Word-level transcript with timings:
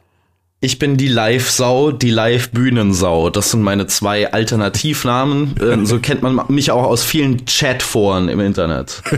Ich 0.65 0.79
bin 0.79 0.97
die 0.97 1.09
Live-Sau, 1.09 1.91
die 1.91 2.09
Live-Bühnensau. 2.09 3.29
Das 3.29 3.51
sind 3.51 3.61
meine 3.61 3.85
zwei 3.85 4.33
Alternativnamen. 4.33 5.53
Ähm, 5.61 5.85
so 5.85 5.99
kennt 5.99 6.23
man 6.23 6.41
mich 6.47 6.71
auch 6.71 6.85
aus 6.85 7.03
vielen 7.03 7.45
Chatforen 7.45 8.29
im 8.29 8.39
Internet. 8.39 9.03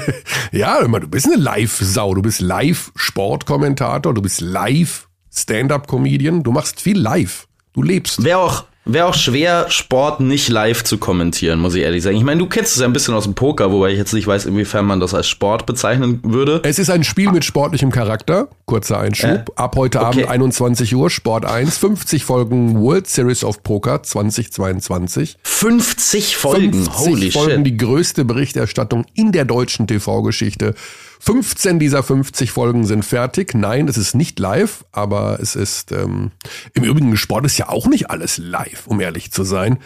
Ja, 0.52 0.80
immer, 0.80 1.00
du 1.00 1.08
bist 1.08 1.26
eine 1.26 1.38
Live-Sau, 1.38 2.16
du 2.16 2.22
bist 2.22 2.42
Live-Sportkommentator, 2.42 4.14
du 4.14 4.22
bist 4.22 4.42
Live-Stand-Up-Comedian, 4.42 6.44
du 6.44 6.52
machst 6.52 6.82
viel 6.82 6.98
live. 6.98 7.48
Du 7.72 7.82
lebst. 7.82 8.26
Wäre 8.26 8.40
auch, 8.40 8.66
wär 8.88 9.08
auch 9.08 9.14
schwer, 9.14 9.66
Sport 9.70 10.20
nicht 10.20 10.50
live 10.50 10.84
zu 10.84 10.98
kommentieren, 10.98 11.60
muss 11.60 11.76
ich 11.76 11.84
ehrlich 11.84 12.04
sagen. 12.04 12.18
Ich 12.18 12.24
meine, 12.24 12.40
du 12.40 12.48
kennst 12.48 12.74
es 12.74 12.82
ja 12.82 12.88
ein 12.88 12.94
bisschen 12.94 13.14
aus 13.14 13.26
dem 13.26 13.36
Poker, 13.36 13.72
wobei 13.72 13.92
ich 13.92 13.98
jetzt 13.98 14.14
nicht 14.14 14.28
weiß, 14.28 14.46
inwiefern 14.46 14.86
man 14.86 15.00
das 15.00 15.14
als 15.14 15.28
Sport 15.28 15.66
bezeichnen 15.66 16.20
würde. 16.24 16.62
Es 16.64 16.80
ist 16.80 16.90
ein 16.90 17.04
Spiel 17.04 17.32
mit 17.32 17.46
sportlichem 17.46 17.92
Charakter. 17.92 18.48
Kurzer 18.66 19.00
Einschub. 19.00 19.52
Ab 19.56 19.76
heute 19.76 20.00
okay. 20.00 20.08
Abend 20.08 20.30
21 20.30 20.96
Uhr, 20.96 21.10
Sport 21.10 21.46
1, 21.46 21.78
50 21.78 22.24
Folgen 22.24 22.82
World 22.82 23.08
Series 23.08 23.44
of 23.44 23.64
Poker 23.64 24.04
2022. 24.04 25.38
50 25.44 26.38
Folgen, 26.38 26.74
50 26.74 26.94
holy 26.98 27.32
Folgen, 27.32 27.56
shit. 27.58 27.68
die 27.68 27.78
größte 27.78 28.26
Berichterstattung 28.26 29.06
in 29.14 29.32
der 29.32 29.46
deutschen 29.46 29.88
TV-Geschichte. 29.88 30.74
15 31.20 31.80
dieser 31.80 32.04
50 32.04 32.52
Folgen 32.52 32.86
sind 32.86 33.04
fertig. 33.04 33.54
Nein, 33.54 33.88
es 33.88 33.98
ist 33.98 34.16
nicht 34.16 34.40
live, 34.40 34.86
aber 34.92 35.40
es 35.42 35.56
ist 35.56 35.92
ähm, 35.92 36.32
im 36.74 36.84
Übrigen 36.84 37.16
Sport 37.18 37.46
ist 37.46 37.58
ja 37.58 37.70
auch 37.70 37.88
nicht 37.88 38.10
alles 38.10 38.38
live, 38.38 38.88
um 38.88 39.00
ehrlich 39.00 39.32
zu 39.32 39.44
sein. 39.44 39.80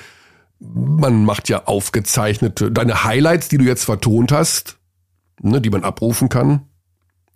Man 0.60 1.26
macht 1.26 1.50
ja 1.50 1.66
aufgezeichnete 1.66 2.72
deine 2.72 3.04
Highlights, 3.04 3.48
die 3.48 3.58
du 3.58 3.66
jetzt 3.66 3.86
vertont 3.86 4.32
hast, 4.32 4.78
ne, 5.42 5.62
die 5.62 5.70
man 5.70 5.84
abrufen 5.84 6.30
kann. 6.30 6.68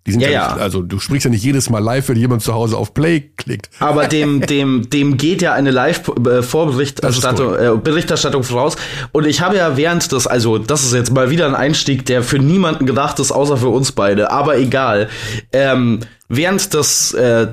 Die 0.06 0.12
sind 0.12 0.20
ja, 0.20 0.30
Ja, 0.30 0.52
nicht, 0.52 0.62
also 0.62 0.82
du 0.82 0.98
sprichst 0.98 1.24
ja 1.24 1.30
nicht 1.30 1.44
jedes 1.44 1.68
Mal 1.68 1.80
live, 1.80 2.08
wenn 2.08 2.16
jemand 2.16 2.42
zu 2.42 2.54
Hause 2.54 2.76
auf 2.76 2.94
Play 2.94 3.30
klickt. 3.36 3.68
Aber 3.80 4.06
dem, 4.06 4.40
dem, 4.46 4.88
dem 4.88 5.16
geht 5.16 5.42
ja 5.42 5.52
eine 5.52 5.70
Live-Vorberichterstattung 5.70 7.52
Das 7.52 7.74
äh, 7.74 7.76
Berichterstattung 7.76 8.44
voraus. 8.44 8.76
Und 9.12 9.26
ich 9.26 9.40
habe 9.40 9.56
ja 9.56 9.76
während 9.76 10.10
des, 10.12 10.26
also 10.26 10.58
das 10.58 10.84
ist 10.84 10.94
jetzt 10.94 11.12
mal 11.12 11.30
wieder 11.30 11.46
ein 11.46 11.54
Einstieg, 11.54 12.06
der 12.06 12.22
für 12.22 12.38
niemanden 12.38 12.86
gedacht 12.86 13.18
ist, 13.18 13.32
außer 13.32 13.56
für 13.56 13.68
uns 13.68 13.92
beide, 13.92 14.30
aber 14.30 14.58
egal. 14.58 15.08
Ähm, 15.52 16.00
während 16.28 16.72
des 16.74 17.12
äh, 17.14 17.48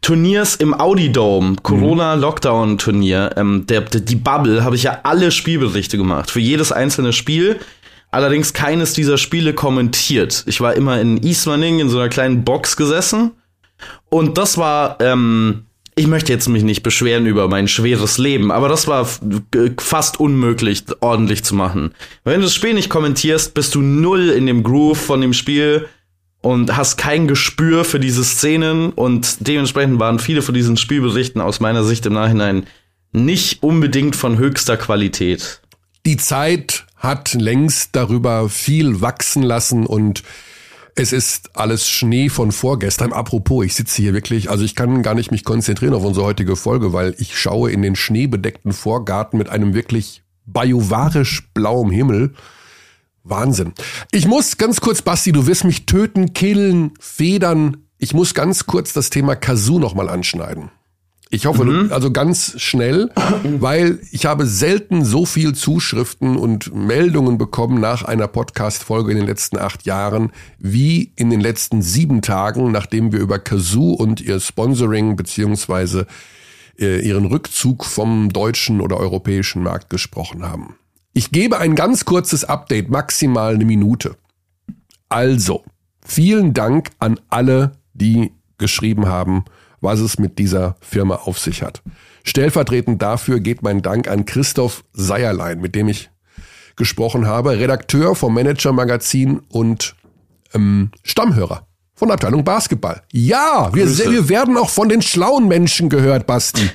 Turniers 0.00 0.56
im 0.56 0.78
Audi 0.78 1.10
Dome, 1.10 1.56
Corona-Lockdown-Turnier, 1.62 3.30
ähm, 3.36 3.66
der, 3.66 3.82
der, 3.82 4.00
die 4.00 4.16
Bubble, 4.16 4.64
habe 4.64 4.76
ich 4.76 4.84
ja 4.84 5.00
alle 5.02 5.30
Spielberichte 5.30 5.96
gemacht. 5.96 6.30
Für 6.30 6.40
jedes 6.40 6.72
einzelne 6.72 7.12
Spiel. 7.12 7.58
Allerdings 8.12 8.52
keines 8.52 8.92
dieser 8.92 9.16
Spiele 9.16 9.54
kommentiert. 9.54 10.44
Ich 10.46 10.60
war 10.60 10.74
immer 10.74 11.00
in 11.00 11.16
Ismaning 11.16 11.80
in 11.80 11.88
so 11.88 11.98
einer 11.98 12.10
kleinen 12.10 12.44
Box 12.44 12.76
gesessen. 12.76 13.32
Und 14.10 14.36
das 14.36 14.58
war, 14.58 14.98
ähm, 15.00 15.64
ich 15.94 16.06
möchte 16.06 16.30
jetzt 16.30 16.46
mich 16.46 16.62
nicht 16.62 16.82
beschweren 16.82 17.26
über 17.26 17.48
mein 17.48 17.68
schweres 17.68 18.18
Leben, 18.18 18.52
aber 18.52 18.68
das 18.68 18.86
war 18.86 19.08
fast 19.78 20.20
unmöglich, 20.20 20.84
ordentlich 21.00 21.42
zu 21.42 21.54
machen. 21.54 21.92
Wenn 22.22 22.40
du 22.40 22.42
das 22.42 22.54
Spiel 22.54 22.74
nicht 22.74 22.90
kommentierst, 22.90 23.54
bist 23.54 23.74
du 23.74 23.80
null 23.80 24.28
in 24.28 24.46
dem 24.46 24.62
Groove 24.62 25.00
von 25.00 25.22
dem 25.22 25.32
Spiel 25.32 25.88
und 26.42 26.76
hast 26.76 26.98
kein 26.98 27.26
Gespür 27.28 27.84
für 27.84 27.98
diese 27.98 28.24
Szenen 28.24 28.90
und 28.90 29.46
dementsprechend 29.48 29.98
waren 30.00 30.18
viele 30.18 30.42
von 30.42 30.54
diesen 30.54 30.76
Spielberichten 30.76 31.40
aus 31.40 31.60
meiner 31.60 31.82
Sicht 31.82 32.04
im 32.04 32.12
Nachhinein 32.12 32.66
nicht 33.12 33.62
unbedingt 33.62 34.16
von 34.16 34.36
höchster 34.38 34.76
Qualität. 34.76 35.60
die 36.04 36.16
Zeit 36.16 36.84
hat 37.02 37.34
längst 37.34 37.96
darüber 37.96 38.48
viel 38.48 39.00
wachsen 39.00 39.42
lassen 39.42 39.86
und 39.86 40.22
es 40.94 41.12
ist 41.12 41.56
alles 41.56 41.88
Schnee 41.88 42.28
von 42.28 42.52
vorgestern. 42.52 43.12
Apropos, 43.12 43.64
ich 43.64 43.74
sitze 43.74 44.00
hier 44.00 44.14
wirklich, 44.14 44.50
also 44.50 44.64
ich 44.64 44.76
kann 44.76 45.02
gar 45.02 45.14
nicht 45.14 45.32
mich 45.32 45.42
konzentrieren 45.42 45.94
auf 45.94 46.04
unsere 46.04 46.24
heutige 46.24 46.54
Folge, 46.54 46.92
weil 46.92 47.16
ich 47.18 47.36
schaue 47.36 47.72
in 47.72 47.82
den 47.82 47.96
schneebedeckten 47.96 48.72
Vorgarten 48.72 49.36
mit 49.36 49.48
einem 49.48 49.74
wirklich 49.74 50.22
bajovarisch 50.46 51.48
blauem 51.54 51.90
Himmel. 51.90 52.34
Wahnsinn. 53.24 53.72
Ich 54.12 54.26
muss 54.26 54.56
ganz 54.56 54.80
kurz, 54.80 55.02
Basti, 55.02 55.32
du 55.32 55.46
wirst 55.48 55.64
mich 55.64 55.86
töten, 55.86 56.34
killen, 56.34 56.92
federn. 57.00 57.78
Ich 57.98 58.14
muss 58.14 58.34
ganz 58.34 58.66
kurz 58.66 58.92
das 58.92 59.10
Thema 59.10 59.34
Kazoo 59.34 59.80
nochmal 59.80 60.08
anschneiden. 60.08 60.70
Ich 61.34 61.46
hoffe, 61.46 61.64
du, 61.64 61.94
also 61.94 62.10
ganz 62.10 62.60
schnell, 62.60 63.10
weil 63.42 64.00
ich 64.10 64.26
habe 64.26 64.44
selten 64.44 65.02
so 65.02 65.24
viel 65.24 65.54
Zuschriften 65.54 66.36
und 66.36 66.74
Meldungen 66.74 67.38
bekommen 67.38 67.80
nach 67.80 68.02
einer 68.02 68.28
Podcast-Folge 68.28 69.12
in 69.12 69.16
den 69.16 69.26
letzten 69.26 69.56
acht 69.56 69.86
Jahren, 69.86 70.30
wie 70.58 71.10
in 71.16 71.30
den 71.30 71.40
letzten 71.40 71.80
sieben 71.80 72.20
Tagen, 72.20 72.70
nachdem 72.70 73.12
wir 73.12 73.20
über 73.20 73.38
Kazoo 73.38 73.94
und 73.94 74.20
ihr 74.20 74.40
Sponsoring 74.40 75.16
beziehungsweise 75.16 76.06
äh, 76.78 77.00
ihren 77.00 77.24
Rückzug 77.24 77.86
vom 77.86 78.30
deutschen 78.30 78.82
oder 78.82 78.98
europäischen 78.98 79.62
Markt 79.62 79.88
gesprochen 79.88 80.42
haben. 80.42 80.76
Ich 81.14 81.30
gebe 81.30 81.56
ein 81.56 81.74
ganz 81.74 82.04
kurzes 82.04 82.44
Update, 82.44 82.90
maximal 82.90 83.54
eine 83.54 83.64
Minute. 83.64 84.16
Also, 85.08 85.64
vielen 86.04 86.52
Dank 86.52 86.90
an 86.98 87.18
alle, 87.30 87.72
die 87.94 88.32
geschrieben 88.58 89.06
haben, 89.06 89.46
was 89.82 90.00
es 90.00 90.18
mit 90.18 90.38
dieser 90.38 90.76
Firma 90.80 91.16
auf 91.16 91.38
sich 91.38 91.62
hat. 91.62 91.82
Stellvertretend 92.24 93.02
dafür 93.02 93.40
geht 93.40 93.62
mein 93.62 93.82
Dank 93.82 94.08
an 94.08 94.24
Christoph 94.24 94.84
Seierlein, 94.92 95.60
mit 95.60 95.74
dem 95.74 95.88
ich 95.88 96.10
gesprochen 96.76 97.26
habe, 97.26 97.58
Redakteur 97.58 98.14
vom 98.14 98.34
Manager 98.34 98.72
Magazin 98.72 99.40
und 99.48 99.94
ähm, 100.54 100.90
Stammhörer 101.02 101.66
von 101.94 102.08
der 102.08 102.14
Abteilung 102.14 102.44
Basketball. 102.44 103.02
Ja, 103.12 103.70
wir, 103.72 103.86
wir 103.86 104.28
werden 104.28 104.56
auch 104.56 104.70
von 104.70 104.88
den 104.88 105.02
schlauen 105.02 105.48
Menschen 105.48 105.88
gehört, 105.88 106.26
Basti. 106.26 106.70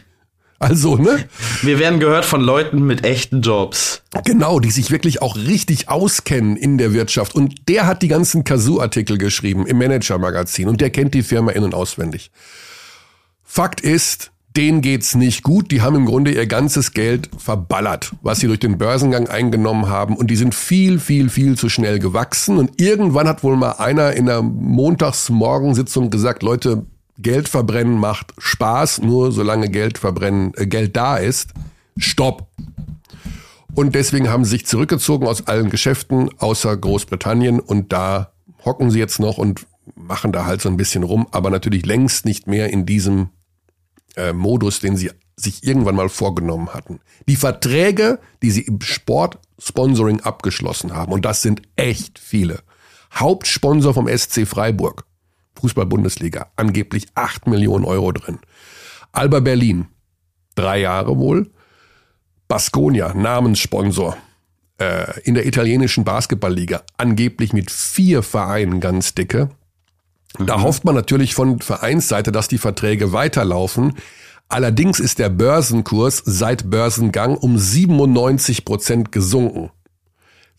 Also, 0.59 0.95
ne? 0.95 1.27
Wir 1.61 1.77
werden 1.77 1.99
gehört 1.99 2.25
von 2.25 2.41
Leuten 2.41 2.81
mit 2.83 3.05
echten 3.05 3.41
Jobs. 3.41 4.01
Genau, 4.25 4.59
die 4.59 4.71
sich 4.71 4.89
wirklich 4.89 5.21
auch 5.21 5.35
richtig 5.35 5.87
auskennen 5.89 6.57
in 6.57 6.79
der 6.79 6.93
Wirtschaft. 6.93 7.35
Und 7.35 7.67
der 7.69 7.85
hat 7.85 8.01
die 8.01 8.07
ganzen 8.07 8.43
Kazoo-Artikel 8.43 9.19
geschrieben 9.19 9.67
im 9.67 9.77
Manager-Magazin 9.77 10.67
und 10.67 10.81
der 10.81 10.89
kennt 10.89 11.13
die 11.13 11.21
Firma 11.21 11.51
in- 11.51 11.63
und 11.63 11.75
auswendig. 11.75 12.31
Fakt 13.49 13.81
ist, 13.81 14.31
denen 14.57 14.81
geht's 14.81 15.15
nicht 15.15 15.41
gut. 15.41 15.71
Die 15.71 15.81
haben 15.81 15.95
im 15.95 16.05
Grunde 16.05 16.31
ihr 16.31 16.45
ganzes 16.47 16.91
Geld 16.91 17.29
verballert, 17.37 18.11
was 18.21 18.39
sie 18.39 18.47
durch 18.47 18.59
den 18.59 18.77
Börsengang 18.77 19.29
eingenommen 19.29 19.87
haben. 19.87 20.15
Und 20.17 20.27
die 20.27 20.35
sind 20.35 20.53
viel, 20.53 20.99
viel, 20.99 21.29
viel 21.29 21.57
zu 21.57 21.69
schnell 21.69 21.97
gewachsen. 21.97 22.57
Und 22.57 22.79
irgendwann 22.79 23.27
hat 23.27 23.43
wohl 23.43 23.55
mal 23.55 23.71
einer 23.71 24.11
in 24.11 24.25
der 24.25 24.41
Montagsmorgensitzung 24.41 26.09
gesagt, 26.09 26.43
Leute, 26.43 26.85
Geld 27.17 27.47
verbrennen 27.49 27.97
macht 27.97 28.33
Spaß, 28.37 29.01
nur 29.01 29.31
solange 29.31 29.69
Geld 29.69 29.97
verbrennen, 29.97 30.51
äh, 30.55 30.67
Geld 30.67 30.95
da 30.95 31.17
ist. 31.17 31.53
Stopp. 31.97 32.47
Und 33.73 33.95
deswegen 33.95 34.29
haben 34.29 34.43
sie 34.43 34.51
sich 34.51 34.65
zurückgezogen 34.65 35.25
aus 35.25 35.47
allen 35.47 35.69
Geschäften 35.69 36.29
außer 36.37 36.75
Großbritannien 36.75 37.59
und 37.59 37.93
da 37.93 38.33
hocken 38.65 38.91
sie 38.91 38.99
jetzt 38.99 39.19
noch 39.19 39.37
und 39.37 39.65
machen 39.95 40.31
da 40.31 40.45
halt 40.45 40.61
so 40.61 40.69
ein 40.69 40.77
bisschen 40.77 41.03
rum, 41.03 41.27
aber 41.31 41.49
natürlich 41.49 41.85
längst 41.85 42.25
nicht 42.25 42.47
mehr 42.47 42.71
in 42.71 42.85
diesem 42.85 43.29
äh, 44.17 44.33
Modus, 44.33 44.79
den 44.79 44.97
sie 44.97 45.11
sich 45.35 45.63
irgendwann 45.63 45.95
mal 45.95 46.09
vorgenommen 46.09 46.73
hatten. 46.73 46.99
Die 47.27 47.35
Verträge, 47.35 48.19
die 48.41 48.51
sie 48.51 48.61
im 48.61 48.81
Sportsponsoring 48.81 50.21
abgeschlossen 50.21 50.93
haben, 50.93 51.13
und 51.13 51.25
das 51.25 51.41
sind 51.41 51.61
echt 51.75 52.19
viele. 52.19 52.59
Hauptsponsor 53.13 53.93
vom 53.93 54.07
SC 54.07 54.47
Freiburg, 54.47 55.05
Fußball-Bundesliga, 55.59 56.51
angeblich 56.55 57.05
8 57.15 57.47
Millionen 57.47 57.85
Euro 57.85 58.11
drin. 58.11 58.39
Alba 59.11 59.39
Berlin, 59.39 59.87
drei 60.55 60.79
Jahre 60.81 61.17
wohl. 61.17 61.49
Baskonia, 62.47 63.13
Namenssponsor 63.13 64.17
äh, 64.79 65.19
in 65.21 65.33
der 65.33 65.45
italienischen 65.45 66.03
Basketballliga, 66.03 66.83
angeblich 66.97 67.53
mit 67.53 67.71
vier 67.71 68.23
Vereinen 68.23 68.79
ganz 68.79 69.13
dicke. 69.15 69.49
Da 70.45 70.61
hofft 70.61 70.85
man 70.85 70.95
natürlich 70.95 71.33
von 71.35 71.59
Vereinsseite, 71.59 72.31
dass 72.31 72.47
die 72.47 72.57
Verträge 72.57 73.11
weiterlaufen. 73.13 73.93
Allerdings 74.49 74.99
ist 74.99 75.19
der 75.19 75.29
Börsenkurs 75.29 76.21
seit 76.25 76.69
Börsengang 76.69 77.35
um 77.35 77.57
97 77.57 78.63
Prozent 78.65 79.11
gesunken. 79.11 79.71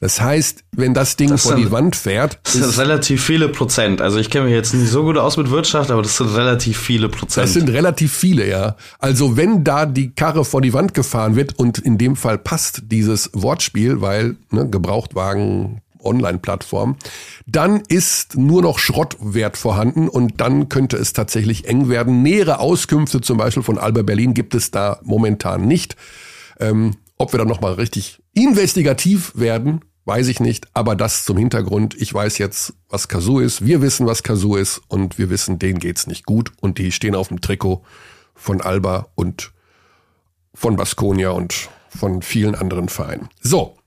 Das 0.01 0.21
heißt, 0.21 0.63
wenn 0.77 0.95
das 0.95 1.17
Ding 1.17 1.31
Das 1.31 1.43
vor 1.43 1.53
sind- 1.57 1.61
die 1.61 1.73
Wand 1.73 1.97
fährt, 1.97 2.39
Das 2.45 2.53
sind 2.53 2.79
relativ 2.79 3.25
viele 3.25 3.49
Prozent. 3.49 4.01
Also 4.01 4.19
ich 4.19 4.31
kenne 4.31 4.45
mich 4.45 4.55
jetzt 4.55 4.73
nicht 4.73 4.91
so 4.91 5.03
gut 5.03 5.17
aus 5.19 5.37
mit 5.37 5.51
Wirtschaft, 5.51 5.91
aber 5.91 6.03
das 6.03 6.17
sind 6.19 6.29
relativ 6.37 6.79
viele 6.79 7.09
Prozent. 7.09 7.45
Das 7.47 7.55
sind 7.55 7.69
relativ 7.71 8.13
viele, 8.13 8.49
ja. 8.49 8.77
Also 9.01 9.37
wenn 9.37 9.65
da 9.65 9.87
die 9.87 10.11
Karre 10.15 10.45
vor 10.45 10.61
die 10.61 10.73
Wand 10.73 10.95
gefahren 10.95 11.35
wird 11.35 11.59
und 11.59 11.79
in 11.79 11.99
dem 11.99 12.15
Fall 12.15 12.39
passt 12.39 12.83
dieses 12.93 13.31
Wortspiel, 13.33 14.01
weil 14.01 14.37
ne, 14.53 14.69
Gebrauchtwagen 14.69 15.81
Online-Plattformen, 16.03 16.97
dann 17.47 17.83
ist 17.89 18.37
nur 18.37 18.63
noch 18.63 18.79
Schrottwert 18.79 19.57
vorhanden 19.57 20.09
und 20.09 20.41
dann 20.41 20.69
könnte 20.69 20.97
es 20.97 21.13
tatsächlich 21.13 21.69
eng 21.69 21.89
werden. 21.89 22.23
Nähere 22.23 22.61
Auskünfte 22.61 23.21
zum 23.21 23.39
Beispiel 23.39 23.63
von 23.63 23.79
Alba 23.79 24.03
Berlin 24.03 24.35
gibt 24.35 24.55
es 24.55 24.71
da 24.71 25.01
momentan 25.03 25.67
nicht. 25.67 25.97
Ähm, 26.61 26.97
ob 27.17 27.33
wir 27.33 27.39
dann 27.39 27.49
nochmal 27.49 27.75
richtig 27.75 28.23
investigativ 28.35 29.33
werden, 29.35 29.85
weiß 30.05 30.29
ich 30.29 30.41
nicht. 30.41 30.69
Aber 30.75 30.97
das 30.97 31.25
zum 31.25 31.37
Hintergrund. 31.37 31.95
Ich 31.99 32.13
weiß 32.13 32.39
jetzt, 32.39 32.75
was 32.89 33.09
Kazoo 33.09 33.41
ist. 33.41 33.65
Wir 33.65 33.83
wissen, 33.83 34.07
was 34.07 34.23
Kazoo 34.23 34.57
ist 34.57 34.81
und 34.89 35.19
wir 35.19 35.31
wissen, 35.31 35.59
denen 35.59 35.79
geht's 35.79 36.07
nicht 36.07 36.27
gut 36.27 36.53
und 36.61 36.79
die 36.79 36.93
stehen 36.93 37.15
auf 37.15 37.29
dem 37.29 37.41
Trikot 37.41 37.83
von 38.35 38.61
Alba 38.61 39.09
und 39.15 39.53
von 40.55 40.77
Baskonia 40.77 41.31
und 41.31 41.69
von 41.89 42.23
vielen 42.23 42.55
anderen 42.55 42.89
Vereinen. 42.89 43.29
So. 43.41 43.78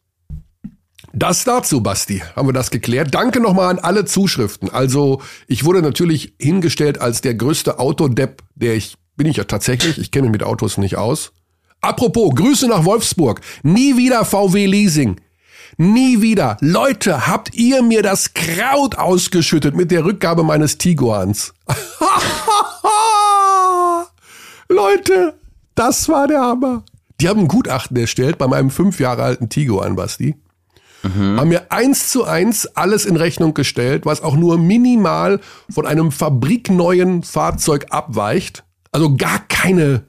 Das 1.13 1.43
dazu, 1.43 1.81
Basti. 1.81 2.23
Haben 2.35 2.47
wir 2.47 2.53
das 2.53 2.71
geklärt? 2.71 3.13
Danke 3.13 3.41
nochmal 3.41 3.69
an 3.69 3.79
alle 3.79 4.05
Zuschriften. 4.05 4.69
Also, 4.69 5.21
ich 5.47 5.65
wurde 5.65 5.81
natürlich 5.81 6.33
hingestellt 6.39 7.01
als 7.01 7.21
der 7.21 7.35
größte 7.35 7.79
Autodepp, 7.79 8.41
der 8.55 8.75
ich, 8.75 8.95
bin 9.17 9.27
ich 9.27 9.37
ja 9.37 9.43
tatsächlich. 9.43 9.97
Ich 9.97 10.11
kenne 10.11 10.23
mich 10.23 10.31
mit 10.31 10.43
Autos 10.43 10.77
nicht 10.77 10.95
aus. 10.95 11.33
Apropos, 11.81 12.33
Grüße 12.35 12.67
nach 12.67 12.85
Wolfsburg. 12.85 13.41
Nie 13.63 13.97
wieder 13.97 14.23
VW 14.23 14.65
Leasing. 14.65 15.19
Nie 15.77 16.21
wieder. 16.21 16.57
Leute, 16.61 17.27
habt 17.27 17.55
ihr 17.55 17.81
mir 17.81 18.03
das 18.03 18.33
Kraut 18.33 18.97
ausgeschüttet 18.97 19.75
mit 19.75 19.91
der 19.91 20.05
Rückgabe 20.05 20.43
meines 20.43 20.77
Tiguans? 20.77 21.53
Leute, 24.69 25.33
das 25.75 26.07
war 26.07 26.27
der 26.27 26.41
Hammer. 26.41 26.83
Die 27.19 27.27
haben 27.27 27.41
ein 27.41 27.47
Gutachten 27.47 27.97
erstellt 27.97 28.37
bei 28.37 28.47
meinem 28.47 28.69
fünf 28.69 28.99
Jahre 28.99 29.23
alten 29.23 29.49
Tiguan, 29.49 29.95
Basti. 29.95 30.35
Mhm. 31.03 31.39
Haben 31.39 31.49
mir 31.49 31.71
eins 31.71 32.09
zu 32.09 32.25
eins 32.25 32.67
alles 32.75 33.05
in 33.05 33.15
Rechnung 33.15 33.53
gestellt, 33.53 34.05
was 34.05 34.21
auch 34.21 34.35
nur 34.35 34.57
minimal 34.57 35.39
von 35.69 35.85
einem 35.85 36.11
fabrikneuen 36.11 37.23
Fahrzeug 37.23 37.87
abweicht. 37.89 38.63
Also 38.91 39.15
gar 39.15 39.39
keine, 39.47 40.03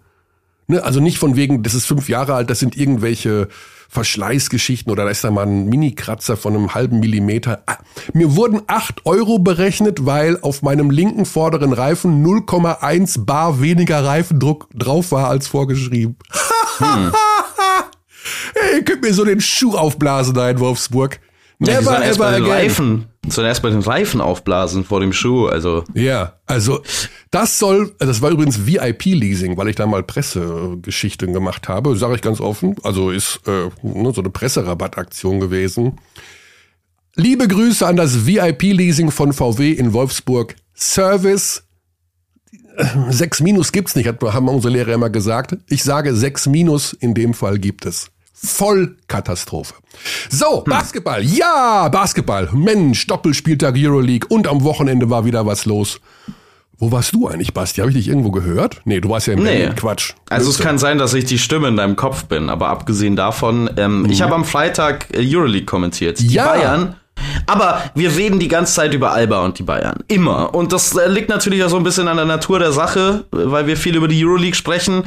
ne, 0.66 0.82
also 0.82 1.00
nicht 1.00 1.18
von 1.18 1.36
wegen, 1.36 1.62
das 1.62 1.74
ist 1.74 1.86
fünf 1.86 2.08
Jahre 2.08 2.34
alt, 2.34 2.50
das 2.50 2.58
sind 2.58 2.76
irgendwelche 2.76 3.48
Verschleißgeschichten 3.92 4.90
oder 4.90 5.04
da 5.04 5.10
ist 5.10 5.22
da 5.22 5.30
mal 5.30 5.46
ein 5.46 5.66
Mini-Kratzer 5.66 6.38
von 6.38 6.54
einem 6.54 6.74
halben 6.74 6.98
Millimeter. 7.00 7.62
Ah, 7.66 7.76
mir 8.14 8.36
wurden 8.36 8.62
acht 8.66 9.04
Euro 9.04 9.38
berechnet, 9.38 10.06
weil 10.06 10.38
auf 10.40 10.62
meinem 10.62 10.90
linken 10.90 11.26
vorderen 11.26 11.74
Reifen 11.74 12.24
0,1 12.24 13.26
Bar 13.26 13.60
weniger 13.60 14.02
Reifendruck 14.02 14.68
drauf 14.74 15.12
war 15.12 15.28
als 15.28 15.46
vorgeschrieben. 15.46 16.16
Hm. 16.78 17.12
hey, 18.54 18.78
ihr 18.78 18.84
könnt 18.84 19.02
mir 19.02 19.14
so 19.14 19.24
den 19.24 19.40
Schuh 19.40 19.74
aufblasen 19.76 20.34
da 20.34 20.50
in 20.50 20.60
Wolfsburg. 20.60 21.20
Never 21.58 21.92
ja, 21.92 22.10
ever 22.10 22.26
again. 22.26 22.50
Reifen, 22.50 23.04
sollen 23.28 23.46
erst 23.46 23.62
mal 23.62 23.70
den 23.70 23.82
Reifen 23.82 24.20
aufblasen 24.20 24.84
vor 24.84 25.00
dem 25.00 25.12
Schuh, 25.12 25.46
also. 25.46 25.84
Ja, 25.94 26.34
also 26.46 26.82
das 27.30 27.58
soll, 27.58 27.94
das 27.98 28.20
war 28.20 28.30
übrigens 28.30 28.66
VIP-Leasing, 28.66 29.56
weil 29.56 29.68
ich 29.68 29.76
da 29.76 29.86
mal 29.86 30.02
Pressegeschichten 30.02 31.32
gemacht 31.32 31.68
habe, 31.68 31.96
sage 31.96 32.16
ich 32.16 32.20
ganz 32.20 32.40
offen. 32.40 32.76
Also 32.82 33.10
ist 33.10 33.40
äh, 33.46 33.68
ne, 33.82 34.12
so 34.12 34.20
eine 34.20 34.30
Presserabattaktion 34.30 35.38
gewesen. 35.38 36.00
Liebe 37.14 37.46
Grüße 37.46 37.86
an 37.86 37.96
das 37.96 38.26
VIP-Leasing 38.26 39.10
von 39.10 39.32
VW 39.32 39.70
in 39.70 39.92
Wolfsburg. 39.92 40.56
Service 40.74 41.62
6 43.10 43.40
Minus 43.40 43.72
gibt's 43.72 43.96
nicht, 43.96 44.08
haben 44.08 44.48
unsere 44.48 44.72
Lehrer 44.72 44.92
immer 44.92 45.10
gesagt. 45.10 45.56
Ich 45.68 45.82
sage 45.84 46.14
6 46.14 46.46
Minus, 46.46 46.92
in 46.92 47.14
dem 47.14 47.34
Fall 47.34 47.58
gibt 47.58 47.86
es. 47.86 48.10
Vollkatastrophe. 48.34 49.74
So, 50.28 50.64
hm. 50.64 50.70
Basketball. 50.70 51.22
Ja, 51.22 51.88
Basketball. 51.88 52.48
Mensch, 52.52 53.06
Doppelspieltag 53.06 53.74
Euroleague 53.76 54.26
und 54.28 54.48
am 54.48 54.64
Wochenende 54.64 55.10
war 55.10 55.24
wieder 55.24 55.46
was 55.46 55.64
los. 55.64 56.00
Wo 56.78 56.90
warst 56.90 57.14
du 57.14 57.28
eigentlich, 57.28 57.54
Basti? 57.54 57.80
Habe 57.80 57.92
ich 57.92 57.96
dich 57.96 58.08
irgendwo 58.08 58.32
gehört? 58.32 58.80
Nee, 58.84 59.00
du 59.00 59.08
warst 59.08 59.28
ja 59.28 59.34
im 59.34 59.44
nee. 59.44 59.68
Quatsch. 59.76 60.14
Also 60.28 60.50
es 60.50 60.58
kann 60.58 60.78
sein, 60.78 60.98
dass 60.98 61.14
ich 61.14 61.24
die 61.24 61.38
Stimme 61.38 61.68
in 61.68 61.76
deinem 61.76 61.94
Kopf 61.94 62.24
bin, 62.24 62.50
aber 62.50 62.70
abgesehen 62.70 63.14
davon, 63.14 63.70
ähm, 63.76 64.02
mhm. 64.02 64.10
ich 64.10 64.20
habe 64.20 64.34
am 64.34 64.44
Freitag 64.44 65.06
äh, 65.12 65.18
Euroleague 65.24 65.66
kommentiert. 65.66 66.18
Die 66.18 66.26
ja. 66.26 66.46
Bayern 66.46 66.96
aber 67.46 67.82
wir 67.94 68.14
reden 68.16 68.38
die 68.38 68.48
ganze 68.48 68.74
Zeit 68.74 68.94
über 68.94 69.12
Alba 69.12 69.44
und 69.44 69.58
die 69.58 69.62
Bayern. 69.62 70.00
Immer. 70.08 70.54
Und 70.54 70.72
das 70.72 70.94
äh, 70.96 71.08
liegt 71.08 71.28
natürlich 71.28 71.62
auch 71.64 71.68
so 71.68 71.76
ein 71.76 71.82
bisschen 71.82 72.08
an 72.08 72.16
der 72.16 72.26
Natur 72.26 72.58
der 72.58 72.72
Sache, 72.72 73.24
weil 73.30 73.66
wir 73.66 73.76
viel 73.76 73.96
über 73.96 74.08
die 74.08 74.24
Euroleague 74.24 74.54
sprechen. 74.54 75.04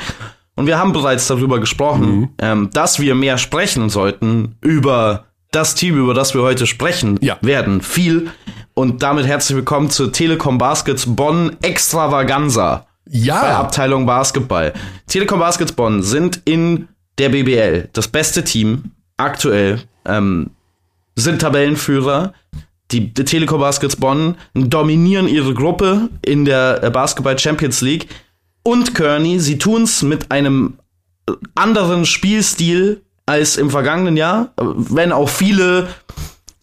Und 0.56 0.68
wir 0.68 0.78
haben 0.78 0.94
bereits 0.94 1.28
darüber 1.28 1.60
gesprochen, 1.60 2.16
mhm. 2.16 2.30
ähm, 2.40 2.70
dass 2.72 3.00
wir 3.00 3.16
mehr 3.16 3.38
sprechen 3.38 3.90
sollten 3.90 4.56
über 4.62 5.26
das 5.52 5.76
Team, 5.76 5.98
über 5.98 6.14
das 6.14 6.34
wir 6.34 6.42
heute 6.42 6.66
sprechen 6.66 7.18
ja. 7.22 7.38
werden. 7.42 7.82
Viel. 7.82 8.30
Und 8.74 9.04
damit 9.04 9.26
herzlich 9.26 9.56
willkommen 9.56 9.90
zur 9.90 10.12
Telekom 10.12 10.58
Baskets 10.58 11.06
Bonn 11.08 11.56
Extravaganza. 11.62 12.88
Ja. 13.08 13.42
Bei 13.42 13.56
Abteilung 13.56 14.06
Basketball. 14.06 14.74
Telekom 15.08 15.40
Baskets 15.40 15.72
Bonn 15.72 16.04
sind 16.04 16.42
in 16.46 16.88
der 17.18 17.30
BBL 17.30 17.90
das 17.94 18.08
beste 18.08 18.44
Team 18.44 18.92
aktuell. 19.18 19.82
Ähm, 20.06 20.52
sind 21.16 21.42
Tabellenführer. 21.42 22.34
Die, 22.92 23.14
die 23.14 23.26
Telekom 23.26 23.60
Baskets 23.60 23.96
Bonn 23.96 24.36
dominieren 24.54 25.28
ihre 25.28 25.54
Gruppe 25.54 26.10
in 26.24 26.46
der 26.46 26.90
Basketball 26.92 27.38
Champions 27.40 27.82
League 27.82 28.08
und 28.64 28.94
Kearney. 28.94 29.40
Sie 29.40 29.58
tun's 29.58 30.04
mit 30.04 30.32
einem 30.32 30.78
anderen 31.56 32.06
Spielstil 32.06 33.02
als 33.26 33.58
im 33.58 33.72
vergangenen 33.72 34.18
Jahr, 34.18 34.54
wenn 34.58 35.12
auch 35.12 35.30
viele 35.30 35.88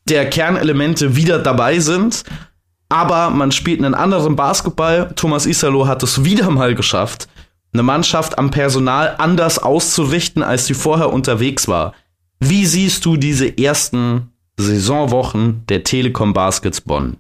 der 0.09 0.29
Kernelemente 0.31 1.17
wieder 1.17 1.39
dabei 1.39 1.81
sind. 1.81 2.25
Aber 2.89 3.31
man 3.31 3.53
spielt 3.53 3.83
einen 3.83 3.95
anderen 3.95 4.37
Basketball. 4.37 5.13
Thomas 5.17 5.47
Isalo 5.47 5.87
hat 5.87 6.03
es 6.03 6.25
wieder 6.25 6.51
mal 6.51 6.75
geschafft, 6.75 7.29
eine 7.73 7.83
Mannschaft 7.83 8.39
am 8.39 8.51
Personal 8.51 9.15
anders 9.19 9.59
auszurichten, 9.59 10.43
als 10.43 10.67
sie 10.67 10.75
vorher 10.75 11.13
unterwegs 11.13 11.69
war. 11.69 11.95
Wie 12.39 12.67
siehst 12.67 13.05
du 13.07 13.17
diese 13.17 13.57
ersten 13.57 14.32
Saisonwochen 14.57 15.65
der 15.69 15.85
Telekom 15.85 16.33
Baskets 16.33 16.81
Bonn? 16.81 17.17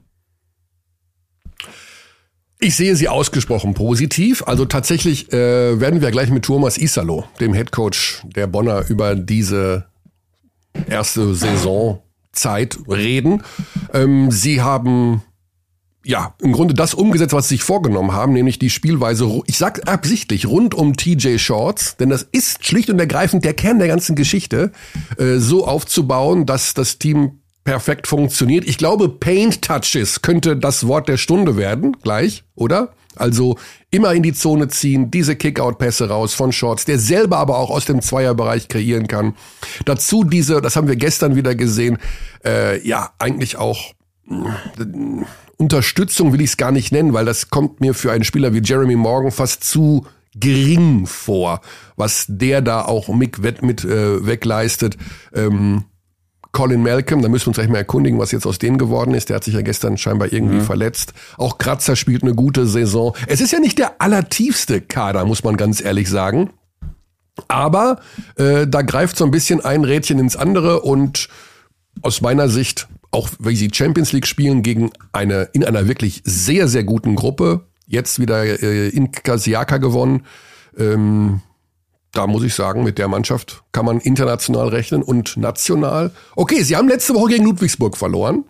Ich 2.58 2.76
sehe 2.76 2.94
sie 2.94 3.08
ausgesprochen 3.08 3.74
positiv. 3.74 4.44
Also 4.46 4.64
tatsächlich 4.64 5.32
äh, 5.32 5.80
werden 5.80 6.00
wir 6.00 6.12
gleich 6.12 6.30
mit 6.30 6.44
Thomas 6.44 6.78
Isalo, 6.78 7.24
dem 7.40 7.54
Headcoach 7.54 8.22
der 8.24 8.46
Bonner, 8.46 8.88
über 8.88 9.16
diese 9.16 9.86
erste 10.88 11.34
Saisonzeit 11.34 12.78
reden. 12.88 13.42
Ähm, 13.92 14.30
sie 14.30 14.60
haben 14.62 15.22
ja, 16.04 16.34
im 16.40 16.52
Grunde 16.52 16.74
das 16.74 16.94
umgesetzt, 16.94 17.32
was 17.32 17.48
sie 17.48 17.56
sich 17.56 17.64
vorgenommen 17.64 18.12
haben, 18.12 18.32
nämlich 18.32 18.58
die 18.58 18.70
Spielweise, 18.70 19.42
ich 19.46 19.58
sag 19.58 19.88
absichtlich, 19.88 20.46
rund 20.46 20.74
um 20.74 20.96
TJ 20.96 21.38
Shorts, 21.38 21.96
denn 21.96 22.10
das 22.10 22.26
ist 22.32 22.66
schlicht 22.66 22.90
und 22.90 22.98
ergreifend 22.98 23.44
der 23.44 23.54
Kern 23.54 23.78
der 23.78 23.88
ganzen 23.88 24.16
Geschichte, 24.16 24.72
äh, 25.18 25.36
so 25.38 25.66
aufzubauen, 25.66 26.46
dass 26.46 26.74
das 26.74 26.98
Team 26.98 27.42
perfekt 27.64 28.08
funktioniert. 28.08 28.64
Ich 28.66 28.78
glaube, 28.78 29.08
Paint 29.08 29.62
Touches 29.62 30.22
könnte 30.22 30.56
das 30.56 30.86
Wort 30.88 31.08
der 31.08 31.16
Stunde 31.16 31.56
werden, 31.56 31.96
gleich, 32.02 32.42
oder? 32.56 32.92
Also 33.14 33.58
immer 33.90 34.14
in 34.14 34.22
die 34.22 34.32
Zone 34.32 34.68
ziehen, 34.68 35.10
diese 35.10 35.36
Kickout-Pässe 35.36 36.08
raus 36.08 36.34
von 36.34 36.50
Shorts, 36.50 36.86
der 36.86 36.98
selber 36.98 37.38
aber 37.38 37.58
auch 37.58 37.70
aus 37.70 37.84
dem 37.84 38.00
Zweierbereich 38.00 38.68
kreieren 38.68 39.06
kann. 39.06 39.34
Dazu 39.84 40.24
diese, 40.24 40.60
das 40.60 40.76
haben 40.76 40.88
wir 40.88 40.96
gestern 40.96 41.36
wieder 41.36 41.54
gesehen, 41.54 41.98
äh, 42.44 42.84
ja, 42.86 43.10
eigentlich 43.18 43.56
auch 43.56 43.92
äh, 44.30 44.34
Unterstützung 45.62 46.32
will 46.32 46.40
ich 46.40 46.50
es 46.50 46.56
gar 46.56 46.72
nicht 46.72 46.90
nennen, 46.90 47.12
weil 47.12 47.24
das 47.24 47.48
kommt 47.48 47.80
mir 47.80 47.94
für 47.94 48.10
einen 48.10 48.24
Spieler 48.24 48.52
wie 48.52 48.62
Jeremy 48.62 48.96
Morgan 48.96 49.30
fast 49.30 49.62
zu 49.62 50.06
gering 50.34 51.06
vor, 51.06 51.60
was 51.94 52.24
der 52.28 52.62
da 52.62 52.82
auch 52.82 53.08
mit, 53.08 53.62
mit 53.62 53.84
äh, 53.84 54.26
wegleistet. 54.26 54.96
Ähm, 55.32 55.84
Colin 56.50 56.82
Malcolm, 56.82 57.22
da 57.22 57.28
müssen 57.28 57.46
wir 57.46 57.48
uns 57.50 57.58
gleich 57.58 57.68
mal 57.68 57.78
erkundigen, 57.78 58.18
was 58.18 58.32
jetzt 58.32 58.44
aus 58.44 58.58
dem 58.58 58.76
geworden 58.76 59.14
ist. 59.14 59.28
Der 59.28 59.36
hat 59.36 59.44
sich 59.44 59.54
ja 59.54 59.62
gestern 59.62 59.98
scheinbar 59.98 60.32
irgendwie 60.32 60.56
mhm. 60.56 60.62
verletzt. 60.62 61.14
Auch 61.38 61.58
Kratzer 61.58 61.94
spielt 61.94 62.24
eine 62.24 62.34
gute 62.34 62.66
Saison. 62.66 63.14
Es 63.28 63.40
ist 63.40 63.52
ja 63.52 63.60
nicht 63.60 63.78
der 63.78 64.02
allertiefste 64.02 64.80
Kader, 64.80 65.24
muss 65.24 65.44
man 65.44 65.56
ganz 65.56 65.80
ehrlich 65.80 66.10
sagen. 66.10 66.50
Aber 67.46 68.00
äh, 68.34 68.66
da 68.66 68.82
greift 68.82 69.16
so 69.16 69.24
ein 69.24 69.30
bisschen 69.30 69.60
ein 69.64 69.84
Rädchen 69.84 70.18
ins 70.18 70.34
andere 70.34 70.80
und 70.80 71.28
aus 72.02 72.20
meiner 72.20 72.48
Sicht, 72.48 72.88
auch 73.12 73.28
wenn 73.38 73.54
sie 73.54 73.70
Champions 73.72 74.12
League 74.12 74.26
spielen 74.26 74.62
gegen 74.62 74.90
eine 75.12 75.48
in 75.52 75.64
einer 75.64 75.86
wirklich 75.86 76.22
sehr, 76.24 76.66
sehr 76.66 76.82
guten 76.82 77.14
Gruppe, 77.14 77.66
jetzt 77.86 78.18
wieder 78.18 78.42
äh, 78.42 78.88
in 78.88 79.12
Kasiaka 79.12 79.76
gewonnen. 79.76 80.26
Ähm, 80.76 81.42
da 82.12 82.26
muss 82.26 82.42
ich 82.42 82.54
sagen, 82.54 82.84
mit 82.84 82.98
der 82.98 83.08
Mannschaft 83.08 83.62
kann 83.72 83.86
man 83.86 84.00
international 84.00 84.68
rechnen 84.68 85.02
und 85.02 85.36
national. 85.36 86.10
Okay, 86.36 86.62
sie 86.62 86.76
haben 86.76 86.88
letzte 86.88 87.14
Woche 87.14 87.32
gegen 87.32 87.44
Ludwigsburg 87.44 87.96
verloren. 87.96 88.44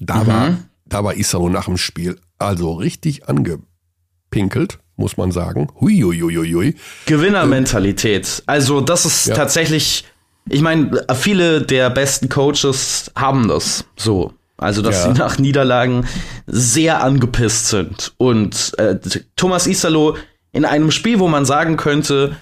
Da 0.00 0.22
mhm. 0.22 0.26
war, 0.26 0.58
da 0.84 1.04
war 1.04 1.16
Isaro 1.16 1.48
nach 1.48 1.66
dem 1.66 1.76
Spiel 1.76 2.18
also 2.38 2.72
richtig 2.74 3.28
angepinkelt, 3.28 4.78
muss 4.96 5.16
man 5.16 5.30
sagen. 5.30 5.68
Hui, 5.80 6.00
hui, 6.00 6.18
hui, 6.18 6.52
hui. 6.52 6.76
Gewinnermentalität. 7.06 8.42
Also 8.46 8.80
das 8.80 9.06
ist 9.06 9.26
ja. 9.26 9.34
tatsächlich 9.34 10.04
ich 10.48 10.60
meine, 10.60 11.04
viele 11.14 11.62
der 11.62 11.90
besten 11.90 12.28
Coaches 12.28 13.10
haben 13.16 13.48
das 13.48 13.84
so. 13.96 14.32
Also, 14.58 14.80
dass 14.80 15.04
ja. 15.04 15.12
sie 15.12 15.18
nach 15.18 15.38
Niederlagen 15.38 16.06
sehr 16.46 17.02
angepisst 17.02 17.68
sind. 17.68 18.12
Und 18.16 18.78
äh, 18.78 18.96
Thomas 19.34 19.66
Isalo 19.66 20.16
in 20.52 20.64
einem 20.64 20.90
Spiel, 20.90 21.18
wo 21.18 21.28
man 21.28 21.44
sagen 21.44 21.76
könnte, 21.76 22.36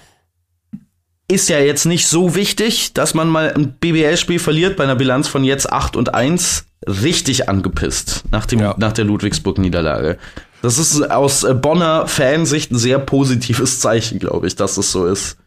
ist 1.27 1.49
ja 1.49 1.59
jetzt 1.59 1.85
nicht 1.85 2.07
so 2.07 2.35
wichtig, 2.35 2.93
dass 2.93 3.13
man 3.13 3.29
mal 3.29 3.53
ein 3.53 3.73
BBL-Spiel 3.79 4.37
verliert 4.39 4.75
bei 4.75 4.83
einer 4.83 4.95
Bilanz 4.95 5.29
von 5.29 5.43
jetzt 5.43 5.71
8 5.71 5.95
und 5.95 6.13
1, 6.13 6.65
richtig 6.85 7.47
angepisst 7.47 8.23
nach, 8.31 8.45
dem, 8.45 8.59
ja. 8.59 8.75
nach 8.77 8.91
der 8.91 9.05
Ludwigsburg-Niederlage. 9.05 10.17
Das 10.61 10.77
ist 10.77 11.09
aus 11.09 11.45
Bonner 11.61 12.05
Fansicht 12.07 12.71
ein 12.71 12.77
sehr 12.77 12.99
positives 12.99 13.79
Zeichen, 13.79 14.19
glaube 14.19 14.47
ich, 14.47 14.55
dass 14.55 14.75
das 14.75 14.91
so 14.91 15.07
ist. 15.07 15.37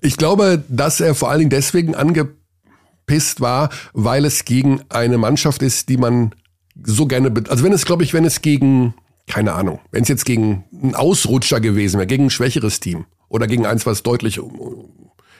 Ich 0.00 0.16
glaube, 0.16 0.62
dass 0.68 1.00
er 1.00 1.14
vor 1.14 1.30
allen 1.30 1.40
Dingen 1.40 1.50
deswegen 1.50 1.94
angepisst 1.94 3.40
war, 3.40 3.70
weil 3.92 4.24
es 4.24 4.44
gegen 4.44 4.82
eine 4.88 5.18
Mannschaft 5.18 5.62
ist, 5.62 5.88
die 5.88 5.96
man 5.96 6.34
so 6.82 7.06
gerne, 7.06 7.32
also 7.48 7.64
wenn 7.64 7.72
es, 7.72 7.84
glaube 7.84 8.04
ich, 8.04 8.14
wenn 8.14 8.24
es 8.24 8.42
gegen, 8.42 8.94
keine 9.26 9.52
Ahnung, 9.52 9.80
wenn 9.90 10.02
es 10.02 10.08
jetzt 10.08 10.24
gegen 10.24 10.64
einen 10.72 10.94
Ausrutscher 10.94 11.60
gewesen 11.60 11.98
wäre, 11.98 12.06
gegen 12.06 12.26
ein 12.26 12.30
schwächeres 12.30 12.80
Team 12.80 13.06
oder 13.28 13.46
gegen 13.46 13.66
eins, 13.66 13.86
was 13.86 14.02
deutlich 14.02 14.40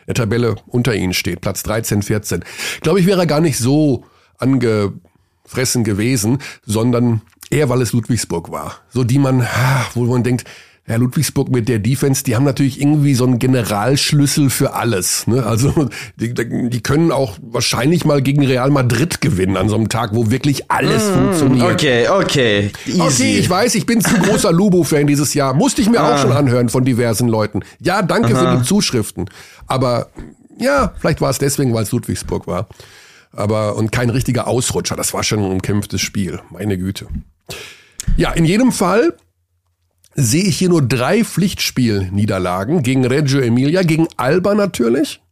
der 0.06 0.14
Tabelle 0.14 0.56
unter 0.66 0.94
ihnen 0.94 1.14
steht, 1.14 1.40
Platz 1.40 1.62
13, 1.62 2.02
14, 2.02 2.44
glaube 2.80 3.00
ich, 3.00 3.06
wäre 3.06 3.20
er 3.20 3.26
gar 3.26 3.40
nicht 3.40 3.58
so 3.58 4.04
angefressen 4.38 5.84
gewesen, 5.84 6.38
sondern 6.64 7.22
eher, 7.50 7.68
weil 7.68 7.82
es 7.82 7.92
Ludwigsburg 7.92 8.50
war. 8.50 8.78
So 8.90 9.04
die 9.04 9.18
man, 9.18 9.46
wo 9.94 10.04
man 10.04 10.22
denkt, 10.22 10.44
ja, 10.88 10.96
Ludwigsburg 10.96 11.50
mit 11.50 11.68
der 11.68 11.78
Defense, 11.78 12.24
die 12.24 12.34
haben 12.34 12.44
natürlich 12.44 12.80
irgendwie 12.80 13.14
so 13.14 13.24
einen 13.24 13.38
Generalschlüssel 13.38 14.48
für 14.48 14.72
alles. 14.72 15.26
Ne? 15.26 15.44
Also 15.44 15.88
die, 16.16 16.32
die 16.32 16.80
können 16.80 17.12
auch 17.12 17.36
wahrscheinlich 17.42 18.06
mal 18.06 18.22
gegen 18.22 18.46
Real 18.46 18.70
Madrid 18.70 19.20
gewinnen 19.20 19.58
an 19.58 19.68
so 19.68 19.76
einem 19.76 19.90
Tag, 19.90 20.14
wo 20.14 20.30
wirklich 20.30 20.70
alles 20.70 21.10
mm, 21.10 21.12
funktioniert. 21.12 21.72
Okay, 21.72 22.08
okay, 22.08 22.70
easy. 22.86 23.02
Okay, 23.02 23.38
ich 23.38 23.50
weiß, 23.50 23.74
ich 23.74 23.84
bin 23.84 24.00
zu 24.00 24.14
großer 24.16 24.50
Lubo-Fan 24.50 25.06
dieses 25.06 25.34
Jahr. 25.34 25.52
Musste 25.52 25.82
ich 25.82 25.90
mir 25.90 26.00
ah. 26.00 26.14
auch 26.14 26.18
schon 26.18 26.32
anhören 26.32 26.70
von 26.70 26.84
diversen 26.86 27.28
Leuten. 27.28 27.60
Ja, 27.80 28.00
danke 28.00 28.34
Aha. 28.34 28.52
für 28.52 28.58
die 28.58 28.64
Zuschriften. 28.64 29.28
Aber 29.66 30.08
ja, 30.58 30.94
vielleicht 30.98 31.20
war 31.20 31.28
es 31.28 31.38
deswegen, 31.38 31.74
weil 31.74 31.82
es 31.82 31.92
Ludwigsburg 31.92 32.46
war. 32.46 32.66
Aber 33.32 33.76
und 33.76 33.92
kein 33.92 34.08
richtiger 34.08 34.46
Ausrutscher. 34.46 34.96
Das 34.96 35.12
war 35.12 35.22
schon 35.22 35.40
ein 35.40 35.50
umkämpftes 35.50 36.00
Spiel. 36.00 36.40
Meine 36.50 36.78
Güte. 36.78 37.08
Ja, 38.16 38.32
in 38.32 38.46
jedem 38.46 38.72
Fall 38.72 39.14
sehe 40.20 40.42
ich 40.42 40.58
hier 40.58 40.68
nur 40.68 40.82
drei 40.82 41.22
Pflichtspielniederlagen 41.22 42.82
gegen 42.82 43.06
Reggio 43.06 43.40
Emilia, 43.40 43.82
gegen 43.82 44.08
Alba 44.16 44.56
natürlich. 44.56 45.22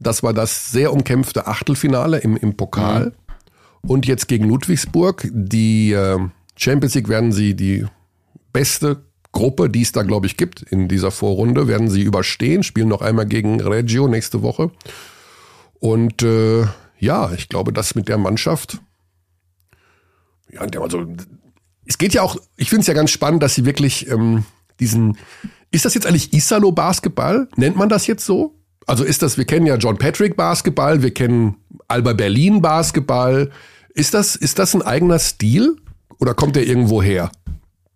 Das 0.00 0.22
war 0.22 0.34
das 0.34 0.70
sehr 0.70 0.92
umkämpfte 0.92 1.46
Achtelfinale 1.46 2.18
im, 2.18 2.36
im 2.36 2.54
Pokal. 2.54 3.06
Mhm. 3.06 3.90
Und 3.90 4.06
jetzt 4.06 4.28
gegen 4.28 4.46
Ludwigsburg. 4.46 5.26
Die 5.32 5.92
äh, 5.92 6.18
Champions 6.56 6.94
League 6.94 7.08
werden 7.08 7.32
sie 7.32 7.54
die 7.54 7.86
beste 8.52 9.02
Gruppe, 9.32 9.70
die 9.70 9.82
es 9.82 9.92
da, 9.92 10.02
glaube 10.02 10.26
ich, 10.26 10.36
gibt 10.36 10.60
in 10.62 10.88
dieser 10.88 11.10
Vorrunde, 11.10 11.66
werden 11.66 11.88
sie 11.88 12.02
überstehen, 12.02 12.62
spielen 12.62 12.88
noch 12.88 13.00
einmal 13.00 13.26
gegen 13.26 13.60
Reggio 13.60 14.08
nächste 14.08 14.42
Woche. 14.42 14.70
Und 15.80 16.22
äh, 16.22 16.66
ja, 16.98 17.32
ich 17.32 17.48
glaube, 17.48 17.72
das 17.72 17.94
mit 17.94 18.08
der 18.08 18.18
Mannschaft, 18.18 18.78
ja, 20.50 20.60
also 20.60 21.06
es 21.88 21.98
geht 21.98 22.14
ja 22.14 22.22
auch, 22.22 22.36
ich 22.56 22.68
finde 22.68 22.82
es 22.82 22.86
ja 22.86 22.94
ganz 22.94 23.10
spannend, 23.10 23.42
dass 23.42 23.54
sie 23.54 23.64
wirklich 23.64 24.08
ähm, 24.10 24.44
diesen, 24.78 25.16
ist 25.70 25.84
das 25.84 25.94
jetzt 25.94 26.06
eigentlich 26.06 26.32
Isalo 26.32 26.70
Basketball? 26.70 27.48
Nennt 27.56 27.76
man 27.76 27.88
das 27.88 28.06
jetzt 28.06 28.24
so? 28.24 28.54
Also 28.86 29.04
ist 29.04 29.22
das, 29.22 29.38
wir 29.38 29.46
kennen 29.46 29.66
ja 29.66 29.76
John 29.76 29.98
Patrick 29.98 30.36
Basketball, 30.36 31.02
wir 31.02 31.12
kennen 31.12 31.56
Alba 31.88 32.12
Berlin 32.12 32.60
Basketball. 32.60 33.50
Ist 33.94 34.14
das, 34.14 34.36
ist 34.36 34.58
das 34.58 34.74
ein 34.74 34.82
eigener 34.82 35.18
Stil 35.18 35.76
oder 36.20 36.34
kommt 36.34 36.56
der 36.56 36.66
irgendwo 36.66 37.02
her? 37.02 37.30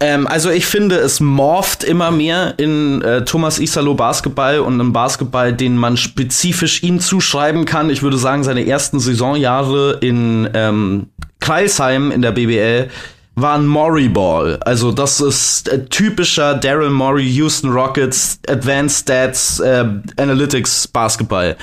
Ähm, 0.00 0.26
also 0.26 0.50
ich 0.50 0.66
finde, 0.66 0.96
es 0.96 1.20
morpht 1.20 1.84
immer 1.84 2.10
mehr 2.10 2.54
in 2.58 3.02
äh, 3.02 3.24
Thomas 3.24 3.58
Isalo 3.58 3.94
Basketball 3.94 4.60
und 4.60 4.74
einem 4.74 4.92
Basketball, 4.92 5.52
den 5.52 5.76
man 5.76 5.98
spezifisch 5.98 6.82
ihm 6.82 6.98
zuschreiben 6.98 7.66
kann. 7.66 7.90
Ich 7.90 8.02
würde 8.02 8.16
sagen, 8.16 8.42
seine 8.42 8.66
ersten 8.66 9.00
Saisonjahre 9.00 9.98
in 10.00 10.48
ähm, 10.54 11.08
Kreisheim 11.40 12.10
in 12.10 12.22
der 12.22 12.32
BBL 12.32 12.88
war 13.34 13.54
ein 13.54 13.66
Maury 13.66 14.08
Ball. 14.08 14.58
Also 14.62 14.92
das 14.92 15.20
ist 15.20 15.68
äh, 15.68 15.84
typischer 15.86 16.54
Daryl 16.54 16.90
Morey 16.90 17.28
Houston 17.30 17.70
Rockets 17.70 18.38
Advanced 18.48 19.02
Stats 19.02 19.60
äh, 19.60 19.84
Analytics 20.16 20.88
Basketball. 20.88 21.56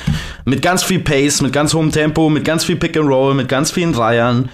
Mit 0.46 0.62
ganz 0.62 0.84
viel 0.84 1.00
Pace, 1.00 1.42
mit 1.42 1.54
ganz 1.54 1.74
hohem 1.74 1.92
Tempo, 1.92 2.30
mit 2.30 2.44
ganz 2.44 2.66
viel 2.66 2.76
Pick 2.76 2.98
and 2.98 3.08
Roll, 3.08 3.36
mit 3.36 3.48
ganz 3.48 3.72
vielen 3.72 3.94
Dreiern. 3.94 4.50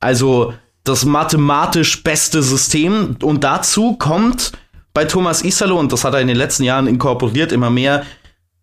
Also 0.00 0.54
das 0.82 1.04
mathematisch 1.04 2.02
beste 2.02 2.42
System. 2.42 3.16
Und 3.22 3.44
dazu 3.44 3.94
kommt 3.94 4.52
bei 4.92 5.04
Thomas 5.04 5.42
Isalo, 5.42 5.78
und 5.78 5.92
das 5.92 6.04
hat 6.04 6.14
er 6.14 6.20
in 6.20 6.28
den 6.28 6.36
letzten 6.36 6.64
Jahren 6.64 6.86
inkorporiert, 6.86 7.52
immer 7.52 7.70
mehr, 7.70 8.04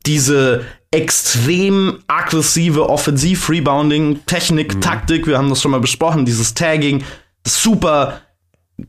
diese 0.05 0.65
extrem 0.91 1.99
aggressive 2.07 2.89
Offensiv-Rebounding, 2.89 4.25
Technik, 4.25 4.75
mhm. 4.75 4.81
Taktik, 4.81 5.27
wir 5.27 5.37
haben 5.37 5.49
das 5.49 5.61
schon 5.61 5.71
mal 5.71 5.79
besprochen, 5.79 6.25
dieses 6.25 6.53
Tagging, 6.53 7.03
super 7.45 8.21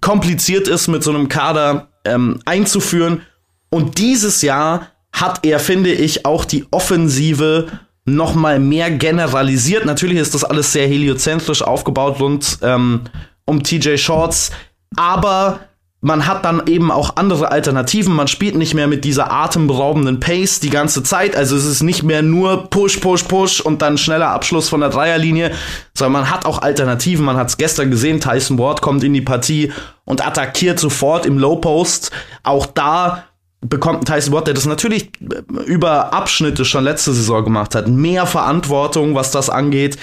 kompliziert 0.01 0.69
ist, 0.69 0.89
mit 0.89 1.03
so 1.03 1.11
einem 1.11 1.29
Kader 1.29 1.89
ähm, 2.05 2.41
einzuführen. 2.45 3.23
Und 3.71 3.99
dieses 3.99 4.43
Jahr 4.43 4.89
hat 5.13 5.45
er, 5.45 5.61
finde 5.61 5.93
ich, 5.93 6.27
auch 6.27 6.45
die 6.45 6.67
Offensive 6.71 7.69
noch 8.05 8.35
mal 8.35 8.59
mehr 8.59 8.91
generalisiert. 8.91 9.85
Natürlich 9.87 10.19
ist 10.19 10.35
das 10.35 10.45
alles 10.45 10.73
sehr 10.73 10.87
heliozentrisch 10.87 11.63
aufgebaut 11.63 12.21
rund 12.21 12.59
ähm, 12.63 13.03
um 13.47 13.63
TJ 13.63 13.97
Shorts, 13.97 14.51
aber 14.97 15.61
man 16.05 16.27
hat 16.27 16.45
dann 16.45 16.67
eben 16.67 16.91
auch 16.91 17.17
andere 17.17 17.51
Alternativen. 17.51 18.15
Man 18.15 18.29
spielt 18.29 18.57
nicht 18.57 18.75
mehr 18.75 18.89
mit 18.89 19.07
dieser 19.07 19.33
atemberaubenden 19.33 20.21
Pace 20.21 20.61
die 20.61 20.69
ganze 20.69 21.03
Zeit. 21.03 21.35
Also 21.35 21.57
es 21.57 21.65
ist 21.65 21.83
nicht 21.83 22.03
mehr 22.03 22.21
nur 22.21 22.69
Push, 22.69 22.99
Push, 22.99 23.23
Push 23.23 23.63
und 23.63 23.81
dann 23.81 23.97
schneller 23.97 24.29
Abschluss 24.29 24.69
von 24.69 24.81
der 24.81 24.91
Dreierlinie, 24.91 25.53
sondern 25.95 26.25
man 26.25 26.31
hat 26.31 26.45
auch 26.45 26.61
Alternativen. 26.61 27.25
Man 27.25 27.39
hat 27.39 27.49
es 27.49 27.57
gestern 27.57 27.91
gesehen, 27.91 28.21
Tyson 28.21 28.59
Ward 28.59 28.83
kommt 28.83 29.03
in 29.03 29.15
die 29.15 29.23
Partie 29.23 29.73
und 30.05 30.25
attackiert 30.25 30.79
sofort 30.79 31.25
im 31.25 31.39
Low 31.39 31.57
Post. 31.57 32.11
Auch 32.43 32.67
da 32.67 33.25
bekommt 33.63 34.07
Tyson 34.07 34.35
Ward, 34.35 34.47
der 34.47 34.53
das 34.53 34.67
natürlich 34.67 35.11
über 35.65 36.13
Abschnitte 36.13 36.67
schon 36.67 36.85
letzte 36.85 37.15
Saison 37.15 37.45
gemacht 37.45 37.75
hat, 37.75 37.89
mehr 37.89 38.27
Verantwortung, 38.27 39.15
was 39.15 39.31
das 39.31 39.49
angeht. 39.49 39.97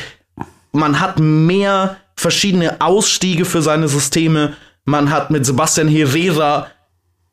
Man 0.71 0.99
hat 0.99 1.19
mehr 1.19 1.97
verschiedene 2.15 2.81
Ausstiege 2.81 3.45
für 3.45 3.61
seine 3.61 3.87
Systeme 3.87 4.53
man 4.85 5.11
hat 5.11 5.31
mit 5.31 5.45
Sebastian 5.45 5.87
Herrera 5.87 6.67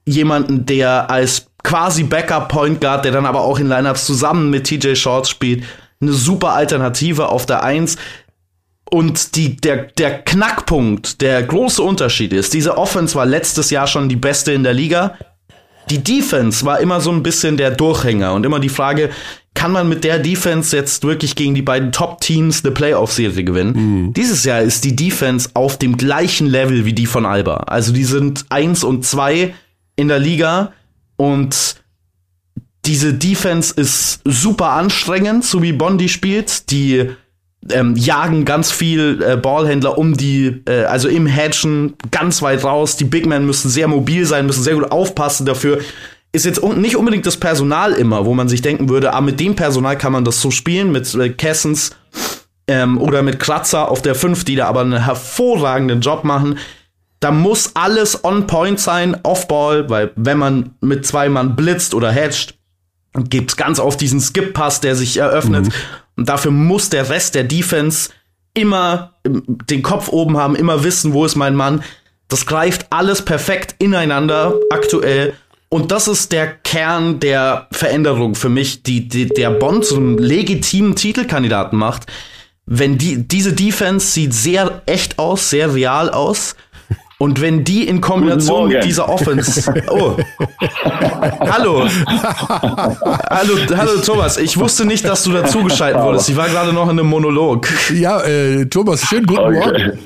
jemanden, 0.06 0.66
der 0.66 1.10
als 1.10 1.46
quasi 1.62 2.04
Backup 2.04 2.48
Point 2.48 2.80
Guard, 2.80 3.04
der 3.04 3.12
dann 3.12 3.26
aber 3.26 3.42
auch 3.42 3.58
in 3.58 3.68
Lineups 3.68 4.06
zusammen 4.06 4.50
mit 4.50 4.64
TJ 4.64 4.94
Shorts 4.94 5.28
spielt, 5.28 5.64
eine 6.00 6.12
super 6.12 6.52
Alternative 6.52 7.28
auf 7.28 7.46
der 7.46 7.62
Eins. 7.62 7.96
Und 8.90 9.36
die, 9.36 9.56
der, 9.56 9.84
der 9.98 10.22
Knackpunkt, 10.22 11.20
der 11.20 11.42
große 11.42 11.82
Unterschied 11.82 12.32
ist, 12.32 12.54
diese 12.54 12.78
Offense 12.78 13.14
war 13.16 13.26
letztes 13.26 13.70
Jahr 13.70 13.86
schon 13.86 14.08
die 14.08 14.16
beste 14.16 14.52
in 14.52 14.62
der 14.62 14.72
Liga. 14.72 15.14
Die 15.90 16.02
Defense 16.02 16.64
war 16.64 16.80
immer 16.80 17.00
so 17.00 17.10
ein 17.10 17.22
bisschen 17.22 17.56
der 17.56 17.70
Durchhänger 17.70 18.32
und 18.32 18.46
immer 18.46 18.60
die 18.60 18.68
Frage, 18.70 19.10
kann 19.58 19.72
man 19.72 19.88
mit 19.88 20.04
der 20.04 20.20
Defense 20.20 20.76
jetzt 20.76 21.02
wirklich 21.02 21.34
gegen 21.34 21.52
die 21.52 21.62
beiden 21.62 21.90
Top-Teams 21.90 22.64
eine 22.64 22.72
Playoff-Serie 22.72 23.42
gewinnen. 23.42 23.72
Mhm. 24.04 24.12
Dieses 24.12 24.44
Jahr 24.44 24.60
ist 24.60 24.84
die 24.84 24.94
Defense 24.94 25.50
auf 25.54 25.76
dem 25.76 25.96
gleichen 25.96 26.46
Level 26.46 26.84
wie 26.84 26.92
die 26.92 27.06
von 27.06 27.26
Alba. 27.26 27.56
Also 27.66 27.92
die 27.92 28.04
sind 28.04 28.44
eins 28.50 28.84
und 28.84 29.04
zwei 29.04 29.56
in 29.96 30.06
der 30.06 30.20
Liga 30.20 30.74
und 31.16 31.74
diese 32.84 33.14
Defense 33.14 33.74
ist 33.74 34.20
super 34.24 34.70
anstrengend, 34.70 35.44
so 35.44 35.60
wie 35.60 35.72
Bondi 35.72 36.08
spielt. 36.08 36.70
Die 36.70 37.10
ähm, 37.68 37.96
jagen 37.96 38.44
ganz 38.44 38.70
viel 38.70 39.20
äh, 39.20 39.36
Ballhändler 39.36 39.98
um 39.98 40.16
die, 40.16 40.62
äh, 40.68 40.84
also 40.84 41.08
im 41.08 41.26
Hedgen 41.26 41.94
ganz 42.12 42.42
weit 42.42 42.62
raus. 42.62 42.96
Die 42.96 43.04
Big 43.04 43.26
Men 43.26 43.44
müssen 43.44 43.70
sehr 43.70 43.88
mobil 43.88 44.24
sein, 44.24 44.46
müssen 44.46 44.62
sehr 44.62 44.74
gut 44.74 44.92
aufpassen 44.92 45.46
dafür 45.46 45.80
ist 46.32 46.44
jetzt 46.44 46.62
nicht 46.62 46.96
unbedingt 46.96 47.26
das 47.26 47.38
Personal 47.38 47.92
immer, 47.92 48.26
wo 48.26 48.34
man 48.34 48.48
sich 48.48 48.62
denken 48.62 48.88
würde, 48.88 49.14
ah, 49.14 49.20
mit 49.20 49.40
dem 49.40 49.56
Personal 49.56 49.96
kann 49.96 50.12
man 50.12 50.24
das 50.24 50.40
so 50.40 50.50
spielen, 50.50 50.92
mit 50.92 51.12
äh, 51.14 51.30
Kessens 51.30 51.92
ähm, 52.66 53.00
oder 53.00 53.22
mit 53.22 53.40
Kratzer 53.40 53.90
auf 53.90 54.02
der 54.02 54.14
5, 54.14 54.44
die 54.44 54.56
da 54.56 54.66
aber 54.66 54.82
einen 54.82 55.04
hervorragenden 55.04 56.00
Job 56.00 56.24
machen. 56.24 56.58
Da 57.20 57.32
muss 57.32 57.74
alles 57.74 58.24
on 58.24 58.46
point 58.46 58.78
sein, 58.78 59.16
off-ball, 59.24 59.90
weil 59.90 60.12
wenn 60.14 60.38
man 60.38 60.70
mit 60.80 61.04
zwei 61.06 61.28
Mann 61.28 61.56
blitzt 61.56 61.94
oder 61.94 62.12
hedgt, 62.12 62.54
gibt's 63.14 63.56
ganz 63.56 63.80
oft 63.80 64.00
diesen 64.00 64.20
Skip-Pass, 64.20 64.80
der 64.80 64.94
sich 64.94 65.16
eröffnet. 65.16 65.66
Mhm. 65.66 65.72
Und 66.16 66.28
dafür 66.28 66.50
muss 66.50 66.90
der 66.90 67.08
Rest 67.08 67.34
der 67.34 67.44
Defense 67.44 68.10
immer 68.54 69.14
den 69.24 69.82
Kopf 69.82 70.08
oben 70.08 70.36
haben, 70.36 70.56
immer 70.56 70.84
wissen, 70.84 71.12
wo 71.12 71.24
ist 71.24 71.36
mein 71.36 71.54
Mann. 71.54 71.82
Das 72.28 72.46
greift 72.46 72.86
alles 72.90 73.22
perfekt 73.22 73.76
ineinander 73.78 74.54
aktuell. 74.70 75.34
Und 75.70 75.92
das 75.92 76.08
ist 76.08 76.32
der 76.32 76.46
Kern 76.46 77.20
der 77.20 77.66
Veränderung 77.72 78.34
für 78.34 78.48
mich, 78.48 78.82
die, 78.82 79.06
die 79.06 79.26
der 79.26 79.50
Bonn 79.50 79.82
zum 79.82 80.16
legitimen 80.16 80.96
Titelkandidaten 80.96 81.78
macht. 81.78 82.06
Wenn 82.64 82.96
die, 82.96 83.26
diese 83.26 83.52
Defense 83.52 84.06
sieht 84.06 84.32
sehr 84.32 84.82
echt 84.86 85.18
aus, 85.18 85.50
sehr 85.50 85.74
real 85.74 86.10
aus. 86.10 86.56
Und 87.20 87.40
wenn 87.40 87.64
die 87.64 87.86
in 87.88 88.00
Kombination 88.00 88.68
mit 88.68 88.84
dieser 88.84 89.08
Offense. 89.08 89.74
Oh. 89.90 90.16
hallo. 91.40 91.88
hallo. 93.28 93.58
Hallo 93.76 94.00
Thomas. 94.04 94.36
Ich 94.38 94.56
wusste 94.56 94.84
nicht, 94.84 95.04
dass 95.04 95.24
du 95.24 95.32
dazugeschaltet 95.32 96.00
wurdest. 96.00 96.28
Ich 96.28 96.36
war 96.36 96.48
gerade 96.48 96.72
noch 96.72 96.84
in 96.84 96.90
einem 96.90 97.08
Monolog. 97.08 97.68
Ja, 97.92 98.22
äh, 98.22 98.66
Thomas, 98.66 99.04
schönen 99.04 99.26
guten 99.26 99.40
okay. 99.40 99.58
Morgen. 99.58 99.98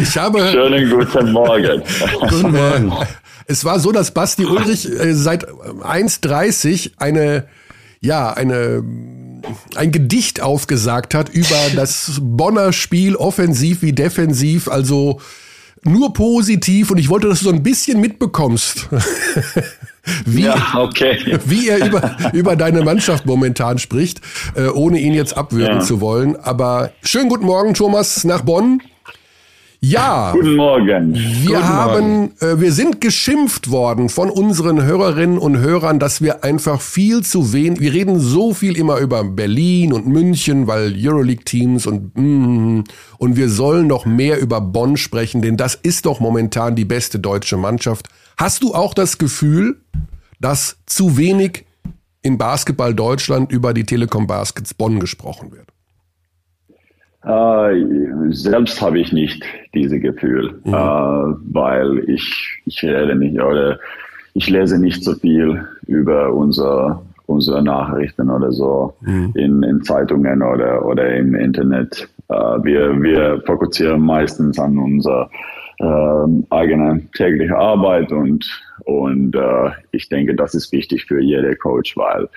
Ich 0.00 0.16
habe. 0.16 0.48
Schönen 0.52 0.88
guten 0.88 1.32
Morgen. 1.32 1.82
Guten 2.28 2.52
Morgen. 2.52 2.92
Es 3.48 3.64
war 3.64 3.78
so, 3.78 3.92
dass 3.92 4.10
Basti 4.10 4.44
Ulrich 4.44 4.90
äh, 4.90 5.14
seit 5.14 5.48
1.30 5.48 6.92
eine, 6.96 7.46
ja, 8.00 8.32
eine, 8.32 8.82
ein 9.76 9.92
Gedicht 9.92 10.40
aufgesagt 10.40 11.14
hat 11.14 11.28
über 11.28 11.56
das 11.76 12.20
Bonner 12.20 12.72
Spiel, 12.72 13.16
offensiv 13.16 13.82
wie 13.82 13.92
defensiv, 13.92 14.68
also 14.68 15.20
nur 15.84 16.12
positiv 16.12 16.90
und 16.90 16.98
ich 16.98 17.08
wollte, 17.08 17.28
dass 17.28 17.40
du 17.40 17.44
so 17.44 17.52
ein 17.52 17.62
bisschen 17.62 18.00
mitbekommst, 18.00 18.88
wie, 20.24 20.42
ja, 20.42 20.74
okay. 20.74 21.38
wie 21.44 21.68
er 21.68 21.86
über, 21.86 22.16
über 22.32 22.56
deine 22.56 22.82
Mannschaft 22.82 23.26
momentan 23.26 23.78
spricht, 23.78 24.20
äh, 24.56 24.66
ohne 24.66 24.98
ihn 24.98 25.14
jetzt 25.14 25.36
abwürgen 25.36 25.78
ja. 25.78 25.84
zu 25.84 26.00
wollen. 26.00 26.34
Aber 26.34 26.90
schönen 27.02 27.28
guten 27.28 27.46
Morgen, 27.46 27.74
Thomas, 27.74 28.24
nach 28.24 28.40
Bonn. 28.42 28.82
Ja. 29.88 30.32
Guten 30.32 30.56
Morgen. 30.56 31.14
Wir 31.14 31.58
Guten 31.58 31.64
haben, 31.64 32.10
Morgen. 32.10 32.32
Äh, 32.40 32.60
wir 32.60 32.72
sind 32.72 33.00
geschimpft 33.00 33.70
worden 33.70 34.08
von 34.08 34.30
unseren 34.30 34.82
Hörerinnen 34.82 35.38
und 35.38 35.58
Hörern, 35.58 36.00
dass 36.00 36.20
wir 36.20 36.42
einfach 36.42 36.80
viel 36.80 37.22
zu 37.22 37.52
wenig, 37.52 37.78
wir 37.78 37.92
reden 37.92 38.18
so 38.18 38.52
viel 38.52 38.76
immer 38.76 38.98
über 38.98 39.22
Berlin 39.22 39.92
und 39.92 40.08
München, 40.08 40.66
weil 40.66 40.92
Euroleague-Teams 40.96 41.86
und, 41.86 42.16
mm, 42.16 42.82
und 43.18 43.36
wir 43.36 43.48
sollen 43.48 43.86
noch 43.86 44.06
mehr 44.06 44.40
über 44.40 44.60
Bonn 44.60 44.96
sprechen, 44.96 45.40
denn 45.40 45.56
das 45.56 45.76
ist 45.76 46.06
doch 46.06 46.18
momentan 46.18 46.74
die 46.74 46.84
beste 46.84 47.20
deutsche 47.20 47.56
Mannschaft. 47.56 48.08
Hast 48.36 48.64
du 48.64 48.74
auch 48.74 48.92
das 48.92 49.18
Gefühl, 49.18 49.82
dass 50.40 50.78
zu 50.86 51.16
wenig 51.16 51.64
in 52.22 52.38
Basketball 52.38 52.92
Deutschland 52.92 53.52
über 53.52 53.72
die 53.72 53.84
Telekom 53.84 54.26
Baskets 54.26 54.74
Bonn 54.74 54.98
gesprochen 54.98 55.52
wird? 55.52 55.75
Äh, 57.26 57.84
selbst 58.30 58.80
habe 58.80 59.00
ich 59.00 59.12
nicht 59.12 59.42
diese 59.74 59.98
Gefühl, 59.98 60.60
mhm. 60.64 60.72
äh, 60.72 61.36
weil 61.52 61.98
ich, 62.08 62.60
ich 62.66 62.82
rede 62.84 63.16
nicht 63.16 63.40
oder 63.40 63.80
ich 64.34 64.48
lese 64.48 64.78
nicht 64.78 65.02
so 65.02 65.14
viel 65.14 65.66
über 65.88 66.32
unser, 66.32 67.02
unsere 67.26 67.64
Nachrichten 67.64 68.30
oder 68.30 68.52
so 68.52 68.94
mhm. 69.00 69.32
in, 69.34 69.62
in 69.64 69.82
Zeitungen 69.82 70.40
oder, 70.40 70.86
oder 70.86 71.16
im 71.16 71.34
Internet. 71.34 72.08
Äh, 72.28 72.34
wir, 72.34 73.02
wir 73.02 73.42
fokussieren 73.44 74.02
meistens 74.02 74.56
an 74.60 74.78
unsere 74.78 75.28
äh, 75.80 76.26
eigene 76.50 77.02
tägliche 77.16 77.56
Arbeit 77.56 78.12
und, 78.12 78.46
und 78.84 79.34
äh, 79.34 79.70
ich 79.90 80.08
denke, 80.08 80.36
das 80.36 80.54
ist 80.54 80.70
wichtig 80.70 81.06
für 81.06 81.20
jeder 81.20 81.56
Coach, 81.56 81.96
weil 81.96 82.28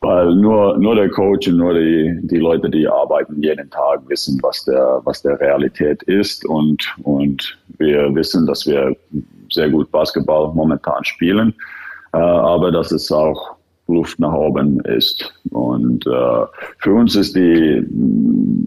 weil 0.00 0.34
nur, 0.34 0.76
nur 0.78 0.94
der 0.94 1.08
Coach 1.10 1.48
und 1.48 1.56
nur 1.56 1.74
die, 1.74 2.18
die 2.22 2.38
Leute, 2.38 2.68
die 2.68 2.86
arbeiten 2.86 3.42
jeden 3.42 3.70
Tag, 3.70 4.00
wissen, 4.08 4.38
was 4.42 4.64
der, 4.64 5.00
was 5.04 5.22
der 5.22 5.40
Realität 5.40 6.02
ist. 6.04 6.44
Und, 6.46 6.94
und 7.02 7.58
wir 7.78 8.14
wissen, 8.14 8.46
dass 8.46 8.66
wir 8.66 8.94
sehr 9.50 9.70
gut 9.70 9.90
Basketball 9.90 10.52
momentan 10.54 11.04
spielen, 11.04 11.54
äh, 12.12 12.18
aber 12.18 12.70
dass 12.70 12.92
es 12.92 13.10
auch 13.10 13.56
Luft 13.88 14.18
nach 14.18 14.32
oben 14.32 14.80
ist. 14.80 15.32
Und 15.50 16.06
äh, 16.06 16.46
für 16.78 16.92
uns 16.92 17.14
ist 17.14 17.36
die 17.36 17.86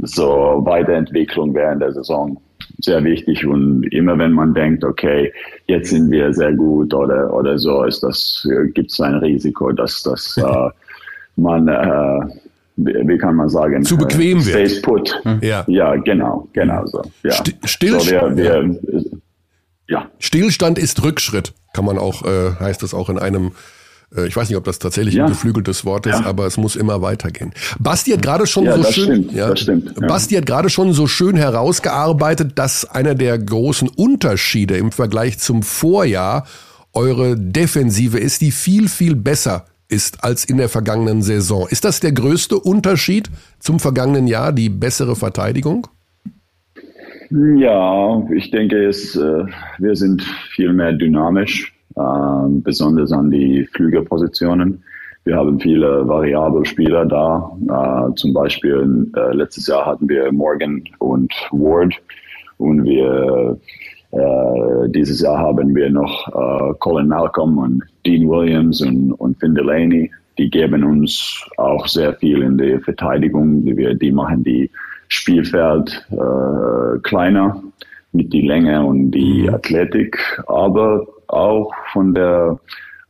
so 0.03 0.61
Weiterentwicklung 0.63 1.53
während 1.53 1.81
der 1.81 1.91
Saison 1.91 2.39
sehr 2.81 3.03
wichtig 3.03 3.45
und 3.45 3.83
immer 3.91 4.17
wenn 4.17 4.31
man 4.31 4.53
denkt, 4.53 4.83
okay, 4.83 5.33
jetzt 5.67 5.89
sind 5.89 6.11
wir 6.11 6.33
sehr 6.33 6.53
gut 6.53 6.93
oder 6.93 7.33
oder 7.33 7.57
so, 7.57 7.83
ist 7.83 8.01
das 8.03 8.47
gibt 8.73 8.91
es 8.91 9.01
ein 9.01 9.15
Risiko, 9.15 9.71
dass 9.71 10.03
das 10.03 10.37
äh, 10.37 10.69
man, 11.35 11.67
äh, 11.67 12.19
wie 12.75 13.17
kann 13.17 13.35
man 13.35 13.49
sagen, 13.49 13.83
zu 13.83 13.97
bequem 13.97 14.39
äh, 14.39 14.45
wird. 14.45 14.81
put. 14.81 15.19
Hm. 15.23 15.39
Ja. 15.41 15.63
ja, 15.67 15.95
genau, 15.95 16.47
genau 16.53 16.85
so. 16.85 17.01
Ja. 17.23 17.35
Stillstand, 17.63 18.37
so, 18.37 18.37
wir, 18.37 18.77
wir, 18.81 19.03
ja. 19.87 20.05
Stillstand 20.19 20.77
ist 20.77 21.03
Rückschritt, 21.03 21.53
kann 21.73 21.85
man 21.85 21.97
auch, 21.97 22.25
äh, 22.25 22.51
heißt 22.59 22.83
es 22.83 22.93
auch 22.93 23.09
in 23.09 23.19
einem 23.19 23.51
äh, 24.15 24.27
ich 24.27 24.35
weiß 24.35 24.49
nicht, 24.49 24.57
ob 24.57 24.63
das 24.63 24.79
tatsächlich 24.79 25.15
ja. 25.15 25.25
ein 25.25 25.29
geflügeltes 25.29 25.85
Wort 25.85 26.05
ist, 26.05 26.19
ja. 26.19 26.25
aber 26.25 26.45
es 26.45 26.57
muss 26.57 26.75
immer 26.75 27.01
weitergehen. 27.01 27.53
Basti 27.79 28.11
hat 28.11 28.21
gerade 28.21 28.47
schon 28.47 28.65
ja, 28.65 28.77
so 28.77 28.91
schön, 28.91 29.23
stimmt, 29.23 29.33
ja, 29.33 29.49
das 29.49 29.59
stimmt. 29.59 29.95
Basti 30.07 30.35
hat 30.35 30.45
gerade 30.45 30.69
schon 30.69 30.93
so 30.93 31.07
schön 31.07 31.35
herausgearbeitet, 31.35 32.53
dass 32.55 32.85
einer 32.85 33.15
der 33.15 33.37
großen 33.37 33.87
Unterschiede 33.87 34.77
im 34.77 34.91
Vergleich 34.91 35.39
zum 35.39 35.63
Vorjahr 35.63 36.45
eure 36.93 37.35
Defensive 37.37 38.19
ist, 38.19 38.41
die 38.41 38.51
viel, 38.51 38.89
viel 38.89 39.15
besser 39.15 39.65
ist 39.89 40.23
als 40.23 40.45
in 40.45 40.57
der 40.57 40.69
vergangenen 40.69 41.21
Saison. 41.21 41.67
Ist 41.69 41.83
das 41.83 41.99
der 41.99 42.11
größte 42.11 42.57
Unterschied 42.57 43.29
zum 43.59 43.79
vergangenen 43.79 44.27
Jahr, 44.27 44.53
die 44.53 44.69
bessere 44.69 45.15
Verteidigung? 45.15 45.87
Ja, 47.31 48.23
ich 48.33 48.49
denke, 48.49 48.87
es, 48.87 49.15
äh, 49.15 49.45
wir 49.77 49.95
sind 49.95 50.23
viel 50.53 50.73
mehr 50.73 50.93
dynamisch, 50.93 51.73
äh, 51.95 52.01
besonders 52.63 53.11
an 53.11 53.29
die 53.29 53.67
Flügelpositionen. 53.73 54.83
Wir 55.25 55.35
haben 55.35 55.59
viele 55.59 56.07
variable 56.07 56.65
Spieler 56.65 57.05
da. 57.05 57.51
Äh, 58.09 58.15
zum 58.15 58.33
Beispiel 58.33 59.11
äh, 59.15 59.35
letztes 59.35 59.67
Jahr 59.67 59.85
hatten 59.85 60.09
wir 60.09 60.31
Morgan 60.31 60.83
und 60.99 61.31
Ward 61.51 61.93
und 62.57 62.83
wir 62.83 63.59
dieses 64.87 65.21
Jahr 65.21 65.37
haben 65.37 65.75
wir 65.75 65.87
noch 65.87 66.79
Colin 66.79 67.09
Malcolm 67.09 67.59
und 67.59 67.83
Dean 68.09 68.27
Williams 68.27 68.81
und, 68.81 69.11
und 69.13 69.39
Finn 69.39 69.53
Delaney. 69.53 70.11
Die 70.39 70.49
geben 70.49 70.83
uns 70.83 71.45
auch 71.57 71.87
sehr 71.87 72.13
viel 72.15 72.41
in 72.41 72.57
der 72.57 72.79
Verteidigung. 72.81 73.63
Die, 73.65 73.77
wir, 73.77 73.93
die 73.93 74.11
machen 74.11 74.43
die 74.43 74.69
Spielfeld 75.09 76.07
äh, 76.11 76.99
kleiner 77.03 77.61
mit 78.11 78.33
die 78.33 78.47
Länge 78.47 78.83
und 78.83 79.11
die 79.11 79.43
mhm. 79.43 79.53
Athletik, 79.53 80.17
aber 80.47 81.05
auch 81.27 81.71
von 81.93 82.15
der 82.15 82.59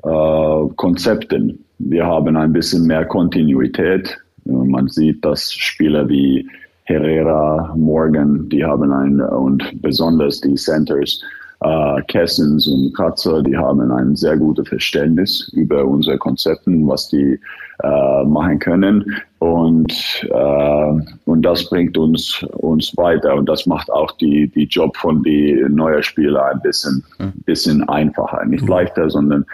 äh, 0.04 0.74
Konzepten. 0.76 1.64
Wir 1.78 2.06
haben 2.06 2.36
ein 2.36 2.52
bisschen 2.52 2.86
mehr 2.86 3.06
Kontinuität. 3.06 4.18
Man 4.44 4.90
sieht, 4.90 5.24
dass 5.24 5.54
Spieler 5.54 6.10
wie 6.10 6.46
Herrera, 6.84 7.74
Morgan, 7.78 8.50
die 8.50 8.66
haben 8.66 8.92
ein, 8.92 9.22
und 9.22 9.64
besonders 9.82 10.42
die 10.42 10.56
Centers, 10.56 11.22
äh, 11.62 12.02
Kessens 12.04 12.68
und 12.68 12.94
Katzer, 12.96 13.44
die 13.44 13.58
haben 13.58 13.80
ein 13.92 14.16
sehr 14.16 14.38
gutes 14.38 14.68
Verständnis 14.68 15.50
über 15.54 15.86
unsere 15.86 16.18
Konzepte, 16.18 16.72
was 16.72 17.10
die 17.10 17.40
äh, 17.84 18.24
machen 18.26 18.60
können. 18.60 19.16
Und, 19.40 19.94
äh, 20.30 20.92
und 21.26 21.42
das 21.42 21.70
bringt 21.70 21.98
uns, 21.98 22.44
uns 22.58 22.96
weiter. 22.98 23.36
Und 23.36 23.48
das 23.48 23.66
macht 23.66 23.92
auch 23.92 24.12
die, 24.18 24.48
die 24.48 24.66
Job 24.66 24.96
von 24.98 25.24
den 25.24 25.76
neuen 25.76 26.04
Spielern 26.04 26.56
ein 26.56 26.62
bisschen, 26.62 27.04
mhm. 27.18 27.34
bisschen 27.46 27.88
einfacher. 27.88 28.46
Nicht 28.46 28.64
mhm. 28.64 28.70
leichter, 28.70 29.10
sondern 29.10 29.46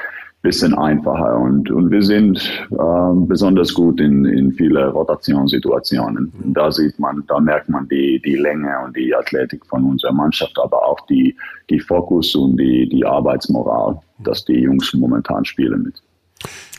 bisschen 0.45 0.73
einfacher 0.75 1.37
und, 1.37 1.69
und 1.71 1.89
wir 1.89 2.03
sind 2.03 2.37
äh, 2.71 3.27
besonders 3.27 3.73
gut 3.73 3.99
in, 3.99 4.25
in 4.25 4.51
viele 4.53 4.87
Rotationssituationen. 4.89 6.31
Da 6.53 6.71
sieht 6.71 6.97
man, 6.99 7.23
da 7.27 7.39
merkt 7.39 7.67
man 7.67 7.87
die, 7.89 8.21
die 8.23 8.35
Länge 8.35 8.71
und 8.85 8.95
die 8.95 9.13
Athletik 9.13 9.65
von 9.65 9.83
unserer 9.83 10.13
Mannschaft, 10.13 10.57
aber 10.63 10.85
auch 10.85 10.99
die, 11.07 11.35
die 11.69 11.79
Fokus 11.79 12.35
und 12.35 12.57
die, 12.57 12.87
die 12.87 13.03
Arbeitsmoral, 13.05 13.99
dass 14.19 14.45
die 14.45 14.59
Jungs 14.59 14.93
momentan 14.93 15.43
spielen 15.43 15.83
mit. 15.83 15.95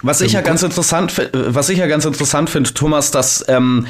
Was 0.02 0.20
ich 0.20 0.33
ja 0.33 0.42
ganz 0.42 0.62
interessant, 0.62 1.31
was 1.33 1.68
ich 1.68 1.79
ja 1.79 1.88
ganz 1.88 2.05
interessant 2.05 2.48
finde, 2.48 2.72
Thomas, 2.72 3.11
dass 3.11 3.44
ähm, 3.48 3.87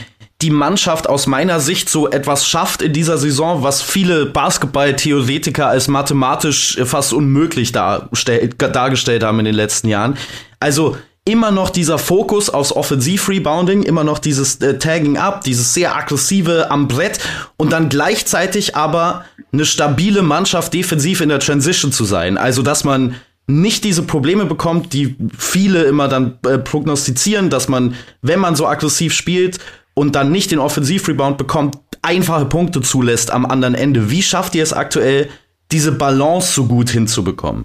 die 0.47 0.53
Mannschaft 0.53 1.09
aus 1.09 1.27
meiner 1.27 1.59
Sicht 1.59 1.89
so 1.89 2.09
etwas 2.09 2.47
schafft 2.47 2.81
in 2.81 2.93
dieser 2.93 3.19
Saison, 3.19 3.65
was 3.65 3.83
viele 3.83 4.27
Basketball-Theoretiker 4.27 5.67
als 5.67 5.89
mathematisch 5.89 6.79
fast 6.85 7.13
unmöglich 7.13 7.73
dargestellt 7.73 9.25
haben 9.25 9.41
in 9.41 9.45
den 9.45 9.57
letzten 9.57 9.89
Jahren. 9.89 10.17
Also 10.61 10.97
immer 11.25 11.51
noch 11.51 11.71
dieser 11.71 11.99
Fokus 11.99 12.49
aufs 12.49 12.71
Offensiv-Rebounding, 12.71 13.83
immer 13.83 14.05
noch 14.05 14.21
dieses 14.21 14.61
äh, 14.61 14.79
Tagging 14.79 15.17
up, 15.17 15.43
dieses 15.43 15.75
sehr 15.75 15.97
aggressive 15.97 16.71
am 16.71 16.87
Brett 16.87 17.19
und 17.57 17.73
dann 17.73 17.89
gleichzeitig 17.89 18.77
aber 18.77 19.25
eine 19.53 19.65
stabile 19.65 20.23
Mannschaft 20.23 20.73
defensiv 20.75 21.21
in 21.23 21.29
der 21.29 21.41
Transition 21.41 21.91
zu 21.91 22.05
sein. 22.05 22.39
Also, 22.39 22.63
dass 22.63 22.85
man 22.85 23.17
nicht 23.49 23.83
diese 23.83 24.05
Probleme 24.05 24.45
bekommt, 24.45 24.93
die 24.93 25.17
viele 25.37 25.83
immer 25.83 26.07
dann 26.07 26.39
äh, 26.47 26.59
prognostizieren, 26.59 27.51
dass 27.51 27.67
man, 27.67 27.97
wenn 28.23 28.39
man 28.39 28.55
so 28.55 28.69
aggressiv 28.69 29.13
spielt 29.13 29.59
und 29.99 30.15
dann 30.15 30.31
nicht 30.31 30.51
den 30.51 30.59
Offensivrebound 30.59 31.39
bekommt, 31.39 31.79
einfache 32.03 32.45
Punkte 32.45 32.83
zulässt 32.83 33.33
am 33.33 33.47
anderen 33.47 33.75
Ende. 33.75 34.11
Wie 34.11 34.23
schafft 34.23 34.55
ihr 34.55 34.63
es 34.63 34.75
aktuell, 34.75 35.29
diese 35.73 35.91
Balance 35.91 36.53
so 36.53 36.67
gut 36.67 36.91
hinzubekommen? 36.91 37.65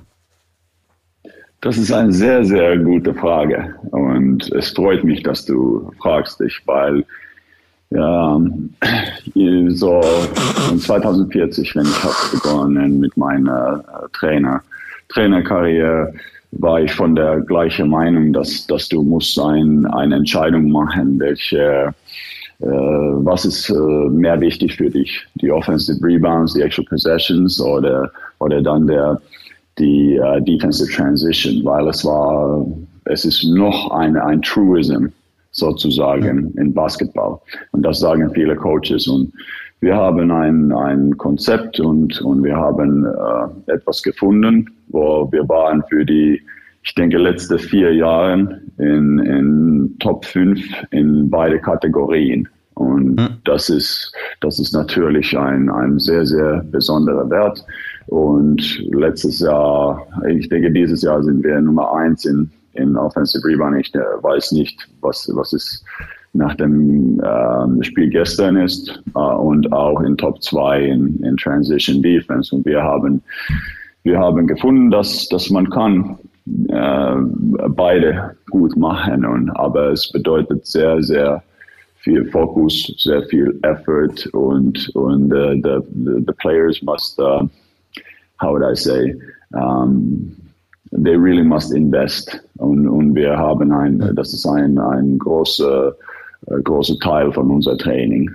Das 1.59 1.77
ist 1.77 1.91
eine 1.91 2.11
sehr, 2.11 2.43
sehr 2.43 2.77
gute 2.77 3.13
Frage. 3.13 3.75
Und 3.91 4.49
es 4.53 4.69
freut 4.69 5.03
mich, 5.03 5.21
dass 5.21 5.45
du 5.45 5.91
fragst 6.01 6.39
dich, 6.39 6.59
weil 6.65 7.05
ja, 7.91 8.41
so 9.67 10.01
2040, 10.79 11.75
wenn 11.75 11.85
ich 11.85 12.03
habe 12.03 12.15
begonnen 12.31 12.99
mit 12.99 13.15
meiner 13.17 13.83
äh, 13.85 14.07
Trainer, 14.13 14.63
Trainerkarriere, 15.09 16.13
war 16.51 16.81
ich 16.81 16.93
von 16.93 17.15
der 17.15 17.41
gleichen 17.41 17.89
Meinung, 17.89 18.33
dass, 18.33 18.67
dass 18.67 18.89
du 18.89 19.01
musst 19.03 19.39
ein, 19.39 19.85
eine 19.87 20.15
Entscheidung 20.15 20.69
machen, 20.69 21.19
welche 21.19 21.93
äh, 22.61 22.65
was 22.67 23.45
ist 23.45 23.69
äh, 23.69 23.73
mehr 23.73 24.39
wichtig 24.39 24.75
für 24.75 24.89
dich? 24.89 25.25
Die 25.35 25.51
Offensive 25.51 25.99
Rebounds, 26.03 26.53
die 26.53 26.61
Actual 26.61 26.85
Possessions 26.87 27.59
oder, 27.59 28.11
oder 28.39 28.61
dann 28.61 28.85
der, 28.85 29.19
die 29.79 30.19
uh, 30.19 30.39
Defensive 30.41 30.91
Transition, 30.91 31.65
weil 31.65 31.87
es 31.87 32.05
war, 32.05 32.65
es 33.05 33.25
ist 33.25 33.43
noch 33.45 33.89
eine, 33.91 34.23
ein 34.23 34.41
Truism 34.43 35.07
sozusagen 35.51 36.53
in 36.57 36.73
Basketball. 36.73 37.39
Und 37.71 37.81
das 37.83 37.99
sagen 37.99 38.29
viele 38.33 38.55
Coaches. 38.55 39.07
Und 39.07 39.33
wir 39.81 39.95
haben 39.95 40.31
ein, 40.31 40.71
ein 40.71 41.17
Konzept 41.17 41.79
und, 41.79 42.21
und 42.21 42.43
wir 42.43 42.55
haben 42.55 43.05
äh, 43.05 43.73
etwas 43.73 44.01
gefunden, 44.01 44.69
wo 44.87 45.29
wir 45.31 45.47
waren 45.49 45.83
für 45.89 46.05
die 46.05 46.41
ich 46.83 46.95
denke, 46.95 47.17
letzte 47.17 47.59
vier 47.59 47.93
Jahre 47.93 48.59
in, 48.77 49.19
in 49.19 49.95
Top 49.99 50.25
5 50.25 50.59
in 50.91 51.29
beide 51.29 51.59
Kategorien. 51.59 52.47
Und 52.73 53.19
hm. 53.19 53.37
das 53.43 53.69
ist, 53.69 54.13
das 54.39 54.59
ist 54.59 54.73
natürlich 54.73 55.37
ein, 55.37 55.69
ein 55.69 55.99
sehr, 55.99 56.25
sehr 56.25 56.65
besonderer 56.71 57.29
Wert. 57.29 57.63
Und 58.07 58.83
letztes 58.91 59.39
Jahr, 59.39 60.07
ich 60.27 60.49
denke, 60.49 60.71
dieses 60.71 61.03
Jahr 61.03 61.23
sind 61.23 61.43
wir 61.43 61.61
Nummer 61.61 61.93
eins 61.93 62.25
in, 62.25 62.49
in 62.73 62.97
Offensive 62.97 63.47
Rebound. 63.47 63.79
Ich 63.79 63.93
äh, 63.93 63.99
weiß 63.99 64.53
nicht, 64.53 64.87
was, 65.01 65.29
was 65.33 65.53
es 65.53 65.83
nach 66.33 66.55
dem 66.55 67.19
äh, 67.19 67.83
Spiel 67.83 68.09
gestern 68.09 68.57
ist 68.57 69.01
äh, 69.15 69.19
und 69.19 69.71
auch 69.73 70.01
in 70.01 70.17
Top 70.17 70.41
2 70.41 70.81
in, 70.85 71.23
in 71.23 71.37
Transition 71.37 72.01
Defense. 72.01 72.55
Und 72.55 72.65
wir 72.65 72.81
haben, 72.81 73.21
wir 74.03 74.17
haben 74.19 74.47
gefunden, 74.47 74.91
dass, 74.91 75.27
dass 75.29 75.49
man 75.49 75.69
kann 75.69 76.17
äh, 76.69 77.15
beide 77.69 78.35
gut 78.49 78.75
machen. 78.77 79.25
Und, 79.25 79.49
aber 79.51 79.91
es 79.91 80.11
bedeutet 80.11 80.65
sehr, 80.65 81.01
sehr 81.03 81.43
viel 82.01 82.25
Fokus, 82.31 82.93
sehr 82.97 83.23
viel 83.23 83.59
Effort 83.63 84.27
und, 84.33 84.89
und 84.95 85.31
uh, 85.31 85.53
the, 85.53 85.79
the, 86.03 86.23
the, 86.25 86.33
players 86.39 86.81
must, 86.81 87.19
uh, 87.19 87.43
how 88.41 88.53
would 88.53 88.63
I 88.63 88.73
say, 88.73 89.13
um, 89.53 90.35
they 90.91 91.15
really 91.15 91.43
must 91.43 91.73
invest. 91.73 92.41
Und, 92.57 92.87
und 92.87 93.13
wir 93.13 93.37
haben 93.37 93.71
ein, 93.71 94.15
das 94.15 94.33
ist 94.33 94.47
ein, 94.47 94.79
ein 94.79 95.19
großer, 95.19 95.95
äh, 96.47 96.61
großer 96.61 96.97
Teil 96.99 97.31
von 97.31 97.49
unser 97.51 97.77
Training. 97.77 98.29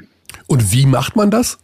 Und 0.46 0.72
wie 0.72 0.86
macht 0.86 1.16
man 1.16 1.30
das? 1.30 1.58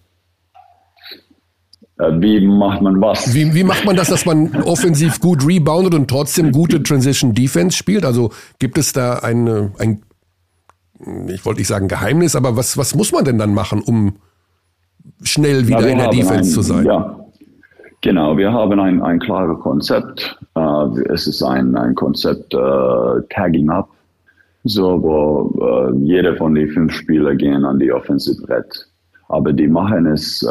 Äh, 1.99 2.21
wie 2.21 2.47
macht 2.47 2.83
man 2.83 3.01
was? 3.01 3.35
Wie, 3.35 3.55
wie 3.55 3.65
macht 3.65 3.85
man 3.85 3.97
das, 3.97 4.09
dass 4.09 4.27
man 4.27 4.55
offensiv 4.63 5.21
gut 5.21 5.47
reboundet 5.47 5.95
und 5.95 6.09
trotzdem 6.09 6.53
gute 6.53 6.83
Transition 6.83 7.35
Defense 7.35 7.77
spielt? 7.77 8.05
Also 8.05 8.31
gibt 8.59 8.79
es 8.79 8.93
da 8.93 9.15
eine, 9.15 9.73
ein, 9.79 10.03
ich 11.29 11.45
wollte 11.45 11.61
nicht 11.61 11.69
sagen 11.69 11.89
Geheimnis, 11.89 12.35
aber 12.37 12.57
was, 12.57 12.77
was 12.77 12.95
muss 12.95 13.13
man 13.13 13.25
denn 13.25 13.39
dann 13.39 13.55
machen, 13.55 13.83
um 13.83 14.17
schnell 15.23 15.69
wieder 15.69 15.87
in 15.87 15.99
der 15.99 16.09
Defense 16.09 16.51
ein, 16.51 16.55
zu 16.55 16.63
sein? 16.63 16.87
Ja, 16.87 17.21
genau. 18.01 18.37
Wir 18.37 18.53
haben 18.53 18.79
ein, 18.81 19.03
ein 19.03 19.19
klares 19.19 19.59
Konzept. 19.61 20.39
Uh, 20.55 20.99
es 21.09 21.27
ist 21.27 21.43
ein, 21.43 21.75
ein 21.77 21.95
Konzept 21.95 22.55
uh, 22.55 23.21
Tagging 23.31 23.71
Up, 23.71 23.89
so 24.65 25.03
wo 25.03 25.53
uh, 25.61 25.95
jeder 26.05 26.37
von 26.37 26.55
den 26.55 26.69
fünf 26.69 26.93
Spielern 26.93 27.37
gehen 27.37 27.65
an 27.65 27.79
die 27.79 27.93
Offensive 27.93 28.41
Brett. 28.47 28.89
Aber 29.29 29.53
die 29.53 29.69
machen 29.69 30.07
es 30.07 30.45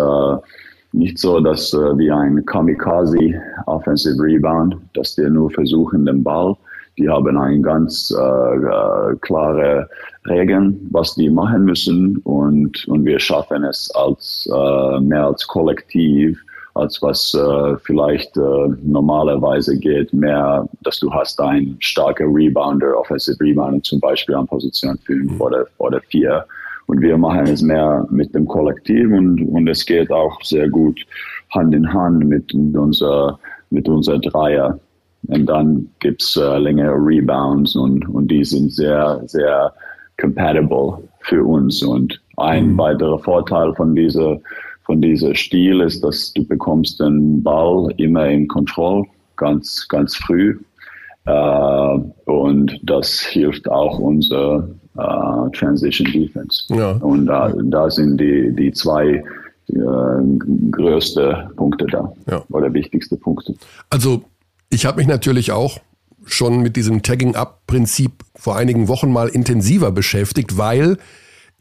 nicht 0.93 1.17
so, 1.17 1.39
dass 1.39 1.74
äh, 1.74 1.97
wie 1.97 2.12
ein 2.12 2.45
Kamikaze 2.45 3.34
Offensive 3.65 4.21
Rebound, 4.21 4.76
dass 4.93 5.15
die 5.15 5.30
nur 5.30 5.50
versuchen 5.52 6.06
den 6.06 6.24
Ball. 6.24 6.56
Die 6.97 7.08
haben 7.08 7.38
ein 7.38 7.63
ganz 7.63 8.12
äh, 8.12 8.56
äh, 8.56 9.15
klare 9.21 9.89
Regeln, 10.28 10.88
was 10.91 11.15
die 11.15 11.30
machen 11.30 11.63
müssen 11.63 12.17
und, 12.17 12.86
und 12.88 13.06
wir 13.06 13.19
schaffen 13.19 13.63
es 13.63 13.89
als 13.95 14.50
äh, 14.54 15.00
mehr 15.00 15.28
als 15.28 15.47
Kollektiv, 15.47 16.43
als 16.74 17.02
was 17.02 17.34
äh, 17.34 17.78
vielleicht 17.84 18.36
äh, 18.38 18.68
normalerweise 18.84 19.78
geht, 19.78 20.14
mehr, 20.14 20.68
dass 20.82 21.00
du 21.00 21.12
hast 21.12 21.40
einen 21.42 21.78
starker 21.80 22.26
Rebounder, 22.26 22.98
Offensive 22.98 23.38
Rebounder 23.42 23.84
zum 23.84 24.00
Beispiel 24.00 24.36
an 24.36 24.48
Position 24.48 24.98
5 25.06 25.32
mhm. 25.32 25.42
oder, 25.42 25.66
oder 25.78 26.02
4 26.02 26.46
und 26.92 27.02
wir 27.02 27.18
machen 27.18 27.48
es 27.48 27.62
mehr 27.62 28.06
mit 28.10 28.36
dem 28.36 28.46
Kollektiv 28.46 29.10
und, 29.12 29.42
und 29.48 29.68
es 29.70 29.86
geht 29.86 30.12
auch 30.12 30.42
sehr 30.44 30.70
gut 30.70 31.00
Hand 31.52 31.74
in 31.74 31.94
Hand 31.94 32.26
mit 32.26 32.54
unser, 32.54 33.40
mit 33.70 33.88
unser 33.88 34.20
Dreier. 34.20 34.78
Und 35.28 35.46
dann 35.46 35.90
gibt's 36.00 36.36
äh, 36.36 36.58
längere 36.58 36.96
Rebounds 36.96 37.76
und, 37.76 38.08
und 38.10 38.28
die 38.30 38.44
sind 38.44 38.74
sehr, 38.74 39.22
sehr 39.26 39.74
compatible 40.20 40.98
für 41.22 41.46
uns. 41.46 41.82
Und 41.82 42.22
ein 42.36 42.74
mhm. 42.74 42.78
weiterer 42.78 43.20
Vorteil 43.20 43.74
von 43.76 43.96
dieser, 43.96 44.40
von 44.91 45.01
dieser 45.01 45.34
Stil 45.36 45.80
ist, 45.80 46.04
dass 46.04 46.34
du 46.34 46.45
bekommst 46.45 46.99
den 46.99 47.41
Ball 47.41 47.93
immer 47.95 48.27
in 48.27 48.45
Kontrolle, 48.49 49.06
ganz, 49.38 49.88
ganz 49.88 50.17
früh. 50.17 50.60
Äh, 51.25 51.97
und 52.25 52.77
das 52.84 53.21
hilft 53.21 53.69
auch 53.69 53.97
unser 53.99 54.67
uh, 54.97 55.47
Transition 55.54 56.12
Defense. 56.12 56.65
Ja. 56.75 56.91
Und 56.91 57.27
da, 57.27 57.54
da 57.63 57.89
sind 57.89 58.19
die, 58.19 58.54
die 58.54 58.73
zwei 58.73 59.23
äh, 59.69 59.73
größte 60.71 61.51
Punkte 61.56 61.86
da 61.89 62.12
ja. 62.30 62.43
oder 62.49 62.73
wichtigste 62.73 63.15
Punkte. 63.15 63.56
Also 63.89 64.23
ich 64.69 64.86
habe 64.86 64.97
mich 64.97 65.08
natürlich 65.08 65.54
auch 65.54 65.77
schon 66.25 66.60
mit 66.60 66.75
diesem 66.75 67.01
Tagging-Up-Prinzip 67.01 68.12
vor 68.36 68.58
einigen 68.58 68.89
Wochen 68.89 69.10
mal 69.13 69.30
intensiver 69.30 69.93
beschäftigt, 69.93 70.58
weil 70.58 70.97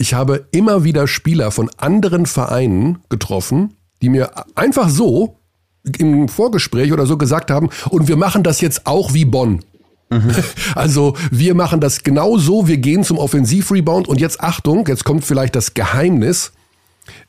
ich 0.01 0.15
habe 0.15 0.47
immer 0.51 0.83
wieder 0.83 1.07
Spieler 1.07 1.51
von 1.51 1.71
anderen 1.77 2.25
Vereinen 2.25 3.01
getroffen, 3.11 3.77
die 4.01 4.09
mir 4.09 4.31
einfach 4.55 4.89
so 4.89 5.37
im 5.99 6.27
Vorgespräch 6.27 6.95
oder 6.95 7.05
so 7.05 7.19
gesagt 7.19 7.51
haben, 7.51 7.69
und 7.91 8.09
wir 8.09 8.17
machen 8.17 8.43
das 8.43 8.63
jetzt 8.63 8.87
auch 8.87 9.13
wie 9.13 9.27
Bonn. 9.27 9.63
Mhm. 10.09 10.35
Also 10.75 11.17
wir 11.31 11.55
machen 11.55 11.81
das 11.81 12.03
genau 12.03 12.39
so, 12.39 12.67
wir 12.67 12.79
gehen 12.79 13.05
zum 13.05 13.19
Offensivrebound 13.19 14.09
und 14.09 14.23
jetzt 14.23 14.41
Achtung, 14.41 14.87
jetzt 14.87 15.05
kommt 15.05 15.23
vielleicht 15.27 15.55
das 15.55 15.75
Geheimnis 15.75 16.53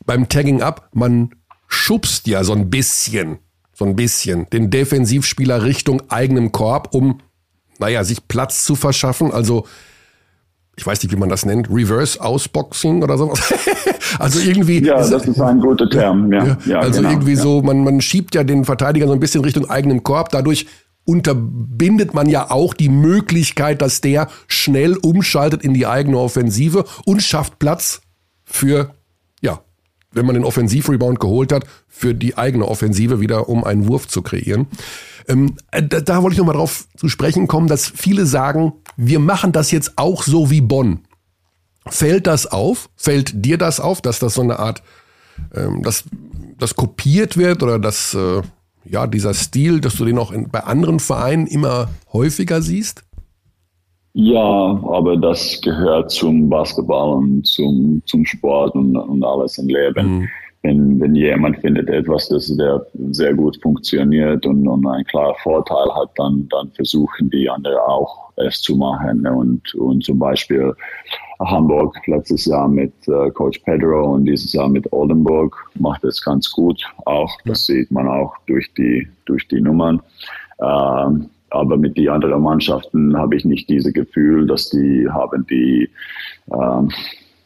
beim 0.05 0.29
Tagging 0.29 0.61
Up, 0.61 0.87
man 0.93 1.31
schubst 1.67 2.25
ja 2.27 2.45
so 2.45 2.53
ein 2.53 2.69
bisschen, 2.69 3.39
so 3.73 3.83
ein 3.83 3.97
bisschen 3.97 4.49
den 4.49 4.69
Defensivspieler 4.69 5.63
Richtung 5.63 6.03
eigenem 6.09 6.53
Korb, 6.53 6.95
um, 6.95 7.19
naja, 7.79 8.05
sich 8.05 8.29
Platz 8.29 8.63
zu 8.63 8.75
verschaffen. 8.75 9.29
Also 9.29 9.65
ich 10.77 10.85
weiß 10.85 11.03
nicht, 11.03 11.11
wie 11.11 11.17
man 11.17 11.29
das 11.29 11.45
nennt, 11.45 11.69
Reverse 11.69 12.19
Ausboxing 12.21 13.03
oder 13.03 13.17
sowas. 13.17 13.41
also 14.19 14.39
irgendwie. 14.39 14.83
Ja, 14.83 14.97
das 14.97 15.27
ist 15.27 15.39
ein 15.39 15.59
guter 15.59 15.89
Term. 15.89 16.31
Ja, 16.31 16.57
ja, 16.65 16.79
also 16.79 17.01
genau, 17.01 17.11
irgendwie 17.11 17.33
ja. 17.33 17.41
so, 17.41 17.61
man, 17.61 17.83
man 17.83 18.01
schiebt 18.01 18.35
ja 18.35 18.43
den 18.43 18.65
Verteidiger 18.65 19.07
so 19.07 19.13
ein 19.13 19.19
bisschen 19.19 19.43
Richtung 19.43 19.69
eigenem 19.69 20.03
Korb. 20.03 20.29
Dadurch 20.29 20.67
unterbindet 21.03 22.13
man 22.13 22.29
ja 22.29 22.51
auch 22.51 22.73
die 22.73 22.89
Möglichkeit, 22.89 23.81
dass 23.81 24.01
der 24.01 24.27
schnell 24.47 24.95
umschaltet 24.97 25.63
in 25.63 25.73
die 25.73 25.87
eigene 25.87 26.17
Offensive 26.17 26.85
und 27.05 27.21
schafft 27.21 27.59
Platz 27.59 28.01
für, 28.43 28.77
ja, 28.77 28.89
wenn 30.13 30.25
man 30.25 30.35
den 30.35 30.43
Offensivrebound 30.43 31.19
geholt 31.19 31.51
hat, 31.51 31.65
für 31.87 32.13
die 32.13 32.37
eigene 32.37 32.67
Offensive 32.67 33.19
wieder, 33.19 33.49
um 33.49 33.63
einen 33.63 33.87
Wurf 33.87 34.07
zu 34.07 34.21
kreieren. 34.21 34.67
Ähm, 35.27 35.55
da, 35.71 36.01
da 36.01 36.21
wollte 36.21 36.33
ich 36.33 36.39
nochmal 36.39 36.55
drauf 36.55 36.87
zu 36.97 37.09
sprechen 37.09 37.47
kommen, 37.47 37.67
dass 37.67 37.87
viele 37.87 38.25
sagen, 38.25 38.73
wir 38.97 39.19
machen 39.19 39.51
das 39.51 39.71
jetzt 39.71 39.97
auch 39.97 40.23
so 40.23 40.49
wie 40.49 40.61
Bonn. 40.61 40.99
Fällt 41.87 42.27
das 42.27 42.45
auf? 42.45 42.89
Fällt 42.95 43.45
dir 43.45 43.57
das 43.57 43.79
auf, 43.79 44.01
dass 44.01 44.19
das 44.19 44.35
so 44.35 44.41
eine 44.41 44.59
Art, 44.59 44.83
ähm, 45.53 45.81
dass 45.83 46.03
das 46.57 46.75
kopiert 46.75 47.37
wird 47.37 47.63
oder 47.63 47.79
dass 47.79 48.13
äh, 48.13 48.41
ja, 48.85 49.07
dieser 49.07 49.33
Stil, 49.33 49.81
dass 49.81 49.95
du 49.95 50.05
den 50.05 50.17
auch 50.17 50.31
in, 50.31 50.49
bei 50.49 50.63
anderen 50.63 50.99
Vereinen 50.99 51.47
immer 51.47 51.89
häufiger 52.11 52.61
siehst? 52.61 53.03
Ja, 54.13 54.43
aber 54.43 55.15
das 55.15 55.59
gehört 55.61 56.11
zum 56.11 56.49
Basketball 56.49 57.17
und 57.17 57.45
zum, 57.45 58.01
zum 58.05 58.25
Sport 58.25 58.75
und, 58.75 58.95
und 58.95 59.23
alles 59.23 59.57
im 59.57 59.67
Leben. 59.67 60.19
Mhm. 60.19 60.29
Wenn, 60.63 60.99
wenn 60.99 61.15
jemand 61.15 61.57
findet 61.59 61.89
etwas, 61.89 62.29
das 62.29 62.55
der 62.55 62.85
sehr 63.09 63.33
gut 63.33 63.59
funktioniert 63.63 64.45
und, 64.45 64.67
und 64.67 64.85
einen 64.85 65.05
klaren 65.05 65.33
Vorteil 65.41 65.89
hat, 65.95 66.11
dann, 66.17 66.47
dann 66.49 66.69
versuchen 66.71 67.31
die 67.31 67.49
anderen 67.49 67.79
auch 67.79 68.31
es 68.35 68.61
zu 68.61 68.75
machen. 68.75 69.25
Und, 69.25 69.73
und 69.75 70.03
zum 70.03 70.19
Beispiel 70.19 70.73
Hamburg 71.39 71.95
letztes 72.05 72.45
Jahr 72.45 72.67
mit 72.67 72.93
äh, 73.07 73.31
Coach 73.31 73.59
Pedro 73.59 74.13
und 74.13 74.25
dieses 74.25 74.53
Jahr 74.53 74.69
mit 74.69 74.91
Oldenburg 74.93 75.55
macht 75.79 76.03
es 76.03 76.23
ganz 76.23 76.51
gut. 76.51 76.83
Auch 77.05 77.31
das 77.45 77.65
sieht 77.65 77.89
man 77.89 78.07
auch 78.07 78.33
durch 78.45 78.71
die 78.75 79.07
durch 79.25 79.47
die 79.47 79.61
Nummern. 79.61 80.01
Ähm, 80.61 81.29
aber 81.51 81.77
mit 81.77 81.97
den 81.97 82.09
anderen 82.09 82.41
Mannschaften 82.41 83.15
habe 83.17 83.35
ich 83.35 83.45
nicht 83.45 83.69
dieses 83.69 83.93
Gefühl, 83.93 84.47
dass 84.47 84.69
die 84.69 85.07
haben 85.09 85.45
die, 85.47 85.89
ähm, 86.53 86.89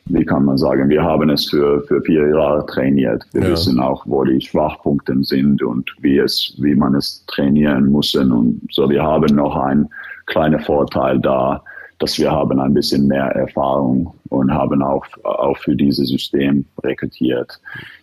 wie 0.05 0.23
kann 0.23 0.45
man 0.45 0.57
sagen, 0.57 0.87
wir 0.89 1.03
haben 1.03 1.29
es 1.31 1.49
für, 1.49 1.81
für 1.87 2.01
vier 2.01 2.29
Jahre 2.29 2.65
trainiert. 2.67 3.23
Wir 3.33 3.43
ja. 3.43 3.49
wissen 3.49 3.79
auch, 3.79 4.05
wo 4.05 4.23
die 4.23 4.39
Schwachpunkte 4.39 5.15
sind 5.23 5.63
und 5.63 5.89
wie 6.01 6.19
es, 6.19 6.55
wie 6.59 6.75
man 6.75 6.93
es 6.93 7.25
trainieren 7.25 7.87
muss. 7.91 8.13
Und 8.15 8.61
so, 8.71 8.89
wir 8.89 9.01
haben 9.01 9.35
noch 9.35 9.55
einen 9.55 9.89
kleinen 10.27 10.59
Vorteil 10.59 11.19
da, 11.19 11.63
dass 11.99 12.19
wir 12.19 12.31
haben 12.31 12.59
ein 12.59 12.73
bisschen 12.73 13.07
mehr 13.07 13.27
Erfahrung 13.27 14.13
und 14.29 14.51
haben 14.51 14.81
auch, 14.83 15.05
auch 15.23 15.57
für 15.57 15.75
dieses 15.75 16.09
System 16.09 16.65
rekrutiert. 16.83 17.59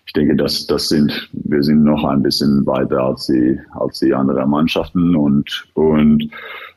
Ich 0.06 0.12
denke, 0.12 0.34
dass 0.36 0.66
das 0.66 0.88
sind, 0.88 1.30
wir 1.32 1.62
sind 1.62 1.84
noch 1.84 2.04
ein 2.04 2.22
bisschen 2.22 2.64
weiter 2.66 3.00
als 3.00 3.26
die, 3.26 3.58
als 3.78 3.98
die 4.00 4.14
anderen 4.14 4.48
Mannschaften 4.50 5.14
und, 5.14 5.68
und, 5.74 6.22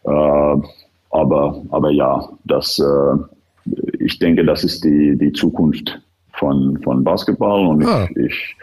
äh, 0.04 0.56
aber, 1.12 1.62
aber 1.69 1.91
ja, 1.91 2.30
das, 2.43 2.80
äh, 2.80 3.71
ich 3.99 4.19
denke, 4.19 4.45
das 4.45 4.63
ist 4.63 4.84
die, 4.84 5.17
die 5.17 5.32
Zukunft 5.32 6.01
von, 6.34 6.78
von 6.84 7.04
Basketball 7.04 7.65
und 7.67 7.86
ah. 7.86 8.08
ich, 8.15 8.56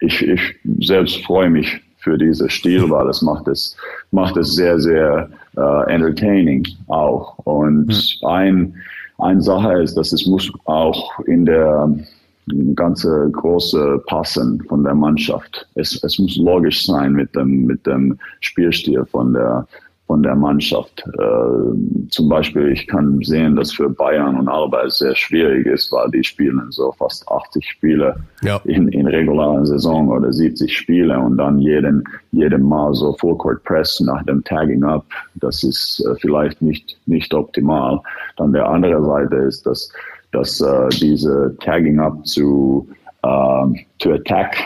ich, 0.00 0.22
ich, 0.22 0.54
ich 0.64 0.86
selbst 0.86 1.24
freue 1.24 1.50
mich 1.50 1.80
für 1.98 2.16
dieses 2.16 2.52
Stil, 2.52 2.88
weil 2.88 3.08
es 3.08 3.22
macht 3.22 3.48
es, 3.48 3.76
macht 4.12 4.36
es 4.36 4.54
sehr, 4.54 4.78
sehr 4.78 5.28
äh, 5.58 5.92
entertaining 5.92 6.66
auch. 6.86 7.36
Und 7.38 7.88
mhm. 7.88 8.28
ein, 8.28 8.74
eine 9.18 9.42
Sache 9.42 9.82
ist, 9.82 9.96
dass 9.96 10.12
es 10.12 10.26
muss 10.26 10.50
auch 10.64 11.18
in 11.20 11.44
der 11.44 11.90
ganze 12.74 13.28
große 13.32 14.02
Passen 14.06 14.62
von 14.68 14.84
der 14.84 14.94
Mannschaft. 14.94 15.66
Es, 15.74 16.02
es 16.02 16.18
muss 16.18 16.36
logisch 16.36 16.86
sein 16.86 17.12
mit 17.12 17.34
dem, 17.34 17.66
mit 17.66 17.86
dem 17.86 18.18
Spielstil 18.40 19.04
von 19.04 19.34
der, 19.34 19.66
von 20.08 20.22
der 20.22 20.34
Mannschaft. 20.34 21.04
Äh, 21.06 22.08
zum 22.08 22.28
Beispiel, 22.30 22.72
ich 22.72 22.86
kann 22.86 23.20
sehen, 23.22 23.56
dass 23.56 23.72
für 23.72 23.90
Bayern 23.90 24.38
und 24.38 24.48
Alba 24.48 24.84
es 24.84 24.98
sehr 24.98 25.14
schwierig 25.14 25.66
ist, 25.66 25.92
weil 25.92 26.10
die 26.10 26.24
spielen 26.24 26.66
so 26.70 26.90
fast 26.92 27.28
80 27.30 27.68
Spiele 27.68 28.16
ja. 28.42 28.58
in, 28.64 28.88
in 28.88 29.06
regulären 29.06 29.66
Saison 29.66 30.08
oder 30.08 30.32
70 30.32 30.74
Spiele 30.74 31.18
und 31.20 31.36
dann 31.36 31.58
jeden, 31.58 32.02
jeden 32.32 32.62
Mal 32.62 32.94
so 32.94 33.12
Full-Court 33.20 33.62
Press 33.64 34.00
nach 34.00 34.22
dem 34.24 34.42
Tagging 34.44 34.82
Up. 34.82 35.04
Das 35.34 35.62
ist 35.62 36.02
äh, 36.06 36.14
vielleicht 36.20 36.62
nicht, 36.62 36.98
nicht 37.04 37.34
optimal. 37.34 38.00
Dann 38.38 38.54
der 38.54 38.66
andere 38.66 39.04
Seite 39.04 39.36
ist, 39.36 39.66
dass, 39.66 39.92
dass 40.32 40.58
äh, 40.62 40.88
diese 41.00 41.54
Tagging 41.60 42.00
Up 42.00 42.26
zu, 42.26 42.88
uh, 43.26 43.70
to 43.98 44.14
attack 44.14 44.56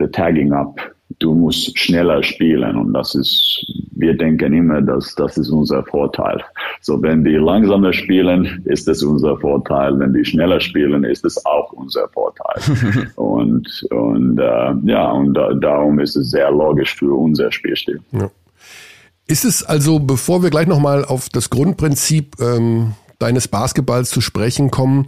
the 0.00 0.08
Tagging 0.08 0.52
Up 0.52 0.80
du 1.18 1.34
musst 1.34 1.76
schneller 1.78 2.22
spielen 2.22 2.76
und 2.76 2.92
das 2.92 3.14
ist, 3.14 3.64
wir 3.92 4.16
denken 4.16 4.52
immer, 4.52 4.80
dass 4.82 5.14
das 5.14 5.38
ist 5.38 5.48
unser 5.48 5.82
Vorteil. 5.84 6.42
So, 6.80 7.00
wenn 7.02 7.24
die 7.24 7.36
langsamer 7.36 7.92
spielen, 7.92 8.62
ist 8.66 8.86
es 8.88 9.02
unser 9.02 9.36
Vorteil. 9.38 9.98
Wenn 9.98 10.12
die 10.12 10.24
schneller 10.24 10.60
spielen, 10.60 11.04
ist 11.04 11.24
es 11.24 11.44
auch 11.46 11.72
unser 11.72 12.08
Vorteil. 12.08 13.08
und 13.16 13.86
und 13.90 14.38
äh, 14.38 14.74
ja, 14.84 15.10
und 15.10 15.34
da, 15.34 15.54
darum 15.54 15.98
ist 15.98 16.16
es 16.16 16.30
sehr 16.30 16.50
logisch 16.50 16.94
für 16.94 17.14
unser 17.14 17.50
Spielstil. 17.50 18.00
Ja. 18.12 18.30
Ist 19.26 19.44
es 19.44 19.62
also, 19.62 19.98
bevor 19.98 20.42
wir 20.42 20.50
gleich 20.50 20.66
nochmal 20.66 21.04
auf 21.04 21.28
das 21.28 21.50
Grundprinzip 21.50 22.36
ähm, 22.40 22.92
deines 23.18 23.48
Basketballs 23.48 24.10
zu 24.10 24.20
sprechen 24.20 24.70
kommen, 24.70 25.06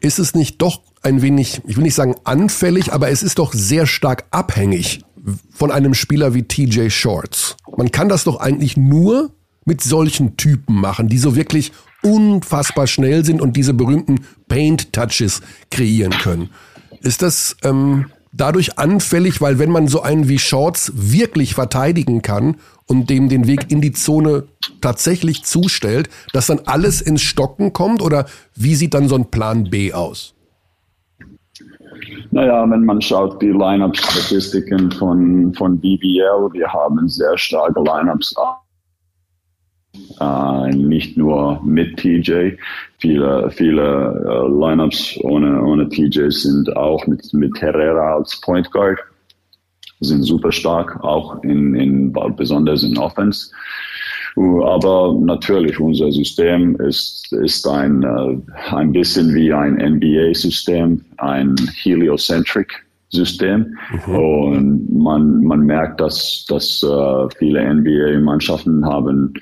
ist 0.00 0.18
es 0.18 0.34
nicht 0.34 0.62
doch 0.62 0.80
ein 1.02 1.22
wenig, 1.22 1.60
ich 1.66 1.76
will 1.76 1.84
nicht 1.84 1.94
sagen 1.94 2.16
anfällig, 2.24 2.92
aber 2.92 3.10
es 3.10 3.22
ist 3.22 3.38
doch 3.38 3.52
sehr 3.52 3.86
stark 3.86 4.24
abhängig 4.30 5.04
von 5.50 5.70
einem 5.70 5.94
Spieler 5.94 6.34
wie 6.34 6.42
TJ 6.42 6.88
Shorts. 6.90 7.56
Man 7.76 7.90
kann 7.90 8.08
das 8.08 8.24
doch 8.24 8.40
eigentlich 8.40 8.76
nur 8.76 9.30
mit 9.64 9.82
solchen 9.82 10.36
Typen 10.36 10.80
machen, 10.80 11.08
die 11.08 11.18
so 11.18 11.36
wirklich 11.36 11.72
unfassbar 12.02 12.86
schnell 12.86 13.24
sind 13.24 13.40
und 13.40 13.56
diese 13.56 13.74
berühmten 13.74 14.20
Paint-Touches 14.48 15.42
kreieren 15.70 16.12
können. 16.12 16.50
Ist 17.02 17.22
das 17.22 17.56
ähm, 17.62 18.06
dadurch 18.32 18.78
anfällig, 18.78 19.40
weil 19.40 19.58
wenn 19.58 19.70
man 19.70 19.88
so 19.88 20.02
einen 20.02 20.28
wie 20.28 20.38
Shorts 20.38 20.92
wirklich 20.94 21.54
verteidigen 21.54 22.22
kann 22.22 22.56
und 22.86 23.10
dem 23.10 23.28
den 23.28 23.46
Weg 23.46 23.70
in 23.70 23.80
die 23.80 23.92
Zone 23.92 24.44
tatsächlich 24.80 25.44
zustellt, 25.44 26.08
dass 26.32 26.46
dann 26.46 26.60
alles 26.66 27.00
ins 27.00 27.22
Stocken 27.22 27.72
kommt? 27.72 28.02
Oder 28.02 28.26
wie 28.54 28.74
sieht 28.74 28.94
dann 28.94 29.08
so 29.08 29.14
ein 29.14 29.30
Plan 29.30 29.70
B 29.70 29.92
aus? 29.92 30.34
Naja, 32.30 32.68
wenn 32.70 32.84
man 32.84 33.00
schaut, 33.00 33.40
die 33.42 33.48
Lineup-Statistiken 33.48 34.90
von, 34.92 35.52
von 35.54 35.78
BBL, 35.78 36.52
wir 36.52 36.72
haben 36.72 37.08
sehr 37.08 37.36
starke 37.36 37.80
Lineups. 37.80 38.34
Äh, 40.20 40.70
nicht 40.70 41.16
nur 41.16 41.60
mit 41.64 41.96
TJ. 41.96 42.52
Viele, 42.98 43.50
viele 43.50 44.24
äh, 44.26 44.48
Lineups 44.48 45.18
ohne, 45.22 45.62
ohne 45.62 45.88
TJ 45.88 46.28
sind 46.30 46.76
auch 46.76 47.06
mit, 47.06 47.32
mit 47.32 47.60
Herrera 47.60 48.16
als 48.16 48.40
Point 48.40 48.70
Guard. 48.70 48.98
Sind 50.00 50.22
super 50.22 50.52
stark, 50.52 51.02
auch 51.02 51.42
in, 51.42 51.74
in, 51.74 52.12
besonders 52.36 52.82
in 52.82 52.96
Offense. 52.98 53.50
Aber 54.36 55.16
natürlich, 55.20 55.78
unser 55.80 56.10
System 56.12 56.76
ist, 56.80 57.32
ist 57.32 57.66
ein, 57.66 58.02
äh, 58.02 58.36
ein 58.74 58.92
bisschen 58.92 59.34
wie 59.34 59.52
ein 59.52 59.74
NBA-System, 59.74 61.04
ein 61.18 61.56
heliocentric 61.82 62.84
System. 63.10 63.76
Mhm. 64.06 64.14
Und 64.14 64.92
man, 64.92 65.42
man 65.42 65.60
merkt, 65.60 66.00
dass, 66.00 66.46
dass 66.48 66.82
uh, 66.84 67.28
viele 67.38 67.62
NBA-Mannschaften 67.74 68.84
haben, 68.86 69.34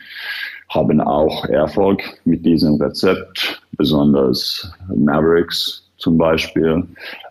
haben 0.70 1.01
auch 1.01 1.44
Erfolg 1.46 2.03
mit 2.24 2.44
diesem 2.44 2.81
Rezept, 2.81 3.62
besonders 3.77 4.70
Mavericks 4.94 5.85
zum 5.98 6.16
Beispiel 6.16 6.83
äh, 6.83 7.27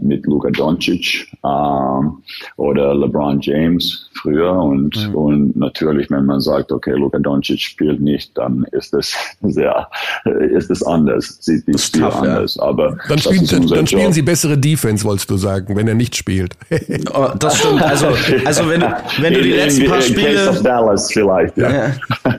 mit 0.00 0.24
Luka 0.26 0.50
Doncic 0.50 1.26
äh, 1.42 2.56
oder 2.56 2.94
LeBron 2.94 3.40
James 3.40 4.08
früher 4.14 4.52
und, 4.52 4.96
mhm. 4.96 5.14
und 5.14 5.56
natürlich, 5.56 6.10
wenn 6.10 6.26
man 6.26 6.40
sagt, 6.40 6.70
okay, 6.72 6.92
Luka 6.92 7.18
Doncic 7.18 7.60
spielt 7.60 8.00
nicht, 8.00 8.36
dann 8.36 8.64
ist 8.72 8.94
es 8.94 9.14
sehr, 9.42 9.88
ist 10.50 10.70
es 10.70 10.82
anders, 10.82 11.38
sieht 11.40 11.66
die 11.66 11.78
Spiel 11.78 12.02
tough, 12.02 12.22
anders. 12.22 12.54
Ja. 12.54 12.62
Aber 12.62 12.96
dann, 13.08 13.18
spielen, 13.18 13.46
dann, 13.46 13.66
dann 13.66 13.86
spielen 13.86 14.12
sie 14.12 14.22
bessere 14.22 14.56
Defense, 14.56 15.04
wolltest 15.04 15.30
du 15.30 15.36
sagen, 15.36 15.76
wenn 15.76 15.88
er 15.88 15.94
nicht 15.94 16.14
spielt. 16.14 16.56
oh, 17.12 17.28
das 17.38 17.58
stimmt. 17.58 17.82
Also, 17.82 18.06
also 18.44 18.68
wenn, 18.68 18.84
wenn 19.20 19.34
du 19.34 19.42
die 19.42 19.50
in, 19.50 19.56
letzten 19.56 19.82
in, 19.82 19.88
paar 19.88 19.98
in 19.98 20.02
Spiele, 20.02 20.60
Dallas 20.62 21.12
vielleicht, 21.12 21.56
ja. 21.56 21.70
ja. 21.70 21.92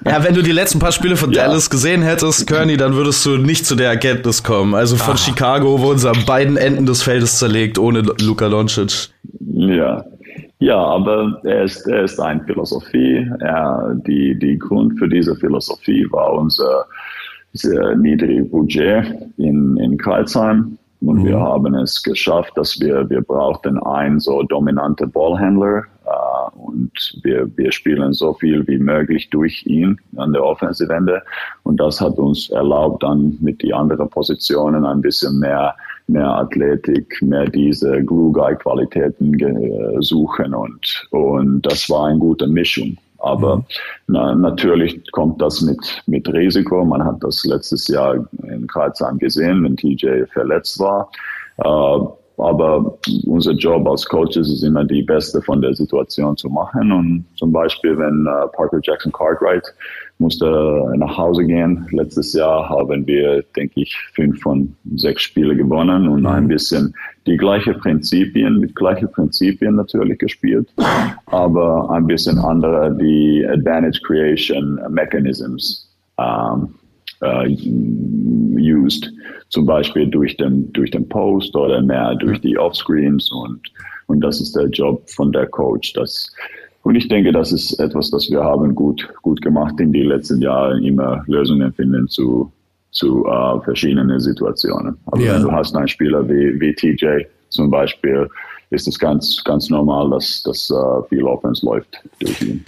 ja. 0.05 0.23
wenn 0.23 0.33
du 0.33 0.41
die 0.41 0.51
letzten 0.51 0.79
paar 0.79 0.91
Spiele 0.91 1.17
von 1.17 1.31
Dallas 1.31 1.69
gesehen 1.69 2.01
hättest, 2.01 2.47
Kearney, 2.47 2.77
dann 2.77 2.93
würdest 2.93 3.25
du 3.25 3.37
nicht 3.37 3.65
zu 3.65 3.75
der 3.75 3.89
Erkenntnis 3.89 4.43
kommen. 4.43 4.73
Also 4.73 4.95
von 4.95 5.15
Ach. 5.15 5.17
Chicago 5.17 5.81
wurden 5.81 5.99
sie 5.99 6.09
an 6.09 6.25
beiden 6.25 6.57
Enden 6.57 6.76
des 6.85 7.03
Feldes 7.03 7.39
zerlegt 7.39 7.79
ohne 7.79 8.01
Luka 8.21 8.49
Doncic. 8.49 9.09
Ja, 9.39 10.03
ja, 10.59 10.77
aber 10.77 11.39
er 11.43 11.63
ist, 11.63 11.87
er 11.87 12.03
ist 12.03 12.19
eine 12.19 12.43
Philosophie. 12.43 13.29
Er, 13.41 13.95
die, 14.07 14.37
die 14.37 14.57
Grund 14.57 14.97
für 14.97 15.07
diese 15.07 15.35
Philosophie 15.35 16.07
war 16.11 16.33
unser 16.33 16.85
sehr 17.53 17.95
niedriges 17.95 18.49
Budget 18.49 19.05
in, 19.37 19.77
in 19.77 19.97
Kreuzheim. 19.97 20.77
Und 21.01 21.19
mhm. 21.19 21.25
wir 21.25 21.39
haben 21.39 21.75
es 21.75 22.01
geschafft, 22.01 22.53
dass 22.55 22.79
wir, 22.79 23.07
wir 23.07 23.21
brauchten 23.21 23.77
einen 23.83 24.19
so 24.19 24.41
dominante 24.43 25.05
Ballhändler. 25.05 25.83
Äh, 26.05 26.57
und 26.57 27.19
wir, 27.21 27.47
wir 27.55 27.71
spielen 27.71 28.13
so 28.13 28.33
viel 28.33 28.65
wie 28.67 28.79
möglich 28.79 29.29
durch 29.29 29.63
ihn 29.67 29.99
an 30.15 30.33
der 30.33 30.43
Offensive 30.43 30.91
Ende. 30.91 31.21
Und 31.63 31.79
das 31.79 32.01
hat 32.01 32.17
uns 32.17 32.49
erlaubt, 32.49 33.03
dann 33.03 33.37
mit 33.41 33.61
die 33.61 33.75
anderen 33.75 34.09
Positionen 34.09 34.85
ein 34.85 35.01
bisschen 35.01 35.37
mehr 35.37 35.75
mehr 36.07 36.29
Athletik, 36.29 37.21
mehr 37.21 37.45
diese 37.45 38.03
Glue-Guy-Qualitäten 38.03 40.01
suchen 40.01 40.53
und, 40.53 41.07
und 41.11 41.61
das 41.61 41.89
war 41.89 42.07
eine 42.07 42.19
gute 42.19 42.47
Mischung. 42.47 42.97
Aber 43.19 43.57
mhm. 43.57 43.63
na, 44.07 44.35
natürlich 44.35 44.99
kommt 45.11 45.41
das 45.41 45.61
mit, 45.61 46.03
mit 46.05 46.27
Risiko. 46.31 46.85
Man 46.85 47.03
hat 47.03 47.17
das 47.21 47.43
letztes 47.45 47.87
Jahr 47.87 48.27
in 48.43 48.67
Kreuzheim 48.67 49.17
gesehen, 49.17 49.63
wenn 49.63 49.75
TJ 49.75 50.25
verletzt 50.31 50.79
war. 50.79 51.09
Äh, 51.57 52.07
aber 52.39 52.99
unser 53.25 53.53
Job 53.53 53.87
als 53.87 54.05
Coaches 54.05 54.47
ist 54.47 54.63
immer 54.63 54.85
die 54.85 55.01
Beste 55.01 55.41
von 55.41 55.59
der 55.59 55.73
Situation 55.73 56.37
zu 56.37 56.49
machen. 56.49 56.91
Und 56.91 57.25
zum 57.35 57.51
Beispiel, 57.51 57.97
wenn 57.97 58.27
äh, 58.27 58.47
Parker 58.55 58.79
Jackson 58.83 59.11
Cartwright 59.11 59.65
musste 60.19 60.91
nach 60.95 61.17
Hause 61.17 61.45
gehen. 61.45 61.87
Letztes 61.91 62.33
Jahr 62.33 62.69
haben 62.69 63.05
wir, 63.05 63.43
denke 63.55 63.81
ich, 63.81 63.95
fünf 64.13 64.41
von 64.41 64.75
sechs 64.95 65.23
Spiele 65.23 65.55
gewonnen 65.55 66.07
und 66.07 66.25
ein 66.25 66.45
mhm. 66.45 66.47
bisschen 66.49 66.93
die 67.25 67.37
gleichen 67.37 67.77
Prinzipien, 67.79 68.59
mit 68.59 68.75
gleichen 68.75 69.11
Prinzipien 69.11 69.75
natürlich 69.75 70.17
gespielt, 70.17 70.67
aber 71.27 71.89
ein 71.91 72.07
bisschen 72.07 72.39
andere, 72.39 72.95
die 72.99 73.45
Advantage 73.47 73.99
Creation 74.01 74.79
Mechanisms 74.89 75.93
ähm, 76.17 76.69
äh, 77.21 77.47
used. 78.57 79.11
Zum 79.49 79.65
Beispiel 79.65 80.07
durch 80.07 80.35
den, 80.37 80.71
durch 80.73 80.91
den 80.91 81.07
Post 81.07 81.55
oder 81.55 81.81
mehr 81.81 82.15
durch 82.15 82.39
die 82.41 82.57
Offscreens 82.57 83.31
und, 83.31 83.61
und 84.07 84.21
das 84.21 84.41
ist 84.41 84.55
der 84.55 84.67
Job 84.69 85.09
von 85.09 85.31
der 85.31 85.47
Coach, 85.47 85.93
dass 85.93 86.33
Und 86.87 86.95
ich 86.95 87.09
denke, 87.09 87.33
das 87.33 87.51
ist 87.51 87.77
etwas, 87.81 88.09
das 88.11 88.29
wir 88.29 88.41
haben 88.41 88.73
gut, 88.73 89.13
gut 89.21 89.41
gemacht 89.41 89.77
in 89.77 89.91
den 89.91 90.05
letzten 90.05 90.41
Jahren, 90.41 90.81
immer 90.85 91.21
Lösungen 91.27 91.73
finden 91.73 92.07
zu, 92.07 92.49
zu 92.91 93.25
uh, 93.25 93.59
verschiedenen 93.59 94.17
Situationen. 94.21 94.95
Also 95.07 95.25
ja. 95.25 95.33
wenn 95.33 95.41
du 95.41 95.51
hast 95.51 95.75
einen 95.75 95.89
Spieler 95.89 96.25
wie, 96.29 96.57
wie 96.61 96.73
TJ 96.73 97.25
zum 97.49 97.69
Beispiel, 97.69 98.29
ist 98.69 98.87
es 98.87 98.97
ganz, 98.97 99.43
ganz 99.43 99.69
normal, 99.69 100.09
dass, 100.11 100.41
dass 100.43 100.71
uh, 100.71 101.03
viel 101.09 101.23
Offense 101.23 101.65
läuft 101.65 101.89
durch 102.21 102.41
ihn. 102.41 102.63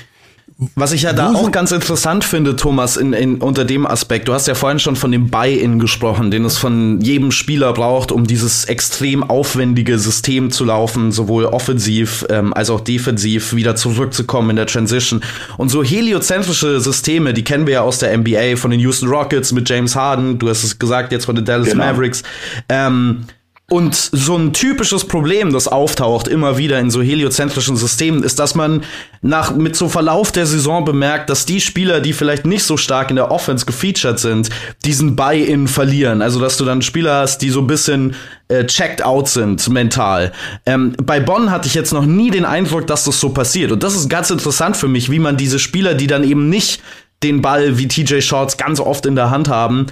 Was 0.76 0.92
ich 0.92 1.04
ja 1.04 1.14
da 1.14 1.32
auch 1.32 1.52
ganz 1.52 1.72
interessant 1.72 2.26
finde, 2.26 2.58
Thomas, 2.58 2.98
in, 2.98 3.14
in, 3.14 3.38
unter 3.38 3.64
dem 3.64 3.88
Aspekt, 3.88 4.28
du 4.28 4.34
hast 4.34 4.46
ja 4.46 4.56
vorhin 4.56 4.78
schon 4.78 4.98
von 4.98 5.10
dem 5.10 5.30
Buy-in 5.30 5.80
gesprochen, 5.80 6.32
den 6.32 6.44
es 6.44 6.58
von 6.58 7.00
jedem 7.00 7.32
Spieler 7.32 7.72
braucht, 7.72 8.12
um 8.12 8.28
dieses 8.28 8.66
extrem 8.66 9.24
aufwendige 9.24 9.98
System 9.98 10.52
zu 10.52 10.66
laufen, 10.66 11.14
sowohl 11.14 11.46
offensiv 11.46 12.26
ähm, 12.30 12.54
als 12.54 12.70
auch 12.70 12.82
defensiv 12.82 13.56
wieder 13.56 13.78
zurückzukommen 13.78 14.50
in 14.50 14.56
der 14.58 14.66
Transition. 14.66 15.22
Und 15.56 15.70
so 15.70 15.82
heliozentrische 15.82 16.82
Systeme, 16.82 17.34
die 17.34 17.46
kennen 17.46 17.66
wir 17.66 17.76
ja 17.76 17.82
aus 17.82 18.00
der 18.00 18.18
NBA, 18.18 18.58
von 18.58 18.72
den 18.72 18.82
Houston 18.82 19.08
Rockets 19.08 19.54
mit 19.54 19.70
James 19.70 19.96
Harden, 19.96 20.40
du 20.40 20.50
hast 20.50 20.66
es 20.66 20.78
gesagt, 20.78 21.14
jetzt 21.14 21.24
von 21.24 21.36
den 21.36 21.46
Dallas 21.46 21.70
genau. 21.70 21.86
Mavericks. 21.86 22.22
Ähm, 22.68 23.24
und 23.70 23.96
so 23.96 24.36
ein 24.36 24.54
typisches 24.54 25.06
Problem, 25.06 25.54
das 25.54 25.68
auftaucht 25.68 26.28
immer 26.28 26.58
wieder 26.58 26.80
in 26.80 26.90
so 26.90 27.02
heliozentrischen 27.02 27.78
Systemen, 27.78 28.24
ist, 28.24 28.40
dass 28.40 28.56
man 28.56 28.84
nach, 29.22 29.56
mit 29.56 29.76
so 29.76 29.90
Verlauf 29.90 30.32
der 30.32 30.46
Saison 30.46 30.86
bemerkt, 30.86 31.30
dass 31.30 31.46
die 31.46 31.62
Spieler, 31.62 32.02
die 32.02 32.14
vielleicht 32.14 32.46
nicht 32.46 32.64
so 32.64 32.78
stark 32.78 33.10
in 33.10 33.16
der 33.16 33.32
Offense 33.32 33.66
gefeatured 33.66 34.20
sind, 34.20 34.50
diesen 34.86 35.16
Buy-in 35.16 35.68
verlieren. 35.68 36.22
Also, 36.22 36.40
dass 36.40 36.58
du 36.58 36.66
dann 36.66 36.82
Spieler 36.82 37.20
hast, 37.20 37.40
die 37.40 37.50
so 37.50 37.62
ein 37.62 37.68
bisschen 37.68 38.16
äh, 38.48 38.66
checked 38.66 39.04
out 39.04 39.30
sind, 39.30 39.68
mental. 39.70 40.32
Ähm, 40.66 40.94
bei 41.04 41.20
Bonn 41.20 41.52
hatte 41.52 41.68
ich 41.68 41.76
jetzt 41.76 41.94
noch 41.94 42.06
nie 42.06 42.32
den 42.32 42.46
Eindruck, 42.46 42.88
dass 42.88 43.04
das 43.04 43.20
so 43.20 43.30
passiert. 43.30 43.72
Und 43.72 43.84
das 43.84 43.96
ist 43.96 44.10
ganz 44.10 44.30
interessant 44.30 44.78
für 44.78 44.88
mich, 44.88 45.12
wie 45.12 45.20
man 45.20 45.38
diese 45.38 45.60
Spieler, 45.60 45.94
die 45.94 46.08
dann 46.08 46.24
eben 46.24 46.50
nicht 46.50 46.82
den 47.24 47.42
Ball 47.42 47.78
wie 47.78 47.88
TJ 47.88 48.22
Shorts 48.22 48.58
ganz 48.58 48.80
oft 48.80 49.06
in 49.06 49.16
der 49.16 49.30
Hand 49.30 49.50
haben, 49.50 49.88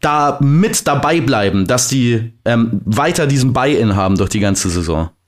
da 0.00 0.38
mit 0.40 0.86
dabei 0.86 1.20
bleiben, 1.20 1.66
dass 1.66 1.88
die 1.88 2.32
ähm, 2.44 2.80
weiter 2.84 3.26
diesen 3.26 3.52
Buy-in 3.52 3.96
haben 3.96 4.16
durch 4.16 4.30
die 4.30 4.40
ganze 4.40 4.68
Saison? 4.68 5.10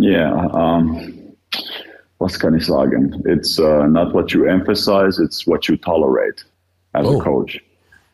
Yeah, 0.00 0.32
um, 0.54 1.00
was 2.18 2.38
kann 2.38 2.54
ich 2.54 2.66
sagen? 2.66 3.22
It's 3.26 3.58
uh, 3.58 3.86
not 3.86 4.14
what 4.14 4.32
you 4.32 4.44
emphasize, 4.44 5.22
it's 5.22 5.46
what 5.46 5.66
you 5.66 5.76
tolerate 5.76 6.44
as 6.94 7.06
oh. 7.06 7.20
a 7.20 7.22
coach. 7.22 7.62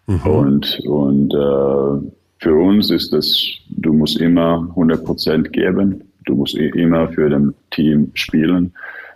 Mhm. 0.06 0.26
Und, 0.26 0.80
und 0.86 1.34
uh, 1.34 2.00
für 2.38 2.54
uns 2.54 2.90
ist 2.90 3.12
es, 3.12 3.46
du 3.68 3.92
musst 3.92 4.20
immer 4.20 4.68
100% 4.74 5.48
geben, 5.50 6.02
du 6.26 6.34
musst 6.34 6.56
immer 6.56 7.08
für 7.08 7.30
das 7.30 7.42
Team 7.70 8.10
spielen. 8.14 8.72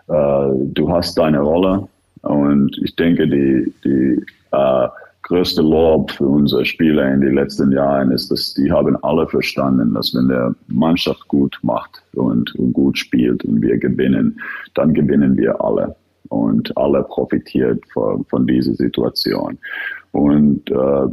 Uh, 0.09 0.70
du 0.72 0.88
hast 0.88 1.18
deine 1.18 1.40
Rolle 1.40 1.88
und 2.22 2.79
ich 2.85 2.94
denke, 2.94 3.26
die, 3.26 3.72
die 3.85 4.24
uh, 4.52 4.87
größte 5.26 5.60
Lob 5.60 6.12
für 6.12 6.26
unsere 6.26 6.64
Spieler 6.64 7.12
in 7.12 7.20
den 7.20 7.34
letzten 7.34 7.72
Jahren 7.72 8.12
ist, 8.12 8.30
dass 8.30 8.54
die 8.54 8.70
haben 8.70 8.96
alle 9.02 9.26
verstanden, 9.26 9.92
dass 9.92 10.14
wenn 10.14 10.28
der 10.28 10.54
Mannschaft 10.68 11.26
gut 11.26 11.58
macht 11.62 12.00
und, 12.14 12.54
und 12.54 12.72
gut 12.72 12.96
spielt 12.96 13.44
und 13.44 13.60
wir 13.60 13.76
gewinnen, 13.76 14.38
dann 14.74 14.94
gewinnen 14.94 15.36
wir 15.36 15.60
alle 15.60 15.96
und 16.28 16.76
alle 16.76 17.02
profitiert 17.02 17.82
von, 17.92 18.24
von 18.26 18.46
dieser 18.46 18.74
Situation. 18.74 19.58
Und 20.12 20.70
äh, 20.70 21.08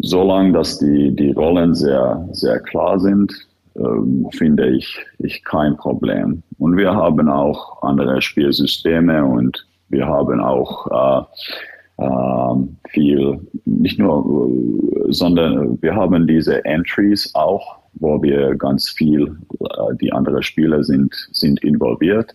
solange 0.00 0.52
dass 0.52 0.78
die, 0.78 1.14
die 1.14 1.32
Rollen 1.32 1.74
sehr, 1.74 2.26
sehr 2.32 2.58
klar 2.60 2.98
sind, 2.98 3.34
äh, 3.74 3.80
finde 4.30 4.70
ich, 4.70 4.98
ich 5.18 5.44
kein 5.44 5.76
Problem. 5.76 6.42
Und 6.58 6.78
wir 6.78 6.94
haben 6.94 7.28
auch 7.28 7.82
andere 7.82 8.22
Spielsysteme 8.22 9.24
und 9.26 9.66
wir 9.90 10.06
haben 10.06 10.40
auch 10.40 10.86
äh, 10.86 11.24
ähm, 11.26 11.73
viel, 12.88 13.40
nicht 13.64 13.98
nur, 13.98 14.50
sondern 15.08 15.80
wir 15.80 15.94
haben 15.94 16.26
diese 16.26 16.64
Entries 16.64 17.30
auch, 17.34 17.78
wo 17.94 18.20
wir 18.22 18.54
ganz 18.56 18.90
viel, 18.90 19.36
äh, 19.60 19.96
die 20.00 20.12
anderen 20.12 20.42
Spieler 20.42 20.82
sind, 20.82 21.14
sind 21.32 21.62
involviert. 21.62 22.34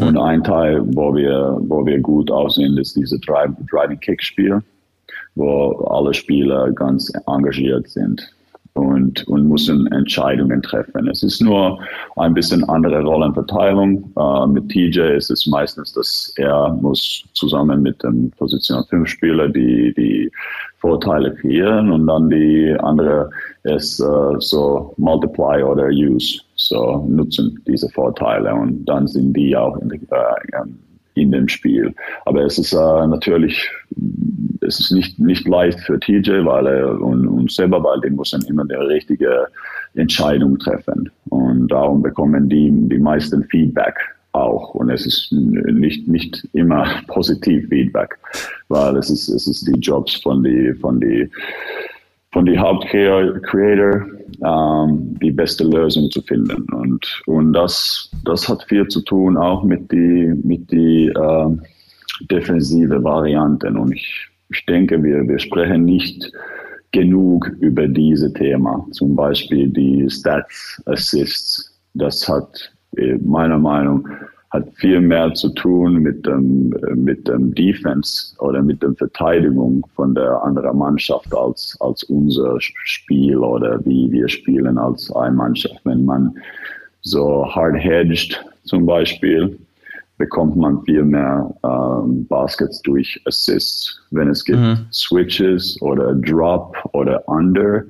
Und 0.00 0.12
mhm. 0.12 0.20
ein 0.20 0.44
Teil, 0.44 0.82
wo 0.94 1.14
wir, 1.14 1.56
wo 1.60 1.86
wir 1.86 2.00
gut 2.00 2.30
aussehen, 2.30 2.76
ist 2.76 2.96
diese 2.96 3.18
Driving 3.20 4.00
Kick 4.00 4.22
Spiel, 4.22 4.62
wo 5.36 5.72
alle 5.88 6.12
Spieler 6.12 6.72
ganz 6.72 7.12
engagiert 7.26 7.88
sind 7.88 8.35
und, 8.76 9.26
und 9.28 9.48
müssen 9.48 9.86
Entscheidungen 9.92 10.62
treffen. 10.62 11.08
Es 11.08 11.22
ist 11.22 11.40
nur 11.40 11.80
ein 12.16 12.34
bisschen 12.34 12.62
andere 12.64 13.02
Rollenverteilung. 13.02 14.12
Äh, 14.16 14.46
mit 14.46 14.68
TJ 14.68 15.16
ist 15.16 15.30
es 15.30 15.46
meistens, 15.46 15.92
dass 15.92 16.32
er 16.36 16.72
muss 16.80 17.24
zusammen 17.32 17.82
mit 17.82 18.02
dem 18.02 18.30
Position 18.32 18.84
5 18.88 19.08
Spieler 19.08 19.48
die, 19.48 19.94
die 19.94 20.30
Vorteile 20.78 21.34
kreieren 21.34 21.90
und 21.90 22.06
dann 22.06 22.28
die 22.28 22.76
andere 22.80 23.30
ist 23.64 23.98
äh, 24.00 24.34
so 24.38 24.94
multiply 24.98 25.62
oder 25.62 25.88
use, 25.88 26.40
so 26.54 27.04
nutzen 27.08 27.60
diese 27.66 27.88
Vorteile 27.88 28.54
und 28.54 28.84
dann 28.84 29.06
sind 29.08 29.32
die 29.32 29.56
auch 29.56 29.76
in, 29.78 29.90
äh, 29.90 29.98
in 31.16 31.32
dem 31.32 31.48
Spiel. 31.48 31.94
Aber 32.24 32.44
es 32.44 32.58
ist 32.58 32.72
äh, 32.72 33.06
natürlich, 33.06 33.68
es 34.60 34.80
ist 34.80 34.92
nicht, 34.92 35.18
nicht 35.18 35.48
leicht 35.48 35.80
für 35.80 35.98
TJ, 35.98 36.44
weil 36.44 36.66
er 36.66 37.00
und, 37.00 37.26
und 37.26 37.50
selber, 37.50 37.82
weil 37.82 38.00
die 38.00 38.10
müssen 38.10 38.44
immer 38.46 38.64
die 38.64 38.74
richtige 38.74 39.48
Entscheidung 39.94 40.58
treffen. 40.58 41.10
Und 41.30 41.68
darum 41.68 42.02
bekommen 42.02 42.48
die 42.48 42.70
die 42.70 42.98
meisten 42.98 43.44
Feedback 43.44 43.96
auch. 44.32 44.74
Und 44.74 44.90
es 44.90 45.06
ist 45.06 45.32
nicht, 45.32 46.06
nicht 46.06 46.46
immer 46.52 46.86
positiv 47.08 47.68
Feedback, 47.68 48.16
weil 48.68 48.96
es 48.96 49.10
ist, 49.10 49.28
es 49.28 49.46
ist 49.46 49.66
die 49.66 49.80
Jobs 49.80 50.14
von 50.16 50.44
die, 50.44 50.74
von 50.74 51.00
die, 51.00 51.28
von 52.36 52.44
die 52.44 52.58
Hauptcreator 52.58 54.06
ähm, 54.44 55.18
die 55.22 55.30
beste 55.30 55.64
Lösung 55.64 56.10
zu 56.10 56.20
finden. 56.20 56.66
Und, 56.74 57.22
und 57.24 57.54
das, 57.54 58.10
das 58.26 58.46
hat 58.46 58.62
viel 58.64 58.86
zu 58.88 59.00
tun 59.00 59.38
auch 59.38 59.62
mit 59.64 59.90
die, 59.90 60.34
mit 60.44 60.70
die 60.70 61.06
äh, 61.06 61.56
defensive 62.30 63.02
Varianten. 63.02 63.78
Und 63.78 63.92
ich, 63.92 64.28
ich 64.50 64.66
denke, 64.66 65.02
wir, 65.02 65.26
wir 65.26 65.38
sprechen 65.38 65.86
nicht 65.86 66.30
genug 66.92 67.48
über 67.60 67.88
diese 67.88 68.30
Thema. 68.34 68.86
Zum 68.90 69.16
Beispiel 69.16 69.68
die 69.68 70.06
Stats 70.10 70.82
Assists. 70.84 71.80
Das 71.94 72.28
hat 72.28 72.70
äh, 72.98 73.16
meiner 73.16 73.58
Meinung 73.58 74.06
nach 74.06 74.35
hat 74.50 74.68
viel 74.76 75.00
mehr 75.00 75.34
zu 75.34 75.48
tun 75.50 75.94
mit 75.94 76.24
dem, 76.24 76.74
mit 76.94 77.26
dem 77.26 77.54
Defense 77.54 78.34
oder 78.38 78.62
mit 78.62 78.82
der 78.82 78.94
Verteidigung 78.94 79.86
von 79.94 80.14
der 80.14 80.42
anderen 80.42 80.78
Mannschaft 80.78 81.34
als, 81.34 81.76
als 81.80 82.04
unser 82.04 82.56
Spiel 82.60 83.38
oder 83.38 83.84
wie 83.84 84.10
wir 84.10 84.28
spielen 84.28 84.78
als 84.78 85.10
eine 85.14 85.34
Mannschaft. 85.34 85.80
Wenn 85.84 86.04
man 86.04 86.34
so 87.02 87.46
hard 87.54 87.76
hedged 87.76 88.44
zum 88.64 88.86
Beispiel, 88.86 89.58
bekommt 90.18 90.56
man 90.56 90.82
viel 90.84 91.02
mehr 91.02 91.54
ähm, 91.62 92.26
Baskets 92.26 92.80
durch 92.82 93.20
Assists. 93.26 94.00
Wenn 94.10 94.28
es 94.28 94.44
gibt 94.44 94.58
mhm. 94.58 94.86
Switches 94.92 95.80
oder 95.82 96.14
Drop 96.14 96.76
oder 96.92 97.28
Under, 97.28 97.84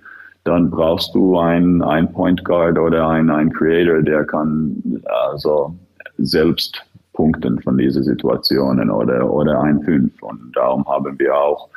dann 0.45 0.71
brauchst 0.71 1.15
du 1.15 1.39
einen, 1.39 1.83
einen 1.83 2.13
Point 2.13 2.45
Guard 2.45 2.79
oder 2.79 3.09
einen, 3.09 3.31
einen 3.31 3.53
Creator, 3.53 4.03
der 4.03 4.25
kann 4.25 5.03
also 5.05 5.75
selbst 6.19 6.83
punkten 7.13 7.61
von 7.63 7.79
diesen 7.79 8.05
Situationen 8.05 8.91
oder, 8.91 9.29
oder 9.31 9.61
ein 9.61 9.83
Fünf. 9.83 10.23
Und 10.23 10.53
darum 10.55 10.87
haben 10.87 11.19
wir 11.19 11.35
auch 11.35 11.69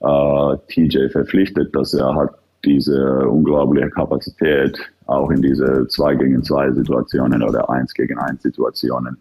äh, 0.00 0.56
TJ 0.68 1.08
verpflichtet, 1.10 1.74
dass 1.74 1.94
er 1.94 2.14
hat 2.14 2.30
diese 2.64 3.28
unglaubliche 3.28 3.88
Kapazität 3.90 4.76
auch 5.06 5.30
in 5.30 5.40
diese 5.40 5.86
2 5.86 6.16
gegen 6.16 6.42
2 6.42 6.72
Situationen 6.72 7.42
oder 7.42 7.70
1 7.70 7.94
gegen 7.94 8.18
1 8.18 8.42
Situationen 8.42 9.16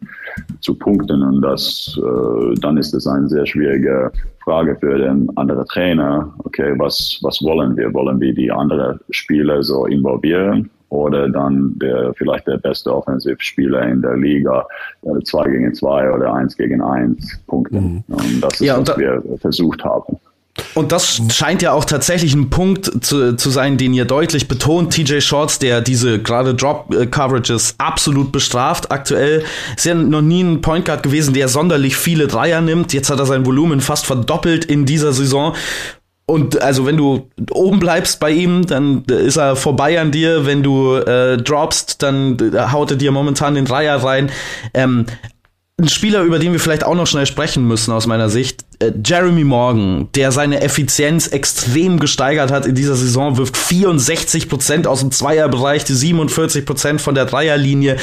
zu 0.62 0.74
punkten. 0.74 1.22
Und 1.22 1.42
das, 1.42 1.96
äh, 1.98 2.60
dann 2.62 2.78
ist 2.78 2.94
es 2.94 3.06
eine 3.06 3.30
sehr 3.30 3.46
schwierige 3.46 4.12
Frage 4.44 4.76
für 4.80 4.98
den 4.98 5.30
anderen 5.38 5.66
Trainer. 5.68 6.34
Okay, 6.40 6.74
was, 6.78 7.20
was 7.22 7.40
wollen 7.44 7.78
wir? 7.78 7.94
Wollen 7.94 8.20
wir 8.20 8.34
die 8.34 8.52
anderen 8.52 9.00
Spieler 9.12 9.62
so 9.62 9.86
involvieren? 9.86 10.72
Oder 10.96 11.30
dann 11.30 11.78
der 11.80 12.14
vielleicht 12.16 12.48
der 12.48 12.58
beste 12.58 12.94
Offensivspieler 12.94 13.84
in 13.84 14.02
der 14.02 14.18
Liga, 14.18 14.66
zwei 15.24 15.50
gegen 15.50 15.74
zwei 15.74 16.12
oder 16.12 16.34
eins 16.34 16.56
gegen 16.58 16.82
eins 16.82 17.40
Punkte. 17.48 17.80
Mhm. 17.80 18.04
Und 18.08 18.42
das 18.42 18.54
ist, 18.54 18.62
ja, 18.62 18.78
was 18.78 18.86
da 18.86 18.98
wir 18.98 19.22
versucht 19.40 19.84
haben. 19.84 20.18
Und 20.74 20.92
das 20.92 21.22
scheint 21.32 21.62
ja 21.62 21.74
auch 21.74 21.84
tatsächlich 21.84 22.34
ein 22.34 22.50
Punkt 22.50 23.06
zu, 23.06 23.36
zu 23.36 23.50
sein, 23.50 23.78
den 23.78 23.94
ihr 23.94 24.06
deutlich 24.06 24.48
betont. 24.48 24.94
TJ 24.94 25.20
Shorts, 25.20 25.60
der 25.60 25.82
diese 25.82 26.22
gerade 26.22 26.56
Drop-Coverages 26.56 27.76
absolut 27.78 28.32
bestraft. 28.32 28.92
Aktuell 28.92 29.44
ist 29.76 29.86
ja 29.86 29.96
noch 29.96 30.22
nie 30.22 30.44
ein 30.44 30.62
Point 30.62 30.86
Guard 30.86 31.04
gewesen, 31.04 31.34
der 31.34 31.50
sonderlich 31.50 31.98
viele 31.98 32.28
Dreier 32.28 32.62
nimmt. 32.62 32.94
Jetzt 32.94 33.10
hat 33.10 33.20
er 33.20 33.26
sein 33.26 33.46
Volumen 33.46 33.82
fast 33.82 34.06
verdoppelt 34.06 34.64
in 34.64 34.86
dieser 34.86 35.12
Saison. 35.12 35.56
Und 36.28 36.62
also 36.62 36.86
wenn 36.86 36.98
du 36.98 37.30
oben 37.52 37.80
bleibst 37.80 38.20
bei 38.20 38.32
ihm, 38.32 38.66
dann 38.66 39.04
ist 39.06 39.38
er 39.38 39.56
vorbei 39.56 40.00
an 40.00 40.12
dir. 40.12 40.46
Wenn 40.46 40.64
du 40.64 40.96
äh, 40.96 41.38
droppst, 41.38 42.02
dann 42.02 42.38
haut 42.72 42.92
er 42.92 42.98
dir 42.98 43.12
momentan 43.12 43.54
den 43.54 43.66
Dreier 43.66 44.04
rein. 44.04 44.32
Ähm, 44.74 45.06
ein 45.78 45.90
Spieler, 45.90 46.24
über 46.24 46.40
den 46.40 46.54
wir 46.54 46.60
vielleicht 46.60 46.86
auch 46.86 46.96
noch 46.96 47.06
schnell 47.06 47.26
sprechen 47.26 47.68
müssen 47.68 47.92
aus 47.92 48.08
meiner 48.08 48.30
Sicht, 48.30 48.66
äh, 48.80 48.92
Jeremy 49.06 49.44
Morgan, 49.44 50.08
der 50.16 50.32
seine 50.32 50.62
Effizienz 50.62 51.28
extrem 51.28 52.00
gesteigert 52.00 52.50
hat 52.50 52.66
in 52.66 52.76
dieser 52.76 52.96
Saison, 52.96 53.38
wirft 53.38 53.58
64 53.58 54.48
Prozent 54.48 54.88
aus 54.88 55.02
dem 55.02 55.12
Zweierbereich, 55.12 55.86
47 55.86 56.66
Prozent 56.66 57.02
von 57.02 57.14
der 57.14 57.26
Dreierlinie 57.26 57.98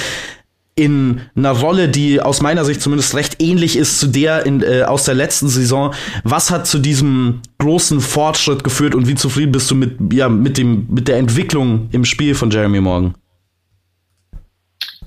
in 0.75 1.20
einer 1.35 1.51
Rolle, 1.51 1.89
die 1.89 2.20
aus 2.20 2.41
meiner 2.41 2.64
Sicht 2.64 2.81
zumindest 2.81 3.14
recht 3.14 3.43
ähnlich 3.43 3.77
ist 3.77 4.01
zu 4.01 4.07
der 4.07 4.47
in, 4.47 4.62
äh, 4.62 4.83
aus 4.83 5.05
der 5.05 5.14
letzten 5.14 5.49
Saison. 5.49 5.93
Was 6.25 6.51
hat 6.51 6.66
zu 6.66 6.79
diesem 6.79 7.41
großen 7.59 8.01
Fortschritt 8.01 8.64
geführt 8.64 8.95
und 8.95 9.07
wie 9.07 9.14
zufrieden 9.14 9.53
bist 9.53 9.70
du 9.70 9.75
mit, 9.75 9.97
ja, 10.12 10.29
mit, 10.29 10.57
dem, 10.57 10.87
mit 10.89 11.09
der 11.09 11.18
Entwicklung 11.18 11.89
im 11.93 12.05
Spiel 12.05 12.35
von 12.35 12.51
Jeremy 12.51 12.81
Morgan? 12.81 13.14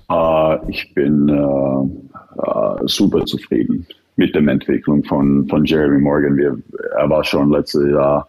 Uh, 0.08 0.58
ich 0.68 0.94
bin 0.94 1.32
uh, 1.32 1.90
uh, 2.38 2.88
super 2.88 3.26
zufrieden 3.26 3.88
mit 4.18 4.36
der 4.36 4.48
Entwicklung 4.48 5.04
von, 5.04 5.48
von 5.50 5.66
Jeremy 5.66 6.00
Morgan. 6.00 6.38
Wir, 6.38 6.56
er 6.96 7.10
war 7.10 7.24
schon 7.24 7.50
letztes 7.50 7.90
Jahr 7.90 8.28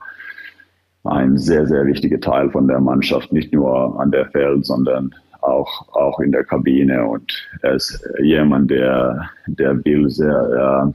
ein 1.05 1.37
sehr, 1.37 1.67
sehr 1.67 1.87
wichtiger 1.87 2.19
Teil 2.19 2.51
von 2.51 2.67
der 2.67 2.81
Mannschaft, 2.81 3.31
nicht 3.31 3.53
nur 3.53 4.01
an 4.01 4.11
der 4.11 4.27
Feld, 4.31 4.65
sondern 4.65 5.15
auch, 5.47 5.89
auch 5.95 6.21
in 6.21 6.33
der 6.33 6.45
Kabine. 6.45 7.05
Und 7.05 7.33
er 7.63 7.75
ist 7.75 8.03
jemand, 8.23 8.71
der, 8.71 9.29
der 9.47 9.85
will 9.85 10.09
sehr, 10.11 10.85
uh, 10.87 10.93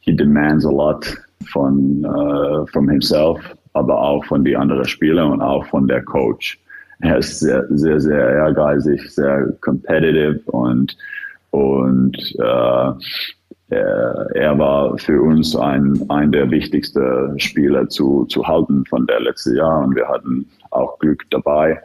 he 0.00 0.14
demands 0.14 0.64
a 0.64 0.70
lot 0.70 1.06
von, 1.52 2.04
uh, 2.04 2.66
from 2.66 2.88
himself, 2.88 3.38
aber 3.74 4.00
auch 4.00 4.24
von 4.24 4.44
den 4.44 4.56
anderen 4.56 4.84
Spielern 4.84 5.32
und 5.32 5.42
auch 5.42 5.66
von 5.66 5.86
der 5.86 6.02
Coach. 6.02 6.58
Er 7.00 7.18
ist 7.18 7.40
sehr, 7.40 7.64
sehr, 7.70 8.00
sehr 8.00 8.28
ehrgeizig, 8.30 9.00
sehr 9.14 9.52
competitive 9.60 10.40
und, 10.46 10.96
und 11.50 12.16
uh, 12.38 12.94
er, 13.70 14.58
war 14.58 14.96
für 14.96 15.20
uns 15.20 15.54
ein, 15.54 16.02
ein 16.08 16.32
der 16.32 16.50
wichtigsten 16.50 17.38
Spieler 17.38 17.86
zu, 17.88 18.24
zu 18.24 18.46
halten 18.46 18.84
von 18.86 19.06
der 19.06 19.20
letzten 19.20 19.56
Jahr. 19.56 19.84
Und 19.84 19.94
wir 19.94 20.08
hatten 20.08 20.46
auch 20.70 20.98
Glück 20.98 21.22
dabei 21.30 21.78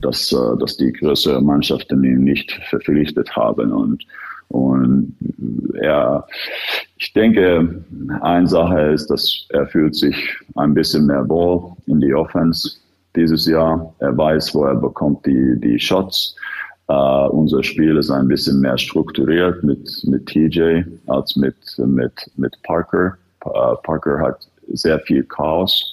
dass, 0.00 0.32
äh, 0.32 0.56
dass 0.58 0.76
die 0.76 0.92
größeren 0.92 1.44
Mannschaften 1.44 2.04
ihn 2.04 2.24
nicht 2.24 2.52
verpflichtet 2.68 3.34
haben. 3.36 3.72
Und, 3.72 4.04
und 4.48 5.14
er, 5.80 6.26
ich 6.96 7.12
denke, 7.12 7.84
eine 8.20 8.46
Sache 8.46 8.80
ist, 8.92 9.08
dass 9.08 9.46
er 9.50 9.66
fühlt 9.66 9.94
sich 9.94 10.16
ein 10.56 10.74
bisschen 10.74 11.06
mehr 11.06 11.28
wohl 11.28 11.72
in 11.86 12.00
die 12.00 12.14
Offense 12.14 12.78
dieses 13.16 13.46
Jahr. 13.46 13.92
Er 13.98 14.16
weiß, 14.16 14.54
wo 14.54 14.64
er 14.64 14.76
bekommt 14.76 15.24
die, 15.26 15.58
die 15.60 15.78
Shots. 15.78 16.36
Uh, 16.90 17.28
unser 17.32 17.62
Spiel 17.62 17.98
ist 17.98 18.10
ein 18.10 18.28
bisschen 18.28 18.60
mehr 18.60 18.78
strukturiert 18.78 19.62
mit, 19.62 19.86
mit 20.04 20.24
TJ 20.24 20.84
als 21.06 21.36
mit, 21.36 21.54
mit, 21.76 22.12
mit 22.36 22.56
Parker. 22.62 23.14
Uh, 23.44 23.74
Parker 23.82 24.18
hat 24.18 24.48
sehr 24.72 24.98
viel 25.00 25.22
Chaos. 25.24 25.92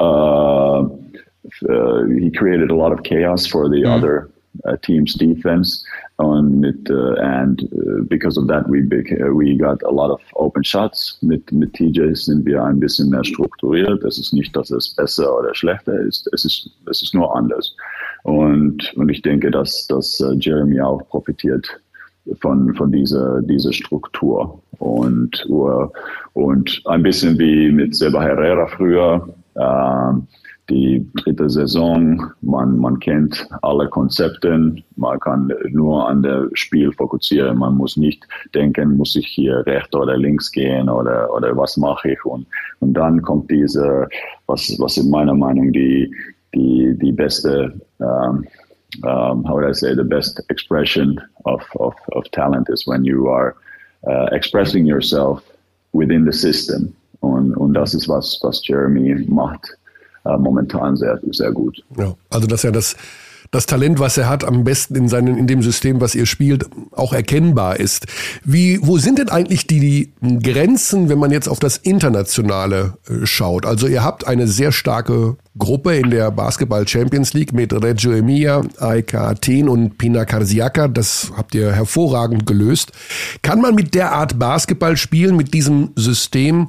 Uh, 0.00 0.88
uh, 1.68 2.04
he 2.04 2.30
created 2.30 2.70
a 2.70 2.74
lot 2.74 2.92
of 2.92 3.02
chaos 3.02 3.46
for 3.46 3.68
the 3.68 3.82
mm. 3.82 3.96
other 3.96 4.30
uh, 4.64 4.76
team's 4.82 5.14
defense. 5.14 5.84
Und 6.18 6.60
mit, 6.60 6.90
uh, 6.90 7.14
and 7.20 7.62
uh, 7.62 8.02
because 8.08 8.36
of 8.36 8.48
that, 8.48 8.68
we, 8.68 8.80
uh, 8.80 9.32
we 9.32 9.56
got 9.56 9.82
a 9.84 9.90
lot 9.90 10.10
of 10.10 10.20
open 10.34 10.64
shots. 10.64 11.16
Mit, 11.22 11.50
mit 11.52 11.72
TJ 11.74 12.16
sind 12.16 12.44
wir 12.44 12.64
ein 12.64 12.80
bisschen 12.80 13.10
mehr 13.10 13.22
strukturiert. 13.22 14.02
Es 14.02 14.18
ist 14.18 14.32
nicht, 14.32 14.54
dass 14.56 14.70
es 14.70 14.88
besser 14.88 15.38
oder 15.38 15.54
schlechter 15.54 16.00
ist. 16.00 16.28
Es 16.32 16.44
ist, 16.44 16.70
es 16.90 17.02
ist 17.02 17.14
nur 17.14 17.36
anders. 17.36 17.76
Und, 18.24 18.92
und 18.96 19.08
ich 19.08 19.22
denke, 19.22 19.50
dass, 19.50 19.86
dass 19.86 20.20
uh, 20.20 20.32
Jeremy 20.32 20.80
auch 20.80 21.08
profitiert 21.08 21.68
von, 22.40 22.74
von 22.74 22.90
dieser, 22.90 23.40
dieser 23.42 23.72
Struktur. 23.72 24.60
Und, 24.78 25.46
und 26.34 26.82
ein 26.86 27.02
bisschen 27.02 27.38
wie 27.38 27.70
mit 27.70 27.94
Seba 27.94 28.22
Herrera 28.22 28.66
früher. 28.66 29.28
Uh, 29.54 30.22
die 30.68 31.06
dritte 31.16 31.48
Saison. 31.48 32.32
Man, 32.42 32.78
man 32.78 32.98
kennt 33.00 33.46
alle 33.62 33.88
Konzepte. 33.88 34.76
Man 34.96 35.20
kann 35.20 35.52
nur 35.70 36.08
an 36.08 36.22
das 36.22 36.46
Spiel 36.54 36.92
fokussieren. 36.92 37.58
Man 37.58 37.76
muss 37.76 37.96
nicht 37.96 38.26
denken, 38.54 38.96
muss 38.96 39.16
ich 39.16 39.26
hier 39.26 39.64
rechts 39.66 39.94
oder 39.94 40.16
links 40.16 40.50
gehen 40.52 40.88
oder, 40.88 41.32
oder 41.34 41.56
was 41.56 41.76
mache 41.76 42.12
ich. 42.12 42.24
Und, 42.24 42.46
und 42.80 42.94
dann 42.94 43.22
kommt 43.22 43.50
diese, 43.50 44.08
was, 44.46 44.76
was 44.78 44.96
in 44.96 45.10
meiner 45.10 45.34
Meinung 45.34 45.72
die, 45.72 46.12
die, 46.54 46.96
die 47.00 47.12
beste, 47.12 47.80
um, 47.98 48.46
um, 49.04 49.46
how 49.48 49.54
would 49.54 49.68
I 49.68 49.74
say, 49.74 49.94
the 49.94 50.04
best 50.04 50.42
expression 50.50 51.20
of, 51.44 51.62
of, 51.76 51.94
of 52.12 52.30
talent 52.32 52.68
is 52.68 52.86
when 52.86 53.04
you 53.04 53.28
are 53.28 53.54
uh, 54.06 54.26
expressing 54.32 54.86
yourself 54.86 55.42
within 55.92 56.24
the 56.24 56.32
system. 56.32 56.94
Und, 57.20 57.56
und 57.56 57.74
das 57.74 57.94
ist 57.94 58.08
was, 58.08 58.38
was 58.42 58.64
Jeremy 58.66 59.26
macht 59.28 59.77
äh, 60.28 60.38
momentan 60.38 60.96
sehr, 60.96 61.18
sehr 61.30 61.52
gut. 61.52 61.82
Ja, 61.96 62.14
also 62.30 62.46
dass 62.46 62.64
er 62.64 62.72
das 62.72 62.96
das 63.50 63.66
Talent, 63.66 63.98
was 63.98 64.18
er 64.18 64.28
hat, 64.28 64.44
am 64.44 64.64
besten 64.64 64.94
in 64.94 65.08
seinen, 65.08 65.38
in 65.38 65.46
dem 65.46 65.62
System, 65.62 66.00
was 66.00 66.14
ihr 66.14 66.26
spielt, 66.26 66.66
auch 66.92 67.12
erkennbar 67.12 67.80
ist. 67.80 68.06
Wie, 68.44 68.78
wo 68.82 68.98
sind 68.98 69.18
denn 69.18 69.30
eigentlich 69.30 69.66
die, 69.66 69.80
die 70.20 70.38
Grenzen, 70.40 71.08
wenn 71.08 71.18
man 71.18 71.30
jetzt 71.30 71.48
auf 71.48 71.58
das 71.58 71.78
Internationale 71.78 72.94
äh, 73.08 73.24
schaut? 73.24 73.64
Also 73.64 73.86
ihr 73.86 74.04
habt 74.04 74.26
eine 74.26 74.46
sehr 74.46 74.70
starke 74.70 75.36
Gruppe 75.56 75.96
in 75.96 76.10
der 76.10 76.30
Basketball 76.30 76.86
Champions 76.86 77.32
League 77.32 77.52
mit 77.52 77.72
Reggio 77.72 78.12
Emilia, 78.12 78.62
AEK 78.78 79.14
Athen 79.14 79.68
und 79.68 79.96
Pina 79.96 80.24
Karsiaka. 80.24 80.88
Das 80.88 81.32
habt 81.36 81.54
ihr 81.54 81.72
hervorragend 81.72 82.46
gelöst. 82.46 82.92
Kann 83.42 83.60
man 83.60 83.74
mit 83.74 83.94
der 83.94 84.12
Art 84.12 84.38
Basketball 84.38 84.96
spielen, 84.96 85.36
mit 85.36 85.54
diesem 85.54 85.90
System, 85.96 86.68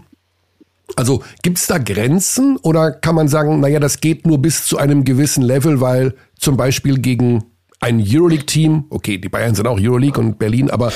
also 0.96 1.24
gibt 1.44 1.58
es 1.58 1.68
da 1.68 1.78
Grenzen 1.78 2.58
oder 2.58 2.92
kann 2.92 3.16
man 3.16 3.28
sagen, 3.28 3.60
naja, 3.60 3.80
das 3.80 4.02
geht 4.02 4.26
nur 4.26 4.42
bis 4.42 4.66
zu 4.66 4.78
einem 4.78 5.04
gewissen 5.04 5.44
Level, 5.44 5.82
weil 5.82 6.14
zum 6.38 6.58
Beispiel 6.58 7.00
gegen 7.00 7.44
ein 7.80 8.04
Euroleague-Team, 8.06 8.86
okay, 8.90 9.18
die 9.18 9.30
Bayern 9.30 9.56
sind 9.56 9.68
auch 9.68 9.80
Euroleague 9.80 10.20
und 10.20 10.40
Berlin, 10.40 10.70
aber 10.70 10.92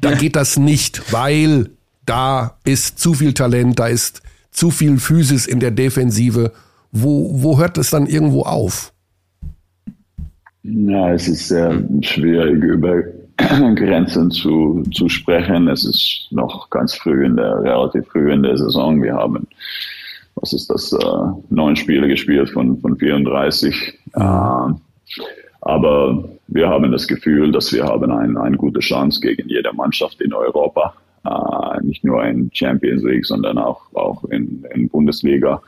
da 0.00 0.12
geht 0.12 0.36
das 0.36 0.56
nicht, 0.56 1.12
weil 1.12 1.70
da 2.04 2.58
ist 2.64 2.98
zu 2.98 3.14
viel 3.14 3.32
Talent, 3.32 3.78
da 3.78 3.88
ist 3.88 4.22
zu 4.50 4.70
viel 4.70 4.98
Physis 4.98 5.46
in 5.46 5.60
der 5.60 5.70
Defensive. 5.70 6.52
Wo, 6.90 7.42
wo 7.42 7.58
hört 7.58 7.78
es 7.78 7.90
dann 7.90 8.06
irgendwo 8.06 8.42
auf? 8.42 8.92
Ja, 10.62 11.12
es 11.12 11.28
ist 11.28 11.48
sehr 11.48 11.82
schwierig 12.00 12.62
über 12.62 13.02
Grenzen 13.76 14.30
zu, 14.30 14.82
zu 14.92 15.08
sprechen. 15.08 15.68
Es 15.68 15.84
ist 15.84 16.26
noch 16.30 16.68
ganz 16.70 16.94
früh 16.94 17.24
in 17.24 17.36
der, 17.36 17.62
relativ 17.62 18.06
früh 18.08 18.32
in 18.32 18.42
der 18.42 18.56
Saison. 18.56 19.02
Wir 19.02 19.14
haben, 19.14 19.46
was 20.34 20.52
ist 20.52 20.68
das, 20.68 20.92
äh, 20.92 20.96
neun 21.50 21.76
Spiele 21.76 22.08
gespielt 22.08 22.50
von, 22.50 22.78
von 22.80 22.96
34. 22.96 23.98
Äh, 24.14 24.20
aber 25.60 26.24
wir 26.48 26.68
haben 26.68 26.90
das 26.90 27.06
Gefühl, 27.06 27.52
dass 27.52 27.72
wir 27.72 27.84
haben 27.84 28.10
ein, 28.10 28.36
eine 28.36 28.56
gute 28.56 28.80
Chance 28.80 29.20
gegen 29.20 29.48
jede 29.48 29.72
Mannschaft 29.72 30.20
in 30.20 30.32
Europa. 30.32 30.94
Äh, 31.24 31.84
nicht 31.84 32.04
nur 32.04 32.24
in 32.24 32.50
Champions 32.52 33.02
League, 33.04 33.26
sondern 33.26 33.58
auch, 33.58 33.82
auch 33.94 34.24
in, 34.24 34.66
in 34.74 34.88
Bundesliga. 34.88 35.62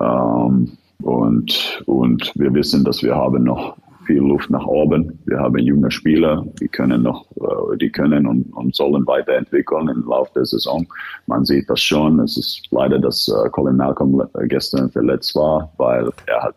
Ähm, 0.00 0.72
und, 1.02 1.82
und 1.86 2.32
wir 2.36 2.52
wissen, 2.54 2.84
dass 2.84 3.02
wir 3.02 3.14
haben 3.14 3.44
noch 3.44 3.76
viel 4.08 4.22
Luft 4.22 4.48
nach 4.48 4.66
oben. 4.66 5.18
Wir 5.26 5.38
haben 5.38 5.58
junge 5.58 5.90
Spieler, 5.90 6.44
die 6.60 6.68
können 6.68 7.02
noch, 7.02 7.26
äh, 7.36 7.76
die 7.76 7.90
können 7.90 8.26
und, 8.26 8.44
und 8.54 8.74
sollen 8.74 9.06
weiterentwickeln 9.06 9.88
im 9.88 10.08
Laufe 10.08 10.30
der 10.34 10.46
Saison. 10.46 10.86
Man 11.26 11.44
sieht 11.44 11.68
das 11.68 11.80
schon. 11.80 12.18
Es 12.20 12.38
ist 12.38 12.62
leider, 12.70 12.98
dass 12.98 13.28
äh, 13.28 13.50
Colin 13.50 13.76
Malcolm 13.76 14.22
gestern 14.48 14.90
verletzt 14.90 15.36
war, 15.36 15.70
weil 15.76 16.08
er 16.26 16.42
hat 16.42 16.56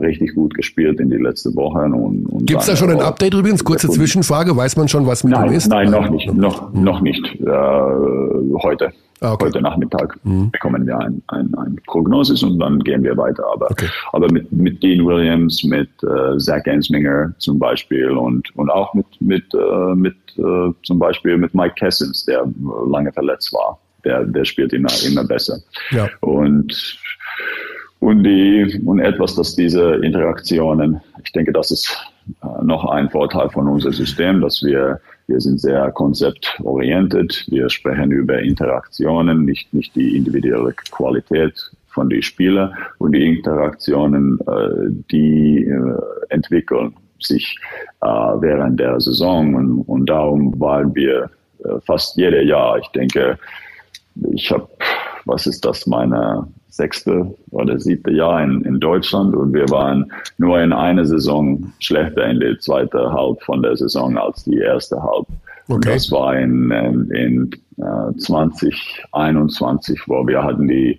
richtig 0.00 0.34
gut 0.34 0.54
gespielt 0.54 0.98
in 1.00 1.10
die 1.10 1.18
letzten 1.18 1.54
Wochen. 1.54 1.92
Und, 1.92 2.26
und 2.26 2.46
Gibt 2.46 2.62
es 2.62 2.66
da 2.66 2.76
schon 2.76 2.90
ein 2.90 3.00
Update 3.00 3.34
übrigens? 3.34 3.62
Kurze 3.62 3.90
Zwischenfrage. 3.90 4.56
Weiß 4.56 4.76
man 4.76 4.88
schon, 4.88 5.06
was 5.06 5.22
mit 5.22 5.34
nein, 5.34 5.50
ihm 5.50 5.56
ist? 5.56 5.68
Nein, 5.68 5.90
noch 5.90 6.08
nicht. 6.08 6.32
Noch, 6.32 6.72
noch 6.72 7.00
nicht. 7.02 7.24
Äh, 7.40 7.46
heute. 8.62 8.92
Ah, 9.22 9.32
okay. 9.32 9.46
Heute 9.46 9.60
Nachmittag 9.60 10.18
mhm. 10.24 10.50
bekommen 10.50 10.86
wir 10.86 10.98
ein, 10.98 11.22
ein, 11.28 11.54
ein 11.54 11.76
Prognosis 11.86 12.42
und 12.42 12.58
dann 12.58 12.80
gehen 12.80 13.02
wir 13.02 13.16
weiter. 13.18 13.44
Aber, 13.52 13.70
okay. 13.70 13.86
aber 14.12 14.32
mit, 14.32 14.50
mit 14.50 14.82
Dean 14.82 15.04
Williams, 15.04 15.62
mit 15.62 15.90
äh, 16.02 16.38
Zach 16.38 16.64
Ensminger 16.64 17.34
zum 17.38 17.58
Beispiel 17.58 18.10
und, 18.10 18.54
und 18.56 18.70
auch 18.70 18.94
mit, 18.94 19.06
mit, 19.20 19.52
äh, 19.52 19.94
mit 19.94 20.16
äh, 20.38 20.72
zum 20.84 20.98
Beispiel 20.98 21.36
mit 21.36 21.54
Mike 21.54 21.74
Kessens, 21.74 22.24
der 22.24 22.46
lange 22.90 23.12
verletzt 23.12 23.52
war. 23.52 23.78
Der, 24.04 24.24
der 24.24 24.44
spielt 24.46 24.72
immer, 24.72 24.88
immer 25.06 25.24
besser. 25.24 25.58
Ja. 25.90 26.08
Und 26.20 26.98
und 28.00 28.24
die 28.24 28.80
und 28.86 28.98
etwas, 28.98 29.34
dass 29.34 29.54
diese 29.54 29.96
Interaktionen, 29.96 31.02
ich 31.22 31.32
denke, 31.32 31.52
das 31.52 31.70
ist 31.70 31.90
äh, 31.90 32.09
noch 32.62 32.84
ein 32.84 33.10
Vorteil 33.10 33.50
von 33.50 33.68
unserem 33.68 33.92
System, 33.92 34.40
dass 34.40 34.62
wir 34.62 35.00
wir 35.30 35.40
sind 35.40 35.60
sehr 35.60 35.92
konzeptorientiert. 35.92 37.44
Wir 37.48 37.70
sprechen 37.70 38.10
über 38.10 38.40
Interaktionen, 38.40 39.44
nicht, 39.44 39.72
nicht 39.72 39.94
die 39.94 40.16
individuelle 40.16 40.72
Qualität 40.90 41.54
von 41.86 42.10
den 42.10 42.20
Spielern. 42.20 42.74
Und 42.98 43.12
die 43.12 43.24
Interaktionen, 43.36 44.40
äh, 44.40 44.90
die 45.12 45.66
äh, 45.66 46.00
entwickeln 46.30 46.96
sich 47.20 47.56
äh, 48.02 48.06
während 48.06 48.80
der 48.80 49.00
Saison. 49.00 49.54
Und, 49.54 49.82
und 49.82 50.06
darum 50.06 50.58
waren 50.58 50.92
wir 50.96 51.30
äh, 51.64 51.80
fast 51.86 52.16
jedes 52.16 52.48
Jahr, 52.48 52.78
ich 52.78 52.88
denke, 52.88 53.38
ich 54.32 54.50
habe, 54.50 54.68
was 55.26 55.46
ist 55.46 55.64
das, 55.64 55.86
meine 55.86 56.48
sechste 56.70 57.34
oder 57.50 57.78
siebte 57.78 58.12
Jahr 58.12 58.42
in, 58.42 58.62
in 58.62 58.80
Deutschland 58.80 59.34
und 59.34 59.52
wir 59.52 59.68
waren 59.68 60.10
nur 60.38 60.60
in 60.60 60.72
einer 60.72 61.04
Saison 61.04 61.72
schlechter 61.80 62.26
in 62.26 62.40
der 62.40 62.58
zweiten 62.58 63.12
Halb 63.12 63.42
von 63.42 63.62
der 63.62 63.76
Saison 63.76 64.16
als 64.16 64.44
die 64.44 64.58
erste 64.58 65.02
Halb. 65.02 65.26
Okay. 65.68 65.92
Das 65.92 66.10
war 66.10 66.36
in, 66.36 66.70
in, 66.70 67.10
in 67.10 67.50
äh, 67.78 68.16
2021, 68.18 70.00
wo 70.06 70.26
wir 70.26 70.42
hatten 70.42 70.66
die 70.66 70.98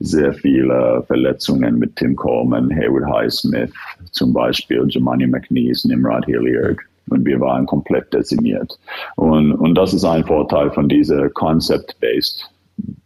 sehr 0.00 0.32
viele 0.32 1.04
Verletzungen 1.06 1.78
mit 1.78 1.94
Tim 1.96 2.16
Coleman, 2.16 2.70
Haywood 2.70 3.04
Highsmith, 3.04 3.72
zum 4.12 4.32
Beispiel 4.32 4.84
Jemani 4.88 5.26
McNeese, 5.26 5.86
Nimrod 5.86 6.24
Hilliard. 6.24 6.78
Und 7.10 7.24
wir 7.24 7.40
waren 7.40 7.66
komplett 7.66 8.12
dezimiert. 8.14 8.78
Und, 9.16 9.52
und 9.52 9.74
das 9.74 9.92
ist 9.92 10.04
ein 10.04 10.24
Vorteil 10.24 10.70
von 10.70 10.88
dieser 10.88 11.28
Concept-Based 11.30 12.49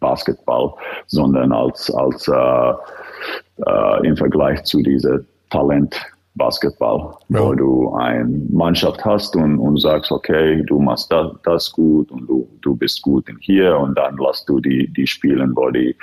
Basketball, 0.00 0.74
sondern 1.06 1.52
als, 1.52 1.90
als 1.94 2.28
äh, 2.28 2.72
äh, 3.66 4.06
im 4.06 4.16
Vergleich 4.16 4.62
zu 4.64 4.82
dieser 4.82 5.20
Talent 5.50 5.94
Basketball, 6.36 7.14
ja. 7.28 7.40
wo 7.40 7.54
du 7.54 7.94
eine 7.94 8.24
Mannschaft 8.50 9.04
hast 9.04 9.36
und, 9.36 9.58
und 9.58 9.80
sagst, 9.80 10.10
okay, 10.10 10.64
du 10.66 10.80
machst 10.80 11.12
das, 11.12 11.32
das 11.44 11.70
gut 11.70 12.10
und 12.10 12.26
du, 12.26 12.48
du 12.60 12.74
bist 12.74 13.02
gut 13.02 13.28
in 13.28 13.38
hier 13.40 13.78
und 13.78 13.96
dann 13.96 14.16
lässt 14.16 14.48
du 14.48 14.58
die, 14.58 14.92
die 14.92 15.06
spielen, 15.06 15.54
wo 15.54 15.70
die 15.70 15.94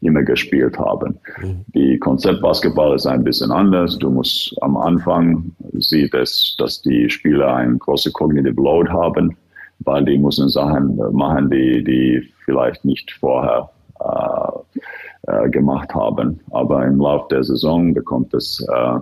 immer 0.00 0.22
gespielt 0.22 0.78
haben. 0.78 1.18
Mhm. 1.40 1.64
Die 1.74 1.98
Konzeptbasketball 1.98 2.94
ist 2.94 3.06
ein 3.06 3.24
bisschen 3.24 3.50
anders. 3.50 3.98
Du 3.98 4.10
musst 4.10 4.54
am 4.60 4.76
Anfang 4.76 5.52
sieht 5.72 6.14
es, 6.14 6.54
dass 6.58 6.82
die 6.82 7.08
Spieler 7.08 7.54
ein 7.54 7.78
große 7.78 8.12
Cognitive 8.12 8.60
Load 8.60 8.90
haben, 8.90 9.36
weil 9.80 10.04
die 10.04 10.18
müssen 10.18 10.48
Sachen 10.48 10.96
machen, 11.12 11.50
die, 11.50 11.84
die 11.84 12.32
vielleicht 12.44 12.84
nicht 12.84 13.10
vorher 13.12 13.70
äh, 14.00 14.48
äh, 15.28 15.50
gemacht 15.50 15.94
haben. 15.94 16.40
Aber 16.50 16.84
im 16.86 16.98
Laufe 16.98 17.28
der 17.30 17.44
Saison 17.44 17.94
bekommt 17.94 18.34
es 18.34 18.64
äh, 18.72 18.98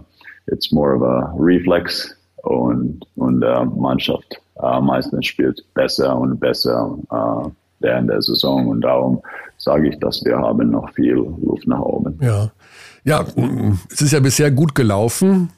it's 0.47 0.73
more 0.73 0.97
of 0.97 1.03
a 1.03 1.35
reflex 1.39 2.17
und, 2.43 3.01
und 3.17 3.43
äh, 3.43 3.65
Mannschaft 3.65 4.41
äh, 4.63 4.81
meistens 4.81 5.27
spielt 5.27 5.63
besser 5.75 6.17
und 6.17 6.39
besser 6.39 6.97
äh, 7.11 7.49
während 7.81 8.11
der 8.11 8.23
Saison 8.23 8.69
und 8.69 8.81
darum 8.81 9.21
sage 9.59 9.89
ich, 9.89 9.99
dass 9.99 10.25
wir 10.25 10.39
haben 10.39 10.71
noch 10.71 10.91
viel 10.95 11.15
Luft 11.15 11.67
nach 11.67 11.81
oben. 11.81 12.19
Ja, 12.23 12.51
ja, 13.05 13.25
es 13.91 14.01
ist 14.01 14.13
ja 14.13 14.21
bisher 14.21 14.51
gut 14.51 14.75
gelaufen. 14.75 15.51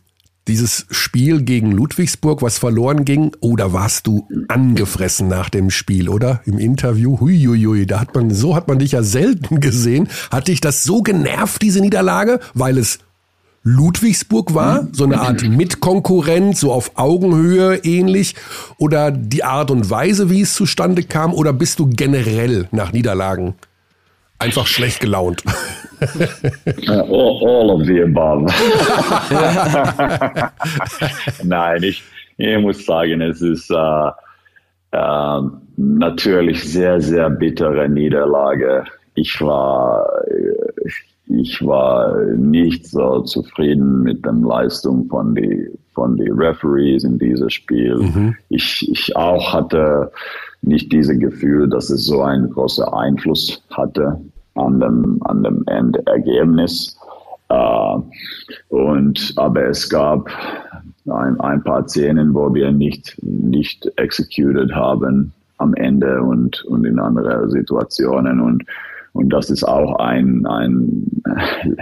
Dieses 0.49 0.87
Spiel 0.91 1.43
gegen 1.43 1.73
Ludwigsburg, 1.73 2.41
was 2.41 2.59
verloren 2.59 3.05
ging, 3.05 3.33
da 3.59 3.73
warst 3.75 4.07
du 4.07 4.27
angefressen 4.49 5.29
nach 5.29 5.51
dem 5.51 5.71
Spiel, 5.71 6.09
oder? 6.09 6.41
Im 6.47 6.59
Interview, 6.59 7.21
huiuiui, 7.21 7.87
da 7.87 8.01
hat 8.01 8.15
man, 8.15 8.31
so 8.31 8.57
hat 8.57 8.67
man 8.67 8.79
dich 8.79 8.93
ja 8.93 9.03
selten 9.03 9.61
gesehen. 9.61 10.09
Hat 10.31 10.49
dich 10.49 10.63
das 10.63 10.85
so 10.85 11.03
genervt, 11.03 11.61
diese 11.61 11.81
Niederlage, 11.81 12.41
weil 12.55 12.79
es 12.79 12.99
Ludwigsburg 13.63 14.55
war, 14.55 14.89
so 14.93 15.05
eine 15.05 15.21
Art 15.21 15.43
Mitkonkurrent, 15.43 16.57
so 16.57 16.73
auf 16.73 16.93
Augenhöhe 16.95 17.77
ähnlich, 17.85 18.35
oder 18.79 19.11
die 19.11 19.45
Art 19.45 19.71
und 19.71 19.91
Weise, 19.91 20.31
wie 20.31 20.41
es 20.41 20.55
zustande 20.55 21.03
kam, 21.03 21.35
oder 21.35 21.53
bist 21.53 21.79
du 21.79 21.91
generell 21.91 22.69
nach 22.71 22.93
Niederlagen 22.93 23.55
einfach 24.39 24.67
schlecht 24.67 25.01
gelaunt? 25.01 25.43
Uh, 26.89 27.03
all, 27.03 27.41
all 27.43 27.71
of 27.81 27.87
the 27.87 28.01
above. 28.01 28.43
Nein, 31.45 31.83
ich, 31.83 32.03
ich 32.37 32.59
muss 32.59 32.85
sagen, 32.85 33.21
es 33.21 33.43
ist 33.43 33.71
äh, 33.71 34.11
äh, 34.93 35.41
natürlich 35.77 36.73
sehr, 36.73 37.01
sehr 37.01 37.31
bittere 37.31 37.89
Niederlage. 37.89 38.85
Ich 39.15 39.41
war, 39.41 40.09
ich 41.27 41.65
war 41.65 42.17
nicht 42.37 42.87
so 42.87 43.23
zufrieden 43.23 44.03
mit 44.03 44.25
der 44.25 44.33
Leistung 44.33 45.09
von 45.09 45.35
die 45.35 45.69
von 45.99 46.17
die 46.17 46.31
Referees 46.31 47.03
in 47.03 47.19
diesem 47.19 47.51
Spiel. 47.51 47.97
Mhm. 47.97 48.37
Ich, 48.51 48.89
ich 48.89 49.17
auch 49.17 49.53
hatte 49.53 50.13
nicht 50.63 50.93
dieses 50.93 51.19
Gefühl, 51.19 51.69
dass 51.69 51.91
es 51.91 52.07
so 52.07 52.23
einen 52.23 52.51
großen 52.51 52.85
Einfluss 52.85 53.61
hatte 53.71 54.21
an 54.59 54.81
dem, 54.81 55.21
an 55.25 55.43
dem 55.43 55.65
Endergebnis. 55.67 56.97
Uh, 57.51 58.03
und, 58.69 59.33
aber 59.37 59.69
es 59.69 59.89
gab 59.89 60.29
ein, 61.07 61.41
ein 61.41 61.65
paar 61.65 61.89
Szenen, 61.89 62.35
wo 62.35 62.53
wir 62.53 62.71
nicht, 62.71 63.17
nicht 63.23 63.91
executed 63.97 64.71
haben 64.75 65.33
am 65.57 65.73
Ende 65.75 66.23
und, 66.23 66.63
und 66.67 66.85
in 66.85 66.99
anderen 66.99 67.51
Situationen 67.51 68.41
und, 68.41 68.65
und 69.15 69.31
das 69.31 69.51
ist 69.51 69.65
auch 69.65 69.97
ein, 69.97 70.47
ein 70.47 71.23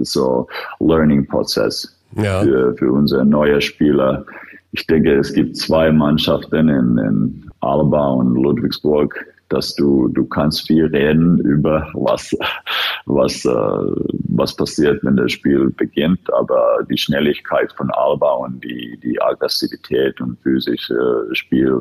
so 0.00 0.48
Learning-Prozess 0.80 1.96
ja. 2.16 2.42
für, 2.42 2.74
für 2.76 2.92
unsere 2.92 3.24
neue 3.24 3.60
Spieler. 3.60 4.24
Ich 4.72 4.86
denke, 4.86 5.14
es 5.14 5.32
gibt 5.32 5.56
zwei 5.56 5.92
Mannschaften 5.92 6.68
in, 6.68 6.98
in 6.98 7.50
Alba 7.60 8.08
und 8.08 8.34
Ludwigsburg, 8.34 9.24
dass 9.48 9.74
du, 9.74 10.08
du 10.08 10.24
kannst 10.24 10.66
viel 10.66 10.86
reden 10.86 11.38
über 11.40 11.88
was, 11.94 12.36
was, 13.06 13.44
äh, 13.44 13.50
was 14.28 14.56
passiert, 14.56 15.04
wenn 15.04 15.16
das 15.16 15.32
Spiel 15.32 15.70
beginnt, 15.70 16.32
aber 16.32 16.78
die 16.90 16.98
Schnelligkeit 16.98 17.72
von 17.72 17.90
Alba 17.92 18.32
und 18.32 18.62
die, 18.64 18.98
die 19.02 19.20
Aggressivität 19.22 20.20
und 20.20 20.38
physische 20.42 21.28
Spielweise 21.32 21.78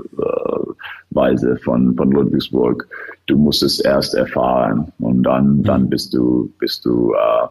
von, 1.64 1.96
von 1.96 2.12
Ludwigsburg, 2.12 2.88
du 3.26 3.38
musst 3.38 3.64
es 3.64 3.80
erst 3.80 4.14
erfahren 4.14 4.92
und 5.00 5.24
dann, 5.24 5.64
dann 5.64 5.84
mhm. 5.84 5.90
bist 5.90 6.14
du, 6.14 6.54
bist 6.60 6.86
du 6.86 7.14
äh, 7.14 7.48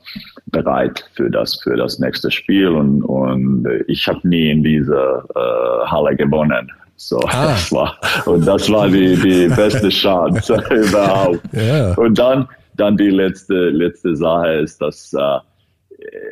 bereit 0.46 1.04
für 1.14 1.30
das, 1.30 1.60
für 1.60 1.76
das 1.76 1.98
nächste 1.98 2.30
Spiel 2.30 2.68
und, 2.68 3.02
und 3.02 3.66
ich 3.88 4.06
habe 4.06 4.26
nie 4.28 4.50
in 4.50 4.62
dieser 4.62 5.24
äh, 5.34 5.86
Halle 5.86 6.14
gewonnen. 6.14 6.70
So, 6.96 7.18
ah. 7.20 7.46
das 7.48 7.72
war, 7.72 7.98
und 8.26 8.46
das 8.46 8.70
war 8.70 8.88
die, 8.88 9.16
die 9.16 9.48
beste 9.48 9.88
Chance 9.88 10.62
überhaupt. 10.70 11.40
Yeah. 11.52 11.94
Und 11.94 12.18
dann, 12.18 12.48
dann 12.76 12.96
die 12.96 13.10
letzte, 13.10 13.70
letzte 13.70 14.16
Sache 14.16 14.54
ist, 14.54 14.80
dass 14.80 15.12
äh, 15.12 15.40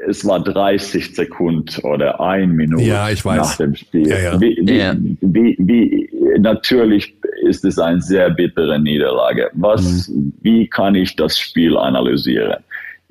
es 0.09 0.27
war 0.27 0.41
30 0.41 1.15
Sekunden 1.15 1.81
oder 1.83 2.21
ein 2.21 2.53
Minute 2.53 2.85
ja, 2.85 3.09
nach 3.25 3.57
dem 3.57 3.75
Spiel. 3.75 4.09
Ja, 4.09 4.19
ja. 4.19 4.41
Wie, 4.41 4.57
wie, 4.63 5.17
wie, 5.21 5.57
wie, 5.59 6.39
natürlich 6.39 7.15
ist 7.43 7.65
es 7.65 7.79
eine 7.79 8.01
sehr 8.01 8.31
bittere 8.31 8.79
Niederlage. 8.79 9.51
Was, 9.55 10.09
mhm. 10.09 10.33
wie 10.43 10.69
kann 10.69 10.95
ich 10.95 11.17
das 11.17 11.39
Spiel 11.39 11.77
analysieren? 11.77 12.63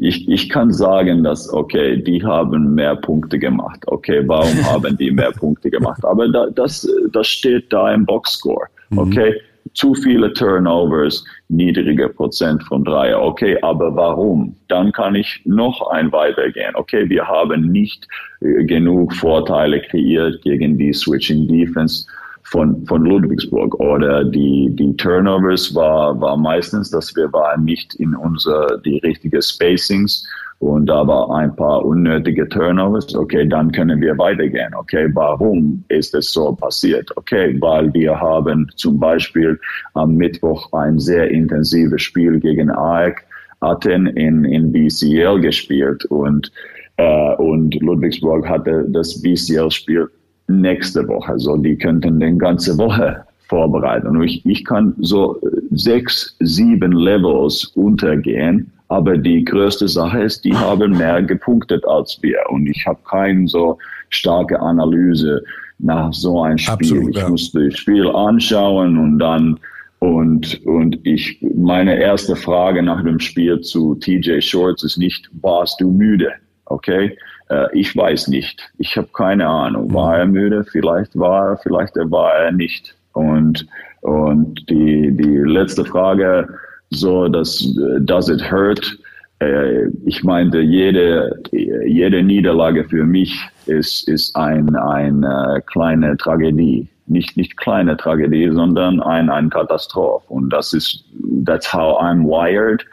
Ich, 0.01 0.27
ich 0.27 0.49
kann 0.49 0.73
sagen, 0.73 1.23
dass, 1.23 1.53
okay, 1.53 1.95
die 1.95 2.23
haben 2.23 2.73
mehr 2.73 2.95
Punkte 2.95 3.37
gemacht. 3.37 3.83
Okay, 3.85 4.23
warum 4.25 4.65
haben 4.65 4.97
die 4.97 5.11
mehr 5.11 5.31
Punkte 5.31 5.69
gemacht? 5.69 6.03
Aber 6.03 6.27
da, 6.27 6.47
das, 6.47 6.89
das 7.11 7.27
steht 7.27 7.71
da 7.71 7.93
im 7.93 8.05
Boxscore. 8.07 8.65
Mhm. 8.89 8.97
Okay, 8.97 9.29
mhm. 9.29 9.69
zu 9.75 9.93
viele 9.93 10.33
Turnovers, 10.33 11.23
niedriger 11.49 12.09
Prozent 12.09 12.63
von 12.63 12.83
Dreier. 12.83 13.21
Okay, 13.21 13.59
aber 13.61 13.95
warum? 13.95 14.55
Dann 14.69 14.91
kann 14.91 15.13
ich 15.13 15.39
noch 15.45 15.87
ein 15.91 16.11
weitergehen. 16.11 16.73
Okay, 16.73 17.07
wir 17.07 17.27
haben 17.27 17.71
nicht 17.71 18.07
äh, 18.39 18.65
genug 18.65 19.13
Vorteile 19.13 19.81
kreiert 19.81 20.41
gegen 20.41 20.79
die 20.79 20.93
Switching 20.93 21.47
Defense 21.47 22.07
von, 22.51 22.85
von 22.85 23.05
Ludwigsburg 23.05 23.73
oder 23.79 24.25
die, 24.25 24.69
die 24.73 24.95
Turnovers 24.97 25.73
war, 25.73 26.19
war 26.19 26.35
meistens, 26.35 26.91
dass 26.91 27.15
wir 27.15 27.31
waren 27.31 27.63
nicht 27.63 27.95
in 27.95 28.13
unser, 28.13 28.77
die 28.79 28.99
richtige 28.99 29.41
Spacings 29.41 30.27
und 30.59 30.85
da 30.87 31.07
war 31.07 31.33
ein 31.33 31.55
paar 31.55 31.83
unnötige 31.83 32.47
Turnovers. 32.47 33.15
Okay, 33.15 33.47
dann 33.47 33.71
können 33.71 33.99
wir 34.01 34.17
weitergehen. 34.17 34.75
Okay, 34.75 35.09
warum 35.13 35.83
ist 35.87 36.13
es 36.13 36.33
so 36.33 36.53
passiert? 36.53 37.09
Okay, 37.15 37.55
weil 37.61 37.91
wir 37.93 38.19
haben 38.19 38.69
zum 38.75 38.99
Beispiel 38.99 39.59
am 39.93 40.15
Mittwoch 40.15 40.71
ein 40.73 40.99
sehr 40.99 41.31
intensives 41.31 42.03
Spiel 42.03 42.39
gegen 42.39 42.69
AEK 42.69 43.25
Aten 43.61 44.07
in, 44.07 44.43
in 44.43 44.71
BCL 44.71 45.39
gespielt 45.39 46.03
und, 46.05 46.51
äh, 46.97 47.35
und 47.35 47.73
Ludwigsburg 47.81 48.47
hatte 48.47 48.85
das 48.89 49.21
BCL-Spiel 49.21 50.09
nächste 50.51 51.07
Woche. 51.07 51.39
So, 51.39 51.55
die 51.57 51.77
könnten 51.77 52.19
den 52.19 52.37
ganze 52.37 52.77
Woche 52.77 53.23
vorbereiten. 53.47 54.07
Und 54.07 54.23
ich, 54.23 54.45
ich 54.45 54.65
kann 54.65 54.93
so 54.99 55.39
sechs, 55.71 56.35
sieben 56.39 56.91
Levels 56.91 57.65
untergehen. 57.75 58.71
Aber 58.89 59.17
die 59.17 59.45
größte 59.45 59.87
Sache 59.87 60.21
ist, 60.23 60.43
die 60.43 60.53
haben 60.53 60.97
mehr 60.97 61.21
gepunktet 61.23 61.87
als 61.87 62.19
wir. 62.21 62.39
Und 62.49 62.67
ich 62.67 62.85
habe 62.85 62.99
keine 63.09 63.47
so 63.47 63.77
starke 64.09 64.59
Analyse 64.59 65.41
nach 65.79 66.13
so 66.13 66.41
einem 66.41 66.57
Spiel. 66.57 66.73
Absolut, 66.73 67.09
ich 67.09 67.17
ja. 67.17 67.29
muss 67.29 67.51
das 67.51 67.77
Spiel 67.77 68.07
anschauen 68.09 68.97
und 68.97 69.19
dann 69.19 69.57
Und, 69.99 70.65
und 70.65 70.97
ich, 71.03 71.37
meine 71.55 71.95
erste 71.95 72.35
Frage 72.35 72.81
nach 72.81 73.03
dem 73.03 73.19
Spiel 73.19 73.61
zu 73.61 73.93
TJ 73.95 74.41
Shorts 74.41 74.83
ist 74.83 74.97
nicht, 74.97 75.29
warst 75.41 75.79
du 75.79 75.91
müde? 75.91 76.31
Okay? 76.65 77.15
Äh, 77.51 77.67
ich 77.73 77.95
weiß 77.95 78.29
nicht. 78.29 78.71
Ich 78.77 78.97
habe 78.97 79.09
keine 79.13 79.47
Ahnung. 79.47 79.93
War 79.93 80.19
er 80.19 80.25
müde? 80.25 80.63
Vielleicht 80.63 81.17
war 81.17 81.51
er, 81.51 81.57
vielleicht 81.57 81.95
war 81.95 82.33
er 82.33 82.51
nicht. 82.51 82.95
Und, 83.13 83.67
und 84.01 84.69
die, 84.69 85.11
die 85.11 85.37
letzte 85.37 85.83
Frage, 85.85 86.47
so, 86.89 87.27
dass, 87.27 87.67
does 87.99 88.29
it 88.29 88.49
hurt? 88.51 88.97
Äh, 89.39 89.87
ich 90.05 90.23
meinte, 90.23 90.59
jede, 90.59 91.41
jede 91.51 92.23
Niederlage 92.23 92.85
für 92.85 93.03
mich 93.03 93.37
ist, 93.65 94.07
ist 94.07 94.35
ein, 94.35 94.75
eine 94.75 95.61
kleine 95.67 96.15
Tragödie. 96.17 96.87
Nicht, 97.07 97.35
nicht 97.35 97.57
kleine 97.57 97.97
Tragödie, 97.97 98.49
sondern 98.51 99.01
ein, 99.01 99.29
ein 99.29 99.49
Katastrophe. 99.49 100.25
Und 100.29 100.49
das 100.51 100.71
ist, 100.73 101.03
that's 101.45 101.73
how 101.73 101.99
I'm 102.01 102.23
wired. 102.23 102.85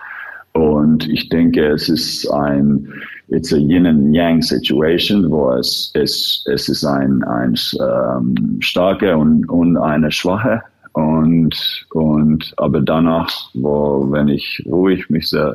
Und 0.54 1.09
ich 1.09 1.28
denke, 1.28 1.64
es 1.68 1.88
ist 1.88 2.28
ein, 2.32 2.92
it's 3.28 3.52
a 3.52 3.58
yin 3.58 3.86
and 3.86 4.14
yang 4.14 4.42
situation, 4.42 5.30
wo 5.30 5.52
es, 5.52 5.90
es, 5.94 6.44
es 6.50 6.68
ist 6.68 6.84
ein, 6.84 7.22
ein 7.24 7.54
ähm, 7.80 8.58
starke 8.60 9.16
und, 9.16 9.48
und 9.48 9.76
eine 9.76 10.10
schwache 10.10 10.62
und, 10.92 11.86
und 11.92 12.52
aber 12.56 12.80
danach, 12.80 13.30
wo, 13.54 14.10
wenn 14.10 14.28
ich 14.28 14.64
ruhig 14.66 15.08
mich 15.10 15.32
äh, 15.32 15.52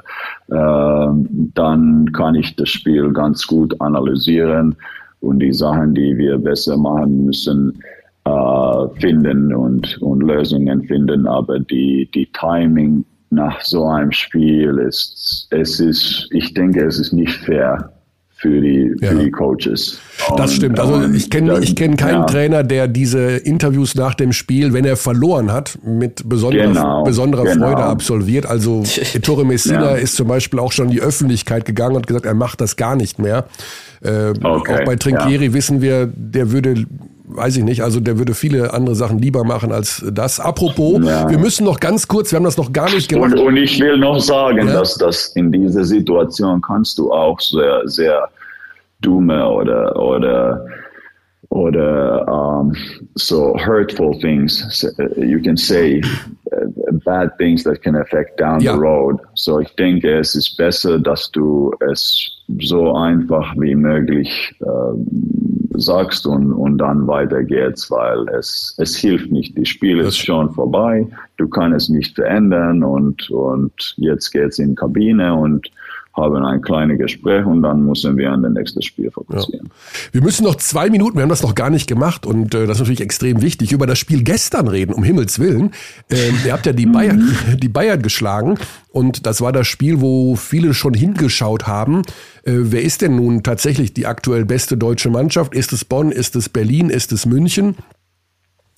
dann 0.48 2.12
kann 2.14 2.36
ich 2.36 2.56
das 2.56 2.70
Spiel 2.70 3.12
ganz 3.12 3.46
gut 3.48 3.80
analysieren 3.82 4.76
und 5.22 5.40
die 5.40 5.54
Sachen, 5.54 5.96
die 5.96 6.18
wir 6.18 6.38
besser 6.38 6.78
machen 6.78 7.26
müssen, 7.26 7.82
äh, 8.26 8.88
finden 9.00 9.54
und, 9.54 10.02
und 10.02 10.22
Lösungen 10.22 10.84
finden. 10.84 11.28
Aber 11.28 11.60
die, 11.60 12.10
die 12.14 12.28
Timing 12.28 13.06
nach 13.34 13.62
so 13.62 13.86
einem 13.86 14.12
Spiel 14.12 14.78
ist, 14.78 15.48
es 15.50 15.80
ist, 15.80 16.28
ich 16.32 16.54
denke, 16.54 16.86
es 16.86 17.00
ist 17.00 17.14
nicht 17.14 17.34
fair 17.34 17.94
für 18.44 18.60
die, 18.60 18.94
ja. 19.00 19.10
für 19.10 19.24
die 19.24 19.32
Coaches. 19.32 20.00
Das 20.36 20.52
und, 20.52 20.58
stimmt. 20.58 20.80
Also 20.80 21.02
ich 21.14 21.30
kenne 21.30 21.60
ich 21.62 21.78
kenn 21.78 21.96
keinen 21.96 22.22
ja. 22.22 22.26
Trainer, 22.26 22.64
der 22.64 22.90
diese 22.90 23.38
Interviews 23.38 23.96
nach 23.96 24.16
dem 24.16 24.34
Spiel, 24.34 24.74
wenn 24.74 24.84
er 24.84 24.98
verloren 24.98 25.52
hat, 25.54 25.80
mit 25.86 26.28
besonderer, 26.28 26.68
genau, 26.68 27.04
besonderer 27.04 27.46
genau. 27.46 27.68
Freude 27.68 27.84
absolviert. 27.84 28.46
Also 28.46 28.84
Ettore 29.14 29.46
Messina 29.46 29.92
ja. 29.92 29.96
ist 29.96 30.16
zum 30.18 30.28
Beispiel 30.28 30.60
auch 30.60 30.74
schon 30.74 30.88
in 30.88 30.92
die 30.92 31.02
Öffentlichkeit 31.02 31.64
gegangen 31.64 31.96
und 31.96 32.06
gesagt, 32.06 32.26
er 32.26 32.34
macht 32.34 32.60
das 32.60 32.76
gar 32.76 32.98
nicht 32.98 33.18
mehr. 33.18 33.46
Äh, 34.02 34.34
okay, 34.44 34.82
auch 34.82 34.86
bei 34.86 34.98
Trinkieri 34.98 35.54
wissen 35.54 35.82
wir, 35.82 36.12
der 36.14 36.52
würde 36.52 36.86
weiß 37.26 37.58
ich 37.58 37.64
nicht, 37.64 37.84
also 37.84 38.00
der 38.00 38.18
würde 38.18 38.34
viele 38.34 38.74
andere 38.74 38.96
Sachen 38.96 39.18
lieber 39.20 39.44
machen 39.44 39.72
als 39.72 40.06
das. 40.12 40.40
Apropos, 40.40 41.00
ja. 41.04 41.30
wir 41.30 41.38
müssen 41.38 41.66
noch 41.66 41.80
ganz 41.80 42.08
kurz, 42.08 42.32
wir 42.32 42.38
haben 42.38 42.44
das 42.44 42.58
noch 42.58 42.74
gar 42.74 42.90
nicht 42.92 43.10
gemacht. 43.10 43.34
Und, 43.34 43.40
und 43.40 43.58
ich 43.58 43.80
will 43.80 43.98
noch 43.98 44.20
sagen, 44.20 44.68
ja. 44.68 44.74
dass 44.74 44.98
das 44.98 45.28
in 45.36 45.52
dieser 45.52 45.84
Situation 45.84 46.62
kannst 46.62 46.98
du 46.98 47.12
auch 47.12 47.40
sehr, 47.40 47.82
sehr 47.86 48.30
dumme 49.02 49.48
oder, 49.48 49.96
oder, 49.96 50.66
oder 51.50 52.28
um, 52.28 52.76
so 53.16 53.56
hurtful 53.66 54.18
things. 54.20 54.84
You 55.18 55.40
can 55.42 55.56
say 55.56 56.02
uh, 56.52 56.92
bad 57.06 57.38
things 57.38 57.64
that 57.64 57.82
can 57.84 57.96
affect 57.96 58.40
down 58.40 58.60
ja. 58.60 58.74
the 58.74 58.80
road. 58.80 59.20
So 59.36 59.60
ich 59.60 59.74
denke, 59.76 60.18
es 60.18 60.36
ist 60.36 60.58
besser, 60.58 61.00
dass 61.00 61.32
du 61.32 61.72
es 61.90 62.30
so 62.60 62.94
einfach 62.96 63.54
wie 63.58 63.76
möglich 63.76 64.54
äh, 64.62 64.66
sagst 65.76 66.26
und, 66.26 66.54
und 66.54 66.78
dann 66.78 67.08
weiter 67.08 67.44
geht's, 67.44 67.90
weil 67.90 68.28
es, 68.30 68.76
es 68.78 68.96
hilft 68.96 69.32
nicht. 69.32 69.58
Die 69.58 69.66
Spiel 69.66 70.00
ist 70.00 70.18
schon 70.18 70.52
vorbei, 70.52 71.08
du 71.38 71.48
kannst 71.48 71.78
es 71.78 71.90
nicht 71.90 72.16
verändern 72.16 72.84
und, 72.84 73.30
und 73.30 73.96
jetzt 73.98 74.32
geht's 74.32 74.60
in 74.60 74.70
die 74.70 74.76
Kabine 74.76 75.34
und 75.34 75.70
haben 76.16 76.46
ein 76.46 76.62
kleines 76.62 77.00
Gespräch 77.00 77.46
und 77.46 77.64
dann 77.64 77.86
müssen 77.86 78.18
wir 78.18 78.32
an 78.32 78.44
das 78.44 78.52
nächste 78.52 78.82
Spiel 78.82 79.10
fokussieren. 79.10 79.68
Ja. 79.68 80.14
Wir 80.14 80.22
müssen 80.22 80.44
noch 80.44 80.56
zwei 80.56 80.90
Minuten, 80.90 81.18
wir 81.18 81.24
haben 81.24 81.30
das 81.30 81.42
noch 81.42 81.56
gar 81.56 81.70
nicht 81.70 81.88
gemacht 81.88 82.26
und 82.26 82.54
äh, 82.54 82.68
das 82.68 82.78
ist 82.78 82.82
natürlich 82.82 83.02
extrem 83.02 83.42
wichtig, 83.42 83.72
über 83.72 83.88
das 83.88 83.98
Spiel 83.98 84.24
gestern 84.24 84.68
reden, 84.68 84.94
um 84.94 85.04
Himmels 85.04 85.40
Willen. 85.40 85.72
Ähm, 86.12 86.36
ihr 86.46 86.54
habt 86.54 86.66
ja 86.66 86.74
die 86.74 86.86
Bayern, 86.94 87.36
die 87.58 87.70
Bayern 87.70 88.02
geschlagen 88.02 88.60
und 88.92 89.26
das 89.26 89.42
war 89.42 89.52
das 89.52 89.68
Spiel, 89.68 90.02
wo 90.02 90.36
viele 90.36 90.76
schon 90.76 90.94
hingeschaut 90.94 91.66
haben. 91.66 92.04
Äh, 92.44 92.54
wer 92.56 92.84
ist 92.84 93.02
denn 93.02 93.16
nun 93.16 93.42
tatsächlich 93.42 93.94
die 93.94 94.06
aktuell 94.06 94.46
beste 94.46 94.78
deutsche 94.78 95.10
Mannschaft? 95.10 95.56
Ist 95.56 95.74
es 95.74 95.84
Bonn? 95.84 96.12
Ist 96.12 96.36
es 96.36 96.48
Berlin? 96.48 96.90
Ist 96.92 97.12
es 97.12 97.26
München? 97.26 97.76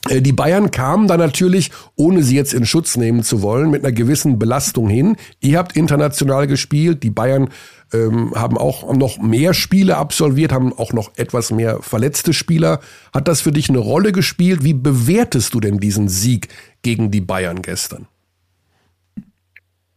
Äh, 0.09 0.21
die 0.21 0.33
Bayern 0.33 0.71
kamen 0.71 1.07
da 1.07 1.17
natürlich, 1.17 1.71
ohne 1.95 2.23
sie 2.23 2.35
jetzt 2.35 2.53
in 2.53 2.65
Schutz 2.65 2.97
nehmen 2.97 3.23
zu 3.23 3.41
wollen, 3.41 3.71
mit 3.71 3.83
einer 3.83 3.93
gewissen 3.93 4.39
Belastung 4.39 4.89
hin. 4.89 5.15
Ihr 5.41 5.57
habt 5.57 5.75
international 5.75 6.47
gespielt, 6.47 7.03
die 7.03 7.09
Bayern 7.09 7.49
ähm, 7.93 8.33
haben 8.35 8.57
auch 8.57 8.93
noch 8.93 9.19
mehr 9.19 9.53
Spiele 9.53 9.97
absolviert, 9.97 10.51
haben 10.51 10.73
auch 10.73 10.93
noch 10.93 11.11
etwas 11.17 11.51
mehr 11.51 11.79
verletzte 11.81 12.33
Spieler. 12.33 12.79
Hat 13.13 13.27
das 13.27 13.41
für 13.41 13.51
dich 13.51 13.69
eine 13.69 13.79
Rolle 13.79 14.11
gespielt? 14.11 14.63
Wie 14.63 14.73
bewertest 14.73 15.53
du 15.53 15.59
denn 15.59 15.79
diesen 15.79 16.09
Sieg 16.09 16.49
gegen 16.81 17.11
die 17.11 17.21
Bayern 17.21 17.61
gestern? 17.61 18.07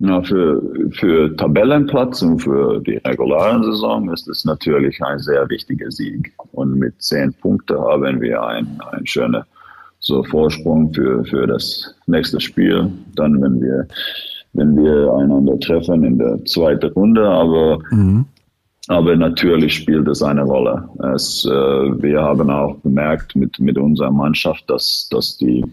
Na, 0.01 0.23
für, 0.23 0.63
für 0.93 1.37
Tabellenplatz 1.37 2.23
und 2.23 2.39
für 2.39 2.81
die 2.81 2.99
reguläre 2.99 3.65
Saison 3.65 4.09
ist 4.13 4.29
es 4.29 4.45
natürlich 4.45 5.03
ein 5.03 5.19
sehr 5.19 5.49
wichtiger 5.49 5.91
Sieg. 5.91 6.33
Und 6.53 6.79
mit 6.79 7.03
zehn 7.03 7.35
Punkten 7.35 7.77
haben 7.81 8.21
wir 8.21 8.41
ein, 8.41 8.79
ein 8.93 9.05
schöner 9.05 9.45
so 10.01 10.23
Vorsprung 10.25 10.93
für, 10.93 11.25
für 11.25 11.47
das 11.47 11.95
nächste 12.07 12.41
Spiel. 12.41 12.91
Dann, 13.15 13.41
wenn 13.43 13.61
wir, 13.61 13.87
wenn 14.53 14.77
wir 14.77 15.13
einander 15.15 15.59
treffen 15.61 16.05
in 16.05 16.19
der 16.19 16.45
zweiten 16.45 16.93
Runde, 16.93 17.29
aber, 17.29 17.79
mhm. 17.91 18.25
aber 18.89 19.17
natürlich 19.17 19.75
spielt 19.75 20.09
es 20.09 20.23
eine 20.23 20.43
Rolle. 20.43 20.89
Es, 21.15 21.45
äh, 21.45 21.51
wir 21.51 22.23
haben 22.23 22.51
auch 22.51 22.77
bemerkt 22.77 23.37
mit, 23.37 23.59
mit 23.59 23.77
unserer 23.77 24.11
Mannschaft, 24.11 24.69
dass, 24.71 25.09
dass 25.11 25.37
die 25.37 25.65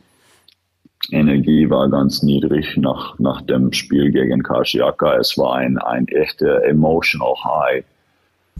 Energie 1.11 1.69
war 1.69 1.89
ganz 1.89 2.23
niedrig 2.23 2.77
nach, 2.77 3.17
nach 3.19 3.41
dem 3.43 3.71
Spiel 3.73 4.11
gegen 4.11 4.41
Kashiaka. 4.41 5.17
Es 5.17 5.37
war 5.37 5.55
ein, 5.55 5.77
ein 5.77 6.07
echter 6.07 6.63
emotional 6.63 7.35
high, 7.43 7.83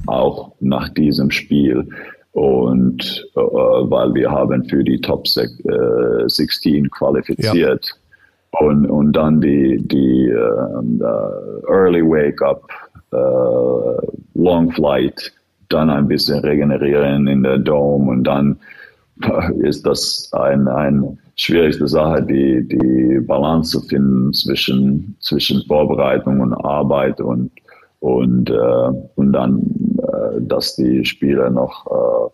auch 0.05 0.51
nach 0.59 0.89
diesem 0.89 1.31
Spiel. 1.31 1.87
Und 2.35 3.25
äh, 3.35 3.39
weil 3.39 4.13
wir 4.13 4.29
haben 4.29 4.65
für 4.65 4.83
die 4.83 4.99
Top 4.99 5.25
äh, 5.37 6.27
16 6.27 6.89
qualifiziert. 6.91 7.85
Ja. 7.85 8.59
Und, 8.59 8.85
und 8.89 9.13
dann 9.13 9.39
die, 9.39 9.81
die 9.87 10.33
uh, 10.33 11.63
Early 11.69 12.01
Wake 12.01 12.41
Up, 12.41 12.67
uh, 13.13 13.97
Long 14.33 14.69
Flight, 14.71 15.31
dann 15.69 15.89
ein 15.89 16.09
bisschen 16.09 16.39
regenerieren 16.39 17.27
in 17.27 17.43
der 17.43 17.57
Dome 17.57 18.11
und 18.11 18.23
dann 18.23 18.57
ist 19.59 19.85
das 19.85 20.29
ein, 20.33 20.67
ein 20.67 21.17
schwierigste 21.35 21.87
Sache, 21.87 22.23
die, 22.23 22.67
die 22.67 23.19
Balance 23.21 23.71
zu 23.71 23.87
finden 23.87 24.33
zwischen, 24.33 25.15
zwischen 25.21 25.63
Vorbereitung 25.67 26.41
und 26.41 26.53
Arbeit 26.53 27.21
und, 27.21 27.51
und, 27.99 28.49
äh, 28.49 28.91
und 29.15 29.33
dann 29.33 29.61
äh, 29.94 29.94
dass 30.39 30.75
die 30.75 31.05
Spieler 31.05 31.49
noch 31.49 32.31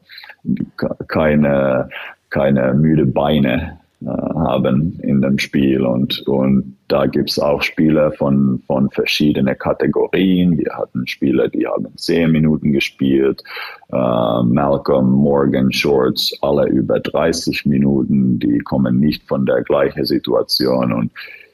äh, 0.47 0.85
keine, 1.07 1.89
keine 2.29 2.73
müde 2.73 3.05
Beine 3.05 3.79
äh, 4.01 4.05
haben 4.05 4.99
in 5.03 5.21
dem 5.21 5.37
Spiel. 5.37 5.85
Und, 5.85 6.27
und 6.27 6.75
da 6.87 7.05
gibt's 7.05 7.37
auch 7.37 7.61
Spieler 7.61 8.11
von, 8.13 8.59
von 8.65 8.89
verschiedenen 8.89 9.55
Kategorien. 9.57 10.57
Wir 10.57 10.73
hatten 10.73 11.05
Spieler, 11.05 11.47
die 11.49 11.67
haben 11.67 11.87
zehn 11.97 12.31
Minuten 12.31 12.71
gespielt, 12.71 13.43
äh, 13.91 14.43
Malcolm, 14.43 15.11
Morgan, 15.11 15.71
Shorts, 15.71 16.35
alle 16.41 16.67
über 16.69 16.99
30 16.99 17.65
Minuten, 17.67 18.39
die 18.39 18.57
kommen 18.59 18.99
nicht 18.99 19.27
von 19.27 19.45
der 19.45 19.61
gleichen 19.61 20.03
Situation. 20.03 20.91
Und 20.91 21.11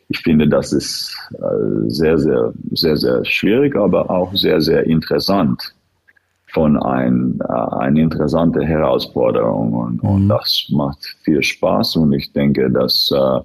ich 0.08 0.20
finde, 0.20 0.48
das 0.48 0.72
ist 0.72 1.18
äh, 1.34 1.90
sehr, 1.90 2.18
sehr, 2.18 2.54
sehr, 2.72 2.96
sehr 2.96 3.26
schwierig, 3.26 3.76
aber 3.76 4.10
auch 4.10 4.34
sehr, 4.34 4.62
sehr 4.62 4.86
interessant 4.86 5.76
von 6.54 6.78
ein, 6.82 7.40
äh, 7.48 7.76
eine 7.78 8.02
interessante 8.02 8.64
Herausforderung 8.64 9.74
und, 9.74 10.04
mhm. 10.04 10.10
und, 10.10 10.30
das 10.30 10.68
macht 10.72 11.04
viel 11.24 11.44
Spaß 11.44 11.98
und 11.98 12.14
ich 12.14 12.32
denke, 12.34 12.70
dass 12.72 13.12
äh, 13.12 13.40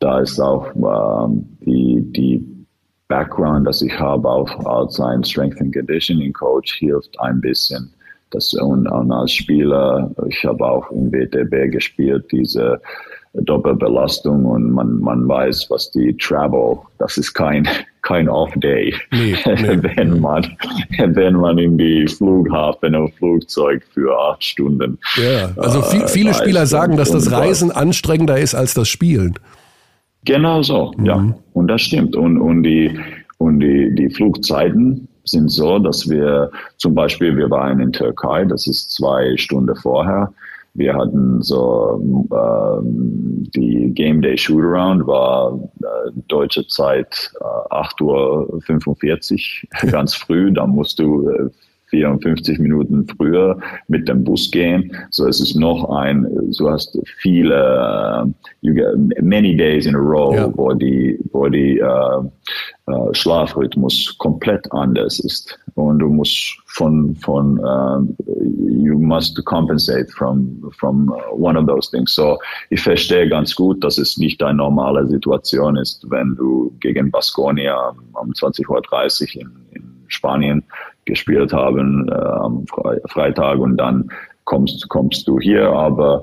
da 0.00 0.20
ist 0.20 0.40
auch 0.40 0.66
äh, 0.66 1.28
die, 1.64 2.00
die 2.12 2.54
Background, 3.08 3.66
das 3.66 3.82
ich 3.82 3.98
habe 3.98 4.28
auch 4.28 4.66
als 4.66 4.98
ein 4.98 5.22
Strength 5.22 5.60
and 5.60 5.74
Conditioning 5.74 6.32
Coach 6.32 6.74
hilft 6.74 7.18
ein 7.20 7.40
bisschen. 7.40 7.90
Das, 8.30 8.52
und, 8.54 8.88
und 8.88 9.12
als 9.12 9.32
Spieler, 9.32 10.10
ich 10.28 10.44
habe 10.44 10.64
auch 10.66 10.90
im 10.90 11.12
WTB 11.12 11.70
gespielt, 11.70 12.26
diese 12.32 12.80
Doppelbelastung 13.34 14.44
und 14.44 14.72
man, 14.72 14.98
man 15.00 15.28
weiß, 15.28 15.66
was 15.70 15.90
die 15.92 16.16
Travel, 16.16 16.78
das 16.98 17.16
ist 17.16 17.32
kein, 17.34 17.68
kein 18.04 18.28
Off-Day, 18.28 18.94
nee, 19.10 19.34
nee. 19.46 19.78
wenn, 19.96 20.20
man, 20.20 20.56
wenn 20.98 21.34
man 21.34 21.58
in 21.58 21.76
die 21.76 22.06
Flughafen 22.06 22.94
und 22.94 23.12
Flugzeug 23.14 23.82
für 23.92 24.16
acht 24.16 24.44
Stunden. 24.44 24.98
Ja, 25.16 25.50
also 25.56 25.82
viel, 25.82 26.06
viele 26.06 26.30
äh, 26.30 26.34
Spieler 26.34 26.66
sagen, 26.66 26.96
dass 26.96 27.10
das 27.10 27.32
Reisen 27.32 27.72
anstrengender 27.72 28.38
ist 28.38 28.54
als 28.54 28.74
das 28.74 28.88
Spielen. 28.88 29.34
Genau 30.24 30.62
so, 30.62 30.92
mhm. 30.96 31.04
ja. 31.04 31.34
Und 31.54 31.68
das 31.68 31.82
stimmt. 31.82 32.14
Und, 32.14 32.38
und, 32.38 32.62
die, 32.62 32.96
und 33.38 33.60
die, 33.60 33.94
die 33.94 34.10
Flugzeiten 34.10 35.08
sind 35.24 35.50
so, 35.50 35.78
dass 35.78 36.08
wir 36.08 36.50
zum 36.76 36.94
Beispiel, 36.94 37.36
wir 37.36 37.50
waren 37.50 37.80
in 37.80 37.92
Türkei, 37.92 38.44
das 38.44 38.66
ist 38.66 38.92
zwei 38.92 39.36
Stunden 39.36 39.74
vorher. 39.76 40.32
Wir 40.74 40.94
hatten 40.94 41.40
so 41.40 42.26
äh, 42.32 42.80
die 43.56 43.92
Game 43.94 44.20
Day 44.20 44.36
Shootaround 44.36 45.06
war 45.06 45.56
äh, 45.82 46.10
deutsche 46.26 46.66
Zeit 46.66 47.32
äh, 47.40 47.74
8.45 47.74 49.64
Uhr 49.84 49.90
ganz 49.90 50.14
früh. 50.14 50.52
Da 50.52 50.66
musst 50.66 50.98
du 50.98 51.28
äh, 51.28 51.50
54 51.94 52.58
Minuten 52.58 53.06
früher 53.16 53.58
mit 53.88 54.08
dem 54.08 54.24
Bus 54.24 54.50
gehen. 54.50 54.92
So 55.10 55.26
es 55.26 55.40
ist 55.40 55.56
noch 55.56 55.88
ein, 55.90 56.26
du 56.58 56.70
hast 56.70 56.98
viele, 57.18 58.24
uh, 58.24 58.30
you 58.62 58.74
get 58.74 59.22
many 59.22 59.56
days 59.56 59.86
in 59.86 59.94
a 59.94 59.98
row, 59.98 60.34
ja. 60.34 60.50
wo 60.56 60.72
die, 60.72 61.18
wo 61.32 61.48
die 61.48 61.80
uh, 61.80 62.24
uh, 62.90 63.12
Schlafrhythmus 63.12 64.16
komplett 64.18 64.70
anders 64.72 65.20
ist. 65.20 65.58
Und 65.74 65.98
du 65.98 66.08
musst 66.08 66.56
von, 66.66 67.16
von, 67.16 67.58
you 68.84 68.98
must 68.98 69.42
compensate 69.44 70.08
from, 70.12 70.70
from 70.78 71.12
one 71.32 71.56
of 71.56 71.66
those 71.66 71.90
things. 71.90 72.14
So 72.14 72.38
ich 72.70 72.80
verstehe 72.80 73.28
ganz 73.28 73.54
gut, 73.54 73.82
dass 73.82 73.98
es 73.98 74.16
nicht 74.18 74.42
eine 74.42 74.58
normale 74.58 75.06
Situation 75.08 75.76
ist, 75.76 76.04
wenn 76.10 76.36
du 76.36 76.72
gegen 76.80 77.10
Baskonia 77.10 77.94
um 78.12 78.30
20.30 78.30 78.68
Uhr 78.68 79.42
in, 79.42 79.50
in 79.72 80.03
Spanien 80.14 80.62
gespielt 81.04 81.52
haben 81.52 82.08
äh, 82.08 82.14
am 82.14 82.64
Freitag 83.06 83.58
und 83.58 83.76
dann 83.76 84.08
kommst, 84.44 84.88
kommst 84.88 85.28
du 85.28 85.38
hier. 85.38 85.70
Aber 85.70 86.22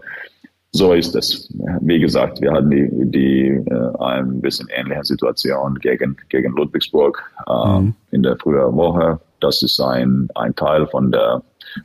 so 0.72 0.94
ist 0.94 1.16
es. 1.16 1.54
Wie 1.82 2.00
gesagt, 2.00 2.42
wir 2.42 2.54
hatten 2.54 2.70
die, 2.70 2.90
die 2.92 3.48
äh, 3.50 3.98
ein 4.00 4.42
bisschen 4.42 4.68
ähnliche 4.74 5.04
Situation 5.04 5.76
gegen, 5.76 6.16
gegen 6.30 6.54
Ludwigsburg 6.54 7.22
äh, 7.48 7.80
mhm. 7.80 7.94
in 8.12 8.24
der 8.24 8.38
frühen 8.38 8.76
Woche. 8.76 9.20
Das 9.42 9.62
ist 9.64 9.80
ein, 9.82 10.30
ein 10.36 10.56
Teil 10.56 10.88
von 10.88 11.12
der 11.12 11.42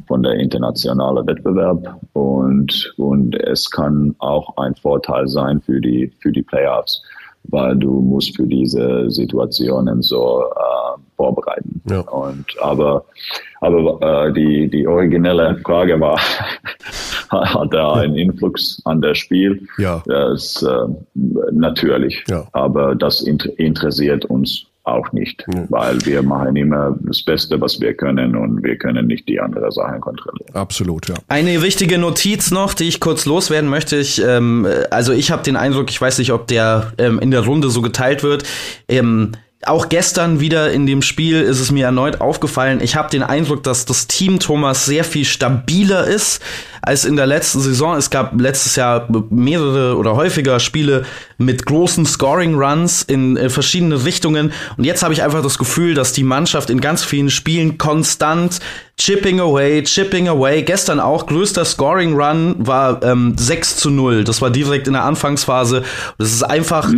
von 0.08 0.22
der 0.22 0.34
internationalen 0.34 1.26
Wettbewerb 1.26 2.00
und 2.12 2.92
und 2.96 3.36
es 3.36 3.70
kann 3.70 4.16
auch 4.18 4.56
ein 4.56 4.74
Vorteil 4.74 5.28
sein 5.28 5.60
für 5.60 5.80
die 5.80 6.12
für 6.20 6.32
die 6.32 6.42
Playoffs, 6.42 7.02
weil 7.48 7.76
du 7.76 8.00
musst 8.00 8.36
für 8.36 8.46
diese 8.46 9.10
Situationen 9.10 10.02
so 10.02 10.42
äh, 10.42 11.00
vorbereiten. 11.16 11.80
Ja. 11.88 12.00
Und 12.00 12.44
aber 12.60 13.04
aber 13.60 14.26
äh, 14.26 14.32
die 14.32 14.68
die 14.68 14.86
originelle 14.86 15.56
Frage 15.64 15.98
war, 16.00 16.18
hat 17.30 17.74
er 17.74 17.94
einen 17.94 18.16
Influx 18.16 18.80
an 18.84 19.00
das 19.00 19.18
Spiel? 19.18 19.66
Ja. 19.78 20.02
Das 20.06 20.62
äh, 20.62 20.88
natürlich. 21.52 22.24
Ja. 22.28 22.46
Aber 22.52 22.94
das 22.94 23.22
interessiert 23.22 24.24
uns 24.26 24.66
auch 24.86 25.12
nicht, 25.12 25.44
ja. 25.52 25.64
weil 25.68 26.04
wir 26.06 26.22
machen 26.22 26.56
immer 26.56 26.96
das 27.00 27.22
Beste, 27.22 27.60
was 27.60 27.80
wir 27.80 27.94
können 27.94 28.36
und 28.36 28.62
wir 28.62 28.76
können 28.76 29.06
nicht 29.06 29.28
die 29.28 29.40
anderen 29.40 29.70
Sachen 29.70 30.00
kontrollieren. 30.00 30.54
Absolut, 30.54 31.08
ja. 31.08 31.16
Eine 31.28 31.62
wichtige 31.62 31.98
Notiz 31.98 32.50
noch, 32.50 32.74
die 32.74 32.84
ich 32.84 33.00
kurz 33.00 33.26
loswerden 33.26 33.68
möchte. 33.68 33.96
Ich, 33.96 34.22
ähm, 34.22 34.66
also 34.90 35.12
ich 35.12 35.30
habe 35.30 35.42
den 35.42 35.56
Eindruck, 35.56 35.90
ich 35.90 36.00
weiß 36.00 36.18
nicht, 36.18 36.32
ob 36.32 36.46
der 36.46 36.92
ähm, 36.98 37.18
in 37.18 37.30
der 37.30 37.40
Runde 37.40 37.70
so 37.70 37.82
geteilt 37.82 38.22
wird. 38.22 38.44
Ähm, 38.88 39.32
auch 39.64 39.88
gestern 39.88 40.38
wieder 40.38 40.70
in 40.72 40.86
dem 40.86 41.02
Spiel 41.02 41.40
ist 41.40 41.60
es 41.60 41.72
mir 41.72 41.86
erneut 41.86 42.20
aufgefallen. 42.20 42.80
Ich 42.80 42.94
habe 42.94 43.10
den 43.10 43.22
Eindruck, 43.22 43.62
dass 43.64 43.84
das 43.84 44.06
Team 44.06 44.38
Thomas 44.38 44.84
sehr 44.84 45.02
viel 45.02 45.24
stabiler 45.24 46.06
ist 46.06 46.40
als 46.82 47.04
in 47.04 47.16
der 47.16 47.26
letzten 47.26 47.60
Saison. 47.60 47.96
Es 47.96 48.10
gab 48.10 48.40
letztes 48.40 48.76
Jahr 48.76 49.08
mehrere 49.30 49.96
oder 49.96 50.16
häufiger 50.16 50.60
Spiele 50.60 51.04
mit 51.38 51.66
großen 51.66 52.06
Scoring-Runs 52.06 53.02
in 53.02 53.36
äh, 53.36 53.50
verschiedene 53.50 54.04
Richtungen. 54.04 54.52
Und 54.76 54.84
jetzt 54.84 55.02
habe 55.02 55.12
ich 55.12 55.22
einfach 55.22 55.42
das 55.42 55.58
Gefühl, 55.58 55.94
dass 55.94 56.12
die 56.12 56.22
Mannschaft 56.22 56.70
in 56.70 56.80
ganz 56.80 57.04
vielen 57.04 57.30
Spielen 57.30 57.78
konstant 57.78 58.60
chipping 58.98 59.40
away, 59.40 59.82
chipping 59.82 60.28
away. 60.28 60.62
Gestern 60.62 61.00
auch 61.00 61.26
größter 61.26 61.64
Scoring-Run 61.64 62.66
war 62.66 63.02
ähm, 63.02 63.34
6 63.36 63.76
zu 63.76 63.90
0. 63.90 64.24
Das 64.24 64.40
war 64.40 64.50
direkt 64.50 64.86
in 64.86 64.94
der 64.94 65.04
Anfangsphase. 65.04 65.82
Das 66.18 66.32
ist 66.32 66.42
einfach 66.42 66.90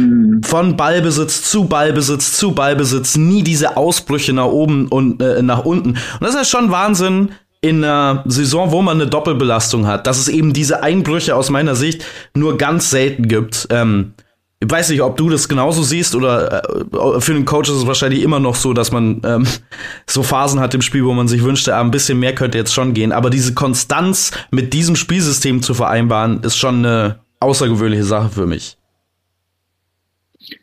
von 0.43 0.76
Ballbesitz 0.76 1.43
zu 1.51 1.64
Ballbesitz 1.64 2.37
zu 2.37 2.53
Ballbesitz. 2.53 3.16
Nie 3.16 3.43
diese 3.43 3.76
Ausbrüche 3.76 4.33
nach 4.33 4.47
oben 4.47 4.89
und 4.89 5.20
äh, 5.20 5.43
nach 5.43 5.64
unten. 5.64 5.91
Und 5.91 6.20
das 6.20 6.35
ist 6.35 6.49
schon 6.49 6.70
Wahnsinn, 6.70 7.31
in 7.61 7.82
einer 7.82 8.24
Saison, 8.26 8.70
wo 8.70 8.82
man 8.82 9.00
eine 9.00 9.11
Doppelbelastung 9.11 9.86
hat, 9.86 10.06
dass 10.06 10.18
es 10.18 10.28
eben 10.28 10.52
diese 10.52 10.82
Einbrüche 10.82 11.34
aus 11.34 11.50
meiner 11.50 11.74
Sicht 11.74 12.04
nur 12.34 12.56
ganz 12.56 12.90
selten 12.90 13.26
gibt. 13.26 13.66
Ähm, 13.70 14.14
ich 14.61 14.70
weiß 14.70 14.90
nicht, 14.90 15.02
ob 15.02 15.16
du 15.16 15.28
das 15.28 15.48
genauso 15.48 15.82
siehst 15.82 16.16
oder 16.16 16.64
äh, 16.64 17.20
für 17.20 17.32
den 17.32 17.44
Coach 17.44 17.68
ist 17.68 17.76
es 17.76 17.86
wahrscheinlich 17.86 18.22
immer 18.22 18.40
noch 18.40 18.56
so, 18.56 18.72
dass 18.72 18.90
man 18.90 19.20
ähm, 19.24 19.46
so 20.06 20.22
Phasen 20.22 20.61
hat 20.61 20.74
im 20.74 20.82
Spiel, 20.82 21.04
wo 21.04 21.12
man 21.14 21.28
sich 21.28 21.42
wünschte, 21.42 21.76
ah, 21.76 21.80
ein 21.80 21.90
bisschen 21.90 22.18
mehr 22.18 22.34
könnte 22.34 22.59
jetzt 22.59 22.74
schon 22.74 22.94
gehen. 22.94 23.12
Aber 23.12 23.30
diese 23.30 23.54
Konstanz 23.54 24.32
mit 24.50 24.72
diesem 24.72 24.96
Spielsystem 24.96 25.62
zu 25.62 25.74
vereinbaren, 25.74 26.42
ist 26.42 26.56
schon 26.56 26.84
eine 26.84 27.20
außergewöhnliche 27.40 28.04
Sache 28.04 28.30
für 28.30 28.46
mich. 28.46 28.76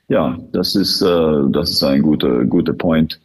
Ja, 0.07 0.37
das 0.51 0.75
ist, 0.75 1.01
äh, 1.01 1.41
das 1.49 1.71
ist 1.71 1.83
ein 1.83 2.01
guter, 2.01 2.43
guter 2.45 2.73
Point. 2.73 3.19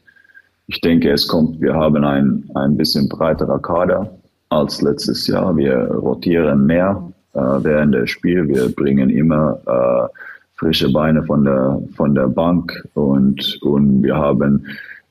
Ich 0.73 0.81
denke, 0.83 1.11
es 1.11 1.27
kommt, 1.27 1.61
wir 1.61 1.75
haben 1.75 2.05
ein, 2.05 2.49
ein 2.55 2.77
bisschen 2.77 3.09
breiterer 3.09 3.59
Kader 3.59 4.17
als 4.51 4.81
letztes 4.81 5.27
Jahr. 5.27 5.57
Wir 5.57 5.77
rotieren 5.77 6.65
mehr 6.65 7.13
äh, 7.35 7.41
während 7.41 7.93
des 7.97 8.11
Spiels. 8.11 8.49
Wir 8.49 8.69
bringen 8.69 9.11
immer 9.11 9.59
äh, 9.67 10.17
frische 10.55 10.93
Beine 10.93 11.25
von 11.25 11.43
der, 11.43 11.83
von 11.97 12.15
der 12.15 12.29
Bank 12.29 12.73
und, 12.95 13.59
und 13.63 14.05
wir 14.05 14.15
haben 14.15 14.65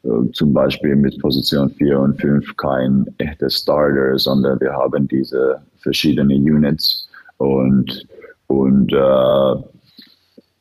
äh, 0.03 0.31
zum 0.31 0.53
Beispiel 0.53 0.95
mit 0.95 1.19
Position 1.19 1.69
4 1.71 1.99
und 1.99 2.21
5 2.21 2.55
kein 2.55 3.05
echter 3.17 3.49
Starter, 3.49 4.17
sondern 4.17 4.61
wir 4.61 4.71
haben 4.71 5.09
diese 5.09 5.57
verschiedenen 5.79 6.41
Units 6.41 7.09
und, 7.37 8.07
und 8.47 8.93
äh, 8.93 9.55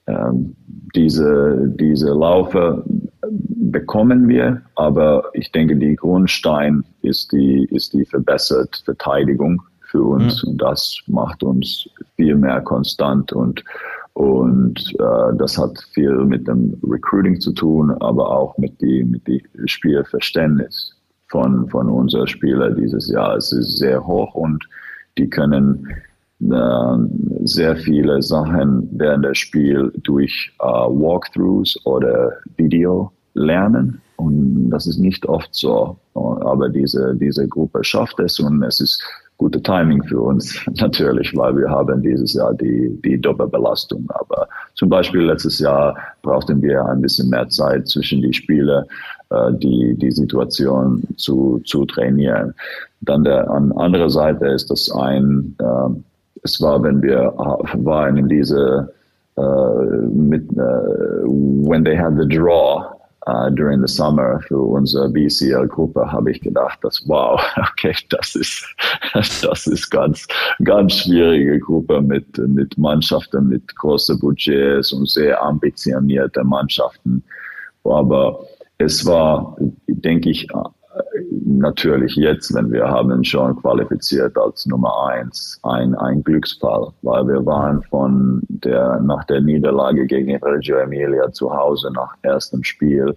ähm, 0.08 0.56
diese, 0.96 1.72
diese 1.78 2.08
Laufe 2.08 2.82
bekommen 3.30 4.28
wir, 4.28 4.62
aber 4.74 5.24
ich 5.32 5.52
denke, 5.52 5.76
die 5.76 5.96
Grundstein 5.96 6.84
ist 7.02 7.32
die, 7.32 7.64
ist 7.70 7.92
die 7.92 8.04
verbesserte 8.04 8.82
Verteidigung 8.84 9.62
für 9.90 10.02
uns 10.02 10.42
mhm. 10.42 10.50
und 10.50 10.62
das 10.62 10.98
macht 11.06 11.42
uns 11.42 11.88
viel 12.16 12.36
mehr 12.36 12.60
konstant 12.60 13.32
und 13.32 13.64
und 14.14 14.80
äh, 14.98 15.36
das 15.36 15.56
hat 15.56 15.78
viel 15.92 16.12
mit 16.24 16.48
dem 16.48 16.76
Recruiting 16.82 17.40
zu 17.40 17.52
tun, 17.52 17.92
aber 18.00 18.28
auch 18.28 18.58
mit 18.58 18.80
die 18.80 19.04
mit 19.04 19.26
die 19.28 19.42
Spielverständnis 19.66 20.96
von 21.28 21.68
von 21.68 21.88
unseren 21.88 22.26
Spielern 22.26 22.74
dieses 22.74 23.08
Jahr. 23.08 23.36
Es 23.36 23.52
ist 23.52 23.78
sehr 23.78 24.04
hoch 24.04 24.34
und 24.34 24.68
die 25.18 25.30
können 25.30 25.86
äh, 26.40 26.96
sehr 27.44 27.76
viele 27.76 28.20
Sachen 28.20 28.88
während 28.92 29.24
des 29.24 29.38
Spiels 29.38 29.92
durch 30.02 30.52
äh, 30.60 30.64
Walkthroughs 30.64 31.78
oder 31.84 32.32
Video 32.56 33.12
lernen. 33.38 34.00
Und 34.16 34.70
das 34.70 34.86
ist 34.86 34.98
nicht 34.98 35.26
oft 35.26 35.54
so. 35.54 35.96
Aber 36.14 36.68
diese, 36.68 37.14
diese 37.14 37.46
Gruppe 37.46 37.84
schafft 37.84 38.18
es 38.20 38.40
und 38.40 38.62
es 38.62 38.80
ist 38.80 39.02
gute 39.36 39.62
Timing 39.62 40.02
für 40.02 40.20
uns 40.20 40.60
natürlich, 40.80 41.34
weil 41.36 41.56
wir 41.56 41.70
haben 41.70 42.02
dieses 42.02 42.34
Jahr 42.34 42.52
die, 42.54 43.00
die 43.04 43.20
Doppelbelastung. 43.20 44.04
Aber 44.08 44.48
zum 44.74 44.88
Beispiel 44.88 45.22
letztes 45.22 45.60
Jahr 45.60 45.96
brauchten 46.22 46.60
wir 46.60 46.84
ein 46.84 47.00
bisschen 47.00 47.30
mehr 47.30 47.48
Zeit 47.48 47.86
zwischen 47.88 48.20
die 48.20 48.32
Spiele, 48.34 48.84
äh, 49.30 49.52
die, 49.54 49.94
die 49.96 50.10
Situation 50.10 51.02
zu, 51.16 51.62
zu 51.64 51.84
trainieren. 51.86 52.52
Dann 53.00 53.22
der, 53.22 53.48
an 53.48 53.70
anderer 53.72 54.10
Seite 54.10 54.46
ist 54.48 54.70
das 54.70 54.90
ein, 54.90 55.54
äh, 55.60 56.00
es 56.42 56.60
war, 56.60 56.82
wenn 56.82 57.00
wir 57.02 57.32
waren 57.36 58.16
in 58.16 58.28
diese, 58.28 58.92
uh, 59.36 60.08
mit, 60.12 60.44
uh, 60.56 61.24
when 61.26 61.84
they 61.84 61.96
had 61.96 62.16
the 62.16 62.26
draw 62.26 62.97
uh, 63.28 63.50
during 63.50 63.80
the 63.80 63.92
summer 63.92 64.40
für 64.48 64.60
unsere 64.60 65.08
BCL-Gruppe, 65.10 66.10
habe 66.10 66.30
ich 66.30 66.40
gedacht, 66.40 66.78
dass 66.82 67.02
wow, 67.06 67.40
okay, 67.70 67.94
das 68.08 68.34
ist, 68.34 68.66
das 69.42 69.66
ist 69.66 69.90
ganz, 69.90 70.26
ganz 70.64 70.94
schwierige 70.94 71.58
Gruppe 71.60 72.00
mit, 72.00 72.38
mit 72.38 72.76
Mannschaften 72.78 73.48
mit 73.48 73.76
großen 73.76 74.18
Budgets 74.18 74.92
und 74.92 75.08
sehr 75.08 75.42
ambitionierte 75.42 76.42
Mannschaften. 76.42 77.22
Aber 77.84 78.40
es 78.78 79.04
war, 79.06 79.56
denke 79.86 80.30
ich, 80.30 80.48
natürlich 81.30 82.14
jetzt, 82.16 82.54
wenn 82.54 82.70
wir 82.72 82.88
haben 82.88 83.24
schon 83.24 83.56
qualifiziert 83.56 84.36
als 84.36 84.66
Nummer 84.66 85.08
eins, 85.08 85.58
ein, 85.62 85.94
ein 85.96 86.22
Glücksfall, 86.22 86.92
weil 87.02 87.26
wir 87.26 87.44
waren 87.44 87.82
von 87.84 88.42
der, 88.48 89.00
nach 89.00 89.24
der 89.24 89.40
Niederlage 89.40 90.06
gegen 90.06 90.36
Reggio 90.36 90.76
Emilia 90.78 91.30
zu 91.32 91.52
Hause 91.54 91.90
nach 91.92 92.14
erstem 92.22 92.62
Spiel, 92.64 93.16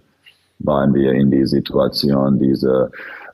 waren 0.60 0.94
wir 0.94 1.12
in 1.12 1.30
die 1.30 1.46
Situation, 1.46 2.38
diese 2.38 2.90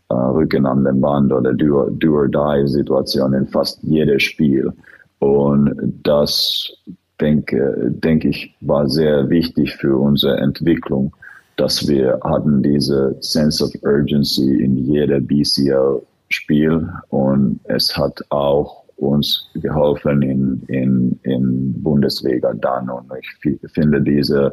äh, 0.08 0.14
Rücken 0.14 0.66
an 0.66 0.84
den 0.84 1.00
Band 1.00 1.32
oder 1.32 1.52
Do, 1.52 1.90
Do 1.90 2.14
or 2.14 2.28
Die 2.28 2.68
Situation 2.68 3.34
in 3.34 3.46
fast 3.46 3.82
jedes 3.82 4.22
Spiel. 4.22 4.72
Und 5.18 5.74
das 6.02 6.72
denke, 7.20 7.90
denke 7.90 8.28
ich, 8.28 8.54
war 8.60 8.88
sehr 8.88 9.28
wichtig 9.28 9.74
für 9.76 9.96
unsere 9.96 10.38
Entwicklung, 10.38 11.12
dass 11.58 11.86
wir 11.88 12.18
hatten 12.24 12.62
diese 12.62 13.16
Sense 13.20 13.62
of 13.64 13.72
Urgency 13.82 14.62
in 14.62 14.76
jeder 14.76 15.20
BCL-Spiel 15.20 16.88
und 17.10 17.60
es 17.64 17.94
hat 17.96 18.20
auch 18.30 18.84
uns 18.96 19.50
geholfen 19.54 20.22
in, 20.22 20.62
in, 20.68 21.18
in 21.24 21.82
Bundesliga 21.82 22.52
dann. 22.54 22.88
Und 22.88 23.10
ich 23.20 23.70
finde 23.72 24.00
diese, 24.00 24.52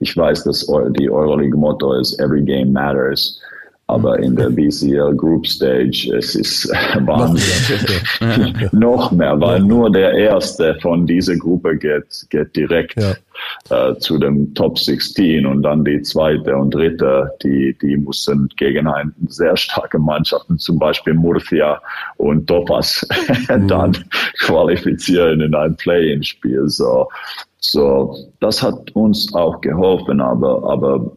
ich 0.00 0.16
weiß, 0.16 0.44
dass 0.44 0.66
die 0.98 1.10
Euroleague-Motto 1.10 1.94
ist 1.94 2.18
Every 2.18 2.42
Game 2.42 2.72
Matters 2.72 3.40
aber 3.92 4.18
in 4.18 4.34
der 4.36 4.48
BCL 4.48 5.14
Group 5.16 5.46
Stage, 5.46 6.10
es 6.16 6.34
ist 6.34 6.68
Wahnsinn. 7.00 8.68
Noch 8.72 9.12
mehr, 9.12 9.38
weil 9.40 9.60
nur 9.60 9.90
der 9.92 10.12
Erste 10.14 10.74
von 10.80 11.06
dieser 11.06 11.36
Gruppe 11.36 11.76
geht, 11.76 12.26
geht 12.30 12.56
direkt 12.56 12.98
ja. 12.98 13.90
äh, 13.90 13.98
zu 13.98 14.18
dem 14.18 14.54
Top 14.54 14.78
16 14.78 15.44
und 15.44 15.62
dann 15.62 15.84
die 15.84 16.00
zweite 16.00 16.56
und 16.56 16.74
dritte, 16.74 17.30
die, 17.42 17.76
die 17.82 17.98
mussten 17.98 18.48
gegen 18.56 18.86
eine 18.86 19.12
sehr 19.28 19.56
starke 19.56 19.98
Mannschaften, 19.98 20.58
zum 20.58 20.78
Beispiel 20.78 21.12
Murcia 21.12 21.80
und 22.16 22.46
Topas, 22.46 23.06
mhm. 23.48 23.68
dann 23.68 23.96
qualifizieren 24.40 25.42
in 25.42 25.54
ein 25.54 25.76
Play-in-Spiel. 25.76 26.62
So, 26.68 27.08
so, 27.64 28.16
das 28.40 28.62
hat 28.62 28.90
uns 28.92 29.32
auch 29.34 29.60
geholfen, 29.60 30.20
aber, 30.20 30.64
aber 30.64 31.12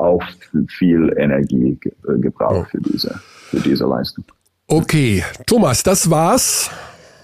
auch 0.00 0.22
viel 0.68 1.14
Energie 1.18 1.78
ge 1.80 1.92
äh, 2.08 2.18
gebraucht 2.18 2.70
für 2.70 2.80
diese, 2.80 3.20
für 3.50 3.60
diese 3.60 3.84
Leistung. 3.84 4.24
Okay, 4.66 5.24
Thomas, 5.46 5.82
das 5.82 6.10
war's 6.10 6.70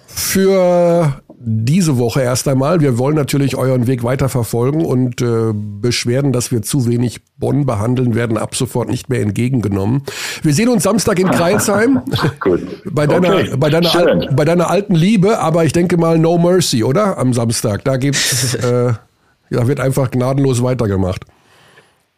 für 0.08 1.22
diese 1.38 1.98
Woche 1.98 2.22
erst 2.22 2.48
einmal. 2.48 2.80
Wir 2.80 2.98
wollen 2.98 3.14
natürlich 3.14 3.56
euren 3.56 3.86
Weg 3.86 4.02
weiter 4.02 4.28
verfolgen 4.28 4.84
und 4.84 5.20
äh, 5.22 5.52
Beschwerden, 5.54 6.32
dass 6.32 6.50
wir 6.50 6.62
zu 6.62 6.88
wenig 6.88 7.20
Bonn 7.36 7.66
behandeln, 7.66 8.14
werden 8.14 8.36
ab 8.36 8.56
sofort 8.56 8.88
nicht 8.88 9.10
mehr 9.10 9.20
entgegengenommen. 9.20 10.02
Wir 10.42 10.54
sehen 10.54 10.68
uns 10.68 10.82
Samstag 10.82 11.20
in 11.20 11.30
Kreilsheim. 11.30 12.00
Gut. 12.40 12.62
Bei 12.90 13.06
deiner, 13.06 13.36
okay. 13.36 13.54
bei, 13.56 13.70
deiner 13.70 13.94
Al 13.94 14.28
bei 14.34 14.44
deiner 14.44 14.70
alten 14.70 14.94
Liebe, 14.94 15.38
aber 15.38 15.64
ich 15.64 15.72
denke 15.72 15.96
mal 15.98 16.18
No 16.18 16.38
Mercy, 16.38 16.82
oder? 16.82 17.18
Am 17.18 17.32
Samstag. 17.32 17.84
Da 17.84 17.96
gibt's, 17.96 18.54
äh, 18.54 18.94
da 19.50 19.68
wird 19.68 19.78
einfach 19.78 20.10
gnadenlos 20.10 20.62
weitergemacht 20.62 21.26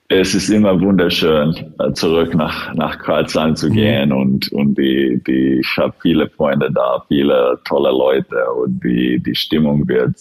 es 0.09 0.35
ist 0.35 0.49
immer 0.49 0.81
wunderschön, 0.81 1.55
äh, 1.79 1.93
zurück 1.93 2.35
nach, 2.35 2.75
nach 2.75 2.99
Kreuzheim 2.99 3.55
zu 3.55 3.69
mhm. 3.69 3.73
gehen 3.75 4.13
und, 4.13 4.51
und 4.53 4.77
die, 4.79 5.23
die, 5.27 5.61
ich 5.61 5.77
habe 5.77 5.95
viele 6.01 6.29
Freunde 6.31 6.71
da, 6.73 7.05
viele 7.09 7.59
tolle 7.65 7.91
Leute 7.91 8.37
und 8.63 8.83
die, 8.83 9.21
die 9.21 9.35
Stimmung 9.35 9.87
wird 9.87 10.17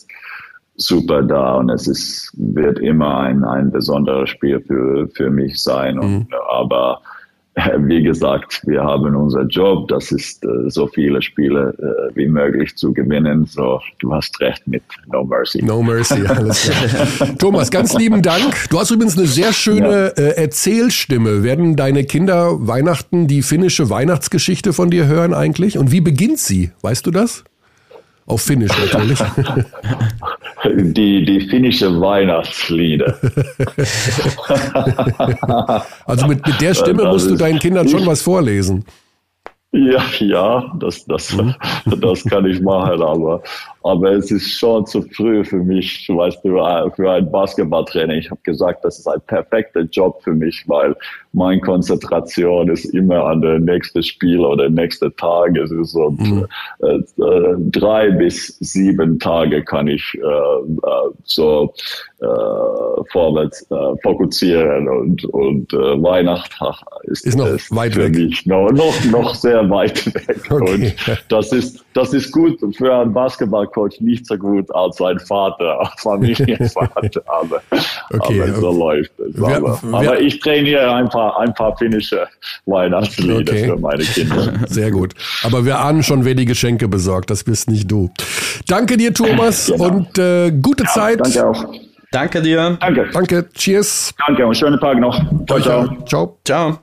super 0.76 1.24
da 1.24 1.56
und 1.56 1.70
es 1.70 1.88
ist, 1.88 2.34
wird 2.38 2.80
immer 2.80 3.20
ein, 3.20 3.44
ein 3.46 3.72
besonderes 3.72 4.30
Spiel 4.30 4.60
für, 4.68 5.08
für 5.16 5.30
mich 5.30 5.58
sein 5.62 5.98
und, 5.98 6.20
mhm. 6.20 6.28
aber 6.50 7.02
wie 7.80 8.04
gesagt, 8.04 8.62
wir 8.66 8.84
haben 8.84 9.16
unser 9.16 9.44
Job, 9.44 9.88
das 9.88 10.12
ist 10.12 10.44
äh, 10.46 10.70
so 10.70 10.88
viele 10.88 11.22
Spiele 11.22 11.74
äh, 11.80 12.16
wie 12.16 12.28
möglich 12.28 12.76
zu 12.76 12.94
gewinnen. 12.94 13.46
So, 13.46 13.80
du 14.00 14.14
hast 14.14 14.40
recht 14.40 14.68
mit 14.68 14.84
No 15.12 15.24
Mercy. 15.24 15.64
No 15.64 15.82
Mercy, 15.82 16.26
alles 16.28 16.70
klar. 16.70 17.36
Thomas, 17.40 17.72
ganz 17.72 17.94
lieben 17.96 18.22
Dank. 18.22 18.70
Du 18.70 18.80
hast 18.80 18.92
übrigens 18.92 19.18
eine 19.18 19.28
sehr 19.28 19.54
schöne 19.54 20.14
ja. 20.16 20.24
äh, 20.24 20.42
Erzählstimme. 20.42 21.44
Werden 21.44 21.76
deine 21.76 22.04
Kinder 22.04 22.68
Weihnachten 22.68 23.28
die 23.28 23.42
finnische 23.42 23.90
Weihnachtsgeschichte 23.90 24.72
von 24.74 24.92
dir 24.92 25.08
hören 25.08 25.34
eigentlich? 25.34 25.78
Und 25.78 25.92
wie 25.92 26.02
beginnt 26.02 26.40
sie? 26.40 26.72
Weißt 26.82 27.08
du 27.08 27.12
das? 27.12 27.44
Auf 28.28 28.42
Finnisch 28.42 28.72
natürlich. 28.78 29.20
Die, 30.66 31.24
die 31.24 31.48
finnische 31.48 32.02
Weihnachtslieder. 32.02 33.16
also 36.06 36.28
mit, 36.28 36.46
mit 36.46 36.60
der 36.60 36.74
Stimme 36.74 37.06
musst 37.06 37.30
du 37.30 37.36
deinen 37.36 37.60
Kindern 37.60 37.88
schon 37.88 38.06
was 38.06 38.24
vorlesen. 38.24 38.84
Ja, 39.74 40.02
ja, 40.20 40.74
das, 40.80 41.06
das, 41.06 41.36
mhm. 41.36 41.54
das 42.02 42.24
kann 42.24 42.46
ich 42.46 42.62
machen, 42.62 43.02
aber, 43.02 43.44
aber 43.84 44.14
es 44.14 44.32
ist 44.32 44.58
schon 44.58 44.86
zu 44.86 45.02
früh 45.02 45.44
für 45.44 45.58
mich, 45.58 46.08
weißt 46.08 46.44
du, 46.46 46.58
für 46.96 47.12
ein 47.12 47.30
Basketballtraining. 47.30 48.20
Ich 48.20 48.32
habe 48.32 48.40
gesagt, 48.44 48.86
das 48.86 49.00
ist 49.00 49.08
ein 49.08 49.20
perfekter 49.28 49.82
Job 49.82 50.22
für 50.24 50.34
mich, 50.34 50.64
weil 50.68 50.96
meine 51.34 51.60
Konzentration 51.62 52.70
ist 52.70 52.86
immer 52.94 53.26
an 53.26 53.42
der 53.42 53.60
nächsten 53.60 54.02
Spiel 54.04 54.40
oder 54.40 54.70
nächsten 54.70 55.16
Tag. 55.18 55.56
Es 55.58 55.72
ist 55.72 55.92
so 55.92 56.12
mhm. 56.12 56.48
äh, 56.82 56.96
äh, 57.22 57.56
drei 57.72 58.10
bis 58.12 58.58
sieben 58.60 59.20
Tage 59.20 59.64
kann 59.64 59.88
ich 59.88 60.14
äh, 60.16 60.20
äh 60.20 61.12
so 61.26 61.74
äh, 62.20 62.26
vorwärts 63.12 63.70
äh, 63.70 63.76
fokussieren 64.02 64.88
und, 64.88 65.26
und 65.26 65.72
äh, 65.74 66.02
Weihnachten 66.02 66.66
ist, 67.04 67.26
ist 67.26 67.38
noch 67.38 67.48
weit 67.70 67.94
für 67.94 68.06
weg. 68.06 68.16
mich 68.16 68.46
noch, 68.46 68.72
noch, 68.72 69.06
noch 69.12 69.36
sehr 69.36 69.67
weit 69.70 70.06
weg. 70.28 70.40
Okay. 70.50 70.94
Und 71.08 71.26
das 71.30 71.52
ist, 71.52 71.84
das 71.94 72.14
ist 72.14 72.32
gut 72.32 72.60
für 72.76 72.94
einen 72.94 73.14
Basketballcoach, 73.14 74.00
nicht 74.02 74.26
so 74.26 74.38
gut 74.38 74.74
als 74.74 75.02
ein 75.02 75.20
Vater, 75.20 75.92
Familienvater, 75.98 77.22
aber, 77.28 77.62
okay. 78.14 78.42
aber 78.42 78.54
so 78.54 78.72
läuft 78.72 79.12
es. 79.20 79.38
Wir, 79.38 79.58
aber, 79.58 79.80
wir, 79.82 79.98
aber 79.98 80.20
ich 80.20 80.40
trainiere 80.40 80.94
einfach 80.94 81.38
ein 81.38 81.54
paar 81.54 81.76
finnische 81.78 82.28
Weihnachtslieder 82.66 83.40
okay. 83.52 83.66
für 83.66 83.78
meine 83.78 84.04
Kinder. 84.04 84.54
Sehr 84.68 84.92
gut. 84.92 85.14
Aber 85.44 85.66
wir 85.66 85.80
ahnen 85.80 86.04
schon, 86.04 86.26
wer 86.26 86.36
die 86.36 86.46
Geschenke 86.46 86.88
besorgt. 86.88 87.30
Das 87.30 87.44
bist 87.44 87.70
nicht 87.70 87.90
du. 87.90 88.10
Danke 88.68 88.98
dir, 88.98 89.14
Thomas, 89.14 89.68
genau. 89.68 89.86
und 89.86 90.18
äh, 90.18 90.52
gute 90.52 90.84
ja, 90.84 90.90
Zeit. 90.90 91.20
Danke 91.22 91.48
auch. 91.48 91.66
Danke 92.12 92.42
dir. 92.42 92.78
Danke. 92.80 93.10
Danke. 93.12 93.50
Cheers. 93.54 94.14
Danke 94.26 94.46
und 94.46 94.56
schönen 94.56 94.80
Tag 94.80 95.00
noch. 95.00 95.20
Ciao, 95.46 95.60
ciao. 95.60 95.88
Ciao. 96.06 96.40
Ciao. 96.46 96.80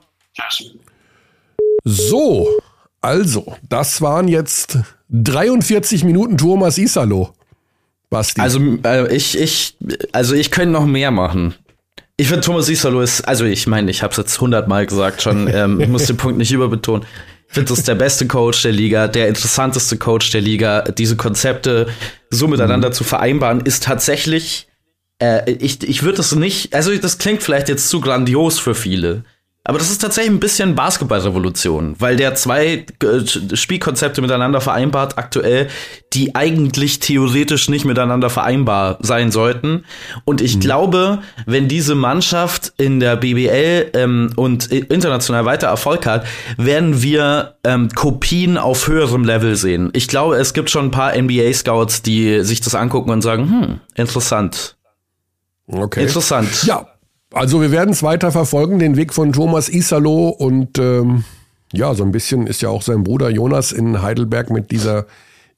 So, 1.83 2.47
also, 3.05 3.55
das 3.69 4.01
waren 4.01 4.27
jetzt 4.27 4.79
43 5.09 6.03
Minuten 6.03 6.37
Thomas 6.37 6.79
Isalo. 6.79 7.35
Basti. 8.09 8.41
Also, 8.41 8.59
äh, 8.83 9.15
ich, 9.15 9.37
ich, 9.37 9.77
also 10.11 10.33
ich 10.33 10.49
könnte 10.49 10.71
noch 10.71 10.87
mehr 10.87 11.11
machen. 11.11 11.53
Ich 12.17 12.29
finde 12.29 12.41
Thomas 12.41 12.67
Isalo 12.67 13.01
ist, 13.01 13.21
also 13.27 13.45
ich 13.45 13.67
meine, 13.67 13.91
ich 13.91 14.01
habe 14.01 14.09
es 14.11 14.17
jetzt 14.17 14.41
hundertmal 14.41 14.87
gesagt 14.87 15.21
schon, 15.21 15.47
ähm, 15.53 15.79
ich 15.79 15.87
muss 15.87 16.05
den 16.05 16.17
Punkt 16.17 16.39
nicht 16.39 16.51
überbetonen. 16.51 17.05
Ich 17.47 17.53
finde, 17.53 17.69
das 17.69 17.79
ist 17.79 17.87
der 17.87 17.95
beste 17.95 18.25
Coach 18.25 18.63
der 18.63 18.71
Liga, 18.71 19.07
der 19.07 19.27
interessanteste 19.27 19.97
Coach 19.97 20.31
der 20.31 20.41
Liga. 20.41 20.81
Diese 20.81 21.15
Konzepte 21.15 21.87
so 22.31 22.47
miteinander 22.47 22.89
mhm. 22.89 22.93
zu 22.93 23.03
vereinbaren, 23.03 23.61
ist 23.61 23.83
tatsächlich, 23.83 24.67
äh, 25.19 25.51
ich, 25.51 25.87
ich 25.87 26.01
würde 26.01 26.17
das 26.17 26.33
nicht, 26.33 26.73
also 26.73 26.95
das 26.97 27.19
klingt 27.19 27.43
vielleicht 27.43 27.69
jetzt 27.69 27.87
zu 27.87 28.01
grandios 28.01 28.57
für 28.57 28.73
viele. 28.73 29.25
Aber 29.67 29.79
das 29.79 29.89
ist 29.89 29.97
tatsächlich 29.97 30.31
ein 30.31 30.39
bisschen 30.39 30.75
Basketballrevolution, 30.75 31.95
weil 31.97 32.17
der 32.17 32.35
zwei 32.35 32.85
äh, 33.01 33.55
Spielkonzepte 33.55 34.21
miteinander 34.21 34.61
vereinbart 34.61 35.17
aktuell, 35.17 35.69
die 36.13 36.35
eigentlich 36.35 36.99
theoretisch 36.99 37.67
nicht 37.67 37.83
miteinander 37.83 38.29
vereinbar 38.29 38.99
sein 39.01 39.31
sollten. 39.31 39.83
Und 40.23 40.41
ich 40.41 40.57
mhm. 40.57 40.59
glaube, 40.59 41.19
wenn 41.47 41.67
diese 41.67 41.95
Mannschaft 41.95 42.73
in 42.77 42.99
der 42.99 43.15
BBL 43.15 43.89
ähm, 43.95 44.33
und 44.35 44.67
international 44.67 45.45
weiter 45.45 45.67
Erfolg 45.67 46.05
hat, 46.05 46.27
werden 46.57 47.01
wir 47.01 47.55
ähm, 47.63 47.89
Kopien 47.89 48.59
auf 48.59 48.87
höherem 48.87 49.23
Level 49.23 49.55
sehen. 49.55 49.89
Ich 49.93 50.07
glaube, 50.07 50.35
es 50.35 50.53
gibt 50.53 50.69
schon 50.69 50.85
ein 50.85 50.91
paar 50.91 51.19
NBA-Scouts, 51.19 52.03
die 52.03 52.43
sich 52.43 52.61
das 52.61 52.75
angucken 52.75 53.09
und 53.09 53.23
sagen, 53.23 53.49
hm, 53.49 53.79
interessant. 53.95 54.77
Okay. 55.67 56.03
Interessant. 56.03 56.65
Ja, 56.65 56.85
also 57.35 57.61
wir 57.61 57.71
werden 57.71 57.91
es 57.91 58.01
weiter 58.01 58.31
verfolgen, 58.31 58.79
den 58.79 58.95
Weg 58.95 59.13
von 59.13 59.33
Thomas 59.33 59.67
Isalo 59.69 60.29
und 60.29 60.79
ähm, 60.79 61.25
ja, 61.73 61.93
so 61.93 62.03
ein 62.03 62.11
bisschen 62.11 62.47
ist 62.47 62.61
ja 62.61 62.69
auch 62.69 62.81
sein 62.81 63.03
Bruder 63.03 63.29
Jonas 63.29 63.73
in 63.73 64.01
Heidelberg 64.01 64.49
mit 64.49 64.71
dieser 64.71 65.05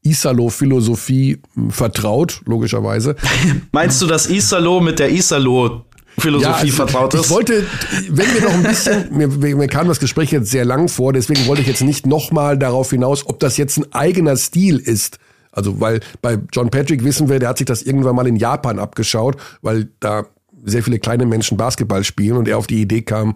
Isalo-Philosophie 0.03 1.37
hm, 1.53 1.69
vertraut, 1.69 2.41
logischerweise. 2.45 3.15
Meinst 3.71 4.01
du, 4.01 4.07
dass 4.07 4.27
Isalo 4.27 4.79
mit 4.79 4.97
der 4.97 5.11
Isalo 5.11 5.85
Philosophie 6.17 6.49
ja, 6.49 6.55
also 6.55 6.73
vertraut 6.73 7.13
ist. 7.13 7.25
Ich 7.25 7.29
wollte, 7.29 7.63
wenn 8.09 8.33
wir 8.33 8.41
noch 8.41 8.53
ein 8.53 8.63
bisschen, 8.63 9.05
mir, 9.15 9.27
mir 9.27 9.67
kam 9.67 9.87
das 9.87 9.99
Gespräch 9.99 10.31
jetzt 10.31 10.49
sehr 10.49 10.65
lang 10.65 10.87
vor, 10.87 11.13
deswegen 11.13 11.45
wollte 11.45 11.61
ich 11.61 11.67
jetzt 11.67 11.83
nicht 11.83 12.07
nochmal 12.07 12.57
darauf 12.57 12.89
hinaus, 12.89 13.27
ob 13.27 13.39
das 13.39 13.57
jetzt 13.57 13.77
ein 13.77 13.93
eigener 13.93 14.35
Stil 14.35 14.77
ist. 14.79 15.19
Also, 15.51 15.79
weil 15.79 15.99
bei 16.23 16.39
John 16.51 16.71
Patrick 16.71 17.03
wissen 17.03 17.29
wir, 17.29 17.37
der 17.37 17.49
hat 17.49 17.59
sich 17.59 17.65
das 17.65 17.83
irgendwann 17.83 18.15
mal 18.15 18.27
in 18.27 18.35
Japan 18.35 18.79
abgeschaut, 18.79 19.37
weil 19.61 19.89
da 19.99 20.25
sehr 20.67 20.83
viele 20.83 20.99
kleine 20.99 21.25
Menschen 21.25 21.57
Basketball 21.57 22.03
spielen 22.03 22.37
und 22.37 22.47
er 22.47 22.57
auf 22.57 22.67
die 22.67 22.81
Idee 22.81 23.01
kam, 23.01 23.35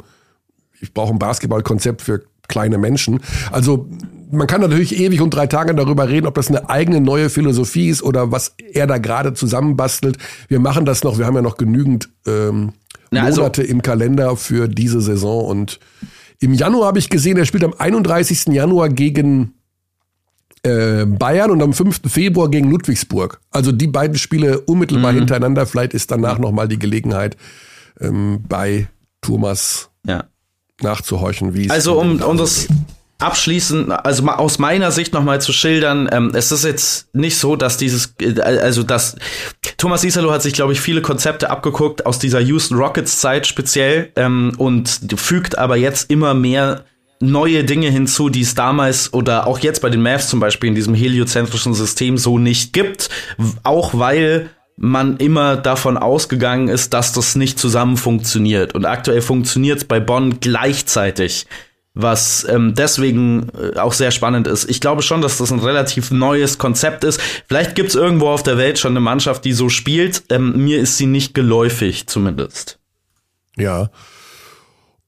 ich 0.79 0.93
brauche 0.93 1.13
ein 1.13 1.19
Basketballkonzept 1.19 2.01
für 2.01 2.23
kleine 2.47 2.77
Menschen. 2.77 3.21
Also 3.51 3.87
man 4.31 4.47
kann 4.47 4.61
natürlich 4.61 4.99
ewig 4.99 5.21
und 5.21 5.33
drei 5.33 5.47
Tage 5.47 5.73
darüber 5.73 6.09
reden, 6.09 6.27
ob 6.27 6.35
das 6.35 6.49
eine 6.49 6.69
eigene 6.69 7.01
neue 7.01 7.29
Philosophie 7.29 7.89
ist 7.89 8.03
oder 8.03 8.31
was 8.31 8.55
er 8.73 8.87
da 8.87 8.97
gerade 8.97 9.33
zusammenbastelt. 9.33 10.17
Wir 10.47 10.59
machen 10.59 10.85
das 10.85 11.03
noch, 11.03 11.17
wir 11.17 11.25
haben 11.25 11.35
ja 11.35 11.41
noch 11.41 11.57
genügend 11.57 12.09
ähm, 12.25 12.73
Na, 13.11 13.23
also 13.23 13.41
Monate 13.41 13.63
im 13.63 13.81
Kalender 13.81 14.35
für 14.35 14.67
diese 14.67 15.01
Saison 15.01 15.45
und 15.45 15.79
im 16.39 16.53
Januar 16.53 16.87
habe 16.87 16.99
ich 16.99 17.09
gesehen, 17.09 17.37
er 17.37 17.45
spielt 17.45 17.63
am 17.63 17.75
31. 17.77 18.47
Januar 18.47 18.89
gegen 18.89 19.53
äh, 20.63 21.05
Bayern 21.05 21.51
und 21.51 21.61
am 21.61 21.73
5. 21.73 22.01
Februar 22.07 22.49
gegen 22.49 22.69
Ludwigsburg. 22.69 23.41
Also 23.51 23.71
die 23.71 23.87
beiden 23.87 24.17
Spiele 24.17 24.61
unmittelbar 24.61 25.13
mhm. 25.13 25.19
hintereinander. 25.19 25.65
Vielleicht 25.65 25.93
ist 25.93 26.11
danach 26.11 26.39
nochmal 26.39 26.67
die 26.67 26.79
Gelegenheit 26.79 27.37
ähm, 27.99 28.43
bei 28.47 28.87
Thomas 29.21 29.89
ja. 30.05 30.25
nachzuhorchen, 30.81 31.53
wie 31.53 31.65
es 31.65 31.71
Also 31.71 31.99
um, 31.99 32.21
um 32.21 32.37
das 32.37 32.67
abschließend, 33.21 33.91
also 33.91 34.27
aus 34.27 34.59
meiner 34.59 34.91
Sicht 34.91 35.13
nochmal 35.13 35.41
zu 35.41 35.53
schildern, 35.53 36.09
ähm, 36.11 36.31
es 36.33 36.51
ist 36.51 36.65
jetzt 36.65 37.13
nicht 37.13 37.37
so, 37.37 37.55
dass 37.55 37.77
dieses, 37.77 38.15
äh, 38.19 38.41
also 38.41 38.83
dass 38.83 39.15
Thomas 39.77 40.03
Isalo 40.03 40.31
hat 40.31 40.41
sich, 40.41 40.53
glaube 40.53 40.73
ich, 40.73 40.81
viele 40.81 41.01
Konzepte 41.01 41.49
abgeguckt 41.49 42.05
aus 42.05 42.19
dieser 42.19 42.39
Houston 42.39 42.77
Rockets 42.77 43.19
Zeit 43.19 43.47
speziell 43.47 44.11
ähm, 44.15 44.53
und 44.57 44.99
fügt 45.15 45.57
aber 45.57 45.75
jetzt 45.75 46.09
immer 46.09 46.33
mehr 46.33 46.85
neue 47.21 47.63
Dinge 47.63 47.89
hinzu, 47.89 48.29
die 48.29 48.41
es 48.41 48.55
damals 48.55 49.13
oder 49.13 49.47
auch 49.47 49.59
jetzt 49.59 49.81
bei 49.81 49.89
den 49.89 50.01
Mavs 50.01 50.27
zum 50.27 50.39
Beispiel 50.39 50.69
in 50.69 50.75
diesem 50.75 50.93
heliozentrischen 50.93 51.73
System 51.73 52.17
so 52.17 52.37
nicht 52.37 52.73
gibt, 52.73 53.09
auch 53.63 53.97
weil 53.97 54.49
man 54.77 55.17
immer 55.17 55.57
davon 55.57 55.97
ausgegangen 55.97 56.67
ist, 56.67 56.93
dass 56.93 57.13
das 57.13 57.35
nicht 57.35 57.59
zusammen 57.59 57.97
funktioniert. 57.97 58.73
Und 58.73 58.85
aktuell 58.85 59.21
funktioniert 59.21 59.77
es 59.77 59.85
bei 59.85 59.99
Bonn 59.99 60.39
gleichzeitig, 60.39 61.45
was 61.93 62.47
ähm, 62.49 62.73
deswegen 62.75 63.49
äh, 63.49 63.77
auch 63.77 63.93
sehr 63.93 64.09
spannend 64.09 64.47
ist. 64.47 64.67
Ich 64.69 64.81
glaube 64.81 65.03
schon, 65.03 65.21
dass 65.21 65.37
das 65.37 65.51
ein 65.51 65.59
relativ 65.59 66.09
neues 66.09 66.57
Konzept 66.57 67.03
ist. 67.03 67.21
Vielleicht 67.47 67.75
gibt 67.75 67.89
es 67.89 67.95
irgendwo 67.95 68.29
auf 68.29 68.41
der 68.43 68.57
Welt 68.57 68.79
schon 68.79 68.93
eine 68.93 69.01
Mannschaft, 69.01 69.45
die 69.45 69.53
so 69.53 69.69
spielt. 69.69 70.23
Ähm, 70.29 70.65
mir 70.65 70.79
ist 70.79 70.97
sie 70.97 71.05
nicht 71.05 71.35
geläufig, 71.35 72.07
zumindest. 72.07 72.79
Ja. 73.57 73.91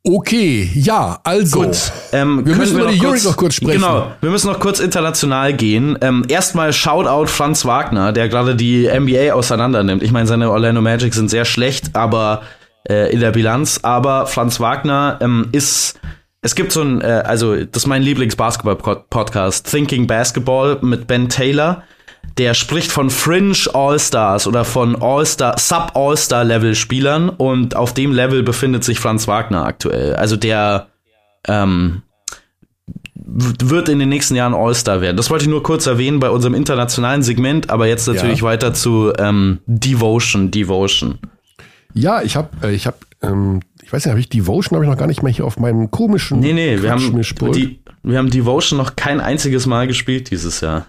Okay, 0.05 0.69
ja, 0.75 1.21
also. 1.23 1.61
Gut, 1.61 1.77
ähm, 2.11 2.45
wir 2.45 2.57
müssen 2.57 2.77
über 2.77 2.91
die 2.91 2.97
Jury 2.97 3.21
noch 3.23 3.37
kurz 3.37 3.55
sprechen. 3.55 3.79
Genau, 3.79 4.11
wir 4.19 4.29
müssen 4.31 4.51
noch 4.51 4.59
kurz 4.59 4.81
international 4.81 5.53
gehen. 5.53 5.97
Ähm, 6.01 6.25
erstmal 6.27 6.73
Shoutout 6.73 7.27
Franz 7.27 7.63
Wagner, 7.63 8.11
der 8.11 8.27
gerade 8.27 8.53
die 8.57 8.85
NBA 8.85 9.31
auseinandernimmt. 9.33 10.03
Ich 10.03 10.11
meine, 10.11 10.27
seine 10.27 10.51
Orlando 10.51 10.81
Magic 10.81 11.13
sind 11.13 11.29
sehr 11.29 11.45
schlecht, 11.45 11.95
aber 11.95 12.41
äh, 12.89 13.13
in 13.13 13.21
der 13.21 13.31
Bilanz. 13.31 13.79
Aber 13.83 14.27
Franz 14.27 14.59
Wagner 14.59 15.19
ähm, 15.21 15.47
ist. 15.53 15.99
Es 16.41 16.55
gibt 16.55 16.73
so 16.73 16.81
ein, 16.81 16.99
äh, 16.99 17.23
also 17.25 17.55
das 17.55 17.83
ist 17.83 17.87
mein 17.87 18.01
Lieblings-Basketball-Podcast, 18.01 19.71
Thinking 19.71 20.07
Basketball 20.07 20.79
mit 20.81 21.07
Ben 21.07 21.29
Taylor 21.29 21.83
der 22.37 22.53
spricht 22.53 22.91
von 22.91 23.09
Fringe 23.09 23.55
All-Stars 23.73 24.47
oder 24.47 24.65
von 24.65 25.01
All-Star, 25.01 25.57
Sub-All-Star-Level-Spielern 25.57 27.29
und 27.29 27.75
auf 27.75 27.93
dem 27.93 28.11
Level 28.11 28.43
befindet 28.43 28.83
sich 28.83 28.99
Franz 28.99 29.27
Wagner 29.27 29.65
aktuell. 29.65 30.15
Also 30.15 30.35
der 30.35 30.87
ähm, 31.47 32.01
wird 33.15 33.89
in 33.89 33.99
den 33.99 34.09
nächsten 34.09 34.35
Jahren 34.35 34.53
All-Star 34.53 35.01
werden. 35.01 35.17
Das 35.17 35.29
wollte 35.29 35.45
ich 35.45 35.49
nur 35.49 35.63
kurz 35.63 35.85
erwähnen 35.85 36.19
bei 36.19 36.29
unserem 36.29 36.55
internationalen 36.55 37.21
Segment, 37.21 37.69
aber 37.69 37.87
jetzt 37.87 38.07
natürlich 38.07 38.39
ja. 38.39 38.45
weiter 38.45 38.73
zu 38.73 39.13
ähm, 39.17 39.59
Devotion, 39.67 40.49
Devotion. 40.49 41.19
Ja, 41.93 42.23
ich 42.23 42.35
habe, 42.35 42.49
äh, 42.63 42.73
ich 42.73 42.87
habe, 42.87 42.97
ähm, 43.21 43.61
ich 43.83 43.93
weiß 43.93 44.05
nicht, 44.05 44.11
habe 44.11 44.19
ich 44.19 44.29
Devotion 44.29 44.75
habe 44.75 44.85
ich 44.85 44.89
noch 44.89 44.97
gar 44.97 45.07
nicht 45.07 45.21
mehr 45.21 45.31
hier 45.31 45.45
auf 45.45 45.59
meinem 45.59 45.91
komischen. 45.91 46.39
Nee, 46.39 46.53
nee, 46.53 46.81
wir 46.81 46.89
haben, 46.89 47.21
die, 47.53 47.79
wir 48.01 48.17
haben 48.17 48.31
Devotion 48.31 48.77
noch 48.77 48.95
kein 48.95 49.21
einziges 49.21 49.67
Mal 49.67 49.85
gespielt 49.85 50.31
dieses 50.31 50.61
Jahr 50.61 50.87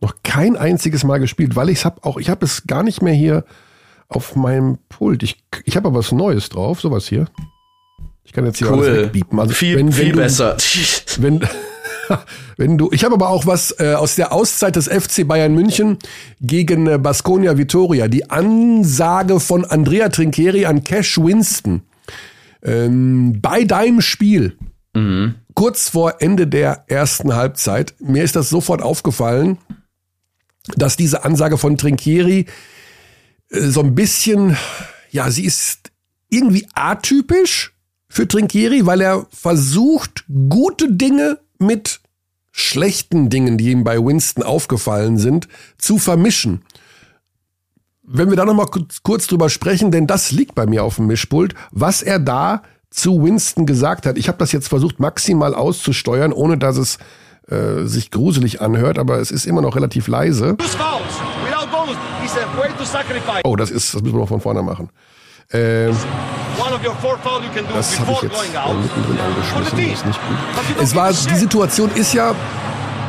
noch 0.00 0.14
kein 0.22 0.56
einziges 0.56 1.04
Mal 1.04 1.18
gespielt, 1.18 1.56
weil 1.56 1.68
ich 1.68 1.84
habe 1.84 2.04
auch, 2.04 2.18
ich 2.18 2.30
habe 2.30 2.44
es 2.44 2.66
gar 2.66 2.82
nicht 2.82 3.02
mehr 3.02 3.14
hier 3.14 3.44
auf 4.08 4.36
meinem 4.36 4.78
Pult. 4.88 5.22
Ich, 5.22 5.42
ich 5.64 5.76
habe 5.76 5.88
aber 5.88 5.98
was 5.98 6.12
Neues 6.12 6.48
drauf, 6.48 6.80
sowas 6.80 7.06
hier. 7.06 7.26
Ich 8.24 8.32
kann 8.32 8.44
jetzt 8.44 8.58
hier 8.58 8.70
cool. 8.70 8.84
alles 8.84 9.06
wegbiepen. 9.06 9.38
Also 9.40 9.54
viel, 9.54 9.76
wenn, 9.76 9.92
viel 9.92 10.06
wenn 10.06 10.12
du, 10.12 10.18
besser. 10.18 10.56
Wenn, 11.18 11.40
wenn 12.56 12.78
du, 12.78 12.90
ich 12.92 13.04
habe 13.04 13.14
aber 13.14 13.28
auch 13.28 13.46
was 13.46 13.74
äh, 13.80 13.94
aus 13.94 14.14
der 14.14 14.32
Auszeit 14.32 14.76
des 14.76 14.86
FC 14.86 15.26
Bayern 15.26 15.54
München 15.54 15.98
gegen 16.40 16.86
äh, 16.86 16.98
Baskonia 16.98 17.56
Vitoria. 17.56 18.06
Die 18.08 18.30
Ansage 18.30 19.40
von 19.40 19.64
Andrea 19.64 20.10
Trincheri 20.10 20.66
an 20.66 20.84
Cash 20.84 21.18
Winston 21.18 21.82
ähm, 22.62 23.40
bei 23.40 23.64
deinem 23.64 24.00
Spiel. 24.00 24.56
Mhm. 24.94 25.34
Kurz 25.54 25.88
vor 25.88 26.20
Ende 26.20 26.46
der 26.46 26.84
ersten 26.86 27.34
Halbzeit. 27.34 27.94
Mir 27.98 28.22
ist 28.22 28.36
das 28.36 28.48
sofort 28.48 28.80
aufgefallen 28.80 29.58
dass 30.76 30.96
diese 30.96 31.24
Ansage 31.24 31.58
von 31.58 31.76
Trinkieri 31.76 32.46
äh, 33.50 33.60
so 33.60 33.80
ein 33.80 33.94
bisschen, 33.94 34.56
ja, 35.10 35.30
sie 35.30 35.44
ist 35.44 35.90
irgendwie 36.30 36.66
atypisch 36.74 37.74
für 38.08 38.26
Trinkieri, 38.26 38.86
weil 38.86 39.00
er 39.00 39.26
versucht, 39.30 40.24
gute 40.48 40.92
Dinge 40.92 41.38
mit 41.58 42.00
schlechten 42.50 43.30
Dingen, 43.30 43.58
die 43.58 43.70
ihm 43.70 43.84
bei 43.84 43.98
Winston 43.98 44.42
aufgefallen 44.42 45.18
sind, 45.18 45.48
zu 45.78 45.98
vermischen. 45.98 46.62
Wenn 48.02 48.30
wir 48.30 48.36
da 48.36 48.44
nochmal 48.44 48.68
kurz 49.02 49.26
drüber 49.26 49.50
sprechen, 49.50 49.90
denn 49.90 50.06
das 50.06 50.32
liegt 50.32 50.54
bei 50.54 50.66
mir 50.66 50.82
auf 50.82 50.96
dem 50.96 51.06
Mischpult, 51.06 51.54
was 51.70 52.02
er 52.02 52.18
da 52.18 52.62
zu 52.90 53.22
Winston 53.22 53.66
gesagt 53.66 54.06
hat. 54.06 54.16
Ich 54.16 54.28
habe 54.28 54.38
das 54.38 54.52
jetzt 54.52 54.68
versucht 54.68 54.98
maximal 54.98 55.54
auszusteuern, 55.54 56.32
ohne 56.32 56.56
dass 56.56 56.78
es 56.78 56.98
äh, 57.50 57.86
sich 57.86 58.10
gruselig 58.10 58.60
anhört, 58.60 58.98
aber 58.98 59.18
es 59.18 59.30
ist 59.30 59.46
immer 59.46 59.62
noch 59.62 59.74
relativ 59.76 60.08
leise. 60.08 60.56
Oh, 63.44 63.56
das 63.56 63.70
ist, 63.70 63.94
das 63.94 64.02
müssen 64.02 64.14
wir 64.14 64.20
noch 64.20 64.28
von 64.28 64.40
vorne 64.40 64.62
machen. 64.62 64.90
Ähm, 65.50 65.94
das 67.74 68.00
habe 68.00 68.12
ich 68.12 68.22
jetzt 68.22 68.44
äh, 68.44 68.74
mittendrin 68.74 69.18
angeschmissen, 69.18 69.90
das 69.90 69.98
ist 70.00 70.06
nicht 70.06 70.20
gut. 70.28 70.82
Es 70.82 70.94
war, 70.94 71.10
die 71.10 71.36
Situation 71.36 71.90
ist 71.94 72.12
ja, 72.12 72.34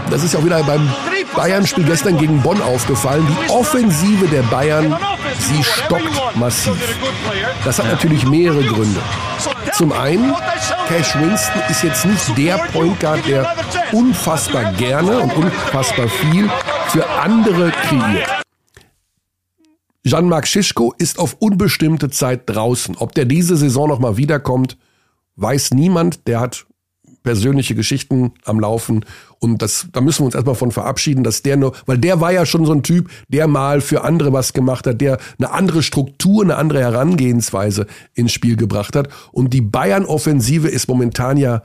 das 0.09 0.23
ist 0.23 0.33
ja 0.33 0.39
auch 0.39 0.45
wieder 0.45 0.63
beim 0.63 0.89
Bayern-Spiel 1.35 1.83
gestern 1.83 2.17
gegen 2.17 2.41
Bonn 2.41 2.61
aufgefallen, 2.61 3.27
die 3.27 3.51
Offensive 3.51 4.27
der 4.27 4.43
Bayern, 4.43 4.95
sie 5.37 5.61
stockt 5.63 6.35
massiv. 6.35 6.73
Das 7.65 7.77
hat 7.79 7.87
natürlich 7.87 8.25
mehrere 8.25 8.63
Gründe. 8.63 9.01
Zum 9.79 9.93
einen, 9.93 10.35
Cash 10.89 11.15
Winston 11.15 11.61
ist 11.69 11.83
jetzt 11.83 12.05
nicht 12.05 12.37
der 12.37 12.57
Point 12.73 12.99
Guard, 12.99 13.25
der 13.25 13.55
unfassbar 13.93 14.73
gerne 14.73 15.19
und 15.19 15.33
unfassbar 15.37 16.09
viel 16.09 16.49
für 16.89 17.09
andere 17.11 17.71
kreiert. 17.71 18.43
Jean-Marc 20.05 20.47
Schischko 20.47 20.93
ist 20.97 21.17
auf 21.17 21.37
unbestimmte 21.39 22.09
Zeit 22.09 22.41
draußen. 22.47 22.97
Ob 22.97 23.15
der 23.15 23.23
diese 23.23 23.55
Saison 23.55 23.87
nochmal 23.87 24.17
wiederkommt, 24.17 24.77
weiß 25.37 25.71
niemand. 25.71 26.27
Der 26.27 26.41
hat 26.41 26.65
persönliche 27.23 27.73
Geschichten 27.73 28.33
am 28.43 28.59
Laufen 28.59 29.05
und 29.39 29.61
das, 29.61 29.87
da 29.91 30.01
müssen 30.01 30.21
wir 30.21 30.25
uns 30.25 30.35
erstmal 30.35 30.55
von 30.55 30.71
verabschieden, 30.71 31.23
dass 31.23 31.41
der 31.41 31.55
nur, 31.55 31.73
weil 31.85 31.97
der 31.97 32.19
war 32.19 32.31
ja 32.31 32.45
schon 32.45 32.65
so 32.65 32.73
ein 32.73 32.83
Typ, 32.83 33.09
der 33.29 33.47
mal 33.47 33.81
für 33.81 34.03
andere 34.03 34.33
was 34.33 34.53
gemacht 34.53 34.85
hat, 34.85 34.99
der 34.99 35.17
eine 35.37 35.51
andere 35.51 35.81
Struktur, 35.81 36.43
eine 36.43 36.57
andere 36.57 36.81
Herangehensweise 36.81 37.87
ins 38.13 38.33
Spiel 38.33 38.57
gebracht 38.57 38.95
hat. 38.95 39.07
Und 39.31 39.53
die 39.53 39.61
Bayern-Offensive 39.61 40.67
ist 40.67 40.87
momentan 40.87 41.37
ja 41.37 41.63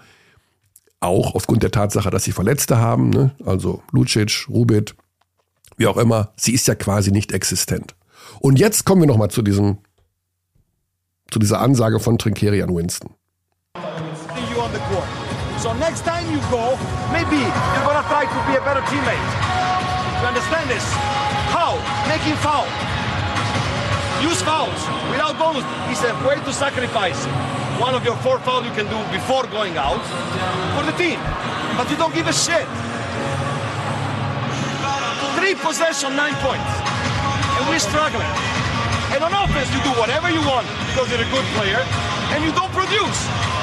auch 1.00 1.34
aufgrund 1.34 1.62
der 1.62 1.72
Tatsache, 1.72 2.10
dass 2.10 2.24
sie 2.24 2.32
Verletzte 2.32 2.78
haben, 2.78 3.10
ne? 3.10 3.32
also 3.44 3.82
Lucic, 3.90 4.46
Rubit, 4.48 4.94
wie 5.76 5.86
auch 5.86 5.96
immer, 5.96 6.32
sie 6.36 6.52
ist 6.52 6.68
ja 6.68 6.76
quasi 6.76 7.10
nicht 7.10 7.32
existent. 7.32 7.94
Und 8.40 8.58
jetzt 8.58 8.84
kommen 8.84 9.02
wir 9.02 9.08
nochmal 9.08 9.30
zu 9.30 9.42
diesem, 9.42 9.78
zu 11.30 11.38
dieser 11.40 11.60
Ansage 11.60 11.98
von 11.98 12.18
Trinkeri 12.18 12.62
an 12.62 12.74
Winston. 12.74 13.10
Next 15.94 16.10
time 16.10 16.26
you 16.26 16.40
go, 16.50 16.74
maybe 17.14 17.38
you're 17.38 17.86
gonna 17.86 18.02
try 18.10 18.26
to 18.26 18.40
be 18.50 18.58
a 18.58 18.64
better 18.66 18.82
teammate. 18.90 19.28
You 20.18 20.26
understand 20.26 20.68
this? 20.68 20.82
How? 21.54 21.78
Making 22.10 22.34
foul. 22.42 22.66
Use 24.18 24.42
fouls 24.42 24.74
without 25.14 25.38
bonus. 25.38 25.62
It's 25.94 26.02
a 26.02 26.10
way 26.26 26.34
to 26.34 26.52
sacrifice 26.52 27.24
one 27.78 27.94
of 27.94 28.04
your 28.04 28.16
four 28.26 28.40
fouls 28.40 28.66
you 28.66 28.72
can 28.72 28.90
do 28.90 28.98
before 29.14 29.46
going 29.46 29.76
out 29.78 30.02
for 30.74 30.82
the 30.82 30.98
team. 30.98 31.20
But 31.78 31.88
you 31.88 31.96
don't 31.96 32.12
give 32.12 32.26
a 32.26 32.32
shit. 32.32 32.66
Three 35.38 35.54
possession, 35.54 36.16
nine 36.16 36.34
points. 36.42 36.74
And 37.54 37.70
we're 37.70 37.78
struggling. 37.78 38.63
And 39.14 39.22
on 39.22 39.32
offense, 39.32 39.70
you 39.72 39.80
do 39.82 39.92
whatever 40.00 40.28
you 40.28 40.42
want 40.42 40.66
because 40.90 41.08
you're 41.10 41.22
a 41.22 41.30
good 41.30 41.46
player, 41.54 41.80
and 42.34 42.44
you 42.44 42.50
don't 42.50 42.72
produce. 42.72 43.18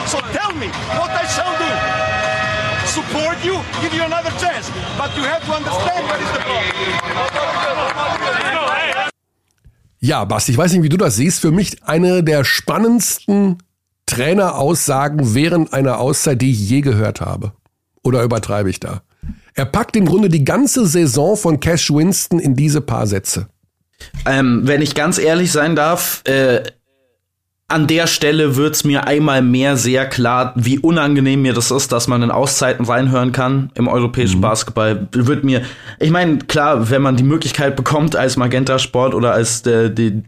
So 0.08 0.18
tell 0.32 0.54
me 0.56 0.68
what 0.98 1.12
I 1.12 1.26
shall 1.28 1.54
do. 1.60 1.70
Support 2.88 3.44
you, 3.44 3.60
give 3.82 3.94
you 3.94 4.04
another 4.04 4.32
chance. 4.40 4.72
But 4.98 5.12
you 5.18 5.24
have 5.24 5.44
to 5.46 5.52
understand 5.52 6.08
what 6.08 6.20
is 6.22 6.32
the 6.32 6.40
problem. 6.40 7.82
Ja, 10.00 10.26
Basti, 10.26 10.54
ich 10.54 10.58
weiß 10.58 10.72
nicht, 10.72 10.84
wie 10.84 10.90
du 10.90 10.98
das 10.98 11.18
siehst. 11.18 11.42
Für 11.42 11.52
mich 11.52 11.84
eine 11.84 12.24
der 12.24 12.44
spannendsten 12.44 13.58
Traineraussagen 14.06 15.36
während 15.36 15.74
einer 15.74 16.00
Auszeit, 16.00 16.42
die 16.42 16.52
ich 16.52 16.70
je 16.70 16.82
gehört 16.82 17.22
habe. 17.22 17.52
Oder 18.04 18.24
übertreibe 18.24 18.70
ich 18.70 18.80
da? 18.80 19.02
Er 19.54 19.66
packt 19.66 19.96
im 19.96 20.06
Grunde 20.06 20.30
die 20.30 20.44
ganze 20.44 20.88
Saison 20.88 21.36
von 21.36 21.60
Cash 21.60 21.92
Winston 21.92 22.40
in 22.40 22.56
diese 22.56 22.82
paar 22.82 23.06
Sätze. 23.06 23.48
Ähm, 24.26 24.62
wenn 24.66 24.82
ich 24.82 24.96
ganz 24.96 25.18
ehrlich 25.18 25.52
sein 25.52 25.76
darf, 25.76 26.22
äh, 26.26 26.62
an 27.72 27.88
der 27.88 28.06
Stelle 28.06 28.58
wird's 28.58 28.84
mir 28.84 29.08
einmal 29.08 29.42
mehr 29.42 29.78
sehr 29.78 30.06
klar, 30.06 30.54
wie 30.56 30.78
unangenehm 30.78 31.42
mir 31.42 31.54
das 31.54 31.72
ist, 31.72 31.92
dass 31.92 32.08
man 32.08 32.22
in 32.22 32.30
Auszeiten 32.30 32.86
reinhören 32.86 33.32
kann 33.32 33.72
im 33.76 33.88
europäischen 33.88 34.38
mhm. 34.38 34.42
Basketball. 34.42 35.08
Wird 35.14 35.44
mir, 35.44 35.62
ich 36.00 36.12
meine, 36.12 36.40
klar, 36.40 36.90
wenn 36.90 37.02
man 37.02 37.16
die 37.16 37.24
Möglichkeit 37.24 37.78
bekommt 37.78 38.16
als 38.16 38.36
Magenta 38.36 38.78
Sport 38.78 39.16
oder 39.16 39.32
als 39.34 39.66
äh, 39.66 39.90
die, 39.90 40.22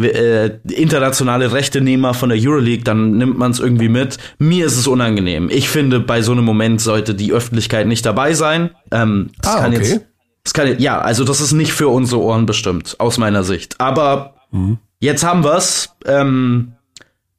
äh, 0.00 0.50
internationale 0.68 1.52
Rechtenehmer 1.52 2.14
von 2.14 2.30
der 2.30 2.38
Euroleague, 2.40 2.84
dann 2.84 3.18
nimmt 3.18 3.36
man 3.36 3.50
es 3.50 3.60
irgendwie 3.60 3.88
mit. 3.90 4.16
Mir 4.38 4.66
ist 4.66 4.78
es 4.78 4.86
unangenehm. 4.86 5.50
Ich 5.50 5.68
finde, 5.68 6.00
bei 6.00 6.22
so 6.22 6.32
einem 6.32 6.44
Moment 6.44 6.80
sollte 6.80 7.14
die 7.14 7.32
Öffentlichkeit 7.32 7.86
nicht 7.86 8.06
dabei 8.06 8.32
sein. 8.32 8.70
Ähm, 8.92 9.30
das 9.42 9.54
ah, 9.54 9.60
kann 9.60 9.74
okay. 9.74 9.82
jetzt, 9.82 10.06
kann, 10.54 10.78
ja, 10.78 11.00
also 11.00 11.24
das 11.24 11.40
ist 11.40 11.52
nicht 11.52 11.72
für 11.72 11.88
unsere 11.88 12.20
Ohren 12.20 12.46
bestimmt, 12.46 12.96
aus 12.98 13.18
meiner 13.18 13.44
Sicht. 13.44 13.80
Aber 13.80 14.34
mhm. 14.50 14.78
jetzt 15.00 15.24
haben 15.24 15.44
wir's. 15.44 15.94
Ähm, 16.06 16.72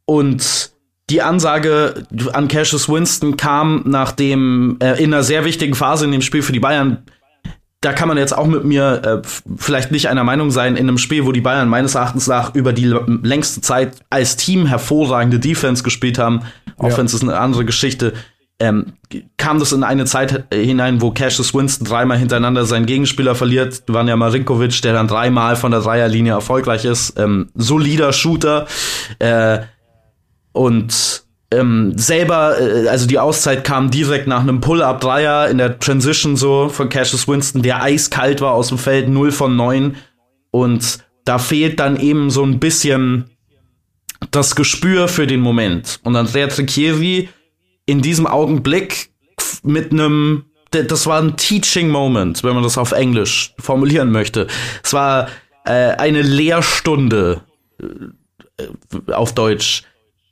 und 0.06 0.72
die 1.10 1.22
Ansage 1.22 2.06
an 2.34 2.48
Cassius 2.48 2.90
Winston 2.90 3.38
kam, 3.38 3.84
nachdem 3.86 4.78
äh, 4.82 5.02
in 5.02 5.14
einer 5.14 5.24
sehr 5.24 5.46
wichtigen 5.46 5.76
Phase 5.76 6.06
in 6.06 6.12
dem 6.12 6.22
Spiel 6.22 6.42
für 6.42 6.52
die 6.52 6.60
Bayern, 6.60 7.04
da 7.82 7.94
kann 7.94 8.08
man 8.08 8.18
jetzt 8.18 8.38
auch 8.38 8.46
mit 8.46 8.66
mir 8.66 9.02
äh, 9.04 9.28
vielleicht 9.56 9.92
nicht 9.92 10.10
einer 10.10 10.24
Meinung 10.24 10.52
sein, 10.52 10.76
in 10.76 10.88
einem 10.88 10.98
Spiel, 10.98 11.26
wo 11.26 11.32
die 11.32 11.42
Bayern 11.42 11.70
meines 11.70 11.96
Erachtens 11.96 12.28
nach 12.28 12.54
über 12.54 12.74
die 12.74 12.94
längste 13.24 13.62
Zeit 13.62 13.98
als 14.10 14.36
Team 14.36 14.66
hervorragende 14.66 15.40
Defense 15.40 15.84
gespielt 15.84 16.18
haben, 16.18 16.42
auch 16.78 16.90
ja. 16.90 16.98
wenn 16.98 17.06
es 17.06 17.22
eine 17.22 17.38
andere 17.38 17.66
Geschichte, 17.66 18.14
ähm, 18.60 18.94
kam 19.38 19.60
das 19.60 19.72
in 19.72 19.84
eine 19.84 20.06
Zeit 20.06 20.46
hinein, 20.54 21.02
wo 21.02 21.12
Cassius 21.12 21.54
Winston 21.54 21.88
dreimal 21.88 22.18
hintereinander 22.18 22.66
seinen 22.66 22.86
Gegenspieler 22.86 23.36
verliert. 23.36 23.84
Vanja 23.88 24.16
Marinkovic, 24.16 24.82
der 24.82 24.94
dann 24.94 25.08
dreimal 25.08 25.56
von 25.56 25.72
der 25.72 25.82
Dreierlinie 25.82 26.34
erfolgreich 26.34 26.86
ist. 26.86 27.18
Ähm, 27.18 27.50
solider 27.56 28.12
Shooter. 28.12 28.68
Äh, 29.20 29.60
und 30.52 31.24
ähm, 31.52 31.94
selber, 31.98 32.60
äh, 32.60 32.88
also 32.90 33.08
die 33.08 33.18
Auszeit 33.18 33.64
kam 33.64 33.90
direkt 33.92 34.28
nach 34.28 34.42
einem 34.42 34.62
Pull-Up-Dreier 34.62 35.50
in 35.50 35.58
der 35.58 35.80
Transition 35.80 36.36
so 36.36 36.70
von 36.70 36.90
Cassius 36.90 37.28
Winston, 37.28 37.64
der 37.64 37.82
eiskalt 37.82 38.42
war 38.42 38.54
aus 38.54 38.68
dem 38.68 38.78
Feld, 38.78 39.08
0 39.08 39.32
von 39.32 39.56
9. 39.56 39.96
Und 40.52 41.00
da 41.24 41.40
fehlt 41.40 41.80
dann 41.80 41.98
eben 42.00 42.30
so 42.30 42.44
ein 42.44 42.60
bisschen 42.60 43.30
das 44.32 44.56
Gespür 44.56 45.08
für 45.08 45.28
den 45.28 45.40
Moment. 45.40 46.00
Und 46.04 46.16
Andrea 46.16 46.48
Tricchieri 46.48 47.30
in 47.90 48.02
diesem 48.02 48.28
Augenblick 48.28 49.10
mit 49.64 49.92
einem, 49.92 50.46
das 50.70 51.08
war 51.08 51.22
ein 51.22 51.38
Teaching 51.38 51.90
Moment, 51.90 52.44
wenn 52.44 52.54
man 52.54 52.64
das 52.64 52.78
auf 52.78 52.92
Englisch 52.92 53.54
formulieren 53.58 54.12
möchte. 54.12 54.46
Es 54.84 54.94
war 54.94 55.28
äh, 55.66 55.72
eine 55.72 56.22
Lehrstunde 56.22 57.42
äh, 57.82 59.12
auf 59.12 59.34
Deutsch 59.34 59.84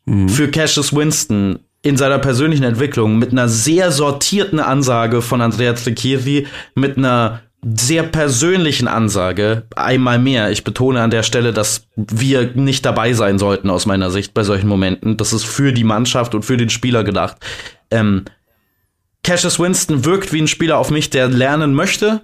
mhm. 0.06 0.30
für 0.30 0.52
Cassius 0.52 0.96
Winston 0.96 1.60
in 1.82 1.98
seiner 1.98 2.20
persönlichen 2.20 2.64
Entwicklung 2.64 3.18
mit 3.18 3.32
einer 3.32 3.50
sehr 3.50 3.92
sortierten 3.92 4.60
Ansage 4.60 5.24
von 5.24 5.42
Andrea 5.42 5.74
Tricchieri, 5.74 6.46
mit 6.76 6.98
einer 6.98 7.42
sehr 7.76 8.04
persönlichen 8.04 8.88
Ansage, 8.88 9.64
einmal 9.76 10.20
mehr. 10.20 10.52
Ich 10.52 10.64
betone 10.64 11.02
an 11.02 11.10
der 11.10 11.24
Stelle, 11.24 11.54
dass 11.54 11.88
wir 11.96 12.52
nicht 12.56 12.86
dabei 12.86 13.14
sein 13.14 13.40
sollten 13.40 13.70
aus 13.70 13.86
meiner 13.86 14.12
Sicht 14.12 14.34
bei 14.34 14.44
solchen 14.44 14.68
Momenten. 14.68 15.18
Das 15.18 15.34
ist 15.34 15.46
für 15.46 15.74
die 15.74 15.84
Mannschaft 15.84 16.36
und 16.36 16.44
für 16.44 16.58
den 16.58 16.70
Spieler 16.70 17.04
gedacht. 17.04 17.38
Ähm, 17.92 18.26
Cassius 19.24 19.60
Winston 19.60 20.06
wirkt 20.06 20.32
wie 20.32 20.42
ein 20.42 20.48
Spieler 20.48 20.78
auf 20.78 20.92
mich, 20.92 21.10
der 21.10 21.28
lernen 21.28 21.74
möchte, 21.74 22.22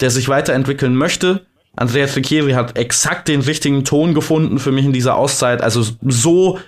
der 0.00 0.10
sich 0.10 0.28
weiterentwickeln 0.28 0.96
möchte. 0.96 1.46
Andrea 1.76 2.06
Tricchieri 2.06 2.52
hat 2.52 2.76
exakt 2.76 3.28
den 3.28 3.42
richtigen 3.42 3.84
Ton 3.84 4.14
gefunden 4.14 4.58
für 4.58 4.72
mich 4.72 4.84
in 4.84 4.92
dieser 4.92 5.14
Auszeit. 5.14 5.62
Also 5.62 5.86
so 6.02 6.58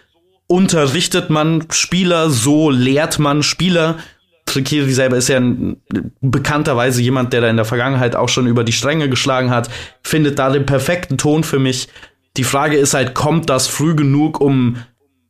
unterrichtet 0.47 1.31
man 1.31 1.67
Spieler, 1.71 2.31
so 2.31 2.71
lehrt 2.71 3.19
man 3.19 3.43
Spieler. 3.43 3.99
Trikiri 4.47 4.93
selber 4.93 5.17
ist 5.17 5.29
ja 5.29 5.39
ein, 5.39 5.77
bekannterweise 6.21 7.01
jemand, 7.01 7.33
der 7.33 7.41
da 7.41 7.49
in 7.49 7.57
der 7.57 7.65
Vergangenheit 7.65 8.17
auch 8.17 8.29
schon 8.29 8.47
über 8.47 8.65
die 8.65 8.73
Stränge 8.73 9.09
geschlagen 9.09 9.51
hat, 9.51 9.71
findet 10.03 10.39
da 10.39 10.51
den 10.51 10.67
perfekten 10.67 11.19
Ton 11.19 11.45
für 11.45 11.59
mich. 11.59 11.89
Die 12.37 12.45
Frage 12.45 12.77
ist 12.77 12.95
halt, 12.95 13.15
kommt 13.15 13.51
das 13.51 13.69
früh 13.69 13.95
genug, 13.95 14.41
um 14.41 14.77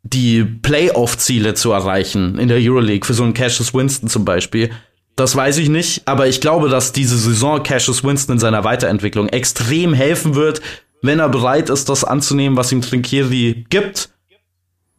die 0.02 0.44
Playoff-Ziele 0.44 1.54
zu 1.54 1.72
erreichen 1.72 2.38
in 2.38 2.48
der 2.48 2.58
Euroleague, 2.60 3.06
für 3.06 3.14
so 3.14 3.22
einen 3.22 3.34
Cassius 3.34 3.74
Winston 3.74 4.08
zum 4.08 4.24
Beispiel? 4.24 4.70
Das 5.14 5.36
weiß 5.36 5.58
ich 5.58 5.68
nicht, 5.68 6.08
aber 6.08 6.26
ich 6.26 6.40
glaube, 6.40 6.68
dass 6.68 6.92
diese 6.92 7.18
Saison 7.18 7.62
Cassius 7.62 8.02
Winston 8.02 8.34
in 8.36 8.38
seiner 8.38 8.64
Weiterentwicklung 8.64 9.28
extrem 9.28 9.92
helfen 9.92 10.34
wird, 10.34 10.62
wenn 11.02 11.18
er 11.18 11.28
bereit 11.28 11.68
ist, 11.68 11.88
das 11.88 12.04
anzunehmen, 12.04 12.56
was 12.56 12.72
ihm 12.72 12.80
Trinkieri 12.80 13.66
gibt 13.68 14.10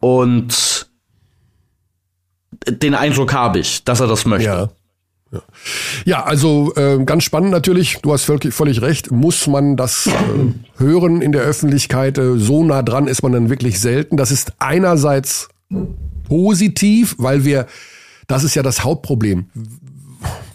und 0.00 0.86
den 2.68 2.94
Eindruck 2.94 3.32
habe 3.32 3.58
ich, 3.58 3.84
dass 3.84 4.00
er 4.00 4.06
das 4.06 4.24
möchte. 4.24 4.46
Ja. 4.46 4.68
Ja, 6.04 6.22
also 6.22 6.72
äh, 6.76 7.02
ganz 7.04 7.24
spannend 7.24 7.50
natürlich, 7.50 7.98
du 8.02 8.12
hast 8.12 8.24
völlig, 8.24 8.54
völlig 8.54 8.82
recht, 8.82 9.10
muss 9.10 9.48
man 9.48 9.76
das 9.76 10.06
äh, 10.06 10.12
hören 10.78 11.22
in 11.22 11.32
der 11.32 11.42
Öffentlichkeit, 11.42 12.18
äh, 12.18 12.38
so 12.38 12.62
nah 12.62 12.82
dran 12.82 13.08
ist 13.08 13.22
man 13.22 13.32
dann 13.32 13.50
wirklich 13.50 13.80
selten. 13.80 14.16
Das 14.16 14.30
ist 14.30 14.52
einerseits 14.60 15.48
positiv, 16.28 17.16
weil 17.18 17.44
wir, 17.44 17.66
das 18.28 18.44
ist 18.44 18.54
ja 18.54 18.62
das 18.62 18.84
Hauptproblem, 18.84 19.46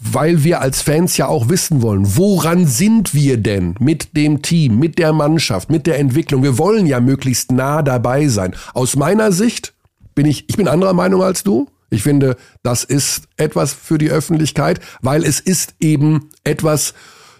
weil 0.00 0.44
wir 0.44 0.60
als 0.60 0.82
Fans 0.82 1.16
ja 1.16 1.26
auch 1.26 1.48
wissen 1.48 1.82
wollen, 1.82 2.16
woran 2.16 2.66
sind 2.66 3.14
wir 3.14 3.36
denn 3.36 3.74
mit 3.80 4.16
dem 4.16 4.42
Team, 4.42 4.78
mit 4.78 4.98
der 4.98 5.12
Mannschaft, 5.12 5.70
mit 5.70 5.86
der 5.86 5.98
Entwicklung? 5.98 6.42
Wir 6.42 6.58
wollen 6.58 6.86
ja 6.86 7.00
möglichst 7.00 7.52
nah 7.52 7.82
dabei 7.82 8.28
sein. 8.28 8.54
Aus 8.72 8.96
meiner 8.96 9.30
Sicht 9.30 9.74
bin 10.14 10.26
ich, 10.26 10.48
ich 10.48 10.56
bin 10.56 10.68
anderer 10.68 10.94
Meinung 10.94 11.22
als 11.22 11.42
du. 11.42 11.68
Ich 11.90 12.02
finde, 12.02 12.36
das 12.62 12.84
ist 12.84 13.24
etwas 13.36 13.74
für 13.74 13.98
die 13.98 14.10
Öffentlichkeit, 14.10 14.80
weil 15.02 15.24
es 15.24 15.40
ist 15.40 15.74
eben 15.80 16.30
etwas, 16.44 16.94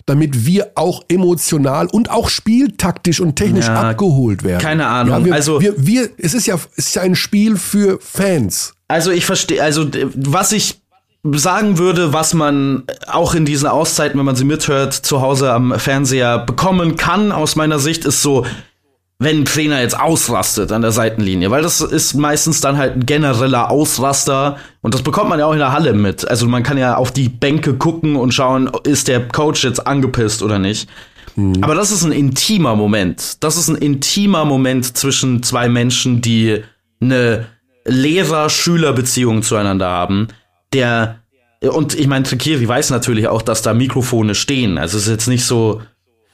damit 0.06 0.44
wir 0.44 0.72
auch 0.74 1.04
emotional 1.08 1.86
und 1.86 2.10
auch 2.10 2.28
spieltaktisch 2.28 3.20
und 3.20 3.36
technisch 3.36 3.66
ja, 3.66 3.90
abgeholt 3.90 4.42
werden. 4.42 4.60
Keine 4.60 4.86
Ahnung. 4.86 5.20
Ja, 5.20 5.24
wir, 5.24 5.34
also 5.34 5.60
wir, 5.60 5.74
wir, 5.76 6.10
es 6.18 6.34
ist 6.34 6.46
ja, 6.46 6.56
es 6.76 6.88
ist 6.88 6.94
ja 6.96 7.02
ein 7.02 7.14
Spiel 7.14 7.56
für 7.56 7.98
Fans. 8.00 8.74
Also 8.88 9.12
ich 9.12 9.24
verstehe, 9.24 9.62
also 9.62 9.88
was 10.14 10.50
ich 10.50 10.80
sagen 11.22 11.78
würde, 11.78 12.12
was 12.12 12.34
man 12.34 12.84
auch 13.06 13.34
in 13.34 13.44
diesen 13.44 13.68
Auszeiten, 13.68 14.18
wenn 14.18 14.24
man 14.24 14.36
sie 14.36 14.44
mithört, 14.44 14.94
zu 14.94 15.20
Hause 15.20 15.52
am 15.52 15.78
Fernseher 15.78 16.38
bekommen 16.38 16.96
kann, 16.96 17.30
aus 17.30 17.56
meiner 17.56 17.78
Sicht, 17.78 18.04
ist 18.04 18.22
so, 18.22 18.46
wenn 19.20 19.40
ein 19.40 19.44
Trainer 19.44 19.80
jetzt 19.80 20.00
ausrastet 20.00 20.72
an 20.72 20.82
der 20.82 20.92
Seitenlinie, 20.92 21.50
weil 21.50 21.62
das 21.62 21.80
ist 21.82 22.14
meistens 22.14 22.60
dann 22.60 22.78
halt 22.78 22.96
ein 22.96 23.06
genereller 23.06 23.70
Ausraster 23.70 24.56
und 24.80 24.94
das 24.94 25.02
bekommt 25.02 25.28
man 25.28 25.38
ja 25.38 25.46
auch 25.46 25.52
in 25.52 25.58
der 25.58 25.72
Halle 25.72 25.92
mit. 25.92 26.26
Also 26.26 26.48
man 26.48 26.62
kann 26.62 26.78
ja 26.78 26.96
auf 26.96 27.12
die 27.12 27.28
Bänke 27.28 27.74
gucken 27.74 28.16
und 28.16 28.32
schauen, 28.32 28.70
ist 28.84 29.08
der 29.08 29.28
Coach 29.28 29.62
jetzt 29.62 29.86
angepisst 29.86 30.42
oder 30.42 30.58
nicht. 30.58 30.88
Mhm. 31.36 31.62
Aber 31.62 31.74
das 31.74 31.92
ist 31.92 32.02
ein 32.02 32.12
intimer 32.12 32.74
Moment. 32.74 33.44
Das 33.44 33.56
ist 33.56 33.68
ein 33.68 33.76
intimer 33.76 34.46
Moment 34.46 34.96
zwischen 34.96 35.42
zwei 35.42 35.68
Menschen, 35.68 36.22
die 36.22 36.62
eine 37.00 37.46
Lehrer-Schüler-Beziehung 37.84 39.42
zueinander 39.42 39.88
haben 39.88 40.28
der 40.72 41.16
und 41.62 41.94
ich 41.94 42.06
meine, 42.06 42.24
Trikiri 42.24 42.66
weiß 42.66 42.88
natürlich 42.88 43.28
auch, 43.28 43.42
dass 43.42 43.60
da 43.60 43.74
Mikrofone 43.74 44.34
stehen. 44.34 44.78
Also 44.78 44.96
es 44.96 45.04
ist 45.04 45.10
jetzt 45.10 45.26
nicht 45.26 45.44
so, 45.44 45.82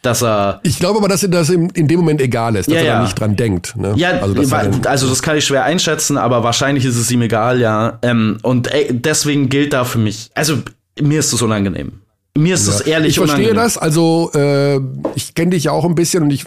dass 0.02 0.22
er. 0.22 0.60
Ich 0.62 0.78
glaube 0.78 0.98
aber, 0.98 1.08
dass 1.08 1.26
das 1.28 1.50
in, 1.50 1.70
in 1.70 1.88
dem 1.88 2.00
Moment 2.00 2.20
egal 2.20 2.56
ist, 2.56 2.68
dass 2.68 2.74
ja, 2.74 2.80
er 2.82 2.94
da 2.94 3.02
nicht 3.02 3.18
dran 3.18 3.36
denkt. 3.36 3.76
Ne? 3.76 3.94
Ja, 3.96 4.10
also 4.20 4.34
das, 4.34 4.52
also 4.52 5.08
das, 5.08 5.22
kann 5.22 5.36
ich 5.36 5.44
schwer 5.44 5.64
einschätzen, 5.64 6.16
aber 6.16 6.42
wahrscheinlich 6.42 6.84
ist 6.84 6.96
es 6.96 7.10
ihm 7.10 7.22
egal, 7.22 7.60
ja. 7.60 7.98
Ähm, 8.02 8.38
und 8.42 8.72
ey, 8.72 8.88
deswegen 8.92 9.48
gilt 9.48 9.72
da 9.72 9.84
für 9.84 9.98
mich, 9.98 10.30
also 10.34 10.58
mir 11.00 11.18
ist 11.18 11.32
das 11.32 11.42
unangenehm. 11.42 12.00
Mir 12.36 12.54
ist 12.54 12.66
ja. 12.66 12.72
das 12.72 12.80
ehrlich 12.82 13.10
Ich 13.10 13.16
verstehe 13.16 13.50
unangenehm. 13.50 13.62
das, 13.62 13.78
also 13.78 14.30
äh, 14.34 14.80
ich 15.14 15.34
kenne 15.34 15.50
dich 15.52 15.64
ja 15.64 15.72
auch 15.72 15.84
ein 15.84 15.94
bisschen 15.94 16.22
und 16.22 16.30
ich 16.30 16.44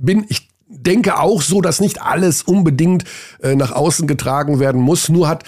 bin, 0.00 0.24
ich 0.28 0.48
denke 0.68 1.18
auch 1.18 1.42
so, 1.42 1.60
dass 1.60 1.80
nicht 1.80 2.02
alles 2.02 2.42
unbedingt 2.42 3.04
äh, 3.42 3.54
nach 3.54 3.72
außen 3.72 4.06
getragen 4.06 4.60
werden 4.60 4.80
muss. 4.80 5.08
Nur 5.08 5.28
hat 5.28 5.44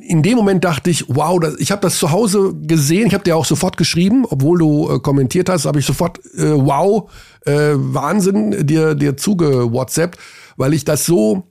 in 0.00 0.22
dem 0.22 0.36
Moment 0.36 0.64
dachte 0.64 0.90
ich, 0.90 1.04
wow, 1.08 1.38
das, 1.40 1.56
ich 1.58 1.70
habe 1.70 1.82
das 1.82 1.98
zu 1.98 2.10
Hause 2.10 2.54
gesehen, 2.62 3.08
ich 3.08 3.14
habe 3.14 3.24
dir 3.24 3.36
auch 3.36 3.44
sofort 3.44 3.76
geschrieben, 3.76 4.24
obwohl 4.28 4.58
du 4.58 4.90
äh, 4.90 4.98
kommentiert 5.00 5.48
hast, 5.48 5.66
habe 5.66 5.78
ich 5.78 5.86
sofort 5.86 6.18
äh, 6.36 6.52
wow, 6.52 7.10
äh, 7.44 7.72
Wahnsinn 7.74 8.66
dir 8.66 8.94
dir 8.94 9.16
zuge 9.16 9.72
WhatsApp, 9.72 10.16
weil 10.56 10.74
ich 10.74 10.84
das 10.84 11.04
so 11.04 11.44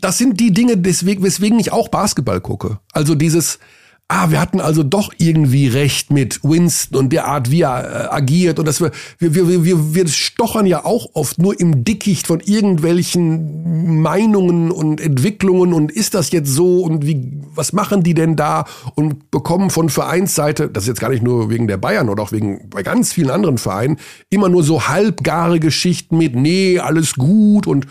das 0.00 0.18
sind 0.18 0.38
die 0.38 0.52
Dinge, 0.52 0.76
deswegen, 0.76 1.24
weswegen 1.24 1.58
ich 1.58 1.72
auch 1.72 1.88
Basketball 1.88 2.40
gucke. 2.40 2.78
Also 2.92 3.14
dieses 3.14 3.58
ah, 4.08 4.30
wir 4.30 4.40
hatten 4.40 4.60
also 4.60 4.82
doch 4.82 5.12
irgendwie 5.18 5.68
recht 5.68 6.10
mit 6.10 6.42
Winston 6.42 6.98
und 6.98 7.12
der 7.12 7.26
Art, 7.26 7.50
wie 7.50 7.60
er 7.60 8.06
äh, 8.06 8.14
agiert 8.14 8.58
und 8.58 8.66
dass 8.66 8.80
wir, 8.80 8.90
wir, 9.18 9.34
wir, 9.34 9.64
wir, 9.64 9.94
wir 9.94 10.08
stochern 10.08 10.64
ja 10.64 10.86
auch 10.86 11.10
oft 11.12 11.38
nur 11.38 11.60
im 11.60 11.84
Dickicht 11.84 12.26
von 12.26 12.40
irgendwelchen 12.40 14.00
Meinungen 14.00 14.70
und 14.70 14.98
Entwicklungen 14.98 15.74
und 15.74 15.92
ist 15.92 16.14
das 16.14 16.32
jetzt 16.32 16.48
so 16.48 16.80
und 16.80 17.06
wie, 17.06 17.38
was 17.54 17.74
machen 17.74 18.02
die 18.02 18.14
denn 18.14 18.34
da 18.34 18.64
und 18.94 19.30
bekommen 19.30 19.68
von 19.68 19.90
Vereinsseite, 19.90 20.70
das 20.70 20.84
ist 20.84 20.88
jetzt 20.88 21.00
gar 21.00 21.10
nicht 21.10 21.22
nur 21.22 21.50
wegen 21.50 21.68
der 21.68 21.76
Bayern 21.76 22.08
oder 22.08 22.22
auch 22.22 22.32
wegen, 22.32 22.70
bei 22.70 22.82
ganz 22.82 23.12
vielen 23.12 23.30
anderen 23.30 23.58
Vereinen, 23.58 23.98
immer 24.30 24.48
nur 24.48 24.62
so 24.62 24.88
halbgare 24.88 25.60
Geschichten 25.60 26.16
mit, 26.16 26.34
nee, 26.34 26.78
alles 26.78 27.14
gut 27.14 27.66
und 27.66 27.86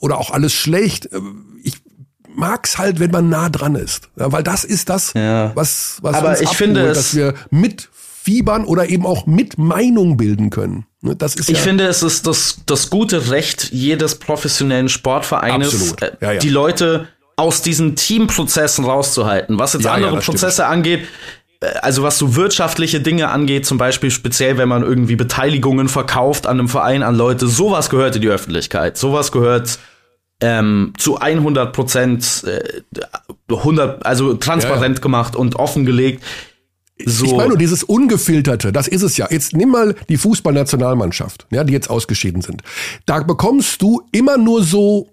oder 0.00 0.18
auch 0.18 0.30
alles 0.30 0.52
schlecht. 0.52 1.08
Ich 1.62 1.74
mag's 2.36 2.78
halt, 2.78 3.00
wenn 3.00 3.10
man 3.10 3.28
nah 3.28 3.48
dran 3.48 3.74
ist. 3.74 4.08
Ja, 4.16 4.30
weil 4.32 4.42
das 4.42 4.64
ist 4.64 4.88
das, 4.88 5.12
Ja. 5.14 5.52
was, 5.54 5.98
was 6.02 6.14
Aber 6.16 6.30
uns 6.30 6.40
ich 6.40 6.46
abholt, 6.48 6.58
finde 6.58 6.88
dass 6.92 7.14
wir 7.14 7.34
mit 7.50 7.88
fiebern 8.22 8.64
oder 8.64 8.88
eben 8.88 9.06
auch 9.06 9.26
mit 9.26 9.56
Meinung 9.58 10.16
bilden 10.16 10.50
können. 10.50 10.84
Ne, 11.00 11.16
Ich 11.36 11.48
ja, 11.48 11.54
finde, 11.58 11.86
es 11.86 12.02
ist 12.02 12.26
das, 12.26 12.58
das 12.66 12.90
gute 12.90 13.30
Recht 13.30 13.70
jedes 13.72 14.16
professionellen 14.16 14.88
Sportvereines, 14.88 15.68
Absolut. 15.74 16.02
äh, 16.02 16.12
Ja, 16.20 16.34
die 16.38 16.48
Leute 16.48 17.06
aus 17.36 17.62
diesen 17.62 17.94
Teamprozessen 17.96 18.84
rauszuhalten. 18.84 19.58
Was 19.58 19.74
jetzt 19.74 19.86
andere 19.86 20.14
das 20.16 20.24
stimmt. 20.24 20.38
Prozesse 20.40 20.66
angeht, 20.66 21.06
äh, 21.60 21.66
also 21.82 22.02
was 22.02 22.18
so 22.18 22.34
wirtschaftliche 22.34 23.00
Dinge 23.00 23.28
angeht, 23.28 23.64
zum 23.66 23.78
Beispiel 23.78 24.10
speziell, 24.10 24.58
wenn 24.58 24.68
man 24.68 24.82
irgendwie 24.82 25.16
Beteiligungen 25.16 25.88
verkauft 25.88 26.46
an 26.46 26.58
einem 26.58 26.68
Verein 26.68 27.02
an 27.04 27.14
Leute, 27.14 27.46
sowas 27.46 27.90
gehört 27.90 28.16
in 28.16 28.22
die 28.22 28.28
Öffentlichkeit. 28.28 28.96
Sowas 28.96 29.30
gehört 29.30 29.78
ähm, 30.40 30.92
zu 30.98 31.18
100 31.18 31.72
Prozent, 31.72 32.44
äh, 32.44 32.82
100, 33.48 34.04
also 34.04 34.34
transparent 34.34 35.00
gemacht 35.00 35.36
und 35.36 35.56
offengelegt. 35.56 36.22
So. 37.04 37.26
Ich 37.26 37.32
meine 37.32 37.48
nur 37.48 37.58
dieses 37.58 37.82
Ungefilterte, 37.82 38.72
das 38.72 38.88
ist 38.88 39.02
es 39.02 39.16
ja. 39.18 39.28
Jetzt 39.30 39.54
nimm 39.54 39.70
mal 39.70 39.94
die 40.08 40.16
Fußballnationalmannschaft, 40.16 41.46
ja, 41.50 41.62
die 41.62 41.72
jetzt 41.72 41.90
ausgeschieden 41.90 42.40
sind. 42.40 42.62
Da 43.04 43.22
bekommst 43.22 43.82
du 43.82 44.02
immer 44.12 44.38
nur 44.38 44.62
so, 44.62 45.08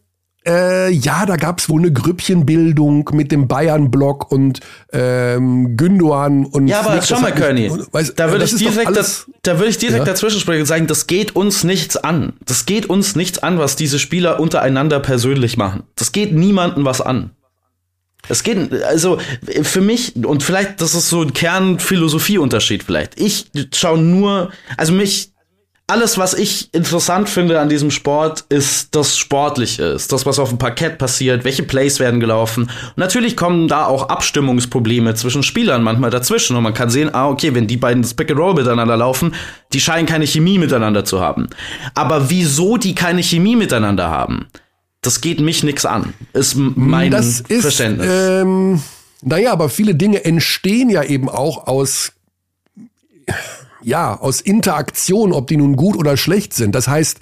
äh, 0.48 0.92
ja, 0.92 1.26
da 1.26 1.36
gab's 1.36 1.70
wohl 1.70 1.82
eine 1.82 1.92
Grüppchenbildung 1.92 3.10
mit 3.14 3.32
dem 3.32 3.48
Bayern-Block 3.48 4.32
und 4.32 4.60
ähm, 4.92 5.78
Gündogan 5.78 6.46
und 6.46 6.68
Ja, 6.68 6.82
aber 6.82 7.02
schau 7.02 7.20
mal, 7.20 7.32
Körny, 7.34 7.70
weißt, 7.92 8.20
da 8.20 8.32
würde 8.32 8.46
ich 8.46 8.56
direkt, 8.56 8.98
da, 9.44 9.58
würde 9.60 9.70
ich 9.70 9.78
direkt 9.78 10.00
Ja. 10.00 10.06
dazwischen 10.06 10.40
sprechen 10.40 10.62
und 10.62 10.66
sagen, 10.68 10.88
das 10.88 11.08
geht 11.08 11.36
uns 11.36 11.64
nichts 11.64 11.98
an. 11.98 12.34
Das 12.46 12.66
geht 12.66 12.86
uns 12.88 13.16
nichts 13.16 13.40
an, 13.40 13.60
was 13.60 13.76
diese 13.76 14.00
Spieler 14.00 14.40
untereinander 14.40 15.00
persönlich 15.00 15.58
machen. 15.58 15.84
Das 15.96 16.12
geht 16.12 16.34
niemandem 16.34 16.86
was 16.86 17.02
an. 17.02 17.32
Es 18.30 18.44
geht, 18.44 18.72
also 18.84 19.18
für 19.64 19.82
mich, 19.82 20.16
und 20.26 20.44
vielleicht, 20.44 20.80
das 20.80 20.96
ist 20.96 21.10
so 21.10 21.24
ein 21.24 21.34
Kernphilosophieunterschied 21.34 22.84
vielleicht. 22.84 23.20
Ich 23.20 23.48
schaue 23.76 23.98
nur, 23.98 24.52
also 24.78 24.94
mich, 24.94 25.33
alles, 25.88 26.18
was 26.18 26.34
ich 26.34 26.74
interessant 26.74 27.28
finde 27.28 27.60
an 27.60 27.68
diesem 27.68 27.92
Sport, 27.92 28.46
ist 28.48 28.96
das 28.96 29.18
Sportliche, 29.18 29.84
ist 29.84 30.14
das, 30.14 30.26
was 30.26 30.40
auf 30.40 30.50
dem 30.50 30.58
Parkett 30.58 30.98
passiert, 30.98 31.44
welche 31.44 31.64
Plays 31.64 32.00
werden 32.00 32.22
gelaufen. 32.22 32.64
Und 32.64 32.98
natürlich 32.98 33.36
kommen 33.36 33.68
da 33.68 33.86
auch 33.86 34.08
Abstimmungsprobleme 34.08 35.14
zwischen 35.16 35.44
Spielern 35.44 35.84
manchmal 35.84 36.10
dazwischen 36.10 36.56
und 36.56 36.64
man 36.64 36.74
kann 36.74 36.90
sehen, 36.90 37.14
ah, 37.14 37.28
okay, 37.28 37.54
wenn 37.54 37.68
die 37.68 37.78
beiden 37.78 38.02
das 38.02 38.14
Pick 38.14 38.32
and 38.32 38.40
Roll 38.40 38.54
miteinander 38.54 38.96
laufen, 38.96 39.36
die 39.74 39.82
scheinen 39.82 40.06
keine 40.08 40.26
Chemie 40.26 40.58
miteinander 40.58 41.04
zu 41.04 41.20
haben. 41.20 41.50
Aber 41.96 42.30
wieso 42.30 42.78
die 42.78 42.96
keine 42.96 43.22
Chemie 43.22 43.58
miteinander 43.58 44.10
haben, 44.10 44.48
das 45.02 45.20
geht 45.20 45.42
mich 45.42 45.64
nix 45.64 45.86
an. 45.86 46.14
Ist 46.32 46.56
mein 46.56 47.12
das 47.12 47.42
ist, 47.42 47.62
Verständnis. 47.62 48.08
ähm, 48.10 48.82
naja, 49.22 49.52
aber 49.52 49.68
viele 49.68 49.96
Dinge 49.96 50.24
entstehen 50.24 50.90
ja 50.90 51.04
eben 51.04 51.28
auch 51.30 51.68
aus, 51.68 52.14
ja, 53.84 54.20
aus 54.20 54.42
Interaktion, 54.42 55.34
ob 55.34 55.48
die 55.48 55.58
nun 55.58 55.76
gut 55.76 55.96
oder 55.98 56.18
schlecht 56.18 56.54
sind. 56.54 56.74
Das 56.76 56.88
heißt, 56.88 57.20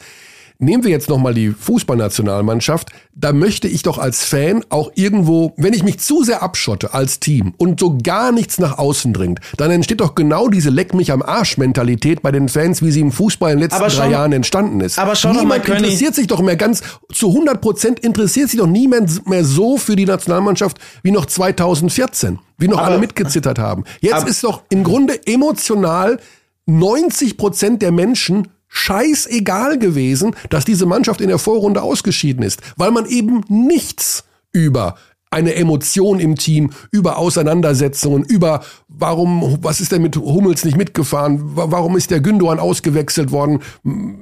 nehmen 0.59 0.83
wir 0.83 0.91
jetzt 0.91 1.09
nochmal 1.09 1.33
die 1.33 1.49
Fußballnationalmannschaft, 1.49 2.89
da 3.15 3.33
möchte 3.33 3.67
ich 3.67 3.81
doch 3.83 3.97
als 3.97 4.23
Fan 4.23 4.63
auch 4.69 4.91
irgendwo, 4.93 5.53
wenn 5.57 5.73
ich 5.73 5.83
mich 5.83 5.97
zu 5.99 6.23
sehr 6.23 6.43
abschotte 6.43 6.93
als 6.93 7.19
Team 7.19 7.53
und 7.57 7.79
so 7.79 7.97
gar 8.01 8.31
nichts 8.31 8.59
nach 8.59 8.77
außen 8.77 9.11
dringt, 9.11 9.39
dann 9.57 9.71
entsteht 9.71 10.01
doch 10.01 10.13
genau 10.13 10.49
diese 10.49 10.69
Leck 10.69 10.93
mich 10.93 11.11
am 11.11 11.21
Arsch 11.23 11.57
Mentalität 11.57 12.21
bei 12.21 12.31
den 12.31 12.47
Fans, 12.47 12.81
wie 12.83 12.91
sie 12.91 12.99
im 12.99 13.11
Fußball 13.11 13.51
in 13.53 13.57
den 13.57 13.63
letzten 13.63 13.89
schau- 13.89 14.03
drei 14.03 14.11
Jahren 14.11 14.33
entstanden 14.33 14.81
ist. 14.81 14.99
aber 14.99 15.13
mal, 15.23 15.33
Niemand 15.39 15.65
König- 15.65 15.79
interessiert 15.83 16.13
sich 16.15 16.27
doch 16.27 16.41
mehr 16.41 16.57
ganz, 16.57 16.81
zu 17.11 17.29
100 17.29 17.59
Prozent 17.59 17.99
interessiert 17.99 18.49
sich 18.49 18.59
doch 18.59 18.67
niemand 18.67 19.27
mehr 19.27 19.43
so 19.43 19.77
für 19.77 19.95
die 19.95 20.05
Nationalmannschaft 20.05 20.77
wie 21.01 21.11
noch 21.11 21.25
2014, 21.25 22.37
wie 22.59 22.67
noch 22.67 22.77
Aber- 22.77 22.87
alle 22.89 22.97
mitgezittert 22.99 23.57
haben. 23.59 23.83
Jetzt 23.99 24.13
Aber- 24.13 24.29
ist 24.29 24.43
doch 24.43 24.61
im 24.69 24.83
Grunde 24.83 25.19
emotional 25.25 26.19
90 26.65 27.37
Prozent 27.37 27.81
der 27.81 27.91
Menschen 27.91 28.47
scheißegal 28.67 29.77
gewesen, 29.79 30.35
dass 30.49 30.65
diese 30.65 30.85
Mannschaft 30.85 31.21
in 31.21 31.27
der 31.27 31.39
Vorrunde 31.39 31.81
ausgeschieden 31.81 32.43
ist, 32.43 32.61
weil 32.77 32.91
man 32.91 33.05
eben 33.05 33.41
nichts 33.49 34.23
über 34.53 34.95
eine 35.29 35.55
Emotion 35.55 36.19
im 36.19 36.35
Team, 36.35 36.71
über 36.91 37.17
Auseinandersetzungen, 37.17 38.23
über 38.25 38.63
warum, 38.89 39.59
was 39.61 39.79
ist 39.79 39.91
denn 39.93 40.01
mit 40.01 40.17
Hummels 40.17 40.65
nicht 40.65 40.75
mitgefahren, 40.77 41.55
Wa- 41.55 41.67
warum 41.71 41.95
ist 41.95 42.11
der 42.11 42.19
Gündogan 42.19 42.59
ausgewechselt 42.59 43.31
worden, 43.31 43.59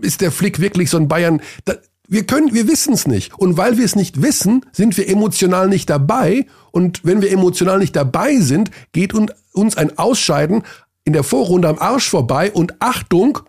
ist 0.02 0.22
der 0.22 0.32
Flick 0.32 0.60
wirklich 0.60 0.90
so 0.92 0.98
ein 0.98 1.08
Bayern, 1.08 1.42
da, 1.66 1.74
wir 2.08 2.26
können, 2.26 2.54
wir 2.54 2.68
wissen 2.68 2.94
es 2.94 3.06
nicht. 3.08 3.34
Und 3.38 3.56
weil 3.58 3.78
wir 3.78 3.86
es 3.86 3.96
nicht 3.96 4.22
wissen, 4.24 4.66
sind 4.72 4.98
wir 4.98 5.08
emotional 5.08 5.68
nicht 5.68 5.90
dabei. 5.92 6.48
Und 6.72 7.02
wenn 7.06 7.22
wir 7.22 7.32
emotional 7.32 7.78
nicht 7.78 7.96
dabei 7.96 8.38
sind, 8.38 8.72
geht 8.94 9.14
un- 9.14 9.32
uns 9.54 9.78
ein 9.78 9.96
Ausscheiden 10.00 10.64
in 11.10 11.14
der 11.14 11.24
Vorrunde 11.24 11.68
am 11.68 11.80
Arsch 11.80 12.08
vorbei. 12.08 12.52
Und 12.52 12.76
Achtung, 12.80 13.40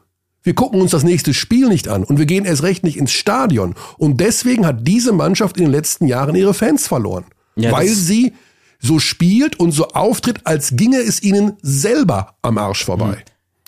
wir 0.42 0.54
gucken 0.54 0.80
uns 0.80 0.92
das 0.92 1.04
nächste 1.04 1.34
Spiel 1.34 1.68
nicht 1.68 1.88
an 1.88 2.04
und 2.04 2.18
wir 2.18 2.24
gehen 2.24 2.46
erst 2.46 2.62
recht 2.62 2.84
nicht 2.84 2.96
ins 2.96 3.12
Stadion. 3.12 3.74
Und 3.98 4.18
deswegen 4.18 4.64
hat 4.64 4.88
diese 4.88 5.12
Mannschaft 5.12 5.58
in 5.58 5.64
den 5.64 5.70
letzten 5.70 6.06
Jahren 6.06 6.34
ihre 6.34 6.54
Fans 6.54 6.88
verloren. 6.88 7.26
Ja, 7.56 7.70
weil 7.72 7.88
sie 7.88 8.32
so 8.78 8.98
spielt 8.98 9.60
und 9.60 9.72
so 9.72 9.88
auftritt, 9.88 10.38
als 10.44 10.74
ginge 10.74 11.00
es 11.00 11.22
ihnen 11.22 11.58
selber 11.60 12.36
am 12.40 12.56
Arsch 12.56 12.82
vorbei. 12.82 13.24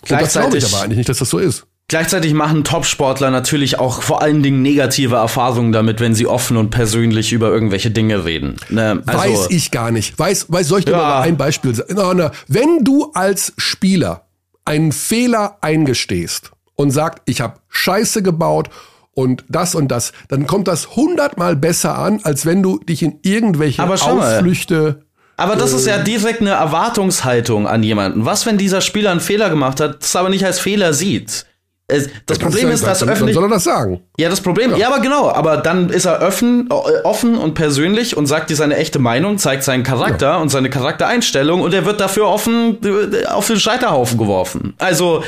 Und 0.09 0.11
das 0.19 0.33
glaube 0.33 0.57
ich 0.57 0.65
aber 0.65 0.81
eigentlich 0.81 0.97
nicht, 0.97 1.09
dass 1.09 1.19
das 1.19 1.29
so 1.29 1.37
ist. 1.37 1.67
Gleichzeitig 1.89 2.33
machen 2.33 2.63
Topsportler 2.63 3.29
natürlich 3.29 3.77
auch 3.77 4.01
vor 4.01 4.21
allen 4.21 4.41
Dingen 4.41 4.61
negative 4.61 5.15
Erfahrungen 5.17 5.71
damit, 5.73 5.99
wenn 5.99 6.15
sie 6.15 6.25
offen 6.25 6.57
und 6.57 6.69
persönlich 6.71 7.33
über 7.33 7.49
irgendwelche 7.49 7.91
Dinge 7.91 8.25
reden. 8.25 8.55
Ne, 8.69 9.03
also, 9.05 9.19
Weiß 9.19 9.47
ich 9.49 9.69
gar 9.69 9.91
nicht. 9.91 10.17
Weiß, 10.17 10.47
weiß, 10.51 10.67
soll 10.67 10.79
ich 10.79 10.85
dir 10.85 10.91
Ja. 10.91 10.97
mal 10.97 11.21
ein 11.21 11.37
Beispiel 11.37 11.75
sagen? 11.75 11.93
Na, 11.95 12.13
na, 12.13 12.31
wenn 12.47 12.83
du 12.83 13.11
als 13.13 13.53
Spieler 13.57 14.25
einen 14.65 14.91
Fehler 14.91 15.57
eingestehst 15.61 16.51
und 16.75 16.91
sagst, 16.91 17.21
ich 17.25 17.41
habe 17.41 17.59
Scheiße 17.69 18.23
gebaut 18.23 18.69
und 19.13 19.43
das 19.49 19.75
und 19.75 19.89
das, 19.89 20.13
dann 20.29 20.47
kommt 20.47 20.67
das 20.69 20.95
hundertmal 20.95 21.55
besser 21.55 21.97
an, 21.99 22.21
als 22.23 22.45
wenn 22.47 22.63
du 22.63 22.79
dich 22.79 23.03
in 23.03 23.19
irgendwelche. 23.21 23.83
Ausflüchte 23.83 25.03
Aber 25.37 25.55
das 25.57 25.73
ist 25.73 25.85
ja 25.85 25.97
Äh. 25.97 26.03
direkt 26.05 26.41
eine 26.41 26.51
Erwartungshaltung 26.51 27.67
an 27.67 27.83
jemanden. 27.83 28.25
Was, 28.25 28.45
wenn 28.45 28.57
dieser 28.57 28.81
Spieler 28.81 29.11
einen 29.11 29.19
Fehler 29.19 29.49
gemacht 29.49 29.79
hat, 29.79 30.01
das 30.01 30.15
aber 30.15 30.29
nicht 30.29 30.45
als 30.45 30.59
Fehler 30.59 30.93
sieht? 30.93 31.45
Es- 31.93 32.09
Das 32.25 32.39
Problem 32.39 32.69
ist, 32.69 32.85
dass 32.85 32.99
dann, 32.99 33.07
dann 33.07 33.15
öffentlich. 33.15 33.35
soll 33.35 33.45
er 33.45 33.49
das 33.49 33.63
sagen. 33.63 34.01
Ja, 34.17 34.29
das 34.29 34.41
Problem, 34.41 34.75
ja. 34.75 34.87
aber 34.87 34.99
genau, 35.01 35.29
aber 35.31 35.57
dann 35.57 35.89
ist 35.89 36.05
er 36.05 36.21
offen, 36.21 36.69
äh, 36.69 36.73
offen 37.03 37.37
und 37.37 37.53
persönlich 37.53 38.15
und 38.17 38.25
sagt 38.27 38.49
dir 38.49 38.55
seine 38.55 38.77
echte 38.77 38.99
Meinung, 38.99 39.37
zeigt 39.37 39.63
seinen 39.63 39.83
Charakter 39.83 40.39
und 40.39 40.49
seine 40.49 40.69
Charaktereinstellung 40.69 41.61
und 41.61 41.73
er 41.73 41.85
wird 41.85 41.99
dafür 42.01 42.27
offen 42.27 42.77
äh, 42.83 43.25
auf 43.27 43.47
den 43.47 43.59
Scheiterhaufen 43.59 44.17
geworfen. 44.17 44.73
Also, 44.79 45.23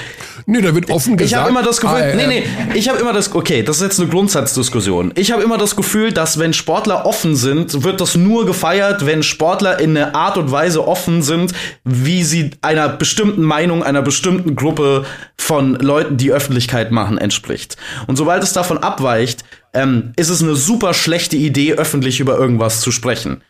Nee, 0.48 0.62
da 0.62 0.76
wird 0.76 0.92
offen 0.92 1.18
gesagt. 1.18 1.32
ich 1.32 1.36
habe 1.36 1.50
immer 1.50 1.64
das 1.64 1.82
Gefühl, 1.82 1.98
ah, 2.12 2.16
nee, 2.16 2.28
nee, 2.28 2.44
ich 2.76 2.88
habe 2.90 3.00
immer 3.00 3.14
das, 3.14 3.34
okay, 3.34 3.64
das 3.64 3.78
ist 3.78 3.82
jetzt 3.84 4.00
eine 4.00 4.10
Grundsatzdiskussion. 4.10 5.12
Ich 5.16 5.32
habe 5.32 5.42
immer 5.42 5.58
das 5.58 5.76
Gefühl, 5.76 6.12
dass 6.12 6.38
wenn 6.38 6.54
Sportler 6.54 7.06
offen 7.06 7.36
sind, 7.36 7.84
wird 7.84 8.00
das 8.02 8.16
nur 8.16 8.46
gefeiert, 8.46 9.06
wenn 9.06 9.24
Sportler 9.24 9.80
in 9.80 9.98
eine 9.98 10.14
Art 10.14 10.38
und 10.38 10.52
Weise 10.52 10.88
offen 10.88 11.22
sind, 11.24 11.54
wie 11.84 12.24
sie 12.24 12.52
einer 12.62 12.90
bestimmten 12.90 13.42
Meinung, 13.42 13.82
einer 13.84 14.02
bestimmten 14.04 14.56
Gruppe 14.56 15.06
von 15.38 15.76
Leuten, 15.76 16.18
die 16.18 16.32
Öffentlichkeit 16.56 16.92
machen, 16.92 17.18
entspricht. 17.18 17.76
Und 18.08 18.16
sobald 18.16 18.42
es 18.42 18.54
davon 18.54 18.78
abweicht, 18.78 19.44
ähm, 19.74 20.14
ist 20.16 20.30
es 20.30 20.42
eine 20.42 20.56
super 20.56 20.94
schlechte 20.94 21.36
Idee, 21.36 21.74
öffentlich 21.74 22.22
über 22.22 22.38
irgendwas 22.38 22.80
zu 22.80 22.92
sprechen. 22.92 23.42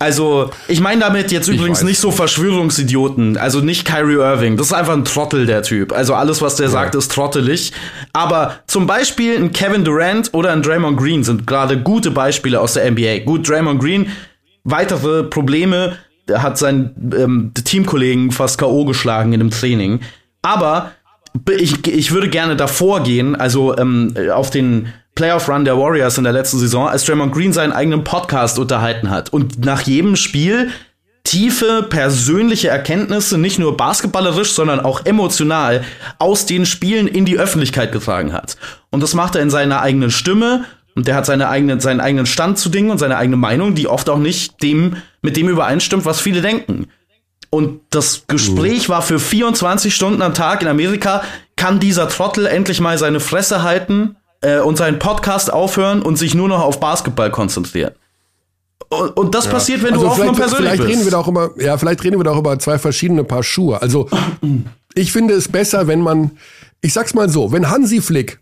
Also, 0.00 0.50
ich 0.68 0.80
meine 0.80 1.00
damit 1.00 1.32
jetzt 1.32 1.48
übrigens 1.48 1.82
nicht 1.82 1.98
so 1.98 2.12
Verschwörungsidioten, 2.12 3.36
also 3.36 3.60
nicht 3.60 3.84
Kyrie 3.84 4.20
Irving, 4.20 4.56
das 4.56 4.68
ist 4.68 4.72
einfach 4.72 4.92
ein 4.92 5.04
Trottel, 5.04 5.44
der 5.44 5.64
Typ. 5.64 5.92
Also 5.92 6.14
alles, 6.14 6.40
was 6.40 6.54
der 6.54 6.68
sagt, 6.68 6.94
ist 6.94 7.10
trottelig. 7.10 7.72
Aber 8.12 8.60
zum 8.68 8.86
Beispiel 8.86 9.36
ein 9.36 9.50
Kevin 9.50 9.84
Durant 9.84 10.32
oder 10.34 10.52
ein 10.52 10.62
Draymond 10.62 10.96
Green 10.98 11.24
sind 11.24 11.48
gerade 11.48 11.82
gute 11.82 12.12
Beispiele 12.12 12.60
aus 12.60 12.74
der 12.74 12.88
NBA. 12.88 13.24
Gut, 13.24 13.48
Draymond 13.48 13.82
Green, 13.82 14.12
weitere 14.62 15.24
Probleme, 15.24 15.96
hat 16.32 16.58
seinen 16.58 17.10
ähm, 17.16 17.52
Teamkollegen 17.54 18.30
fast 18.30 18.58
K.O. 18.58 18.84
geschlagen 18.84 19.32
in 19.32 19.40
dem 19.40 19.50
Training. 19.50 20.00
Aber 20.42 20.92
ich, 21.50 21.86
ich 21.86 22.12
würde 22.12 22.28
gerne 22.28 22.56
davor 22.56 23.02
gehen, 23.02 23.36
also 23.36 23.76
ähm, 23.76 24.14
auf 24.32 24.50
den 24.50 24.92
Playoff-Run 25.14 25.64
der 25.64 25.76
Warriors 25.76 26.16
in 26.16 26.24
der 26.24 26.32
letzten 26.32 26.58
Saison, 26.58 26.88
als 26.88 27.04
Draymond 27.04 27.32
Green 27.32 27.52
seinen 27.52 27.72
eigenen 27.72 28.04
Podcast 28.04 28.58
unterhalten 28.58 29.10
hat 29.10 29.32
und 29.32 29.64
nach 29.64 29.82
jedem 29.82 30.14
Spiel 30.16 30.70
tiefe 31.24 31.82
persönliche 31.82 32.68
Erkenntnisse, 32.68 33.36
nicht 33.36 33.58
nur 33.58 33.76
basketballerisch, 33.76 34.52
sondern 34.52 34.80
auch 34.80 35.04
emotional 35.04 35.84
aus 36.18 36.46
den 36.46 36.64
Spielen 36.64 37.06
in 37.06 37.24
die 37.24 37.38
Öffentlichkeit 37.38 37.92
getragen 37.92 38.32
hat. 38.32 38.56
Und 38.90 39.02
das 39.02 39.14
macht 39.14 39.34
er 39.34 39.42
in 39.42 39.50
seiner 39.50 39.82
eigenen 39.82 40.10
Stimme 40.10 40.64
und 40.94 41.06
der 41.06 41.16
hat 41.16 41.26
seine 41.26 41.48
eigene, 41.48 41.80
seinen 41.80 42.00
eigenen 42.00 42.26
Stand 42.26 42.58
zu 42.58 42.70
Dingen 42.70 42.90
und 42.90 42.98
seine 42.98 43.18
eigene 43.18 43.36
Meinung, 43.36 43.74
die 43.74 43.88
oft 43.88 44.08
auch 44.08 44.18
nicht 44.18 44.62
dem, 44.62 44.96
mit 45.20 45.36
dem 45.36 45.48
übereinstimmt, 45.48 46.04
was 46.04 46.20
viele 46.20 46.40
denken. 46.40 46.86
Und 47.50 47.80
das 47.90 48.24
Gespräch 48.26 48.88
war 48.88 49.02
für 49.02 49.18
24 49.18 49.94
Stunden 49.94 50.22
am 50.22 50.34
Tag 50.34 50.62
in 50.62 50.68
Amerika. 50.68 51.22
Kann 51.56 51.80
dieser 51.80 52.08
Trottel 52.08 52.46
endlich 52.46 52.80
mal 52.80 52.98
seine 52.98 53.20
Fresse 53.20 53.62
halten? 53.62 54.16
äh, 54.40 54.60
und 54.60 54.76
seinen 54.78 54.98
Podcast 54.98 55.52
aufhören 55.52 56.02
und 56.02 56.16
sich 56.16 56.34
nur 56.34 56.48
noch 56.48 56.60
auf 56.60 56.80
Basketball 56.80 57.30
konzentrieren. 57.30 57.92
Und, 58.88 59.16
und 59.16 59.34
das 59.34 59.46
ja. 59.46 59.50
passiert, 59.50 59.82
wenn 59.82 59.94
also 59.94 60.06
du 60.06 60.10
offen 60.10 60.28
und 60.28 60.36
persönlich 60.36 60.58
vielleicht 60.58 60.82
bist. 60.82 60.90
Reden 60.90 61.04
wir 61.04 61.10
da 61.10 61.18
auch 61.18 61.28
über, 61.28 61.50
ja, 61.58 61.76
vielleicht 61.76 62.02
reden 62.04 62.18
wir 62.18 62.24
da 62.24 62.30
auch 62.30 62.38
über 62.38 62.58
zwei 62.58 62.78
verschiedene 62.78 63.24
Paar 63.24 63.42
Schuhe. 63.42 63.82
Also 63.82 64.08
ich 64.94 65.12
finde 65.12 65.34
es 65.34 65.48
besser, 65.48 65.86
wenn 65.86 66.00
man, 66.00 66.32
ich 66.80 66.92
sag's 66.92 67.14
mal 67.14 67.28
so, 67.28 67.52
wenn 67.52 67.68
Hansi 67.68 68.00
Flick 68.00 68.40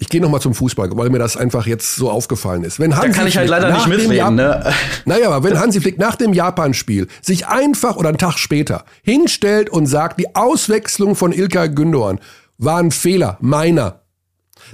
ich 0.00 0.08
gehe 0.08 0.20
nochmal 0.20 0.40
zum 0.40 0.54
Fußball, 0.54 0.90
weil 0.92 1.10
mir 1.10 1.18
das 1.18 1.36
einfach 1.36 1.66
jetzt 1.66 1.96
so 1.96 2.08
aufgefallen 2.08 2.62
ist. 2.62 2.78
Wenn 2.78 2.96
Hansi 2.96 3.08
da 3.08 3.14
kann 3.14 3.26
ich 3.26 3.36
halt 3.36 3.48
leider 3.48 3.72
nicht 3.72 3.88
mitreden, 3.88 4.36
ne? 4.36 4.72
Naja, 5.04 5.30
aber 5.30 5.48
wenn 5.48 5.58
Hansi 5.58 5.80
Flick 5.80 5.98
nach 5.98 6.14
dem 6.14 6.32
Japan-Spiel 6.32 7.08
sich 7.20 7.48
einfach 7.48 7.96
oder 7.96 8.08
einen 8.08 8.18
Tag 8.18 8.38
später 8.38 8.84
hinstellt 9.02 9.68
und 9.68 9.86
sagt, 9.86 10.20
die 10.20 10.36
Auswechslung 10.36 11.16
von 11.16 11.32
Ilka 11.32 11.64
Gündoğan 11.64 12.20
war 12.58 12.78
ein 12.78 12.92
Fehler, 12.92 13.38
meiner 13.40 14.02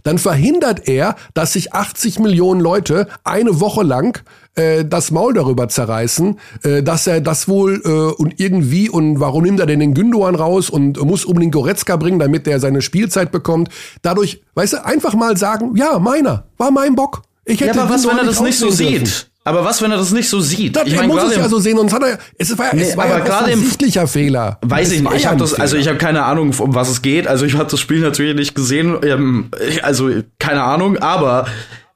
dann 0.03 0.19
verhindert 0.19 0.89
er, 0.89 1.16
dass 1.35 1.53
sich 1.53 1.73
80 1.73 2.19
Millionen 2.19 2.61
Leute 2.61 3.09
eine 3.25 3.61
Woche 3.61 3.83
lang 3.83 4.23
äh, 4.55 4.85
das 4.85 5.11
Maul 5.11 5.35
darüber 5.35 5.69
zerreißen, 5.69 6.39
äh, 6.62 6.83
dass 6.83 7.07
er 7.07 7.21
das 7.21 7.49
wohl 7.49 7.83
äh, 7.85 7.89
und 7.89 8.41
irgendwie 8.41 8.89
und 8.89 9.21
warum 9.21 9.45
nimmt 9.45 9.61
er 9.61 9.66
denn 9.66 9.81
den 9.81 9.95
Gündoan 9.95 10.35
raus 10.35 10.71
und 10.71 11.01
muss 11.03 11.25
unbedingt 11.25 11.53
Goretzka 11.53 11.97
bringen, 11.97 12.19
damit 12.19 12.47
er 12.47 12.61
seine 12.61 12.83
Spielzeit 12.83 13.33
bekommt. 13.33 13.69
Dadurch, 14.03 14.43
weißt 14.55 14.75
du, 14.75 14.85
einfach 14.85 15.15
mal 15.15 15.37
sagen, 15.37 15.77
ja, 15.77 15.99
meiner, 15.99 16.45
war 16.59 16.71
mein 16.71 16.95
Bock. 16.95 17.23
Ich 17.45 17.61
hätte 17.61 17.77
ja, 17.77 17.83
aber 17.83 17.95
was, 17.95 18.07
wenn 18.07 18.16
er 18.16 18.25
das 18.25 18.41
nicht 18.41 18.59
so 18.59 18.71
sieht? 18.71 19.31
Aber 19.47 19.62
was, 19.62 19.83
wenn 19.83 19.91
er 19.91 19.99
das 19.99 20.11
nicht 20.12 20.29
so 20.29 20.41
sieht? 20.41 20.75
Das, 20.75 20.87
ich 20.87 20.97
mein, 20.97 21.07
muss 21.07 21.23
es 21.23 21.37
ja 21.37 21.49
so 21.51 21.59
sehen, 21.59 21.77
sonst 21.77 21.93
hat 21.93 22.03
er, 22.03 22.19
es 22.39 22.57
war, 22.57 22.75
nee, 22.75 22.83
es 22.83 22.97
war 22.97 23.05
aber 23.05 23.19
ja 23.19 23.39
ein 23.41 23.53
offensichtlicher 23.53 24.07
Fehler. 24.07 24.59
Weiß 24.62 24.91
ich 24.91 25.03
nicht. 25.03 25.15
Ich 25.15 25.27
habe 25.27 25.37
das, 25.37 25.53
also 25.53 25.77
ich 25.77 25.87
habe 25.87 25.99
keine 25.99 26.25
Ahnung, 26.25 26.55
um 26.59 26.75
was 26.75 26.89
es 26.89 27.03
geht. 27.03 27.27
Also 27.27 27.45
ich 27.45 27.55
habe 27.55 27.71
das 27.71 27.79
Spiel 27.79 28.01
natürlich 28.01 28.35
nicht 28.35 28.55
gesehen. 28.55 28.97
Ähm, 29.05 29.51
also 29.83 30.11
keine 30.39 30.62
Ahnung, 30.62 30.97
aber 30.97 31.47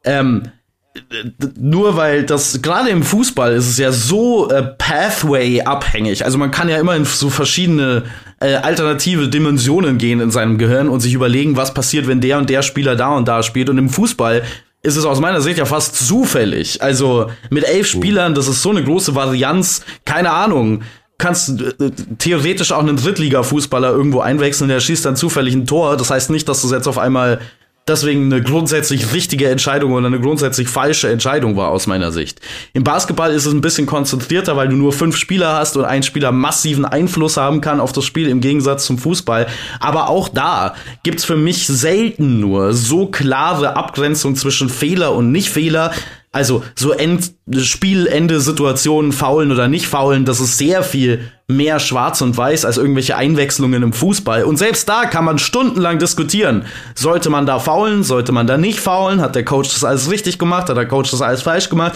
ähm, 0.04 0.42
nur 1.58 1.96
weil 1.96 2.24
das 2.24 2.60
gerade 2.60 2.90
im 2.90 3.02
Fußball 3.02 3.54
ist 3.54 3.68
es 3.68 3.78
ja 3.78 3.92
so 3.92 4.50
äh, 4.50 4.62
Pathway 4.62 5.62
abhängig. 5.62 6.24
Also 6.24 6.36
man 6.36 6.50
kann 6.50 6.68
ja 6.68 6.78
immer 6.78 6.96
in 6.96 7.04
so 7.04 7.30
verschiedene 7.30 8.04
äh, 8.40 8.54
alternative 8.54 9.28
Dimensionen 9.28 9.96
gehen 9.96 10.20
in 10.20 10.30
seinem 10.30 10.58
Gehirn 10.58 10.88
und 10.88 11.00
sich 11.00 11.14
überlegen, 11.14 11.56
was 11.56 11.72
passiert, 11.72 12.06
wenn 12.08 12.20
der 12.20 12.38
und 12.38 12.50
der 12.50 12.62
Spieler 12.62 12.94
da 12.94 13.16
und 13.16 13.26
da 13.26 13.42
spielt. 13.42 13.70
Und 13.70 13.78
im 13.78 13.88
Fußball 13.88 14.42
ist 14.82 14.96
es 14.96 15.04
aus 15.04 15.20
meiner 15.20 15.40
Sicht 15.40 15.58
ja 15.58 15.64
fast 15.64 15.96
zufällig. 16.06 16.82
Also 16.82 17.30
mit 17.50 17.64
elf 17.64 17.86
Spielern, 17.86 18.34
das 18.34 18.48
ist 18.48 18.62
so 18.62 18.70
eine 18.70 18.82
große 18.82 19.14
Varianz, 19.14 19.82
keine 20.04 20.30
Ahnung. 20.30 20.82
Kannst 21.18 21.60
äh, 21.60 21.90
theoretisch 22.18 22.70
auch 22.70 22.78
einen 22.78 22.96
Drittliga-Fußballer 22.96 23.90
irgendwo 23.90 24.20
einwechseln, 24.20 24.68
der 24.68 24.78
schießt 24.78 25.04
dann 25.04 25.16
zufällig 25.16 25.54
ein 25.54 25.66
Tor. 25.66 25.96
Das 25.96 26.10
heißt 26.10 26.30
nicht, 26.30 26.48
dass 26.48 26.62
du 26.62 26.72
jetzt 26.72 26.86
auf 26.86 26.98
einmal 26.98 27.40
deswegen 27.88 28.32
eine 28.32 28.42
grundsätzlich 28.42 29.12
richtige 29.12 29.48
Entscheidung 29.48 29.92
oder 29.92 30.06
eine 30.06 30.20
grundsätzlich 30.20 30.68
falsche 30.68 31.10
Entscheidung 31.10 31.56
war 31.56 31.70
aus 31.70 31.86
meiner 31.86 32.12
Sicht. 32.12 32.40
Im 32.72 32.84
Basketball 32.84 33.32
ist 33.32 33.46
es 33.46 33.52
ein 33.52 33.60
bisschen 33.60 33.86
konzentrierter, 33.86 34.56
weil 34.56 34.68
du 34.68 34.76
nur 34.76 34.92
fünf 34.92 35.16
Spieler 35.16 35.54
hast 35.54 35.76
und 35.76 35.84
ein 35.84 36.02
Spieler 36.02 36.32
massiven 36.32 36.84
Einfluss 36.84 37.36
haben 37.36 37.60
kann 37.60 37.80
auf 37.80 37.92
das 37.92 38.04
Spiel 38.04 38.28
im 38.28 38.40
Gegensatz 38.40 38.86
zum 38.86 38.98
Fußball. 38.98 39.46
Aber 39.80 40.08
auch 40.08 40.28
da 40.28 40.74
gibt's 41.02 41.24
für 41.24 41.36
mich 41.36 41.66
selten 41.66 42.40
nur 42.40 42.72
so 42.72 43.06
klare 43.06 43.76
Abgrenzung 43.76 44.36
zwischen 44.36 44.68
Fehler 44.68 45.14
und 45.14 45.32
Nicht-Fehler, 45.32 45.92
also 46.32 46.62
so 46.74 46.92
End 46.92 47.32
Spielende 47.56 48.40
Situationen, 48.40 49.12
faulen 49.12 49.50
oder 49.50 49.68
nicht 49.68 49.86
faulen, 49.86 50.24
das 50.24 50.40
ist 50.40 50.58
sehr 50.58 50.82
viel 50.82 51.20
mehr 51.50 51.80
schwarz 51.80 52.20
und 52.20 52.36
weiß 52.36 52.66
als 52.66 52.76
irgendwelche 52.76 53.16
Einwechslungen 53.16 53.82
im 53.82 53.92
Fußball. 53.94 54.44
Und 54.44 54.58
selbst 54.58 54.88
da 54.88 55.06
kann 55.06 55.24
man 55.24 55.38
stundenlang 55.38 55.98
diskutieren. 55.98 56.66
Sollte 56.94 57.30
man 57.30 57.46
da 57.46 57.58
faulen? 57.58 58.02
Sollte 58.02 58.32
man 58.32 58.46
da 58.46 58.58
nicht 58.58 58.80
faulen? 58.80 59.22
Hat 59.22 59.34
der 59.34 59.46
Coach 59.46 59.72
das 59.72 59.82
alles 59.82 60.10
richtig 60.10 60.38
gemacht? 60.38 60.68
Hat 60.68 60.76
der 60.76 60.86
Coach 60.86 61.10
das 61.10 61.22
alles 61.22 61.42
falsch 61.42 61.70
gemacht? 61.70 61.94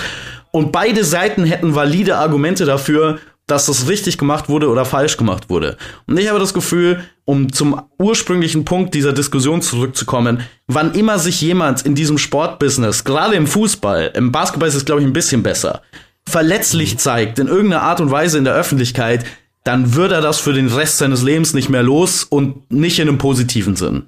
Und 0.52 0.72
beide 0.72 1.04
Seiten 1.04 1.44
hätten 1.44 1.74
valide 1.74 2.16
Argumente 2.16 2.64
dafür, 2.64 3.18
dass 3.46 3.66
das 3.66 3.88
richtig 3.88 4.16
gemacht 4.16 4.48
wurde 4.48 4.68
oder 4.68 4.84
falsch 4.84 5.18
gemacht 5.18 5.50
wurde. 5.50 5.76
Und 6.06 6.18
ich 6.18 6.28
habe 6.28 6.38
das 6.38 6.54
Gefühl, 6.54 7.02
um 7.24 7.52
zum 7.52 7.82
ursprünglichen 7.98 8.64
Punkt 8.64 8.94
dieser 8.94 9.12
Diskussion 9.12 9.60
zurückzukommen, 9.60 10.40
wann 10.66 10.94
immer 10.94 11.18
sich 11.18 11.40
jemand 11.40 11.82
in 11.82 11.94
diesem 11.94 12.18
Sportbusiness, 12.18 13.04
gerade 13.04 13.34
im 13.34 13.46
Fußball, 13.46 14.12
im 14.14 14.32
Basketball 14.32 14.68
ist 14.68 14.76
es 14.76 14.84
glaube 14.84 15.02
ich 15.02 15.06
ein 15.06 15.12
bisschen 15.12 15.42
besser, 15.42 15.82
verletzlich 16.26 16.98
zeigt 16.98 17.38
in 17.38 17.48
irgendeiner 17.48 17.82
Art 17.82 18.00
und 18.00 18.10
Weise 18.10 18.38
in 18.38 18.44
der 18.44 18.54
Öffentlichkeit, 18.54 19.24
dann 19.64 19.94
wird 19.94 20.12
er 20.12 20.20
das 20.20 20.38
für 20.38 20.52
den 20.52 20.68
Rest 20.68 20.98
seines 20.98 21.22
Lebens 21.22 21.54
nicht 21.54 21.68
mehr 21.68 21.82
los 21.82 22.24
und 22.24 22.70
nicht 22.72 22.98
in 22.98 23.08
einem 23.08 23.18
positiven 23.18 23.76
Sinn. 23.76 24.04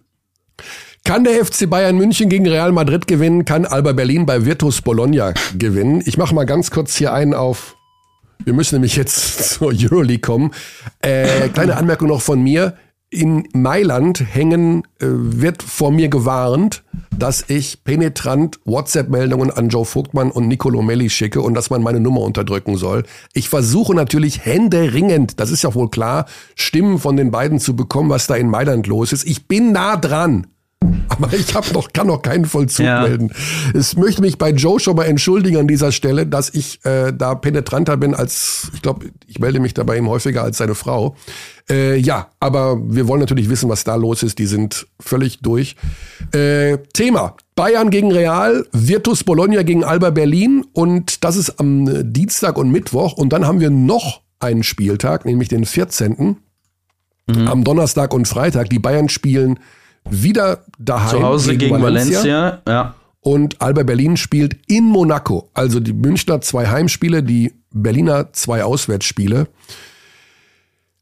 Kann 1.05 1.25
der 1.25 1.45
FC 1.45 1.69
Bayern 1.69 1.97
München 1.97 2.29
gegen 2.29 2.49
Real 2.49 2.73
Madrid 2.73 3.07
gewinnen? 3.07 3.45
Kann 3.45 3.67
Alba 3.67 3.93
Berlin 3.93 4.25
bei 4.25 4.47
Virtus 4.47 4.81
Bologna 4.81 5.35
gewinnen? 5.57 6.03
Ich 6.07 6.17
mache 6.17 6.35
mal 6.35 6.45
ganz 6.45 6.71
kurz 6.71 6.97
hier 6.97 7.13
einen 7.13 7.35
auf 7.35 7.77
wir 8.45 8.53
müssen 8.53 8.77
nämlich 8.77 8.97
jetzt 8.97 9.55
zur 9.55 9.69
Euroleague 9.69 10.21
kommen. 10.21 10.53
Äh, 11.01 11.49
kleine 11.49 11.77
Anmerkung 11.77 12.09
noch 12.09 12.23
von 12.23 12.43
mir. 12.43 12.77
In 13.15 13.47
Mailand 13.53 14.25
hängen, 14.35 14.83
äh, 14.99 15.07
wird 15.07 15.63
vor 15.63 15.93
mir 15.93 16.09
gewarnt, 16.09 16.83
dass 17.17 17.45
ich 17.47 17.85
penetrant 17.85 18.59
WhatsApp-Meldungen 18.65 19.53
an 19.53 19.69
Joe 19.69 19.85
Vogtmann 19.85 20.33
und 20.33 20.49
Nicolo 20.49 20.83
Melli 20.83 21.09
schicke 21.09 21.41
und 21.41 21.55
dass 21.55 21.71
man 21.71 21.81
meine 21.81 22.01
Nummer 22.01 22.23
unterdrücken 22.23 22.77
soll. 22.77 23.05
Ich 23.33 23.49
versuche 23.49 23.95
natürlich 23.95 24.45
händeringend, 24.45 25.39
das 25.39 25.53
ist 25.53 25.63
ja 25.63 25.73
wohl 25.77 25.91
klar, 25.91 26.27
Stimmen 26.57 26.99
von 26.99 27.17
den 27.17 27.31
beiden 27.31 27.61
zu 27.61 27.77
bekommen, 27.77 28.11
was 28.11 28.27
da 28.27 28.35
in 28.35 28.51
Mailand 28.51 28.89
los 28.89 29.13
ist. 29.13 29.25
Ich 29.29 29.47
bin 29.47 29.71
nah 29.71 29.97
dran. 29.97 30.49
Aber 31.09 31.33
ich 31.33 31.55
hab 31.55 31.73
noch, 31.73 31.93
kann 31.93 32.07
noch 32.07 32.23
keinen 32.23 32.45
Vollzug 32.45 32.87
ja. 32.87 33.03
melden. 33.03 33.33
Ich 33.75 33.97
möchte 33.97 34.21
mich 34.21 34.39
bei 34.39 34.51
Joe 34.51 34.81
schon 34.81 34.97
mal 34.97 35.05
entschuldigen 35.05 35.59
an 35.59 35.69
dieser 35.69 35.93
Stelle, 35.93 36.27
dass 36.27 36.51
ich 36.51 36.85
äh, 36.85 37.13
da 37.13 37.35
penetranter 37.35 37.97
bin 37.97 38.15
als, 38.15 38.71
ich 38.75 38.83
glaube, 38.83 39.07
ich 39.27 39.39
melde 39.39 39.61
mich 39.61 39.75
da 39.75 39.85
bei 39.85 39.97
ihm 39.97 40.09
häufiger 40.09 40.43
als 40.43 40.59
seine 40.59 40.75
Frau. 40.75 41.17
Äh, 41.71 41.97
ja, 41.97 42.29
aber 42.41 42.79
wir 42.83 43.09
wollen 43.09 43.21
natürlich 43.21 43.49
wissen, 43.49 43.69
was 43.69 43.85
da 43.85 43.95
los 43.95 44.23
ist. 44.23 44.39
Die 44.39 44.47
sind 44.47 44.87
völlig 45.01 45.41
durch. 45.41 45.77
Äh, 46.33 46.79
Thema. 46.93 47.37
Bayern 47.55 47.91
gegen 47.91 48.13
Real, 48.13 48.67
Virtus 48.73 49.25
Bologna 49.25 49.63
gegen 49.63 49.85
Alba 49.85 50.11
Berlin 50.11 50.65
und 50.73 51.25
das 51.25 51.37
ist 51.37 51.61
am 51.61 52.13
Dienstag 52.13 52.59
und 52.59 52.71
Mittwoch. 52.71 53.13
Und 53.13 53.33
dann 53.33 53.47
haben 53.47 53.61
wir 53.61 53.71
noch 53.71 54.23
einen 54.41 54.63
Spieltag, 54.63 55.25
nämlich 55.25 55.49
den 55.49 55.65
14. 55.65 56.37
Mhm. 57.27 57.49
Am 57.49 57.65
Donnerstag 57.65 58.13
und 58.13 58.29
Freitag. 58.29 58.69
Die 58.71 58.79
Bayern 58.79 59.09
spielen 59.09 59.59
wieder 60.11 60.65
daheim. 60.79 61.19
Zu 61.19 61.23
Hause 61.23 61.51
gegen, 61.57 61.73
gegen 61.73 61.83
Valencia. 61.83 62.23
Valencia. 62.23 62.63
ja. 62.69 62.95
Und 63.21 63.63
Alba 63.63 63.85
Berlin 63.85 64.19
spielt 64.19 64.59
in 64.67 64.85
Monaco. 64.85 65.49
Also 65.55 65.81
die 65.81 65.95
Münchner 65.95 66.43
zwei 66.43 66.67
Heimspiele, 66.67 67.23
die 67.23 67.55
Berliner 67.71 68.33
zwei 68.35 68.65
Auswärtsspiele. 68.65 69.49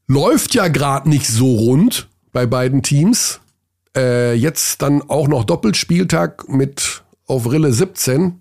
Läuft 0.07 0.53
ja 0.53 0.69
gerade 0.69 1.09
nicht 1.09 1.27
so 1.27 1.55
rund 1.55 2.07
bei 2.31 2.45
beiden 2.45 2.81
Teams. 2.81 3.41
Äh, 3.95 4.35
jetzt 4.35 4.81
dann 4.81 5.01
auch 5.09 5.27
noch 5.27 5.43
Doppelspieltag 5.43 6.47
mit 6.47 7.03
auf 7.27 7.51
Rille 7.51 7.73
17. 7.73 8.39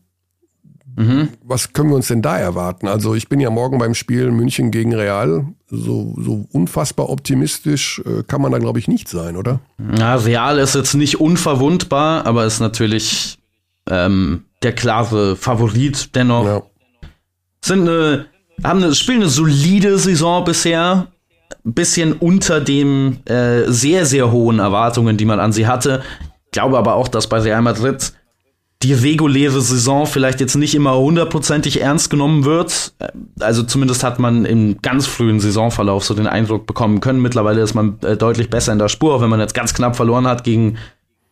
Mhm. 0.97 1.31
Was 1.43 1.73
können 1.73 1.91
wir 1.91 1.97
uns 1.97 2.09
denn 2.09 2.23
da 2.23 2.39
erwarten? 2.39 2.87
Also 2.87 3.15
ich 3.15 3.29
bin 3.29 3.41
ja 3.41 3.51
morgen 3.51 3.79
beim 3.79 3.95
Spiel 3.95 4.31
München 4.31 4.71
gegen 4.71 4.95
Real. 4.95 5.47
So, 5.69 6.15
so 6.19 6.47
unfassbar 6.53 7.09
optimistisch 7.09 8.03
äh, 8.05 8.23
kann 8.25 8.43
man 8.43 8.53
da, 8.53 8.59
glaube 8.59 8.79
ich, 8.79 8.89
nicht 8.89 9.09
sein, 9.09 9.37
oder? 9.37 9.61
Ja, 9.97 10.17
Real 10.17 10.59
ist 10.59 10.75
jetzt 10.75 10.95
nicht 10.95 11.21
unverwundbar, 11.21 12.27
aber 12.27 12.45
ist 12.45 12.61
natürlich 12.61 13.39
ähm, 13.89 14.45
der 14.63 14.75
klare 14.75 15.37
Favorit 15.37 16.15
dennoch. 16.15 16.45
Ja. 16.45 16.63
Sind 17.65 17.89
eine, 17.89 18.27
haben 18.63 18.83
eine, 18.83 18.95
spielen 18.95 19.23
eine 19.23 19.31
solide 19.31 19.99
Saison 19.99 20.45
bisher. 20.45 21.09
Bisschen 21.65 22.15
unter 22.15 22.61
dem 22.61 23.19
äh, 23.27 23.71
sehr, 23.71 24.05
sehr 24.05 24.33
hohen 24.33 24.59
Erwartungen, 24.59 25.17
die 25.17 25.25
man 25.25 25.39
an 25.39 25.53
sie 25.53 25.67
hatte. 25.67 26.03
Ich 26.47 26.53
glaube 26.53 26.77
aber 26.77 26.95
auch, 26.95 27.09
dass 27.09 27.29
bei 27.29 27.39
Real 27.39 27.63
Madrid 27.63 28.13
die 28.83 28.93
reguläre 28.93 29.61
Saison 29.61 30.07
vielleicht 30.07 30.41
jetzt 30.41 30.57
nicht 30.57 30.75
immer 30.75 30.97
hundertprozentig 30.97 31.81
ernst 31.81 32.11
genommen 32.11 32.45
wird. 32.45 32.95
Also 33.41 33.63
zumindest 33.63 34.03
hat 34.03 34.19
man 34.19 34.45
im 34.45 34.81
ganz 34.83 35.07
frühen 35.07 35.41
Saisonverlauf 35.41 36.05
so 36.05 36.15
den 36.15 36.27
Eindruck 36.27 36.67
bekommen 36.67 37.01
können. 37.01 37.23
Mittlerweile 37.23 37.61
ist 37.61 37.75
man 37.75 37.99
äh, 38.03 38.17
deutlich 38.17 38.51
besser 38.51 38.73
in 38.73 38.79
der 38.79 38.89
Spur, 38.89 39.15
auch 39.15 39.21
wenn 39.21 39.31
man 39.31 39.41
jetzt 39.41 39.55
ganz 39.55 39.73
knapp 39.75 39.95
verloren 39.95 40.27
hat 40.27 40.43
gegen 40.45 40.79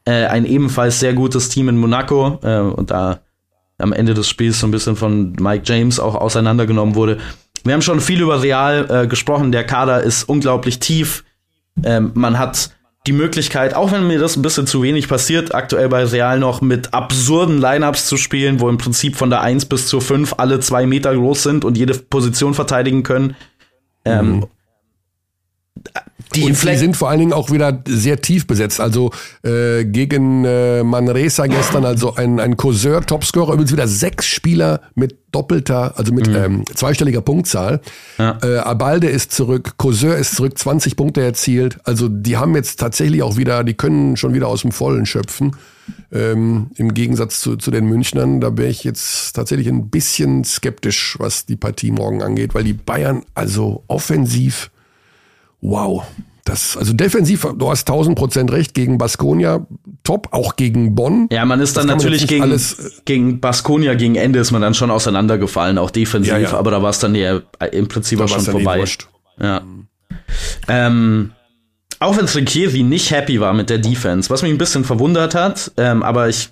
äh, 0.05 0.27
ein 0.27 0.45
ebenfalls 0.45 1.01
sehr 1.01 1.13
gutes 1.13 1.49
Team 1.49 1.69
in 1.69 1.79
Monaco 1.79 2.39
äh, 2.43 2.59
und 2.61 2.91
da 2.91 3.21
am 3.79 3.93
Ende 3.93 4.15
des 4.15 4.29
Spiels 4.29 4.61
so 4.61 4.67
ein 4.67 4.71
bisschen 4.71 4.97
von 4.97 5.33
Mike 5.41 5.65
James 5.65 5.99
auch 5.99 6.15
auseinandergenommen 6.15 6.95
wurde. 6.95 7.19
Wir 7.65 7.75
haben 7.75 7.83
schon 7.83 8.01
viel 8.01 8.21
über 8.21 8.43
Real 8.43 8.87
äh, 8.91 9.07
gesprochen. 9.07 9.53
Der 9.53 9.65
Kader 9.65 10.03
ist 10.03 10.25
unglaublich 10.25 10.79
tief. 10.79 11.25
Ähm, 11.83 12.13
man 12.15 12.39
hat 12.39 12.71
die 13.07 13.13
Möglichkeit, 13.13 13.75
auch 13.75 13.93
wenn 13.93 14.07
mir 14.07 14.19
das 14.19 14.37
ein 14.37 14.43
bisschen 14.43 14.67
zu 14.67 14.83
wenig 14.83 15.09
passiert, 15.09 15.55
aktuell 15.55 15.89
bei 15.89 16.05
Real 16.05 16.39
noch 16.39 16.61
mit 16.61 16.93
absurden 16.93 17.59
Lineups 17.59 18.07
zu 18.07 18.19
spielen, 18.19 18.61
wo 18.61 18.69
im 18.69 18.77
Prinzip 18.77 19.17
von 19.17 19.31
der 19.31 19.41
1 19.41 19.67
bis 19.67 19.87
zur 19.87 20.03
5 20.03 20.35
alle 20.37 20.61
zwei 20.61 20.85
Meter 20.85 21.15
groß 21.15 21.43
sind 21.43 21.65
und 21.65 21.79
jede 21.79 21.95
Position 21.95 22.53
verteidigen 22.53 23.03
können. 23.03 23.37
Ähm, 24.05 24.33
mhm. 24.33 24.47
Die, 26.35 26.45
und 26.45 26.63
die 26.63 26.77
sind 26.77 26.97
vor 26.97 27.09
allen 27.09 27.21
Dingen 27.21 27.33
auch 27.33 27.51
wieder 27.51 27.83
sehr 27.87 28.21
tief 28.21 28.47
besetzt. 28.47 28.81
Also 28.81 29.11
äh, 29.43 29.85
gegen 29.85 30.45
äh, 30.45 30.83
Manresa 30.83 31.47
gestern, 31.47 31.85
also 31.85 32.15
ein, 32.15 32.41
ein 32.41 32.57
Courseur, 32.57 33.05
Topscorer, 33.05 33.55
übrigens 33.55 33.73
wieder 33.73 33.89
sechs 33.89 34.27
Spieler 34.27 34.81
mit 34.95 35.17
doppelter, 35.33 35.97
also 35.97 36.13
mit 36.13 36.29
mhm. 36.29 36.37
ähm, 36.37 36.65
zweistelliger 36.75 37.21
Punktzahl. 37.21 37.81
Ja. 38.19 38.39
Äh, 38.43 38.59
Abalde 38.59 39.09
ist 39.09 39.33
zurück, 39.33 39.75
Courseur 39.77 40.17
ist 40.17 40.37
zurück, 40.37 40.59
20 40.59 40.97
Punkte 40.97 41.23
erzielt. 41.23 41.79
Also 41.85 42.09
die 42.09 42.37
haben 42.37 42.55
jetzt 42.55 42.81
tatsächlich 42.81 43.23
auch 43.23 43.37
wieder, 43.37 43.65
die 43.65 43.75
können 43.75 44.17
schon 44.17 44.35
wieder 44.35 44.49
aus 44.49 44.63
dem 44.63 44.73
Vollen 44.73 45.07
schöpfen. 45.07 45.57
Ähm, 46.13 46.71
Im 46.77 46.95
Gegensatz 46.95 47.41
zu, 47.41 47.57
zu 47.57 47.71
den 47.71 47.87
Münchnern, 47.87 48.41
da 48.41 48.57
wäre 48.57 48.69
ich 48.69 48.85
jetzt 48.85 49.33
tatsächlich 49.35 49.69
ein 49.69 49.91
bisschen 49.91 50.45
skeptisch, 50.45 51.17
was 51.19 51.47
die 51.47 51.57
Partie 51.57 51.91
morgen 51.91 52.23
angeht, 52.23 52.55
weil 52.55 52.65
die 52.65 52.73
Bayern 52.73 53.23
also 53.35 53.85
offensiv 53.89 54.71
wow. 55.61 56.05
Das, 56.45 56.77
also 56.77 56.93
defensiv, 56.93 57.47
du 57.57 57.71
hast 57.71 57.89
1000 57.89 58.19
Prozent 58.19 58.51
recht, 58.51 58.75
gegen 58.75 58.99
Baskonia 58.99 59.67
top, 60.03 60.29
auch 60.33 60.57
gegen 60.57 60.95
Bonn. 60.95 61.29
Ja, 61.31 61.45
man 61.45 61.61
ist 61.61 61.77
dann 61.77 61.87
natürlich 61.87 62.27
gegen, 62.27 62.43
alles, 62.43 62.79
äh, 62.79 62.91
gegen 63.05 63.41
Baskonia, 63.41 63.95
gegen 63.95 64.17
Ende 64.17 64.39
ist 64.39 64.51
man 64.51 64.63
dann 64.63 64.75
schon 64.75 64.91
auseinandergefallen, 64.91 65.79
auch 65.79 65.91
defensiv, 65.91 66.33
ja, 66.33 66.39
ja. 66.39 66.53
aber 66.55 66.71
da 66.71 66.83
war 66.83 66.91
es 66.91 66.99
dann 66.99 67.15
ja 67.15 67.41
im 67.71 67.89
Prinzip 67.89 68.19
da 68.19 68.27
schon 68.27 68.41
vorbei. 68.41 68.85
Ja. 69.39 69.63
Ähm, 70.67 71.33
auch 71.99 72.17
wenn 72.17 72.27
Trinkieri 72.27 72.83
nicht 72.83 73.11
happy 73.11 73.41
war 73.41 73.53
mit 73.53 73.69
der 73.69 73.79
Defense, 73.79 74.31
was 74.31 74.41
mich 74.43 74.51
ein 74.51 74.59
bisschen 74.59 74.85
verwundert 74.85 75.35
hat, 75.35 75.71
ähm, 75.77 76.03
aber 76.03 76.31
ich 76.31 76.49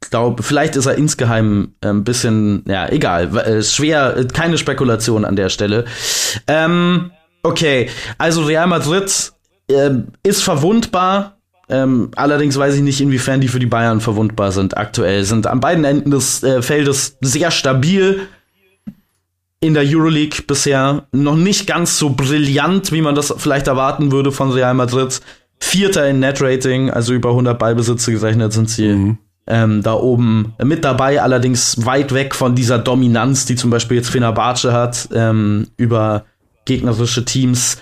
glaube, 0.00 0.44
vielleicht 0.44 0.76
ist 0.76 0.86
er 0.86 0.94
insgeheim 0.94 1.74
ein 1.80 1.90
ähm, 1.90 2.04
bisschen, 2.04 2.62
ja, 2.68 2.88
egal, 2.88 3.36
äh, 3.36 3.62
schwer, 3.64 4.24
keine 4.32 4.58
Spekulation 4.58 5.24
an 5.24 5.34
der 5.34 5.48
Stelle. 5.48 5.86
Ähm, 6.46 7.10
Okay, 7.42 7.88
also 8.18 8.44
Real 8.44 8.66
Madrid 8.66 9.32
äh, 9.68 9.90
ist 10.22 10.42
verwundbar. 10.42 11.36
Ähm, 11.68 12.10
allerdings 12.16 12.58
weiß 12.58 12.74
ich 12.74 12.82
nicht, 12.82 13.00
inwiefern 13.00 13.40
die 13.40 13.48
für 13.48 13.60
die 13.60 13.66
Bayern 13.66 14.00
verwundbar 14.00 14.50
sind 14.50 14.76
aktuell. 14.76 15.24
Sind 15.24 15.46
an 15.46 15.60
beiden 15.60 15.84
Enden 15.84 16.10
des 16.10 16.42
äh, 16.42 16.62
Feldes 16.62 17.16
sehr 17.20 17.50
stabil. 17.50 18.26
In 19.60 19.74
der 19.74 19.84
Euroleague 19.86 20.42
bisher 20.46 21.06
noch 21.12 21.36
nicht 21.36 21.66
ganz 21.66 21.98
so 21.98 22.10
brillant, 22.10 22.92
wie 22.92 23.02
man 23.02 23.14
das 23.14 23.32
vielleicht 23.36 23.68
erwarten 23.68 24.10
würde 24.10 24.32
von 24.32 24.50
Real 24.50 24.74
Madrid. 24.74 25.20
Vierter 25.60 26.08
in 26.08 26.18
Net-Rating, 26.18 26.90
also 26.90 27.12
über 27.12 27.28
100 27.30 27.58
Ballbesitze 27.58 28.12
gerechnet 28.12 28.52
sind 28.52 28.70
sie. 28.70 28.88
Mhm. 28.88 29.18
Ähm, 29.46 29.82
da 29.82 29.94
oben 29.94 30.54
mit 30.62 30.84
dabei, 30.84 31.20
allerdings 31.20 31.84
weit 31.84 32.14
weg 32.14 32.34
von 32.34 32.54
dieser 32.54 32.78
Dominanz, 32.78 33.46
die 33.46 33.56
zum 33.56 33.70
Beispiel 33.70 33.98
jetzt 33.98 34.10
Fenerbahce 34.10 34.72
hat, 34.72 35.08
ähm, 35.12 35.66
über 35.76 36.24
gegnerische 36.70 37.24
Teams. 37.24 37.78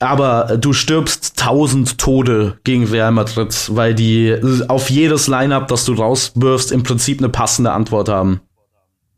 Aber 0.00 0.56
du 0.58 0.72
stirbst 0.72 1.38
tausend 1.38 1.98
Tode 1.98 2.58
gegen 2.64 2.84
Real 2.86 3.12
Madrid, 3.12 3.70
weil 3.72 3.94
die 3.94 4.36
auf 4.66 4.90
jedes 4.90 5.28
Lineup, 5.28 5.68
das 5.68 5.84
du 5.84 5.92
rauswirfst, 5.92 6.72
im 6.72 6.82
Prinzip 6.82 7.18
eine 7.18 7.28
passende 7.28 7.70
Antwort 7.70 8.08
haben. 8.08 8.40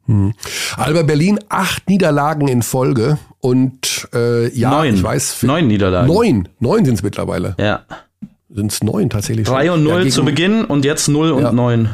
Hm. 0.05 0.35
Alba 0.77 1.03
Berlin, 1.03 1.41
acht 1.49 1.89
Niederlagen 1.89 2.49
in 2.49 2.61
Folge 2.61 3.17
und 3.41 4.07
äh, 4.13 4.55
ja, 4.55 4.71
neun. 4.71 4.95
ich 4.95 5.03
weiß. 5.03 5.43
Neun 5.45 5.69
Niederlagen. 5.69 6.07
Neun, 6.07 6.49
neun 6.61 6.85
sind 6.85 6.97
es 6.97 7.03
mittlerweile. 7.03 7.55
Ja. 7.59 7.87
Sind 8.51 8.71
es 8.71 8.83
neun 8.83 9.09
tatsächlich. 9.09 9.47
Drei 9.47 9.73
und 9.73 9.85
null 9.85 10.05
ja, 10.05 10.11
zu 10.11 10.23
Beginn 10.23 10.67
und 10.67 10.85
jetzt 10.85 11.09
null 11.09 11.31
und 11.31 11.55
neun. 11.55 11.85
Ja. 11.85 11.91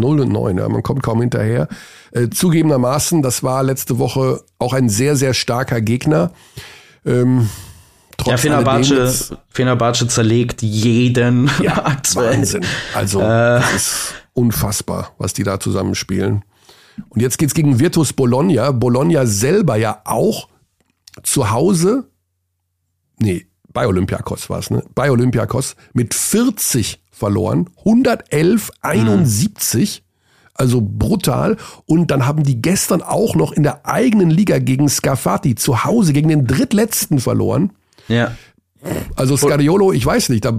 Null 0.00 0.20
und 0.20 0.32
neun, 0.32 0.58
ja, 0.58 0.68
man 0.68 0.82
kommt 0.82 1.02
kaum 1.02 1.20
hinterher. 1.20 1.68
Äh, 2.12 2.28
zugegebenermaßen, 2.28 3.22
das 3.22 3.42
war 3.42 3.62
letzte 3.62 3.98
Woche 3.98 4.42
auch 4.58 4.72
ein 4.72 4.88
sehr, 4.88 5.16
sehr 5.16 5.34
starker 5.34 5.80
Gegner. 5.80 6.32
Ähm, 7.04 7.48
ja, 8.26 8.36
Fenerbahce, 8.36 9.38
Fenerbahce 9.50 10.08
zerlegt 10.08 10.62
jeden 10.62 11.50
ja, 11.60 11.76
aktuell. 11.84 12.38
Wahnsinn. 12.38 12.64
Also, 12.94 13.20
äh. 13.20 13.24
das 13.60 13.74
ist 13.74 14.14
unfassbar, 14.32 15.12
was 15.18 15.32
die 15.32 15.42
da 15.42 15.60
zusammenspielen. 15.60 16.44
Und 17.08 17.20
jetzt 17.20 17.38
geht's 17.38 17.54
gegen 17.54 17.80
Virtus 17.80 18.12
Bologna. 18.12 18.70
Bologna 18.70 19.26
selber 19.26 19.76
ja 19.76 20.00
auch 20.04 20.48
zu 21.22 21.50
Hause, 21.50 22.08
nee, 23.18 23.46
bei 23.74 23.86
Olympiakos 23.86 24.48
war 24.48 24.60
es, 24.60 24.70
ne? 24.70 24.82
Bei 24.94 25.10
Olympiakos 25.10 25.76
mit 25.92 26.14
40 26.14 27.02
verloren, 27.10 27.68
111, 27.80 28.70
71. 28.80 30.00
Mhm. 30.00 30.04
Also 30.54 30.80
brutal. 30.80 31.56
Und 31.84 32.10
dann 32.12 32.26
haben 32.26 32.44
die 32.44 32.62
gestern 32.62 33.02
auch 33.02 33.34
noch 33.34 33.52
in 33.52 33.64
der 33.64 33.86
eigenen 33.86 34.30
Liga 34.30 34.60
gegen 34.60 34.88
Scafati 34.88 35.56
zu 35.56 35.84
Hause 35.84 36.12
gegen 36.12 36.28
den 36.28 36.46
drittletzten 36.46 37.18
verloren. 37.18 37.72
Ja. 38.06 38.32
Also 39.16 39.36
Scariolo, 39.36 39.92
ich 39.92 40.06
weiß 40.06 40.28
nicht, 40.28 40.44
da, 40.44 40.52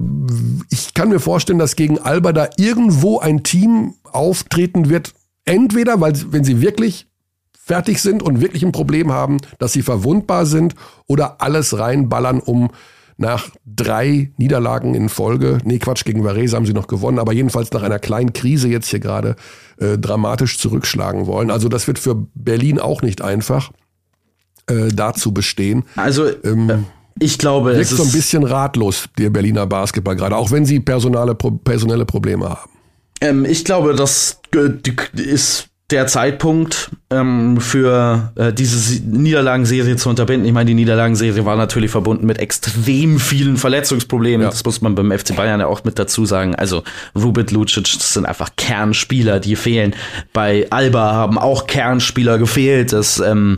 ich 0.69 0.93
kann 0.93 1.09
mir 1.09 1.19
vorstellen, 1.19 1.59
dass 1.59 1.75
gegen 1.75 1.99
Alba 1.99 2.33
da 2.33 2.49
irgendwo 2.57 3.19
ein 3.19 3.43
Team 3.43 3.93
auftreten 4.03 4.89
wird. 4.89 5.13
Entweder, 5.45 6.01
weil 6.01 6.13
wenn 6.31 6.43
sie 6.43 6.59
wirklich 6.59 7.07
fertig 7.53 8.01
sind 8.01 8.21
und 8.21 8.41
wirklich 8.41 8.63
ein 8.63 8.71
Problem 8.71 9.11
haben, 9.11 9.37
dass 9.59 9.73
sie 9.73 9.81
verwundbar 9.81 10.45
sind 10.45 10.75
oder 11.07 11.41
alles 11.41 11.77
reinballern, 11.77 12.39
um 12.39 12.71
nach 13.17 13.49
drei 13.65 14.31
Niederlagen 14.37 14.93
in 14.93 15.09
Folge, 15.09 15.59
nee 15.63 15.79
Quatsch, 15.79 16.03
gegen 16.05 16.23
Varese 16.23 16.55
haben 16.55 16.65
sie 16.65 16.73
noch 16.73 16.87
gewonnen, 16.87 17.19
aber 17.19 17.33
jedenfalls 17.33 17.71
nach 17.71 17.83
einer 17.83 17.99
kleinen 17.99 18.33
Krise 18.33 18.67
jetzt 18.67 18.89
hier 18.89 18.99
gerade 18.99 19.35
äh, 19.77 19.97
dramatisch 19.97 20.57
zurückschlagen 20.57 21.25
wollen. 21.25 21.49
Also 21.49 21.69
das 21.69 21.87
wird 21.87 21.99
für 21.99 22.27
Berlin 22.35 22.79
auch 22.79 23.01
nicht 23.01 23.21
einfach, 23.21 23.71
äh, 24.67 24.89
da 24.89 25.13
zu 25.13 25.33
bestehen. 25.33 25.83
Also 25.95 26.27
ähm, 26.43 26.69
äh, 26.69 26.77
ich 27.19 27.37
glaube, 27.37 27.71
es 27.71 27.91
ist 27.91 27.97
so 27.97 28.03
ein 28.03 28.11
bisschen 28.11 28.43
ratlos, 28.43 29.05
der 29.17 29.29
Berliner 29.29 29.65
Basketball 29.65 30.17
gerade, 30.17 30.35
auch 30.35 30.51
wenn 30.51 30.65
sie 30.65 30.81
personale, 30.81 31.35
personelle 31.35 32.05
Probleme 32.05 32.49
haben. 32.49 32.71
Ähm, 33.21 33.45
ich 33.45 33.63
glaube, 33.63 33.95
das 33.95 34.41
ist 35.13 35.69
der 35.91 36.07
Zeitpunkt 36.07 36.89
ähm, 37.11 37.61
für 37.61 38.31
äh, 38.35 38.51
diese 38.51 39.03
Niederlagenserie 39.03 39.95
zu 39.97 40.09
unterbinden. 40.09 40.47
Ich 40.47 40.53
meine, 40.53 40.67
die 40.67 40.73
Niederlagenserie 40.73 41.45
war 41.45 41.55
natürlich 41.55 41.91
verbunden 41.91 42.25
mit 42.25 42.39
extrem 42.39 43.19
vielen 43.19 43.57
Verletzungsproblemen. 43.57 44.41
Ja. 44.41 44.49
Das 44.49 44.65
muss 44.65 44.81
man 44.81 44.95
beim 44.95 45.11
FC 45.11 45.35
Bayern 45.35 45.59
ja 45.59 45.67
auch 45.67 45.83
mit 45.83 45.99
dazu 45.99 46.25
sagen. 46.25 46.55
Also 46.55 46.83
Rubit 47.15 47.51
Lucic, 47.51 47.83
das 47.83 48.13
sind 48.13 48.25
einfach 48.25 48.49
Kernspieler, 48.57 49.39
die 49.39 49.55
fehlen. 49.55 49.95
Bei 50.33 50.65
Alba 50.71 51.13
haben 51.13 51.37
auch 51.37 51.67
Kernspieler 51.67 52.39
gefehlt. 52.39 52.91
Das 52.91 53.19
ähm, 53.19 53.57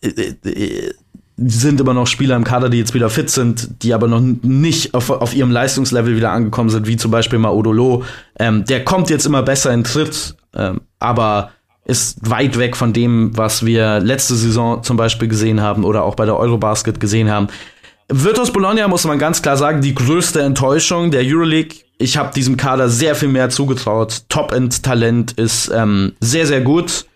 äh, 0.00 0.08
äh, 0.48 0.94
sind 1.36 1.80
immer 1.80 1.94
noch 1.94 2.06
Spieler 2.06 2.36
im 2.36 2.44
Kader, 2.44 2.70
die 2.70 2.78
jetzt 2.78 2.94
wieder 2.94 3.10
fit 3.10 3.28
sind, 3.28 3.82
die 3.82 3.92
aber 3.92 4.08
noch 4.08 4.20
nicht 4.20 4.94
auf, 4.94 5.10
auf 5.10 5.34
ihrem 5.34 5.50
Leistungslevel 5.50 6.16
wieder 6.16 6.32
angekommen 6.32 6.70
sind, 6.70 6.86
wie 6.86 6.96
zum 6.96 7.10
Beispiel 7.10 7.38
mal 7.38 7.50
Odolo. 7.50 8.04
Ähm, 8.38 8.64
der 8.64 8.84
kommt 8.84 9.10
jetzt 9.10 9.26
immer 9.26 9.42
besser 9.42 9.72
in 9.72 9.84
Tritt, 9.84 10.36
ähm, 10.54 10.80
aber 11.00 11.50
ist 11.84 12.30
weit 12.30 12.58
weg 12.58 12.76
von 12.76 12.92
dem, 12.92 13.36
was 13.36 13.66
wir 13.66 14.00
letzte 14.00 14.36
Saison 14.36 14.82
zum 14.82 14.96
Beispiel 14.96 15.28
gesehen 15.28 15.60
haben 15.60 15.84
oder 15.84 16.04
auch 16.04 16.14
bei 16.14 16.24
der 16.24 16.36
Eurobasket 16.36 17.00
gesehen 17.00 17.30
haben. 17.30 17.48
Virtus 18.08 18.52
Bologna 18.52 18.86
muss 18.88 19.04
man 19.04 19.18
ganz 19.18 19.42
klar 19.42 19.56
sagen, 19.56 19.80
die 19.80 19.94
größte 19.94 20.42
Enttäuschung 20.42 21.10
der 21.10 21.22
Euroleague. 21.24 21.78
Ich 21.98 22.16
habe 22.16 22.34
diesem 22.34 22.56
Kader 22.56 22.88
sehr 22.88 23.14
viel 23.14 23.28
mehr 23.28 23.50
zugetraut. 23.50 24.22
Top-End-Talent 24.28 25.32
ist 25.32 25.70
ähm, 25.74 26.12
sehr, 26.20 26.46
sehr 26.46 26.60
gut. 26.60 27.06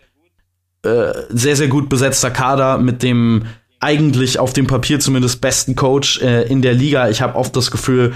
Äh, 0.84 1.12
sehr, 1.30 1.56
sehr 1.56 1.68
gut 1.68 1.88
besetzter 1.88 2.30
Kader 2.30 2.78
mit 2.78 3.02
dem 3.02 3.46
eigentlich 3.80 4.38
auf 4.38 4.52
dem 4.52 4.66
Papier 4.66 5.00
zumindest 5.00 5.40
besten 5.40 5.74
Coach 5.74 6.20
äh, 6.20 6.42
in 6.48 6.62
der 6.62 6.74
Liga. 6.74 7.08
Ich 7.08 7.22
habe 7.22 7.36
oft 7.36 7.56
das 7.56 7.70
Gefühl 7.70 8.12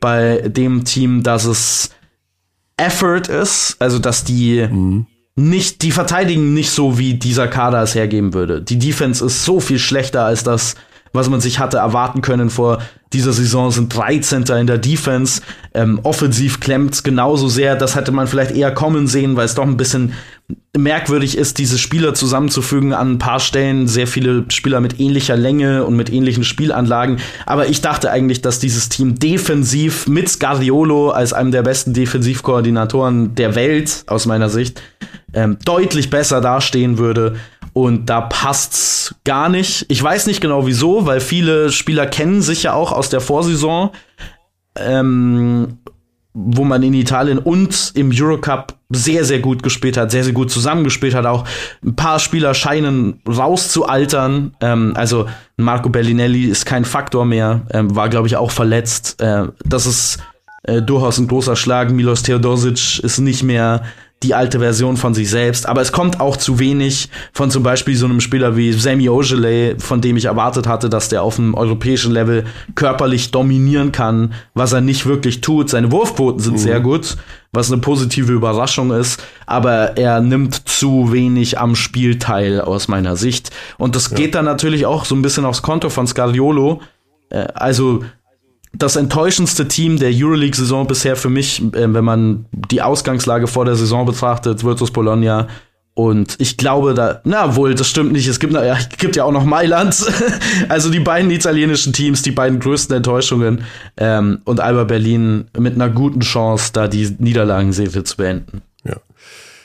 bei 0.00 0.42
dem 0.46 0.84
Team, 0.84 1.22
dass 1.22 1.44
es 1.44 1.90
Effort 2.76 3.28
ist, 3.28 3.76
also 3.78 3.98
dass 3.98 4.24
die 4.24 4.66
mhm. 4.68 5.06
Nicht, 5.34 5.82
die 5.82 5.92
verteidigen 5.92 6.52
nicht 6.52 6.70
so, 6.70 6.98
wie 6.98 7.14
dieser 7.14 7.48
Kader 7.48 7.82
es 7.82 7.94
hergeben 7.94 8.34
würde. 8.34 8.60
Die 8.60 8.78
Defense 8.78 9.24
ist 9.24 9.44
so 9.44 9.60
viel 9.60 9.78
schlechter 9.78 10.24
als 10.24 10.44
das, 10.44 10.74
was 11.12 11.28
man 11.28 11.40
sich 11.40 11.58
hatte 11.58 11.78
erwarten 11.78 12.20
können 12.20 12.50
vor 12.50 12.80
dieser 13.12 13.32
Saison, 13.32 13.70
sind 13.70 13.94
13. 13.94 14.44
in 14.58 14.66
der 14.66 14.78
Defense. 14.78 15.42
Ähm, 15.74 16.00
offensiv 16.02 16.60
klemmt 16.60 17.04
genauso 17.04 17.48
sehr. 17.48 17.76
Das 17.76 17.94
hätte 17.94 18.12
man 18.12 18.26
vielleicht 18.26 18.52
eher 18.52 18.72
kommen 18.72 19.06
sehen, 19.06 19.36
weil 19.36 19.44
es 19.44 19.54
doch 19.54 19.64
ein 19.64 19.76
bisschen 19.76 20.14
merkwürdig 20.76 21.36
ist, 21.36 21.58
diese 21.58 21.78
Spieler 21.78 22.14
zusammenzufügen 22.14 22.94
an 22.94 23.12
ein 23.12 23.18
paar 23.18 23.40
Stellen. 23.40 23.86
Sehr 23.86 24.06
viele 24.06 24.46
Spieler 24.48 24.80
mit 24.80 24.98
ähnlicher 25.00 25.36
Länge 25.36 25.84
und 25.84 25.96
mit 25.96 26.10
ähnlichen 26.10 26.44
Spielanlagen. 26.44 27.18
Aber 27.44 27.68
ich 27.68 27.82
dachte 27.82 28.10
eigentlich, 28.10 28.40
dass 28.40 28.58
dieses 28.58 28.88
Team 28.88 29.18
defensiv 29.18 30.08
mit 30.08 30.28
Scariolo 30.28 31.10
als 31.10 31.32
einem 31.32 31.52
der 31.52 31.62
besten 31.62 31.92
Defensivkoordinatoren 31.92 33.34
der 33.34 33.54
Welt, 33.54 34.04
aus 34.06 34.24
meiner 34.24 34.48
Sicht, 34.48 34.80
ähm, 35.34 35.58
deutlich 35.64 36.10
besser 36.10 36.40
dastehen 36.40 36.98
würde. 36.98 37.36
Und 37.72 38.06
da 38.06 38.20
passt's 38.20 39.14
gar 39.24 39.48
nicht. 39.48 39.86
Ich 39.88 40.02
weiß 40.02 40.26
nicht 40.26 40.40
genau 40.40 40.66
wieso, 40.66 41.06
weil 41.06 41.20
viele 41.20 41.72
Spieler 41.72 42.06
kennen 42.06 42.42
sich 42.42 42.64
ja 42.64 42.74
auch 42.74 42.92
aus 42.92 43.08
der 43.08 43.20
Vorsaison. 43.20 43.90
Ähm, 44.76 45.78
wo 46.34 46.64
man 46.64 46.82
in 46.82 46.94
Italien 46.94 47.38
und 47.38 47.92
im 47.94 48.10
Eurocup 48.12 48.74
sehr, 48.88 49.24
sehr 49.24 49.40
gut 49.40 49.62
gespielt 49.62 49.96
hat, 49.96 50.10
sehr, 50.10 50.24
sehr 50.24 50.32
gut 50.32 50.50
zusammengespielt 50.50 51.14
hat. 51.14 51.26
Auch 51.26 51.44
ein 51.84 51.94
paar 51.94 52.18
Spieler 52.18 52.54
scheinen 52.54 53.20
rauszualtern. 53.28 54.54
Ähm, 54.60 54.92
also 54.94 55.26
Marco 55.56 55.90
Bellinelli 55.90 56.44
ist 56.44 56.64
kein 56.64 56.84
Faktor 56.84 57.26
mehr, 57.26 57.62
ähm, 57.70 57.94
war, 57.94 58.08
glaube 58.08 58.28
ich, 58.28 58.36
auch 58.36 58.50
verletzt. 58.50 59.20
Äh, 59.20 59.48
das 59.64 59.84
ist 59.86 60.18
äh, 60.62 60.80
durchaus 60.80 61.18
ein 61.18 61.28
großer 61.28 61.56
Schlag. 61.56 61.90
Milos 61.90 62.22
Teodosic 62.22 63.00
ist 63.00 63.18
nicht 63.18 63.42
mehr 63.42 63.82
die 64.22 64.34
alte 64.34 64.60
Version 64.60 64.96
von 64.96 65.14
sich 65.14 65.30
selbst. 65.30 65.66
Aber 65.66 65.80
es 65.80 65.92
kommt 65.92 66.20
auch 66.20 66.36
zu 66.36 66.58
wenig 66.58 67.08
von 67.32 67.50
zum 67.50 67.62
Beispiel 67.62 67.96
so 67.96 68.06
einem 68.06 68.20
Spieler 68.20 68.56
wie 68.56 68.72
Sammy 68.72 69.08
Ogilvy, 69.08 69.76
von 69.78 70.00
dem 70.00 70.16
ich 70.16 70.26
erwartet 70.26 70.66
hatte, 70.66 70.88
dass 70.88 71.08
der 71.08 71.22
auf 71.22 71.36
dem 71.36 71.54
europäischen 71.54 72.12
Level 72.12 72.44
körperlich 72.74 73.30
dominieren 73.30 73.92
kann, 73.92 74.34
was 74.54 74.72
er 74.72 74.80
nicht 74.80 75.06
wirklich 75.06 75.40
tut. 75.40 75.70
Seine 75.70 75.90
Wurfquoten 75.92 76.40
sind 76.40 76.54
mhm. 76.54 76.58
sehr 76.58 76.80
gut, 76.80 77.16
was 77.52 77.70
eine 77.70 77.80
positive 77.80 78.32
Überraschung 78.32 78.92
ist, 78.92 79.22
aber 79.46 79.96
er 79.96 80.20
nimmt 80.20 80.68
zu 80.68 81.12
wenig 81.12 81.58
am 81.58 81.74
Spiel 81.74 82.18
teil 82.18 82.60
aus 82.60 82.88
meiner 82.88 83.16
Sicht. 83.16 83.50
Und 83.78 83.96
das 83.96 84.10
ja. 84.10 84.16
geht 84.16 84.34
dann 84.34 84.44
natürlich 84.44 84.86
auch 84.86 85.04
so 85.04 85.14
ein 85.14 85.22
bisschen 85.22 85.44
aufs 85.44 85.62
Konto 85.62 85.90
von 85.90 86.06
Scariolo. 86.06 86.80
Äh, 87.30 87.48
also 87.54 88.04
das 88.72 88.96
enttäuschendste 88.96 89.68
Team 89.68 89.98
der 89.98 90.10
Euroleague-Saison 90.12 90.86
bisher 90.86 91.16
für 91.16 91.30
mich, 91.30 91.62
äh, 91.74 91.92
wenn 91.92 92.04
man 92.04 92.46
die 92.52 92.82
Ausgangslage 92.82 93.46
vor 93.46 93.64
der 93.64 93.76
Saison 93.76 94.06
betrachtet, 94.06 94.64
Virtus 94.64 94.90
Bologna. 94.90 95.48
Und 95.94 96.36
ich 96.38 96.56
glaube, 96.56 96.94
da, 96.94 97.20
na 97.24 97.54
wohl, 97.54 97.74
das 97.74 97.88
stimmt 97.88 98.12
nicht. 98.12 98.26
Es 98.26 98.40
gibt, 98.40 98.54
na, 98.54 98.64
ja, 98.64 98.78
gibt 98.98 99.14
ja 99.14 99.24
auch 99.24 99.32
noch 99.32 99.44
Mailand. 99.44 99.94
also 100.68 100.90
die 100.90 101.00
beiden 101.00 101.30
italienischen 101.30 101.92
Teams, 101.92 102.22
die 102.22 102.30
beiden 102.30 102.60
größten 102.60 102.96
Enttäuschungen. 102.96 103.64
Ähm, 103.98 104.40
und 104.44 104.60
Alba 104.60 104.84
Berlin 104.84 105.46
mit 105.58 105.74
einer 105.74 105.90
guten 105.90 106.20
Chance, 106.20 106.70
da 106.72 106.88
die 106.88 107.14
Niederlagenserie 107.18 108.04
zu 108.04 108.16
beenden. 108.16 108.62
Ja. 108.84 108.96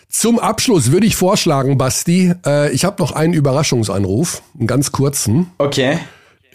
Zum 0.10 0.40
Abschluss 0.40 0.92
würde 0.92 1.08
ich 1.08 1.16
vorschlagen, 1.16 1.78
Basti, 1.78 2.34
äh, 2.46 2.72
ich 2.72 2.84
habe 2.84 3.02
noch 3.02 3.14
einen 3.14 3.34
Überraschungsanruf, 3.34 4.42
einen 4.58 4.68
ganz 4.68 4.92
kurzen. 4.92 5.48
Okay. 5.60 6.00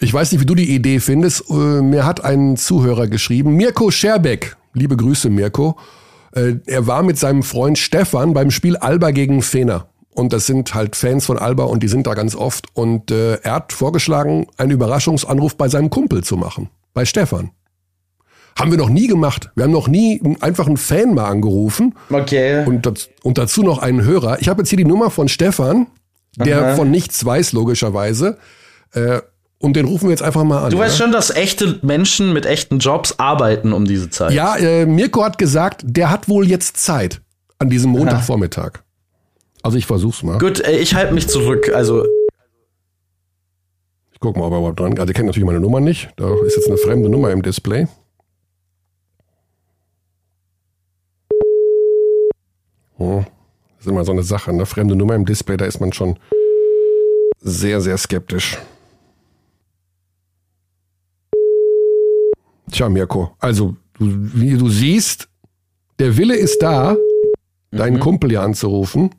Ich 0.03 0.13
weiß 0.13 0.33
nicht, 0.33 0.41
wie 0.41 0.45
du 0.45 0.53
die 0.53 0.75
Idee 0.75 0.99
findest. 0.99 1.49
Äh, 1.49 1.53
mir 1.53 2.05
hat 2.05 2.25
ein 2.25 2.57
Zuhörer 2.57 3.07
geschrieben, 3.07 3.55
Mirko 3.55 3.89
Scherbeck. 3.89 4.57
Liebe 4.73 4.97
Grüße, 4.97 5.29
Mirko. 5.29 5.77
Äh, 6.35 6.55
er 6.65 6.87
war 6.87 7.03
mit 7.03 7.17
seinem 7.17 7.41
Freund 7.41 7.77
Stefan 7.77 8.33
beim 8.33 8.51
Spiel 8.51 8.75
Alba 8.75 9.11
gegen 9.11 9.41
Fener. 9.41 9.87
Und 10.13 10.33
das 10.33 10.45
sind 10.45 10.75
halt 10.75 10.97
Fans 10.97 11.25
von 11.25 11.39
Alba 11.39 11.63
und 11.63 11.83
die 11.83 11.87
sind 11.87 12.05
da 12.05 12.15
ganz 12.15 12.35
oft. 12.35 12.67
Und 12.73 13.11
äh, 13.11 13.35
er 13.35 13.53
hat 13.53 13.71
vorgeschlagen, 13.71 14.47
einen 14.57 14.71
Überraschungsanruf 14.71 15.55
bei 15.55 15.69
seinem 15.69 15.89
Kumpel 15.89 16.21
zu 16.21 16.35
machen. 16.35 16.69
Bei 16.93 17.05
Stefan. 17.05 17.51
Haben 18.59 18.71
wir 18.71 18.77
noch 18.77 18.89
nie 18.89 19.07
gemacht. 19.07 19.51
Wir 19.55 19.63
haben 19.63 19.71
noch 19.71 19.87
nie 19.87 20.21
einfach 20.41 20.67
einen 20.67 20.77
Fan 20.77 21.15
mal 21.15 21.29
angerufen. 21.29 21.95
Okay. 22.09 22.65
Und, 22.65 22.85
das, 22.85 23.09
und 23.23 23.37
dazu 23.37 23.63
noch 23.63 23.79
einen 23.79 24.03
Hörer. 24.03 24.41
Ich 24.41 24.49
habe 24.49 24.61
jetzt 24.61 24.69
hier 24.69 24.77
die 24.77 24.85
Nummer 24.85 25.09
von 25.09 25.29
Stefan, 25.29 25.87
der 26.35 26.61
Aha. 26.61 26.75
von 26.75 26.91
nichts 26.91 27.23
weiß, 27.23 27.53
logischerweise. 27.53 28.37
Äh, 28.91 29.21
und 29.63 29.77
den 29.77 29.85
rufen 29.85 30.07
wir 30.07 30.09
jetzt 30.11 30.21
einfach 30.21 30.43
mal 30.43 30.65
an. 30.65 30.71
Du 30.71 30.77
weißt 30.77 30.99
ja? 30.99 31.05
schon, 31.05 31.13
dass 31.13 31.29
echte 31.29 31.79
Menschen 31.83 32.33
mit 32.33 32.45
echten 32.45 32.79
Jobs 32.79 33.17
arbeiten 33.17 33.71
um 33.71 33.85
diese 33.85 34.09
Zeit. 34.09 34.33
Ja, 34.33 34.57
äh, 34.57 34.85
Mirko 34.85 35.23
hat 35.23 35.37
gesagt, 35.37 35.83
der 35.85 36.09
hat 36.09 36.27
wohl 36.27 36.45
jetzt 36.45 36.75
Zeit 36.75 37.21
an 37.59 37.69
diesem 37.69 37.91
Montagvormittag. 37.91 38.83
Also 39.61 39.77
ich 39.77 39.85
versuch's 39.85 40.21
mal. 40.21 40.37
Gut, 40.37 40.59
äh, 40.59 40.75
ich 40.77 40.95
halte 40.95 41.13
mich 41.13 41.29
zurück. 41.29 41.71
Also 41.73 42.05
ich 44.11 44.19
guck 44.19 44.35
mal, 44.35 44.47
ob 44.47 44.51
er 44.51 44.57
überhaupt 44.57 44.81
dran. 44.81 44.99
Also 44.99 45.11
er 45.11 45.13
kennt 45.13 45.27
natürlich 45.27 45.45
meine 45.45 45.61
Nummer 45.61 45.79
nicht. 45.79 46.09
Da 46.17 46.29
ist 46.45 46.57
jetzt 46.57 46.67
eine 46.67 46.77
fremde 46.77 47.07
Nummer 47.07 47.31
im 47.31 47.41
Display. 47.41 47.87
Hm. 52.97 53.25
Das 53.77 53.85
ist 53.85 53.87
immer 53.87 54.03
so 54.03 54.11
eine 54.11 54.23
Sache, 54.23 54.51
eine 54.51 54.65
fremde 54.65 54.97
Nummer 54.97 55.15
im 55.15 55.25
Display, 55.25 55.55
da 55.55 55.65
ist 55.65 55.79
man 55.79 55.93
schon 55.93 56.19
sehr, 57.39 57.79
sehr 57.79 57.97
skeptisch. 57.97 58.57
Tja, 62.73 62.89
Mirko, 62.89 63.35
also 63.37 63.75
du, 63.99 64.07
wie 64.33 64.57
du 64.57 64.67
siehst, 64.67 65.29
der 65.99 66.17
Wille 66.17 66.35
ist 66.35 66.57
da, 66.59 66.93
mhm. 66.93 67.77
deinen 67.77 67.99
Kumpel 67.99 68.31
hier 68.31 68.41
anzurufen. 68.41 69.11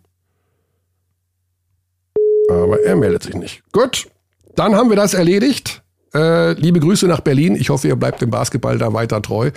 Aber 2.51 2.83
er 2.83 2.97
meldet 2.97 3.23
sich 3.23 3.37
nicht. 3.37 3.63
Gut, 3.71 4.09
dann 4.57 4.75
haben 4.75 4.91
wir 4.91 4.97
das 4.97 5.15
erledigt. 5.15 5.83
Äh, 6.13 6.55
liebe 6.55 6.81
Grüße 6.81 7.07
nach 7.07 7.21
Berlin. 7.21 7.55
Ich 7.55 7.71
hoffe, 7.71 7.87
ihr 7.87 7.97
bleibt 7.97 8.21
dem 8.21 8.31
Basketball 8.31 8.77
da 8.77 8.93
weiter 8.93 9.23
treu. 9.23 9.53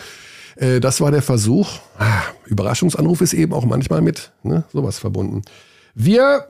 Äh, 0.57 0.79
das 0.79 1.01
war 1.01 1.09
der 1.09 1.23
Versuch. 1.23 1.67
Ah, 1.97 2.21
Überraschungsanruf 2.45 3.21
ist 3.21 3.33
eben 3.33 3.51
auch 3.51 3.65
manchmal 3.65 4.01
mit 4.01 4.31
ne, 4.43 4.63
sowas 4.71 4.99
verbunden. 4.99 5.41
Wir 5.95 6.47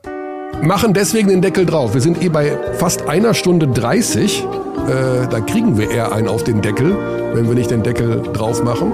machen 0.61 0.93
deswegen 0.93 1.29
den 1.29 1.41
Deckel 1.41 1.65
drauf. 1.65 1.93
Wir 1.93 2.01
sind 2.01 2.21
eh 2.23 2.29
bei 2.29 2.57
fast 2.77 3.07
einer 3.07 3.33
Stunde 3.33 3.67
30. 3.67 4.43
Äh, 4.43 5.27
da 5.29 5.39
kriegen 5.41 5.77
wir 5.77 5.91
eher 5.91 6.11
einen 6.11 6.27
auf 6.27 6.43
den 6.43 6.61
Deckel, 6.61 6.95
wenn 7.33 7.47
wir 7.47 7.55
nicht 7.55 7.71
den 7.71 7.83
Deckel 7.83 8.21
drauf 8.33 8.63
machen. 8.63 8.93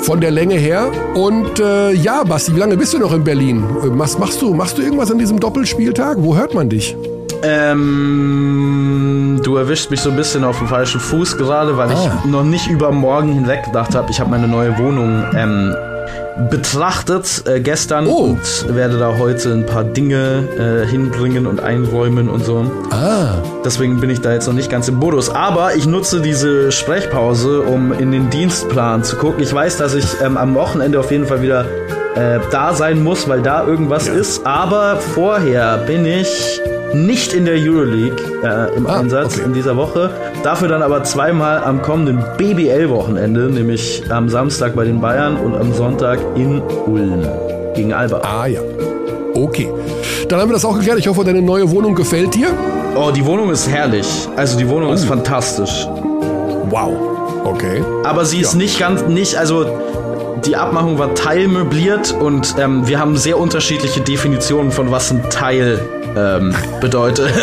Von 0.00 0.20
der 0.20 0.30
Länge 0.30 0.54
her. 0.54 0.90
Und 1.14 1.60
äh, 1.60 1.92
ja, 1.92 2.22
Basti, 2.24 2.54
wie 2.54 2.60
lange 2.60 2.76
bist 2.76 2.94
du 2.94 2.98
noch 2.98 3.12
in 3.12 3.24
Berlin? 3.24 3.58
Äh, 3.58 3.88
was 3.98 4.18
machst 4.18 4.40
du? 4.42 4.54
Machst 4.54 4.78
du 4.78 4.82
irgendwas 4.82 5.10
an 5.10 5.18
diesem 5.18 5.40
Doppelspieltag? 5.40 6.18
Wo 6.20 6.36
hört 6.36 6.54
man 6.54 6.68
dich? 6.68 6.96
Ähm, 7.42 9.40
du 9.42 9.56
erwischst 9.56 9.90
mich 9.90 10.00
so 10.00 10.10
ein 10.10 10.16
bisschen 10.16 10.44
auf 10.44 10.58
dem 10.58 10.66
falschen 10.66 11.00
Fuß 11.00 11.36
gerade, 11.36 11.76
weil 11.76 11.90
ah. 11.90 12.20
ich 12.24 12.30
noch 12.30 12.42
nicht 12.42 12.68
über 12.68 12.90
morgen 12.90 13.32
hinweg 13.32 13.64
gedacht 13.64 13.94
habe. 13.94 14.10
Ich 14.10 14.18
habe 14.18 14.30
meine 14.30 14.48
neue 14.48 14.76
Wohnung 14.78 15.24
ähm, 15.36 15.74
betrachtet 16.50 17.44
äh, 17.46 17.60
gestern 17.60 18.06
oh. 18.06 18.16
und 18.16 18.74
werde 18.74 18.98
da 18.98 19.18
heute 19.18 19.52
ein 19.52 19.66
paar 19.66 19.84
Dinge 19.84 20.48
äh, 20.56 20.86
hinbringen 20.86 21.46
und 21.46 21.60
einräumen 21.60 22.28
und 22.28 22.44
so. 22.44 22.70
Ah. 22.90 23.42
Deswegen 23.64 24.00
bin 24.00 24.10
ich 24.10 24.20
da 24.20 24.32
jetzt 24.32 24.46
noch 24.46 24.54
nicht 24.54 24.70
ganz 24.70 24.88
im 24.88 24.96
Modus. 24.96 25.30
Aber 25.30 25.74
ich 25.74 25.86
nutze 25.86 26.20
diese 26.20 26.70
Sprechpause, 26.70 27.62
um 27.62 27.92
in 27.92 28.12
den 28.12 28.30
Dienstplan 28.30 29.04
zu 29.04 29.16
gucken. 29.16 29.42
Ich 29.42 29.52
weiß, 29.52 29.76
dass 29.76 29.94
ich 29.94 30.06
ähm, 30.22 30.36
am 30.36 30.54
Wochenende 30.54 31.00
auf 31.00 31.10
jeden 31.10 31.26
Fall 31.26 31.42
wieder 31.42 31.64
äh, 32.14 32.38
da 32.50 32.72
sein 32.72 33.02
muss, 33.02 33.28
weil 33.28 33.42
da 33.42 33.66
irgendwas 33.66 34.06
ja. 34.06 34.14
ist. 34.14 34.46
Aber 34.46 34.96
vorher 34.96 35.78
bin 35.78 36.06
ich 36.06 36.60
nicht 36.94 37.32
in 37.32 37.44
der 37.44 37.54
Euroleague 37.54 38.16
äh, 38.42 38.76
im 38.76 38.86
ah, 38.86 38.98
Einsatz 38.98 39.36
okay. 39.36 39.46
in 39.46 39.52
dieser 39.52 39.76
Woche. 39.76 40.10
Dafür 40.42 40.68
dann 40.68 40.82
aber 40.82 41.04
zweimal 41.04 41.62
am 41.62 41.82
kommenden 41.82 42.24
BBL-Wochenende, 42.36 43.50
nämlich 43.50 44.02
am 44.10 44.28
Samstag 44.28 44.74
bei 44.74 44.84
den 44.84 45.00
Bayern 45.00 45.36
und 45.36 45.54
am 45.54 45.72
Sonntag 45.72 46.18
in 46.36 46.60
Ulm 46.86 47.26
gegen 47.74 47.92
Alba. 47.92 48.20
Ah 48.22 48.46
ja. 48.46 48.60
Okay. 49.34 49.70
Dann 50.28 50.40
haben 50.40 50.48
wir 50.48 50.54
das 50.54 50.64
auch 50.64 50.76
geklärt. 50.76 50.98
Ich 50.98 51.08
hoffe, 51.08 51.24
deine 51.24 51.42
neue 51.42 51.70
Wohnung 51.70 51.94
gefällt 51.94 52.34
dir. 52.34 52.48
Oh, 52.96 53.10
die 53.10 53.24
Wohnung 53.24 53.50
ist 53.50 53.68
herrlich. 53.68 54.28
Also 54.36 54.58
die 54.58 54.68
Wohnung 54.68 54.90
oh. 54.90 54.94
ist 54.94 55.04
fantastisch. 55.04 55.86
Wow. 56.70 56.96
Okay. 57.44 57.82
Aber 58.04 58.24
sie 58.24 58.40
ist 58.40 58.52
ja. 58.52 58.58
nicht 58.58 58.78
ganz, 58.78 59.02
nicht, 59.06 59.36
also 59.36 59.66
die 60.44 60.56
Abmachung 60.56 60.98
war 60.98 61.14
teilmöbliert 61.14 62.12
und 62.12 62.54
ähm, 62.58 62.86
wir 62.86 62.98
haben 62.98 63.16
sehr 63.16 63.38
unterschiedliche 63.38 64.00
Definitionen 64.00 64.72
von 64.72 64.90
was 64.90 65.10
ein 65.10 65.28
Teil 65.30 65.80
ähm, 66.16 66.54
bedeutet. 66.80 67.32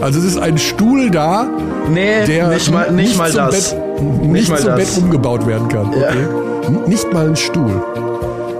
Also 0.00 0.18
es 0.18 0.26
ist 0.26 0.38
ein 0.38 0.58
Stuhl 0.58 1.10
da, 1.10 1.48
nee, 1.88 2.26
der 2.26 2.48
nicht 2.48 2.70
mal, 2.70 2.90
nicht, 2.90 3.08
nicht 3.08 3.18
mal 3.18 3.32
das. 3.32 3.70
Bett, 3.72 4.02
nicht, 4.02 4.30
nicht 4.30 4.48
mal 4.50 4.58
zum 4.58 4.70
das. 4.70 4.94
Bett 4.94 5.02
umgebaut 5.02 5.46
werden 5.46 5.68
kann. 5.68 5.88
Okay. 5.88 6.00
Ja. 6.00 6.70
Nicht 6.86 7.12
mal 7.12 7.28
ein 7.28 7.36
Stuhl. 7.36 7.82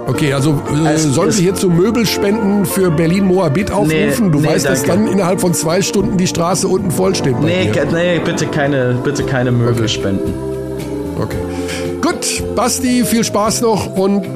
Okay, 0.07 0.33
also 0.33 0.59
äh, 0.85 0.97
sollen 0.97 1.31
wir 1.31 1.41
hier 1.41 1.53
zu 1.53 1.69
Möbelspenden 1.69 2.65
für 2.65 2.91
Berlin 2.91 3.25
Moabit 3.25 3.71
aufrufen? 3.71 4.25
Nee, 4.25 4.31
du 4.31 4.39
nee, 4.39 4.47
weißt, 4.47 4.65
danke. 4.65 4.79
dass 4.79 4.87
dann 4.87 5.07
innerhalb 5.07 5.39
von 5.39 5.53
zwei 5.53 5.81
Stunden 5.81 6.17
die 6.17 6.27
Straße 6.27 6.67
unten 6.67 6.91
voll 6.91 7.15
steht. 7.15 7.39
Nee, 7.39 7.71
nee, 7.93 8.19
bitte 8.19 8.47
keine, 8.47 8.97
bitte 9.03 9.23
keine 9.23 9.51
Möbelspenden. 9.51 10.33
Okay. 10.33 10.50
Gut, 12.01 12.55
Basti, 12.55 13.03
viel 13.05 13.23
Spaß 13.23 13.61
noch 13.61 13.95
und 13.95 14.27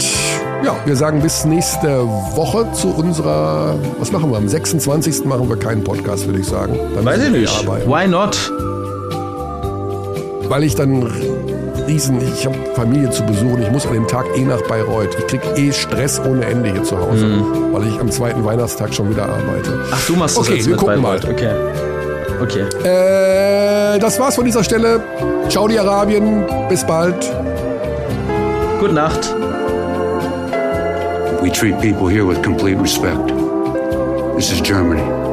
ja, 0.64 0.76
wir 0.86 0.96
sagen 0.96 1.22
bis 1.22 1.46
nächste 1.46 2.08
Woche 2.36 2.72
zu 2.74 2.88
unserer, 2.90 3.76
was 4.00 4.12
machen 4.12 4.32
wir? 4.32 4.38
Am 4.38 4.48
26. 4.48 5.26
machen 5.26 5.48
wir 5.48 5.58
keinen 5.58 5.84
Podcast, 5.84 6.26
würde 6.26 6.40
ich 6.40 6.48
sagen. 6.48 6.80
Dann 6.96 7.06
Weiß 7.06 7.24
ich 7.24 7.30
nicht. 7.30 7.60
Arbeiten. 7.60 7.90
Why 7.90 8.08
not? 8.08 8.52
Weil 10.50 10.64
ich 10.64 10.76
dann 10.76 11.04
riesen, 11.88 12.20
ich 12.20 12.46
habe 12.46 12.56
Familie 12.74 13.10
zu 13.12 13.24
besuchen, 13.24 13.62
ich 13.62 13.72
muss 13.72 13.86
an 13.86 13.94
dem 13.94 14.08
Tag 14.08 14.26
eh 14.36 14.42
nach 14.42 14.62
Bayreuth. 14.64 15.16
Ich 15.20 15.28
krieg 15.28 15.42
eh 15.56 15.72
Stress 15.72 16.20
ohne 16.20 16.46
Ende 16.46 16.72
hier 16.72 16.84
zu 16.84 16.98
Hause, 16.98 17.26
mhm. 17.26 17.74
weil 17.74 17.88
ich 17.88 18.00
am 18.00 18.10
zweiten 18.10 18.44
Weihnachtstag 18.44 18.94
schon 18.94 19.10
wieder 19.10 19.24
arbeite. 19.24 19.80
Ach, 19.92 20.08
du 20.08 20.16
machst 20.16 20.38
das 20.38 20.48
okay, 20.48 20.58
jetzt 20.58 20.68
wir 20.68 20.78
gucken 20.78 21.02
Bayreuth. 21.02 21.26
mal. 21.26 21.32
Okay. 21.32 21.52
Okay. 22.42 22.66
Äh, 22.84 24.00
das 24.00 24.20
war's 24.20 24.36
von 24.36 24.46
dieser 24.46 24.64
Stelle. 24.64 25.02
Ciao, 25.50 25.68
die 25.68 25.80
Arabien. 25.80 26.46
Bis 26.70 26.84
bald. 26.86 27.32
Gute 28.80 28.94
Nacht. 28.94 29.34
We 31.42 31.50
treat 31.52 31.80
people 31.80 32.08
here 32.08 32.26
with 32.26 32.42
complete 32.44 32.78
respect. 32.80 33.28
This 34.36 34.52
is 34.52 34.62
Germany. 34.62 35.25